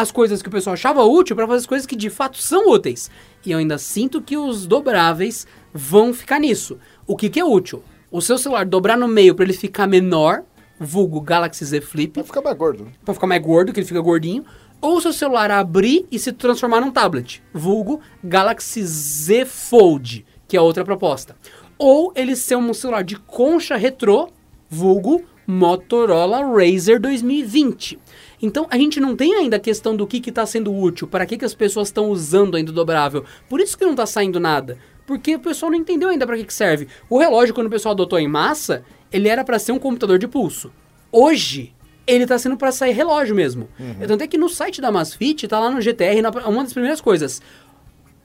as 0.00 0.10
coisas 0.12 0.42
que 0.42 0.48
o 0.48 0.52
pessoal 0.52 0.74
achava 0.74 1.02
útil 1.04 1.34
para 1.34 1.46
fazer 1.46 1.58
as 1.60 1.66
coisas 1.66 1.86
que 1.86 1.96
de 1.96 2.10
fato 2.10 2.38
são 2.38 2.70
úteis. 2.70 3.10
E 3.44 3.50
eu 3.52 3.58
ainda 3.58 3.78
sinto 3.78 4.20
que 4.20 4.36
os 4.36 4.66
dobráveis 4.66 5.46
vão 5.72 6.12
ficar 6.12 6.38
nisso. 6.38 6.78
O 7.06 7.16
que, 7.16 7.28
que 7.30 7.40
é 7.40 7.44
útil? 7.44 7.82
O 8.10 8.20
seu 8.20 8.36
celular 8.38 8.64
dobrar 8.66 8.96
no 8.96 9.08
meio 9.08 9.34
para 9.34 9.44
ele 9.44 9.52
ficar 9.52 9.86
menor, 9.86 10.42
vulgo 10.78 11.20
Galaxy 11.20 11.64
Z 11.64 11.80
Flip, 11.80 12.14
Vai 12.14 12.24
ficar 12.24 12.42
mais 12.42 12.56
gordo. 12.56 12.84
né? 12.84 12.90
para 13.04 13.14
ficar 13.14 13.26
mais 13.26 13.42
gordo, 13.42 13.72
que 13.72 13.80
ele 13.80 13.86
fica 13.86 14.00
gordinho, 14.00 14.44
ou 14.80 14.96
o 14.98 15.00
seu 15.00 15.12
celular 15.12 15.50
abrir 15.50 16.06
e 16.12 16.18
se 16.18 16.32
transformar 16.32 16.80
num 16.80 16.90
tablet, 16.90 17.42
vulgo 17.52 18.00
Galaxy 18.22 18.82
Z 18.84 19.46
Fold, 19.46 20.24
que 20.46 20.56
é 20.56 20.60
outra 20.60 20.84
proposta. 20.84 21.36
Ou 21.78 22.12
ele 22.14 22.36
ser 22.36 22.56
um 22.56 22.72
celular 22.74 23.02
de 23.02 23.16
concha 23.16 23.76
retrô, 23.76 24.28
vulgo 24.68 25.22
Motorola 25.46 26.40
Razr 26.44 26.98
2020. 27.00 27.98
Então 28.40 28.66
a 28.70 28.76
gente 28.76 29.00
não 29.00 29.16
tem 29.16 29.34
ainda 29.34 29.56
a 29.56 29.60
questão 29.60 29.96
do 29.96 30.06
que 30.06 30.28
está 30.28 30.44
sendo 30.46 30.74
útil, 30.74 31.06
para 31.06 31.24
que, 31.26 31.38
que 31.38 31.44
as 31.44 31.54
pessoas 31.54 31.88
estão 31.88 32.10
usando 32.10 32.56
ainda 32.56 32.70
o 32.70 32.74
dobrável. 32.74 33.24
Por 33.48 33.60
isso 33.60 33.76
que 33.76 33.84
não 33.84 33.92
está 33.92 34.06
saindo 34.06 34.38
nada. 34.40 34.78
Porque 35.06 35.36
o 35.36 35.40
pessoal 35.40 35.70
não 35.70 35.78
entendeu 35.78 36.08
ainda 36.08 36.26
para 36.26 36.36
que, 36.36 36.44
que 36.44 36.54
serve. 36.54 36.88
O 37.08 37.18
relógio, 37.18 37.54
quando 37.54 37.68
o 37.68 37.70
pessoal 37.70 37.92
adotou 37.92 38.18
em 38.18 38.26
massa, 38.26 38.84
ele 39.12 39.28
era 39.28 39.44
para 39.44 39.58
ser 39.58 39.72
um 39.72 39.78
computador 39.78 40.18
de 40.18 40.26
pulso. 40.26 40.72
Hoje, 41.12 41.72
ele 42.06 42.24
está 42.24 42.38
sendo 42.38 42.56
para 42.56 42.70
sair 42.72 42.92
relógio 42.92 43.34
mesmo. 43.34 43.68
Tanto 44.06 44.22
é 44.22 44.26
que 44.26 44.38
no 44.38 44.48
site 44.48 44.80
da 44.80 44.92
Masfit, 44.92 45.48
tá 45.48 45.58
lá 45.58 45.70
no 45.70 45.80
GTR, 45.80 46.20
uma 46.46 46.62
das 46.62 46.72
primeiras 46.72 47.00
coisas. 47.00 47.42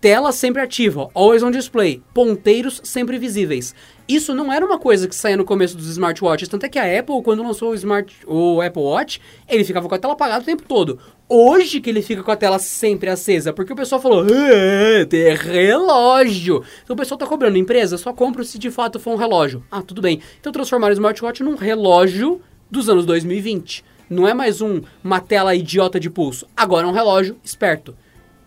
Tela 0.02 0.32
sempre 0.32 0.64
ativa, 0.64 1.12
always 1.14 1.44
on 1.44 1.52
display, 1.52 2.02
ponteiros 2.12 2.82
sempre 2.84 3.20
visíveis. 3.20 3.76
Isso 4.08 4.34
não 4.34 4.52
era 4.52 4.66
uma 4.66 4.80
coisa 4.80 5.08
que 5.08 5.14
saía 5.16 5.38
no 5.38 5.46
começo 5.46 5.78
dos 5.78 5.88
smartwatches, 5.90 6.50
tanto 6.50 6.66
é 6.66 6.70
que 6.70 6.80
a 6.80 7.00
Apple, 7.00 7.22
quando 7.22 7.44
lançou 7.44 7.70
o, 7.70 7.76
smart, 7.76 8.12
o 8.26 8.60
Apple 8.62 8.82
Watch, 8.82 9.22
ele 9.48 9.64
ficava 9.64 9.88
com 9.88 9.94
a 9.94 10.00
tela 10.00 10.14
apagada 10.14 10.42
o 10.42 10.46
tempo 10.46 10.64
todo. 10.68 10.98
Hoje 11.30 11.80
que 11.80 11.88
ele 11.92 12.02
fica 12.02 12.24
com 12.24 12.32
a 12.32 12.36
tela 12.36 12.58
sempre 12.58 13.12
acesa, 13.12 13.54
porque 13.54 13.74
o 13.74 13.76
pessoal 13.76 14.02
falou, 14.02 14.26
"É, 14.28 15.06
tem 15.06 15.36
relógio. 15.36 16.64
Então 16.84 16.96
o 16.96 16.98
pessoal 16.98 17.20
tá 17.20 17.28
cobrando, 17.28 17.60
empresa, 17.60 17.96
só 17.96 18.12
compra 18.12 18.44
se 18.44 18.58
de 18.58 18.72
fato 18.72 19.00
for 19.00 19.14
um 19.14 19.18
relógio. 19.18 19.64
Ah, 19.70 19.84
tudo 19.84 20.02
bem. 20.02 20.20
Então 20.40 20.52
transformaram 20.52 20.94
o 20.94 20.98
smartwatch 20.98 21.44
num 21.44 21.56
relógio 21.56 22.42
dos 22.72 22.90
anos 22.90 23.06
2020. 23.06 23.86
Não 24.10 24.28
é 24.28 24.34
mais 24.34 24.62
um, 24.62 24.82
uma 25.04 25.20
tela 25.20 25.54
idiota 25.54 26.00
de 26.00 26.10
pulso, 26.10 26.48
agora 26.58 26.88
é 26.88 26.90
um 26.90 26.94
relógio 26.94 27.38
esperto. 27.44 27.96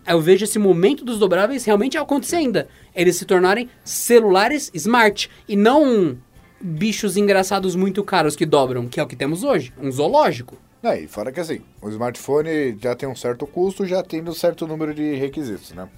Eu 0.07 0.21
vejo 0.21 0.43
esse 0.43 0.59
momento 0.59 1.03
dos 1.03 1.17
dobráveis 1.17 1.65
realmente 1.65 1.97
acontecer 1.97 2.35
ainda. 2.35 2.67
Eles 2.95 3.15
se 3.15 3.25
tornarem 3.25 3.69
celulares 3.83 4.69
smart 4.73 5.29
e 5.47 5.55
não 5.55 6.17
bichos 6.61 7.17
engraçados 7.17 7.75
muito 7.75 8.03
caros 8.03 8.35
que 8.35 8.45
dobram, 8.45 8.87
que 8.87 8.99
é 8.99 9.03
o 9.03 9.07
que 9.07 9.15
temos 9.15 9.43
hoje, 9.43 9.73
um 9.81 9.91
zoológico. 9.91 10.57
Não, 10.81 10.93
e 10.93 11.07
fora 11.07 11.31
que 11.31 11.39
assim, 11.39 11.61
o 11.81 11.89
smartphone 11.89 12.77
já 12.79 12.95
tem 12.95 13.09
um 13.09 13.15
certo 13.15 13.47
custo, 13.47 13.85
já 13.85 14.03
tem 14.03 14.21
um 14.21 14.33
certo 14.33 14.67
número 14.67 14.93
de 14.93 15.15
requisitos, 15.15 15.71
né? 15.71 15.89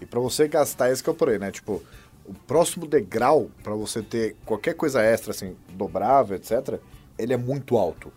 E 0.00 0.04
pra 0.04 0.18
você 0.18 0.48
gastar 0.48 0.90
esse 0.90 1.02
que 1.02 1.08
eu 1.08 1.14
porém, 1.14 1.38
né? 1.38 1.52
Tipo, 1.52 1.80
o 2.26 2.34
próximo 2.34 2.86
degrau 2.86 3.48
pra 3.62 3.74
você 3.74 4.02
ter 4.02 4.34
qualquer 4.44 4.74
coisa 4.74 5.00
extra, 5.00 5.30
assim, 5.30 5.54
dobrável, 5.72 6.36
etc., 6.36 6.80
ele 7.16 7.32
é 7.32 7.36
muito 7.36 7.76
alto. 7.76 8.12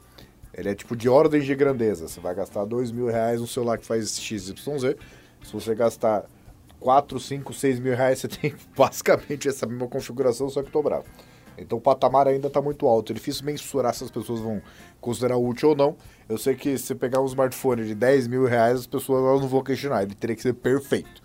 Ele 0.54 0.70
é 0.70 0.76
tipo 0.76 0.96
de 0.96 1.08
ordem 1.08 1.42
de 1.42 1.54
grandeza. 1.54 2.08
Você 2.08 2.20
vai 2.20 2.34
gastar 2.34 2.66
dois 2.66 2.92
mil 2.92 3.06
reais 3.06 3.40
num 3.40 3.46
celular 3.46 3.78
que 3.78 3.86
faz 3.86 4.20
XYZ. 4.20 4.56
Se 5.44 5.54
você 5.54 5.74
gastar 5.76 6.26
4, 6.80 7.20
5, 7.20 7.54
6 7.54 7.80
mil 7.80 7.96
reais, 7.96 8.20
você 8.22 8.28
tem 8.28 8.56
basicamente 8.76 9.48
essa 9.48 9.66
mesma 9.66 9.88
configuração, 9.88 10.50
só 10.50 10.62
que 10.64 10.72
dobrável. 10.72 11.06
Então 11.58 11.78
o 11.78 11.82
patamar 11.82 12.28
ainda 12.28 12.48
está 12.48 12.62
muito 12.62 12.88
alto. 12.88 13.12
É 13.12 13.16
difícil 13.16 13.44
mensurar 13.46 13.94
se 13.94 14.04
as 14.04 14.12
pessoas 14.12 14.40
vão 14.40 14.62
considerar 15.02 15.38
útil 15.38 15.70
ou 15.70 15.76
não. 15.76 15.96
Eu 16.30 16.38
sei 16.38 16.56
que 16.56 16.78
se 16.78 16.94
pegar 16.94 17.20
um 17.22 17.26
smartphone 17.26 17.84
de 17.86 17.96
10 17.96 18.28
mil 18.28 18.46
reais, 18.46 18.82
as 18.82 18.88
pessoas 18.88 19.24
elas 19.24 19.42
não 19.42 19.48
vão 19.48 19.64
questionar. 19.64 20.04
Ele 20.04 20.14
teria 20.14 20.36
que 20.36 20.42
ser 20.42 20.54
perfeito. 20.54 21.22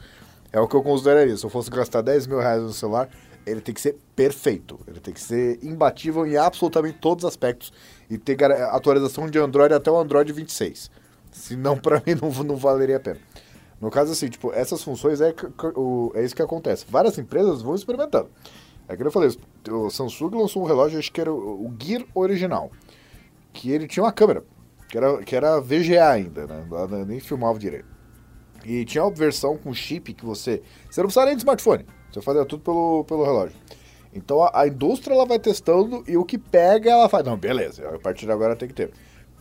É 0.51 0.59
o 0.59 0.67
que 0.67 0.75
eu 0.75 0.83
consideraria. 0.83 1.37
Se 1.37 1.45
eu 1.45 1.51
fosse 1.51 1.71
gastar 1.71 2.01
10 2.01 2.27
mil 2.27 2.39
reais 2.39 2.63
no 2.63 2.73
celular, 2.73 3.09
ele 3.45 3.61
tem 3.61 3.75
que 3.75 3.81
ser 3.81 3.99
perfeito. 4.17 4.81
Ele 4.87 5.01
tem 5.01 5.13
que 5.13 5.21
ser 5.21 5.59
imbatível 5.63 6.27
em 6.27 6.37
absolutamente 6.37 6.99
todos 6.99 7.25
os 7.25 7.29
aspectos. 7.29 7.73
E 8.09 8.17
ter 8.17 8.43
atualização 8.43 9.29
de 9.29 9.39
Android 9.39 9.75
até 9.75 9.91
o 9.91 9.99
Android 9.99 10.33
26. 10.33 10.91
Senão, 11.31 11.77
para 11.77 11.97
mim, 12.07 12.15
não, 12.21 12.31
não 12.45 12.57
valeria 12.57 12.97
a 12.97 13.01
pena. 13.01 13.19
No 13.83 13.91
caso, 13.91 14.13
assim, 14.13 14.29
tipo, 14.29 14.53
essas 14.53 14.81
funções 14.81 15.21
é, 15.21 15.35
é 16.15 16.25
isso 16.25 16.37
que 16.37 16.41
acontece. 16.41 16.87
Várias 16.89 17.19
empresas 17.19 17.63
vão 17.63 17.75
experimentando. 17.75 18.31
É 18.89 18.97
que 18.97 19.03
eu 19.03 19.11
falei, 19.11 19.29
o 19.69 19.91
Samsung 19.91 20.37
lançou 20.37 20.63
um 20.63 20.67
relógio, 20.67 21.01
acho 21.01 21.11
que 21.11 21.21
era 21.21 21.33
o, 21.33 21.75
Gear 21.83 22.05
original, 22.15 22.71
que 23.53 23.73
ele 23.73 23.89
tinha 23.89 24.05
uma 24.05 24.13
câmera, 24.13 24.45
que 24.89 24.97
era, 24.97 25.23
que 25.25 25.35
era 25.35 25.61
VGA 25.61 26.09
ainda, 26.09 26.47
né? 26.47 26.65
Nem 27.05 27.19
filmava 27.19 27.59
direito. 27.59 27.89
E 28.65 28.85
tinha 28.85 29.03
uma 29.03 29.11
versão 29.11 29.57
com 29.57 29.75
chip 29.75 30.15
que 30.15 30.25
você. 30.25 30.63
Você 30.89 31.01
não 31.01 31.07
precisava 31.07 31.27
nem 31.27 31.35
de 31.35 31.41
smartphone. 31.41 31.85
Você 32.13 32.23
fazia 32.23 32.45
tudo 32.45 32.63
pelo, 32.63 33.03
pelo 33.03 33.25
relógio. 33.25 33.57
Então 34.15 34.45
a, 34.45 34.61
a 34.61 34.69
indústria 34.69 35.15
ela 35.15 35.27
vai 35.27 35.41
testando 35.41 36.05
e 36.07 36.17
o 36.17 36.25
que 36.25 36.39
pega 36.39 36.89
ela 36.89 37.09
faz. 37.09 37.25
Não, 37.25 37.37
beleza, 37.37 37.89
a 37.89 37.99
partir 37.99 38.27
de 38.27 38.33
agora 38.33 38.55
tem 38.55 38.69
que 38.69 38.75
ter. 38.75 38.93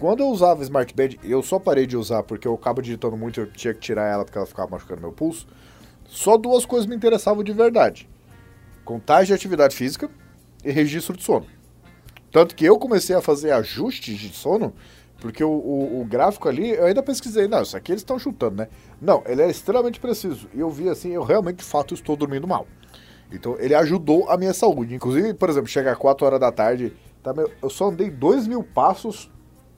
Quando 0.02 0.22
eu 0.22 0.30
usava 0.30 0.64
Smart 0.64 0.92
Band, 0.96 1.10
eu 1.24 1.44
só 1.44 1.60
parei 1.60 1.86
de 1.86 1.96
usar 1.96 2.24
porque 2.24 2.48
eu 2.48 2.56
acabo 2.56 2.82
digitando 2.82 3.16
muito 3.16 3.40
e 3.40 3.44
eu 3.44 3.52
tinha 3.52 3.72
que 3.72 3.80
tirar 3.80 4.08
ela 4.08 4.26
porque 4.26 4.36
ela 4.36 4.48
ficava 4.48 4.72
machucando 4.72 5.00
meu 5.00 5.12
pulso. 5.12 5.46
Só 6.08 6.38
duas 6.38 6.66
coisas 6.66 6.88
me 6.88 6.96
interessavam 6.96 7.44
de 7.44 7.54
verdade: 7.54 8.10
contagem 8.84 9.28
de 9.28 9.34
atividade 9.34 9.76
física 9.76 10.10
e 10.66 10.72
registro 10.72 11.16
de 11.16 11.22
sono. 11.24 11.46
Tanto 12.32 12.56
que 12.56 12.66
eu 12.66 12.80
comecei 12.80 13.16
a 13.16 13.22
fazer 13.22 13.52
ajustes 13.52 14.18
de 14.18 14.30
sono, 14.34 14.74
porque 15.20 15.44
o, 15.44 15.52
o- 15.52 16.02
o 16.02 16.06
gráfico 16.06 16.50
ali, 16.50 16.72
eu 16.72 16.86
ainda 16.86 17.04
pesquisei, 17.04 17.48
não, 17.48 17.62
isso 17.62 17.78
aqui 17.78 17.92
eles 17.92 18.02
estão 18.02 18.18
chutando, 18.18 18.56
né? 18.56 18.70
Não, 19.00 19.22
ele 19.28 19.44
é 19.44 19.52
extremamente 19.52 20.00
preciso. 20.00 20.50
E 20.52 20.60
eu 20.62 20.70
vi 20.72 20.90
assim, 20.90 21.12
eu 21.12 21.22
realmente, 21.22 21.58
de 21.58 21.64
fato, 21.64 21.94
estou 21.94 22.16
dormindo 22.16 22.48
mal. 22.48 22.66
Então, 23.32 23.56
ele 23.60 23.76
ajudou 23.76 24.28
a 24.32 24.36
minha 24.36 24.54
saúde. 24.54 24.96
Inclusive, 24.96 25.36
por 25.36 25.48
exemplo, 25.48 25.68
chega 25.70 25.92
às 25.92 25.98
4 26.00 26.26
horas 26.26 26.40
da 26.40 26.52
tarde, 26.52 26.92
tá, 27.22 27.34
eu 27.62 27.70
só 27.70 27.90
andei 27.90 28.10
2 28.10 28.48
mil 28.48 28.64
passos 28.64 29.30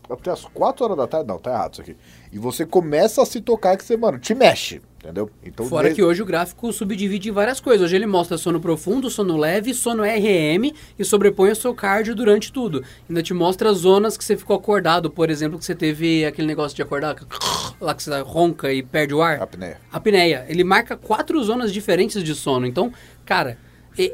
até 0.10 0.32
as 0.32 0.46
4 0.46 0.84
horas 0.86 0.98
da 0.98 1.08
tarde. 1.08 1.28
Não, 1.28 1.38
tá 1.38 1.52
errado 1.52 1.74
isso 1.74 1.82
aqui. 1.82 1.96
E 2.32 2.38
você 2.38 2.66
começa 2.66 3.22
a 3.22 3.26
se 3.26 3.42
tocar 3.42 3.78
que 3.78 3.84
você, 3.84 3.96
mano, 3.96 4.20
te 4.20 4.34
mexe, 4.34 4.82
entendeu? 5.00 5.30
Então, 5.44 5.66
Fora 5.66 5.94
que 5.94 6.04
hoje 6.04 6.22
o 6.22 6.26
gráfico 6.26 6.72
subdivide 6.74 7.30
em 7.30 7.32
várias 7.32 7.60
coisas. 7.60 7.86
Hoje 7.86 7.96
ele 7.96 8.06
mostra 8.06 8.38
sono 8.38 8.60
profundo, 8.60 9.10
sono 9.10 9.38
leve, 9.38 9.74
sono 9.74 10.04
RM 10.04 10.74
e 10.98 11.06
sobrepõe 11.06 11.52
o 11.52 11.56
seu 11.56 11.74
cardio 11.74 12.16
durante 12.16 12.52
tudo. 12.52 12.84
Ainda 13.08 13.22
te 13.22 13.34
mostra 13.34 13.70
as 13.70 13.78
zonas 13.78 14.18
que 14.18 14.24
você 14.24 14.36
ficou 14.36 14.56
acordado, 14.56 15.10
por 15.10 15.30
exemplo, 15.30 15.58
que 15.60 15.66
você 15.66 15.76
teve 15.76 16.26
aquele 16.26 16.48
negócio 16.48 16.76
de 16.76 16.82
acordar, 16.82 17.16
lá 17.80 17.94
que 17.94 18.04
você 18.04 18.20
ronca 18.22 18.74
e 18.74 18.82
perde 18.82 19.14
o 19.14 19.22
ar. 19.22 19.42
Apneia. 19.42 19.80
Apneia. 19.92 20.46
Ele 20.50 20.64
marca 20.64 20.98
quatro 20.98 21.42
zonas 21.44 21.72
diferentes 21.72 22.24
de 22.24 22.34
sono. 22.36 22.66
Então, 22.66 22.92
cara, 23.26 23.58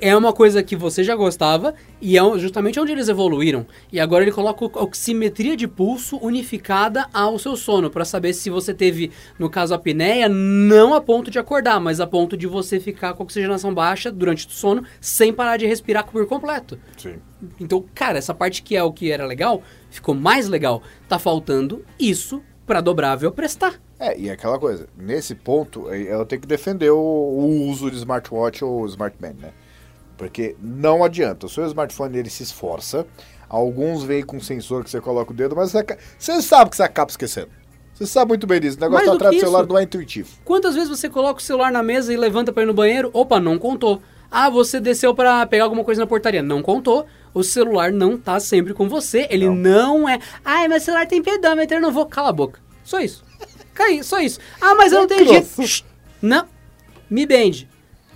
é 0.01 0.15
uma 0.15 0.34
coisa 0.34 0.61
que 0.61 0.75
você 0.75 1.03
já 1.03 1.15
gostava 1.15 1.73
e 2.01 2.17
é 2.17 2.38
justamente 2.38 2.80
onde 2.80 2.91
eles 2.91 3.07
evoluíram. 3.07 3.65
E 3.91 3.99
agora 3.99 4.23
ele 4.23 4.32
coloca 4.32 4.65
a 4.65 4.84
oximetria 4.84 5.55
de 5.55 5.67
pulso 5.67 6.17
unificada 6.17 7.07
ao 7.13 7.39
seu 7.39 7.55
sono, 7.55 7.89
para 7.89 8.05
saber 8.05 8.34
se 8.34 8.49
você 8.49 8.73
teve, 8.73 9.11
no 9.38 9.49
caso, 9.49 9.73
apneia, 9.73 10.27
não 10.27 10.93
a 10.93 11.01
ponto 11.01 11.32
de 11.32 11.39
acordar, 11.39 11.80
mas 11.80 11.99
a 11.99 12.07
ponto 12.07 12.36
de 12.36 12.47
você 12.47 12.80
ficar 12.80 13.13
com 13.13 13.23
oxigenação 13.23 13.73
baixa 13.73 14.11
durante 14.11 14.47
o 14.47 14.51
sono, 14.51 14.84
sem 14.99 15.34
parar 15.34 15.57
de 15.57 15.65
respirar 15.65 16.05
por 16.05 16.25
completo. 16.27 16.80
Sim. 16.97 17.15
Então, 17.59 17.84
cara, 17.93 18.17
essa 18.17 18.34
parte 18.34 18.61
que 18.61 18.75
é 18.75 18.84
o 18.84 18.91
que 18.91 19.11
era 19.11 19.25
legal, 19.25 19.63
ficou 19.89 20.13
mais 20.13 20.47
legal. 20.47 20.84
Tá 21.07 21.17
faltando 21.17 21.86
isso 21.97 22.41
para 22.65 22.82
dobrável 22.82 23.32
prestar. 23.32 23.82
É, 23.99 24.17
e 24.17 24.30
aquela 24.30 24.57
coisa, 24.57 24.88
nesse 24.97 25.36
ponto, 25.36 25.89
eu 25.89 26.25
tenho 26.25 26.41
que 26.41 26.47
defender 26.47 26.89
o, 26.89 26.97
o 26.97 27.67
uso 27.69 27.89
de 27.89 27.97
smartwatch 27.97 28.63
ou 28.63 28.86
smartband, 28.86 29.34
né? 29.39 29.51
Porque 30.20 30.57
não 30.61 31.01
adianta, 31.01 31.45
o 31.45 31.49
seu 31.49 31.65
smartphone 31.65 32.17
ele 32.17 32.30
se 32.30 32.43
esforça, 32.43 33.07
alguns 33.47 34.03
vêm 34.03 34.22
com 34.22 34.38
sensor 34.41 34.84
que 34.84 34.89
você 34.89 34.99
coloca 34.99 35.32
o 35.32 35.34
dedo, 35.34 35.55
mas 35.55 35.72
você, 35.72 35.97
você 36.20 36.41
sabe 36.41 36.72
que 36.72 36.76
você 36.76 36.84
acaba 36.84 37.09
esquecendo. 37.09 37.47
Você 37.93 38.05
sabe 38.05 38.28
muito 38.28 38.45
bem 38.45 38.59
disso, 38.59 38.76
o 38.78 38.82
negócio 38.82 39.05
tá 39.05 39.13
atrás 39.13 39.34
do 39.34 39.39
celular 39.39 39.65
não 39.65 39.78
é 39.78 39.84
intuitivo. 39.84 40.30
Quantas 40.43 40.76
vezes 40.76 40.89
você 40.89 41.07
coloca 41.07 41.39
o 41.39 41.41
celular 41.43 41.72
na 41.72 41.82
mesa 41.82 42.13
e 42.13 42.17
levanta 42.17 42.51
pra 42.51 42.63
ir 42.63 42.65
no 42.65 42.74
banheiro? 42.74 43.09
Opa, 43.13 43.39
não 43.39 43.57
contou. 43.57 44.01
Ah, 44.30 44.49
você 44.49 44.82
desceu 44.82 45.15
pra 45.15 45.45
pegar 45.47 45.63
alguma 45.63 45.86
coisa 45.86 46.01
na 46.01 46.07
portaria. 46.07 46.43
Não 46.43 46.61
contou. 46.61 47.05
O 47.34 47.41
celular 47.41 47.91
não 47.91 48.17
tá 48.17 48.41
sempre 48.41 48.74
com 48.74 48.89
você. 48.89 49.26
Ele 49.30 49.49
não, 49.49 50.07
é. 50.07 50.20
Ai, 50.43 50.67
meu 50.67 50.82
celular 50.82 51.07
tem 51.07 51.24
pedômetro, 51.24 51.78
eu 51.78 51.82
não 51.82 51.91
vou. 51.91 52.05
Cala 52.05 52.30
a 52.30 52.34
boca. 52.34 52.59
Só 52.84 52.99
isso. 52.99 53.24
Cai, 53.74 54.03
só 54.03 54.20
isso. 54.20 54.39
Ah, 54.59 54.76
mas 54.76 54.91
eu 54.91 54.99
não 54.99 55.07
tenho 55.07 55.28
jeito. 55.28 55.86
Não. 56.22 56.45
Me 57.09 57.26
bende. 57.26 57.68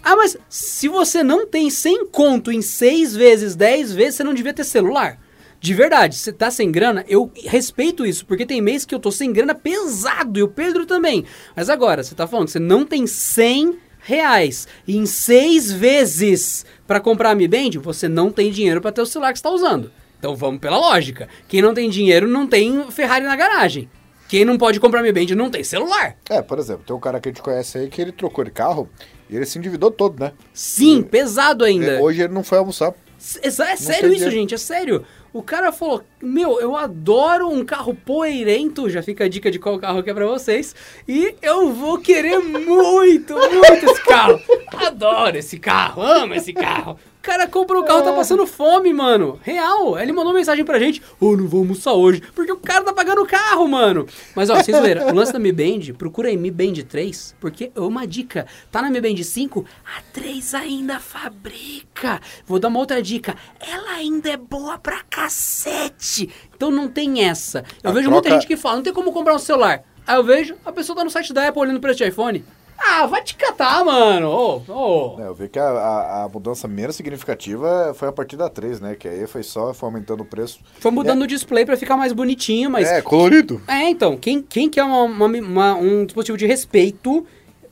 Ah, 0.04 0.16
mas 0.18 0.38
se 0.50 0.88
você 0.88 1.24
não 1.24 1.48
tem 1.48 1.70
100 1.70 2.08
conto 2.08 2.52
em 2.52 2.62
6 2.62 3.16
vezes, 3.16 3.56
10 3.56 3.94
vezes, 3.94 4.16
você 4.16 4.24
não 4.24 4.34
devia 4.34 4.54
ter 4.54 4.66
celular. 4.66 5.18
De 5.62 5.74
verdade, 5.74 6.18
você 6.18 6.34
tá 6.34 6.52
sem 6.52 6.70
grana, 6.70 7.06
eu 7.08 7.32
respeito 7.46 8.06
isso, 8.06 8.26
porque 8.26 8.46
tem 8.46 8.62
mês 8.62 8.84
que 8.84 8.94
eu 8.94 9.00
tô 9.00 9.10
sem 9.10 9.32
grana 9.32 9.56
pesado, 9.56 10.38
e 10.38 10.44
o 10.44 10.48
Pedro 10.50 10.86
também. 10.86 11.24
Mas 11.56 11.70
agora, 11.70 12.04
você 12.04 12.14
tá 12.14 12.28
falando 12.28 12.50
você 12.50 12.60
não 12.60 12.86
tem 12.86 13.08
100 13.08 13.80
reais 14.00 14.68
em 14.86 15.06
6 15.06 15.72
vezes 15.72 16.66
pra 16.86 17.00
comprar 17.00 17.32
a 17.32 17.36
Mi 17.36 17.48
Band, 17.48 17.80
você 17.82 18.10
não 18.10 18.30
tem 18.30 18.52
dinheiro 18.52 18.82
pra 18.82 18.92
ter 18.92 19.02
o 19.02 19.06
celular 19.06 19.32
que 19.32 19.40
você 19.40 19.44
tá 19.44 19.52
usando. 19.52 19.90
Então 20.20 20.36
vamos 20.36 20.60
pela 20.60 20.78
lógica. 20.78 21.30
Quem 21.48 21.62
não 21.62 21.74
tem 21.74 21.90
dinheiro 21.90 22.28
não 22.28 22.46
tem 22.46 22.92
Ferrari 22.92 23.24
na 23.24 23.36
garagem. 23.38 23.90
Quem 24.28 24.44
não 24.44 24.58
pode 24.58 24.80
comprar 24.80 25.02
Mi 25.02 25.14
Band 25.14 25.34
não 25.36 25.50
tem 25.50 25.64
celular. 25.64 26.18
É, 26.30 26.42
por 26.42 26.60
exemplo, 26.60 26.84
tem 26.86 26.96
um 26.96 27.00
cara 27.00 27.22
que 27.22 27.30
a 27.30 27.32
gente 27.32 27.42
conhece 27.42 27.78
aí 27.78 27.88
que 27.88 28.02
ele 28.02 28.12
trocou 28.12 28.44
de 28.44 28.52
carro 28.52 28.90
e 29.30 29.36
ele 29.36 29.46
se 29.46 29.58
endividou 29.58 29.92
todo, 29.92 30.20
né? 30.20 30.32
Sim, 30.54 31.02
pesado 31.02 31.64
ainda. 31.64 32.02
Hoje 32.02 32.22
ele 32.22 32.34
não 32.34 32.44
foi 32.44 32.58
almoçar. 32.58 32.94
É, 33.42 33.48
é 33.48 33.52
sério 33.52 34.10
isso, 34.10 34.16
dinheiro. 34.16 34.32
gente, 34.32 34.54
é 34.54 34.58
sério. 34.58 35.06
O 35.32 35.42
cara 35.42 35.72
falou: 35.72 36.04
Meu, 36.22 36.60
eu 36.60 36.76
adoro 36.76 37.50
um 37.50 37.64
carro 37.66 37.96
poeirento. 37.96 38.90
Já 38.90 39.02
fica 39.02 39.24
a 39.24 39.28
dica 39.28 39.50
de 39.50 39.60
qual 39.60 39.80
carro 39.80 40.04
que 40.04 40.10
é 40.10 40.14
pra 40.14 40.28
vocês. 40.28 40.76
E 41.08 41.34
eu 41.42 41.72
vou 41.72 41.98
querer 42.00 42.38
muito, 42.40 43.34
muito 43.34 43.86
esse 43.86 44.04
carro. 44.04 44.40
Adoro 44.76 45.38
esse 45.38 45.58
carro, 45.58 46.02
amo 46.02 46.36
esse 46.36 46.54
carro. 46.54 47.00
O 47.24 47.26
cara 47.26 47.48
comprou 47.48 47.82
o 47.82 47.86
carro, 47.86 48.02
tá 48.04 48.12
passando 48.12 48.46
fome, 48.46 48.92
mano. 48.92 49.40
Real. 49.42 49.98
Ele 49.98 50.12
mandou 50.12 50.34
mensagem 50.34 50.66
pra 50.66 50.78
gente: 50.78 51.02
Ô, 51.22 51.28
oh, 51.28 51.38
não 51.38 51.48
vou 51.48 51.62
almoçar 51.62 51.94
hoje. 51.94 52.22
Porque 52.36 52.52
o 52.52 52.58
cara 52.58 52.84
tá 52.84 52.92
pagando 52.92 53.22
o 53.22 53.26
carro, 53.26 53.66
mano. 53.66 54.06
Mas 54.36 54.50
ó, 54.50 54.56
vocês 54.56 54.78
viram, 54.82 55.08
o 55.08 55.16
lance 55.16 55.32
da 55.32 55.40
Mi 55.40 55.54
Band, 55.54 55.94
procura 55.98 56.28
aí 56.28 56.36
Mi 56.36 56.52
Band 56.52 56.74
3. 56.86 57.34
Porque, 57.40 57.72
uma 57.78 58.06
dica: 58.06 58.46
tá 58.70 58.82
na 58.82 58.90
Mi 58.90 59.00
Band 59.00 59.24
5, 59.24 59.66
a 59.86 60.02
3 60.12 60.54
ainda 60.54 61.00
fabrica. 61.00 62.20
Vou 62.46 62.60
dar 62.60 62.68
uma 62.68 62.80
outra 62.80 63.02
dica: 63.02 63.38
ela 63.62 63.92
ainda 63.94 64.30
é 64.30 64.36
boa 64.36 64.78
pra 64.78 65.00
cacete. 65.10 66.30
Então 66.54 66.70
não 66.70 66.90
tem 66.90 67.24
essa. 67.24 67.64
Eu 67.82 67.92
A 67.92 67.94
vejo 67.94 68.10
muita 68.12 68.24
troca- 68.28 68.42
gente 68.42 68.48
que 68.50 68.58
fala: 68.58 68.76
não 68.76 68.84
tem 68.84 68.92
como 68.92 69.14
comprar 69.14 69.34
um 69.34 69.40
celular. 69.40 69.82
Aí 70.06 70.18
eu 70.18 70.24
vejo, 70.26 70.56
a 70.66 70.74
pessoa 70.74 70.94
tá 70.98 71.06
no 71.06 71.10
site 71.10 71.32
da 71.32 71.48
Apple 71.48 71.62
olhando 71.62 71.78
o 71.78 71.80
preço 71.80 72.00
de 72.00 72.06
iPhone. 72.10 72.44
Ah, 72.86 73.06
vai 73.06 73.24
te 73.24 73.36
catar, 73.36 73.84
mano. 73.86 74.28
Ô, 74.30 74.62
ô. 74.68 75.22
É, 75.22 75.28
eu 75.28 75.34
vi 75.34 75.48
que 75.48 75.58
a, 75.58 75.64
a- 75.70 76.24
a 76.26 76.30
mudança 76.30 76.68
menos 76.68 76.96
significativa 76.96 77.94
foi 77.96 78.08
a 78.08 78.12
partir 78.12 78.36
da 78.36 78.50
3, 78.50 78.80
né? 78.82 78.96
Que 78.96 79.08
aí 79.08 79.26
foi 79.28 79.42
só 79.44 79.74
foi 79.74 79.88
aumentando 79.88 80.22
o 80.22 80.26
preço. 80.26 80.60
Foi 80.80 80.92
mudando 80.92 81.22
o 81.24 81.28
display 81.28 81.66
pra 81.66 81.78
ficar 81.78 81.96
mais 81.98 82.12
bonitinho, 82.14 82.70
mas. 82.70 82.88
É, 82.90 83.02
colorido. 83.02 83.62
É, 83.68 83.90
então, 83.90 84.18
quem, 84.18 84.42
quem 84.42 84.70
quer 84.70 84.84
uma- 84.84 85.04
uma- 85.04 85.26
uma- 85.28 85.76
um 85.76 86.06
dispositivo 86.06 86.38
de 86.38 86.46
respeito, 86.46 87.26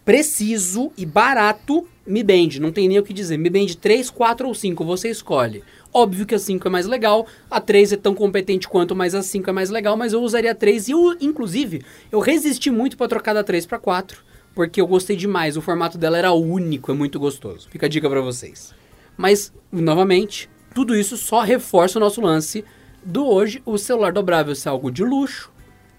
preciso 0.06 0.92
e 0.98 1.06
barato, 1.06 1.88
Mi 2.06 2.24
Band. 2.24 2.60
Não 2.60 2.72
tem 2.72 2.88
nem 2.88 3.00
o 3.00 3.04
que 3.04 3.14
dizer. 3.14 3.38
Mi 3.38 3.50
Band 3.50 3.68
3, 3.80 4.10
4 4.10 4.48
ou 4.48 4.54
5, 4.56 4.84
você 4.84 5.10
escolhe. 5.10 5.64
Óbvio 5.94 6.26
que 6.26 6.34
a 6.36 6.40
5 6.40 6.68
é 6.68 6.72
mais 6.72 6.86
legal, 6.86 7.28
a 7.50 7.60
3 7.60 7.92
é 7.92 7.98
tão 7.98 8.16
competente 8.16 8.68
quanto, 8.68 8.96
mas 8.96 9.14
a 9.14 9.22
5 9.22 9.50
é 9.50 9.54
mais 9.54 9.70
legal, 9.70 9.98
mas 9.98 10.14
eu 10.14 10.22
usaria 10.22 10.52
a 10.52 10.56
3 10.56 10.88
e 10.88 10.92
eu, 10.92 11.16
inclusive, 11.20 11.84
eu 12.12 12.20
resisti 12.20 12.72
muito 12.72 12.96
pra 12.98 13.10
trocar 13.10 13.34
da 13.34 13.44
3 13.44 13.66
pra 13.66 13.78
4, 13.78 14.22
porque 14.54 14.82
eu 14.82 14.88
gostei 14.88 15.16
demais, 15.16 15.58
o 15.58 15.62
formato 15.62 15.98
dela 15.98 16.18
era 16.18 16.32
único, 16.32 16.92
é 16.92 16.96
muito 16.96 17.20
gostoso. 17.20 17.70
Fica 17.70 17.86
a 17.86 17.90
dica 17.90 18.10
pra 18.10 18.22
vocês. 18.22 18.74
Mas, 19.18 19.54
novamente, 19.72 20.50
tudo 20.74 20.96
isso 20.96 21.18
só 21.18 21.42
reforça 21.42 21.98
o 21.98 22.02
nosso 22.02 22.22
lance 22.22 22.64
do 23.04 23.26
hoje, 23.28 23.62
o 23.66 23.78
celular 23.78 24.12
dobrável 24.12 24.56
ser 24.56 24.70
algo 24.70 24.92
de 24.92 25.04
luxo, 25.04 25.52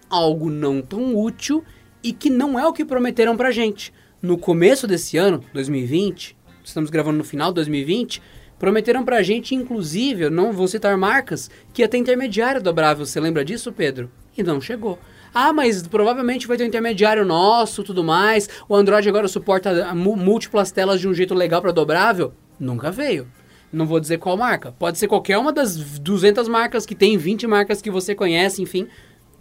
algo 0.09 0.51
não 0.51 0.81
tão 0.81 1.17
útil 1.17 1.65
e 2.03 2.13
que 2.13 2.31
não 2.31 2.59
é 2.59 2.67
o 2.67 2.73
que 2.73 2.85
prometeram 2.85 3.37
pra 3.37 3.51
gente. 3.51 3.93
No 4.21 4.39
começo 4.39 4.87
desse 4.87 5.17
ano, 5.17 5.43
2020, 5.53 6.37
estamos 6.63 6.91
gravando 6.91 7.19
no 7.19 7.25
final 7.25 7.49
de 7.51 7.57
2020, 7.57 8.23
prometeram 8.59 9.05
pra 9.05 9.23
gente, 9.23 9.55
inclusive, 9.55 10.25
eu 10.25 10.31
não 10.31 10.53
vou 10.53 10.69
citar 10.69 10.97
marcas, 10.97 11.51
que 11.73 11.87
ter 11.89 11.99
intermediário 11.99 12.63
dobrável. 12.63 13.05
Você 13.05 13.19
lembra 13.19 13.45
disso, 13.45 13.73
Pedro? 13.73 14.11
E 14.37 14.43
não 14.43 14.61
chegou. 14.61 14.99
Ah, 15.35 15.53
mas 15.53 15.87
provavelmente 15.87 16.47
vai 16.47 16.57
ter 16.57 16.65
um 16.65 16.67
intermediário 16.67 17.25
nosso, 17.25 17.83
tudo 17.83 18.05
mais. 18.05 18.49
O 18.69 18.75
Android 18.75 19.09
agora 19.09 19.27
suporta 19.29 19.95
múltiplas 19.95 20.71
telas 20.71 21.01
de 21.01 21.09
um 21.09 21.15
jeito 21.15 21.35
legal 21.35 21.61
pra 21.63 21.73
dobrável. 21.73 22.33
Nunca 22.59 22.91
veio. 22.91 23.27
Não 23.73 23.87
vou 23.87 23.99
dizer 23.99 24.19
qual 24.19 24.37
marca. 24.37 24.73
Pode 24.73 24.99
ser 24.99 25.09
qualquer 25.09 25.39
uma 25.39 25.53
das 25.53 25.77
200 25.77 26.47
marcas 26.49 26.85
que 26.85 26.95
tem, 26.95 27.17
20 27.17 27.47
marcas 27.47 27.81
que 27.81 27.91
você 27.91 28.15
conhece, 28.15 28.61
enfim. 28.61 28.87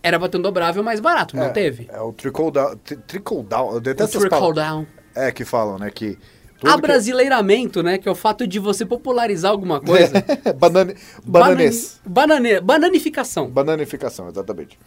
Era 0.01 0.18
pra 0.18 0.30
ter 0.30 0.38
um 0.38 0.41
dobrável 0.41 0.81
mais 0.81 0.99
barato, 0.99 1.35
não 1.35 1.43
é, 1.45 1.49
teve. 1.49 1.88
É 1.91 1.99
o 1.99 2.11
trickle 2.13 2.49
down. 2.49 2.77
tri- 2.77 2.97
Trickle 3.05 3.43
down. 3.43 3.72
Eu 3.72 3.77
O 3.77 3.80
detesto 3.81 4.18
essas 4.18 4.30
trickle 4.30 4.53
down. 4.53 4.88
É, 5.13 5.31
que 5.31 5.43
falam, 5.45 5.77
né? 5.77 5.91
Que. 5.91 6.18
tudo 6.57 6.61
que- 6.61 6.68
Abrasileiramento, 6.69 7.84
né? 7.84 7.97
Que 7.97 8.07
é 8.07 8.11
o 8.11 8.15
fato 8.15 8.47
de 8.47 8.57
você 8.57 8.85
popularizar 8.85 9.51
alguma 9.51 9.80
coisa. 9.81 10.13
Banane... 10.57 10.95
Bananês. 11.26 11.99
Banane... 12.05 12.59
Bananificação. 12.61 13.49
Bananificação, 13.49 14.30
exatamente. 14.30 14.80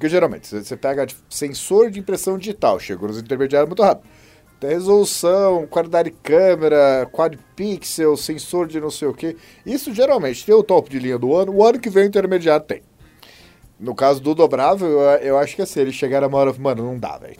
Porque 0.00 0.08
geralmente, 0.08 0.48
você 0.48 0.78
pega 0.78 1.06
tipo, 1.06 1.20
sensor 1.28 1.90
de 1.90 2.00
impressão 2.00 2.38
digital, 2.38 2.80
chegou 2.80 3.06
nos 3.06 3.18
intermediários 3.18 3.68
muito 3.68 3.82
rápido. 3.82 4.08
Tem 4.58 4.70
resolução, 4.70 5.66
qualidade 5.66 6.08
de 6.08 6.16
câmera, 6.22 7.06
quad 7.12 7.38
pixel, 7.54 8.16
sensor 8.16 8.66
de 8.66 8.80
não 8.80 8.90
sei 8.90 9.08
o 9.08 9.12
que. 9.12 9.36
Isso 9.64 9.92
geralmente 9.92 10.46
tem 10.46 10.54
o 10.54 10.62
topo 10.62 10.88
de 10.88 10.98
linha 10.98 11.18
do 11.18 11.36
ano, 11.36 11.52
o 11.52 11.62
ano 11.62 11.78
que 11.78 11.90
vem 11.90 12.04
o 12.04 12.06
intermediário 12.06 12.64
tem. 12.64 12.80
No 13.78 13.94
caso 13.94 14.22
do 14.22 14.34
dobrável, 14.34 14.88
eu, 14.88 15.00
eu 15.18 15.38
acho 15.38 15.54
que 15.54 15.60
assim, 15.60 15.80
eles 15.80 15.94
chegaram 15.94 16.28
uma 16.28 16.38
hora, 16.38 16.54
mano, 16.58 16.82
não 16.82 16.98
dá, 16.98 17.18
velho. 17.18 17.36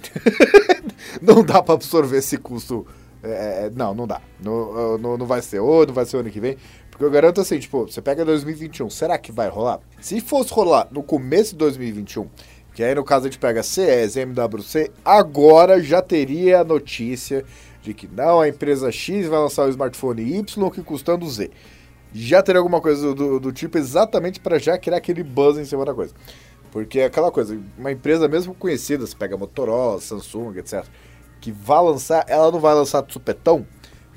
não 1.23 1.43
dá 1.43 1.63
pra 1.63 1.77
absorver 1.77 2.19
esse 2.19 2.37
custo. 2.37 2.87
É, 3.23 3.71
não, 3.75 3.95
não 3.95 4.07
dá. 4.07 4.21
Não, 4.43 4.99
não, 4.99 5.27
vai 5.27 5.41
ser 5.41 5.61
ou 5.61 5.87
não 5.87 5.95
vai 5.95 6.05
ser 6.05 6.19
ano 6.19 6.31
que 6.31 6.41
vem. 6.41 6.59
Porque 6.91 7.05
eu 7.05 7.11
garanto 7.11 7.41
assim, 7.41 7.59
tipo, 7.59 7.87
você 7.87 8.03
pega 8.03 8.25
2021, 8.27 8.91
será 8.91 9.17
que 9.17 9.33
vai 9.33 9.49
rolar? 9.49 9.81
Se 10.03 10.21
fosse 10.21 10.53
rolar 10.53 10.87
no 10.91 11.03
começo 11.03 11.53
de 11.53 11.57
2021, 11.57 12.29
que 12.75 12.83
aí 12.83 12.95
no 12.95 13.05
caso 13.05 13.27
a 13.27 13.31
gente 13.31 13.39
pega 13.39 13.63
CS, 13.63 14.17
MWC, 14.17 14.91
agora 15.05 15.83
já 15.83 16.01
teria 16.01 16.61
a 16.61 16.65
notícia 16.65 17.45
de 17.83 17.95
que 17.95 18.07
não, 18.07 18.41
a 18.41 18.49
empresa 18.49 18.91
X 18.93 19.27
vai 19.27 19.39
lançar 19.39 19.67
o 19.67 19.71
smartphone 19.71 20.23
Y 20.39 20.71
que 20.71 20.83
custando 20.83 21.29
Z. 21.29 21.51
Já 22.13 22.43
teria 22.43 22.59
alguma 22.59 22.81
coisa 22.81 23.15
do, 23.15 23.39
do- 23.41 23.53
tipo 23.53 23.79
exatamente 23.79 24.41
para 24.41 24.59
já 24.59 24.77
criar 24.77 24.97
aquele 24.99 25.23
buzz 25.23 25.57
em 25.59 25.65
cima 25.65 25.85
da 25.85 25.95
coisa. 25.95 26.13
Porque 26.73 27.01
é 27.01 27.05
aquela 27.07 27.31
coisa, 27.33 27.59
uma 27.79 27.91
empresa 27.91 28.29
mesmo 28.29 28.55
conhecida, 28.55 29.07
você 29.07 29.17
pega 29.17 29.37
Motorola, 29.37 30.01
Samsung, 30.01 30.57
etc., 30.59 30.85
que 31.41 31.51
vai 31.51 31.83
lançar, 31.83 32.25
ela 32.29 32.51
não 32.53 32.61
vai 32.61 32.75
lançar 32.75 33.03
de 33.03 33.13
supetão, 33.13 33.67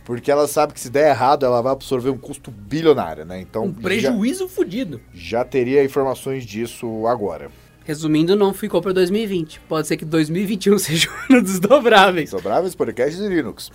porque 0.03 0.29
ela 0.29 0.47
sabe 0.47 0.73
que 0.73 0.79
se 0.79 0.89
der 0.89 1.09
errado, 1.11 1.45
ela 1.45 1.61
vai 1.61 1.71
absorver 1.71 2.09
um 2.09 2.17
custo 2.17 2.51
bilionário, 2.51 3.23
né? 3.25 3.39
Então 3.39 3.63
Um 3.65 3.73
já, 3.73 3.81
prejuízo 3.81 4.47
fudido. 4.49 4.99
já 5.13 5.43
teria 5.45 5.83
informações 5.83 6.45
disso 6.45 7.07
agora. 7.07 7.49
Resumindo, 7.85 8.35
não 8.35 8.53
ficou 8.53 8.81
pra 8.81 8.93
2020. 8.93 9.59
Pode 9.67 9.87
ser 9.87 9.97
que 9.97 10.05
2021 10.05 10.77
seja 10.79 11.09
o 11.09 11.33
ano 11.33 11.43
dos 11.43 11.59
dobráveis. 11.59 12.31
Dobráveis 12.31 12.75
podcasts 12.75 13.21
de 13.21 13.27
Linux. 13.27 13.69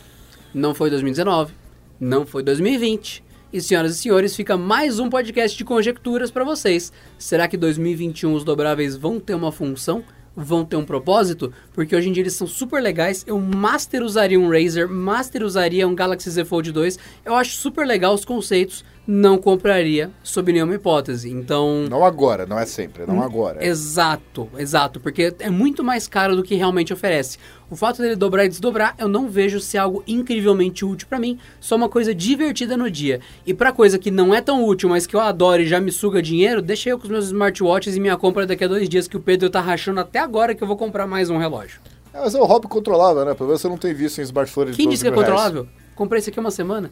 Não 0.55 0.75
foi 0.75 0.89
2019, 0.89 1.53
não 2.01 2.27
foi 2.27 2.43
2020. 2.43 3.23
E 3.51 3.61
senhoras 3.61 3.93
e 3.93 3.99
senhores, 3.99 4.37
fica 4.37 4.57
mais 4.57 4.99
um 4.99 5.09
podcast 5.09 5.57
de 5.57 5.65
conjecturas 5.65 6.31
pra 6.31 6.45
vocês. 6.45 6.93
Será 7.19 7.49
que 7.49 7.57
2021 7.57 8.35
os 8.35 8.45
dobráveis 8.45 8.97
vão 8.97 9.19
ter 9.19 9.35
uma 9.35 9.51
função? 9.51 10.05
Vão 10.37 10.65
ter 10.65 10.77
um 10.77 10.85
propósito? 10.85 11.53
Porque 11.73 11.97
hoje 11.97 12.09
em 12.09 12.13
dia 12.13 12.23
eles 12.23 12.35
são 12.35 12.47
super 12.47 12.83
legais. 12.83 13.25
Eu 13.27 13.39
master 13.41 14.03
usaria 14.03 14.39
um 14.39 14.51
Razer, 14.51 14.89
master 14.89 15.43
usaria 15.43 15.89
um 15.89 15.95
Galaxy 15.95 16.31
Z 16.31 16.45
Fold 16.45 16.73
2. 16.73 16.99
Eu 17.25 17.35
acho 17.35 17.57
super 17.57 17.87
legal 17.87 18.15
os 18.15 18.25
conceitos. 18.25 18.85
Não 19.11 19.39
compraria 19.39 20.11
sob 20.23 20.53
nenhuma 20.53 20.75
hipótese. 20.75 21.31
Então, 21.31 21.87
Não 21.89 22.05
agora, 22.05 22.45
não 22.45 22.59
é 22.59 22.67
sempre, 22.67 23.07
não 23.07 23.23
agora. 23.23 23.65
Exato, 23.67 24.51
exato, 24.59 25.01
porque 25.01 25.35
é 25.39 25.49
muito 25.49 25.83
mais 25.83 26.07
caro 26.07 26.37
do 26.37 26.43
que 26.43 26.55
realmente 26.55 26.93
oferece. 26.93 27.39
O 27.71 27.75
fato 27.75 28.03
dele 28.03 28.15
dobrar 28.17 28.45
e 28.45 28.51
desdobrar, 28.51 28.95
eu 28.99 29.09
não 29.09 29.27
vejo 29.27 29.61
ser 29.61 29.79
algo 29.79 30.05
incrivelmente 30.07 30.85
útil 30.85 31.09
pra 31.09 31.19
mim, 31.19 31.39
só 31.59 31.75
uma 31.77 31.89
coisa 31.89 32.15
divertida 32.15 32.77
no 32.77 32.91
dia. 32.91 33.21
E 33.47 33.55
pra 33.55 33.73
coisa 33.73 33.99
que 33.99 34.11
não 34.11 34.35
é 34.35 34.43
tão 34.43 34.63
útil, 34.63 34.91
mas 34.91 35.07
que 35.07 35.17
eu 35.17 35.21
adoro 35.21 35.63
e 35.63 35.67
já 35.67 35.81
me 35.81 35.91
suga 35.91 36.21
dinheiro, 36.21 36.61
deixa 36.61 36.91
eu 36.91 36.99
com 36.99 37.05
os 37.05 37.11
meus 37.11 37.25
smartwatches 37.29 37.97
e 37.97 38.01
minha 38.01 38.19
compra 38.19 38.47
daqui 38.47 38.65
a 38.65 38.69
dois 38.69 38.91
dias 38.91 39.09
que 39.09 39.17
o 39.17 39.21
Pedro 39.21 39.49
tá 39.49 39.63
rachando 39.63 40.01
até 40.01 40.19
agora 40.19 40.55
que 40.55 40.63
eu 40.63 40.69
vou 40.69 40.77
comprar 40.77 41.07
mais 41.07 41.31
um 41.31 41.39
relógio. 41.39 41.81
É, 42.13 42.21
mas 42.21 42.35
é 42.35 42.43
um 42.43 42.45
hobby 42.45 42.69
controlável, 42.69 43.25
né? 43.25 43.33
Pelo 43.33 43.49
menos 43.49 43.63
você 43.63 43.69
não 43.71 43.79
tem 43.79 43.95
visto 43.95 44.19
em 44.19 44.23
smartphone 44.25 44.73
de 44.73 44.77
Quem 44.77 44.85
12 44.85 44.95
disse 44.95 45.03
que 45.05 45.09
é 45.09 45.11
mil 45.11 45.21
reais. 45.21 45.33
controlável? 45.35 45.67
Comprei 45.95 46.21
isso 46.21 46.29
aqui 46.29 46.39
uma 46.39 46.51
semana. 46.51 46.91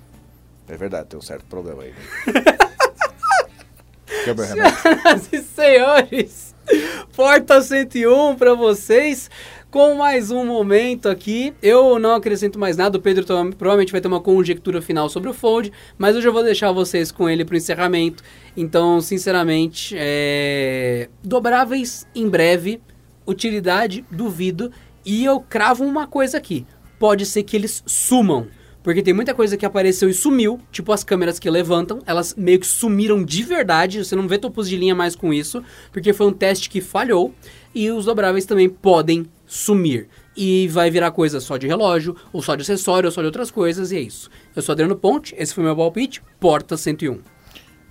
É 0.69 0.77
verdade, 0.77 1.09
tem 1.09 1.19
um 1.19 1.23
certo 1.23 1.45
problema 1.47 1.83
aí. 1.83 1.95
o. 4.25 4.57
Senhoras 4.75 5.33
e 5.33 5.43
senhores, 5.43 6.55
Porta 7.15 7.63
101 7.63 8.35
pra 8.35 8.55
vocês, 8.55 9.31
com 9.71 9.95
mais 9.95 10.31
um 10.31 10.45
momento 10.45 11.09
aqui. 11.09 11.55
Eu 11.63 11.99
não 11.99 12.15
acrescento 12.15 12.59
mais 12.59 12.77
nada, 12.77 12.99
o 12.99 13.01
Pedro 13.01 13.25
provavelmente 13.57 13.93
vai 13.93 14.01
ter 14.01 14.09
uma 14.09 14.21
conjectura 14.21 14.83
final 14.83 15.09
sobre 15.09 15.31
o 15.31 15.35
Fold, 15.35 15.73
mas 15.97 16.17
eu 16.17 16.23
já 16.23 16.31
vou 16.31 16.43
deixar 16.43 16.73
vocês 16.73 17.13
com 17.13 17.31
ele 17.31 17.45
pro 17.45 17.57
encerramento. 17.57 18.23
Então, 18.57 19.01
sinceramente, 19.01 19.95
é... 19.97 21.09
dobráveis 21.23 22.07
em 22.15 22.29
breve, 22.29 22.81
utilidade, 23.27 24.05
duvido, 24.11 24.73
e 25.05 25.25
eu 25.25 25.41
cravo 25.41 25.85
uma 25.85 26.07
coisa 26.07 26.37
aqui. 26.37 26.67
Pode 26.99 27.25
ser 27.25 27.45
que 27.45 27.57
eles 27.57 27.83
sumam. 27.87 28.49
Porque 28.87 29.03
tem 29.03 29.13
muita 29.13 29.35
coisa 29.35 29.57
que 29.57 29.67
apareceu 29.67 30.09
e 30.09 30.15
sumiu, 30.15 30.61
tipo 30.71 30.93
as 30.93 31.03
câmeras 31.03 31.41
que 31.41 31.51
levantam, 31.51 31.99
elas 32.07 32.37
meio 32.37 32.61
que 32.61 32.67
sumiram 32.69 33.25
de 33.25 33.43
verdade, 33.43 34.05
você 34.05 34.15
não 34.15 34.29
vê 34.29 34.39
topos 34.39 34.69
de 34.69 34.77
linha 34.77 34.95
mais 34.95 35.17
com 35.17 35.35
isso, 35.35 35.61
porque 35.91 36.13
foi 36.13 36.25
um 36.29 36.33
teste 36.33 36.71
que 36.71 36.81
falhou, 36.81 37.35
e 37.75 37.91
os 37.91 38.05
dobráveis 38.05 38.47
também 38.47 38.69
podem 38.69 39.27
sumir. 39.45 40.09
E 40.37 40.69
vai 40.69 40.89
virar 40.89 41.11
coisa 41.11 41.41
só 41.41 41.57
de 41.57 41.67
relógio, 41.67 42.15
ou 42.33 42.41
só 42.41 42.55
de 42.55 42.63
acessório, 42.63 43.09
ou 43.09 43.11
só 43.11 43.23
de 43.23 43.27
outras 43.27 43.51
coisas, 43.51 43.91
e 43.91 43.97
é 43.97 44.01
isso. 44.03 44.31
Eu 44.55 44.63
sou 44.63 44.73
Adriano 44.73 44.95
Ponte, 44.95 45.35
esse 45.37 45.53
foi 45.53 45.65
meu 45.65 45.75
palpite, 45.75 46.23
Porta 46.39 46.77
101. 46.77 47.19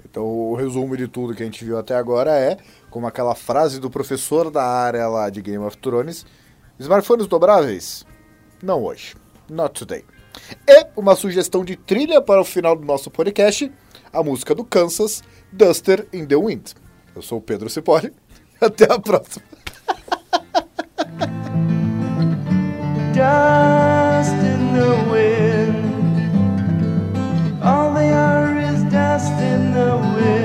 Então, 0.09 0.23
o 0.23 0.55
resumo 0.55 0.95
de 0.95 1.09
tudo 1.09 1.35
que 1.35 1.43
a 1.43 1.45
gente 1.45 1.65
viu 1.65 1.77
até 1.77 1.93
agora 1.93 2.39
é, 2.39 2.55
como 2.89 3.05
aquela 3.05 3.35
frase 3.35 3.81
do 3.81 3.89
professor 3.89 4.49
da 4.49 4.63
área 4.63 5.09
lá 5.09 5.30
de 5.30 5.41
Game 5.41 5.65
of 5.65 5.77
Thrones, 5.77 6.26
smartphones 6.80 7.27
dobráveis? 7.27 8.05
Não 8.63 8.81
hoje. 8.81 9.13
Not 9.49 9.77
today. 9.77 10.05
E 10.67 10.87
uma 10.95 11.15
sugestão 11.15 11.63
de 11.63 11.75
trilha 11.75 12.21
para 12.21 12.41
o 12.41 12.45
final 12.45 12.75
do 12.75 12.85
nosso 12.85 13.09
podcast. 13.09 13.71
a 14.15 14.23
música 14.23 14.55
do 14.55 14.63
Kansas, 14.63 15.21
Duster 15.51 16.07
in 16.13 16.25
the 16.25 16.37
Wind. 16.37 16.71
Eu 17.13 17.21
sou 17.21 17.39
o 17.39 17.41
Pedro 17.41 17.69
Cipolli. 17.69 18.13
Até 18.61 18.85
a 18.85 18.97
próxima. 18.97 19.43
dust 23.13 24.35
in 24.43 24.73
the 24.73 24.89
wind. 25.11 25.75
All 27.61 27.93
they 27.93 28.11
are 28.11 28.57
is 28.57 28.83
dust 28.91 29.31
in 29.41 29.73
the 29.73 29.97
wind. 30.15 30.44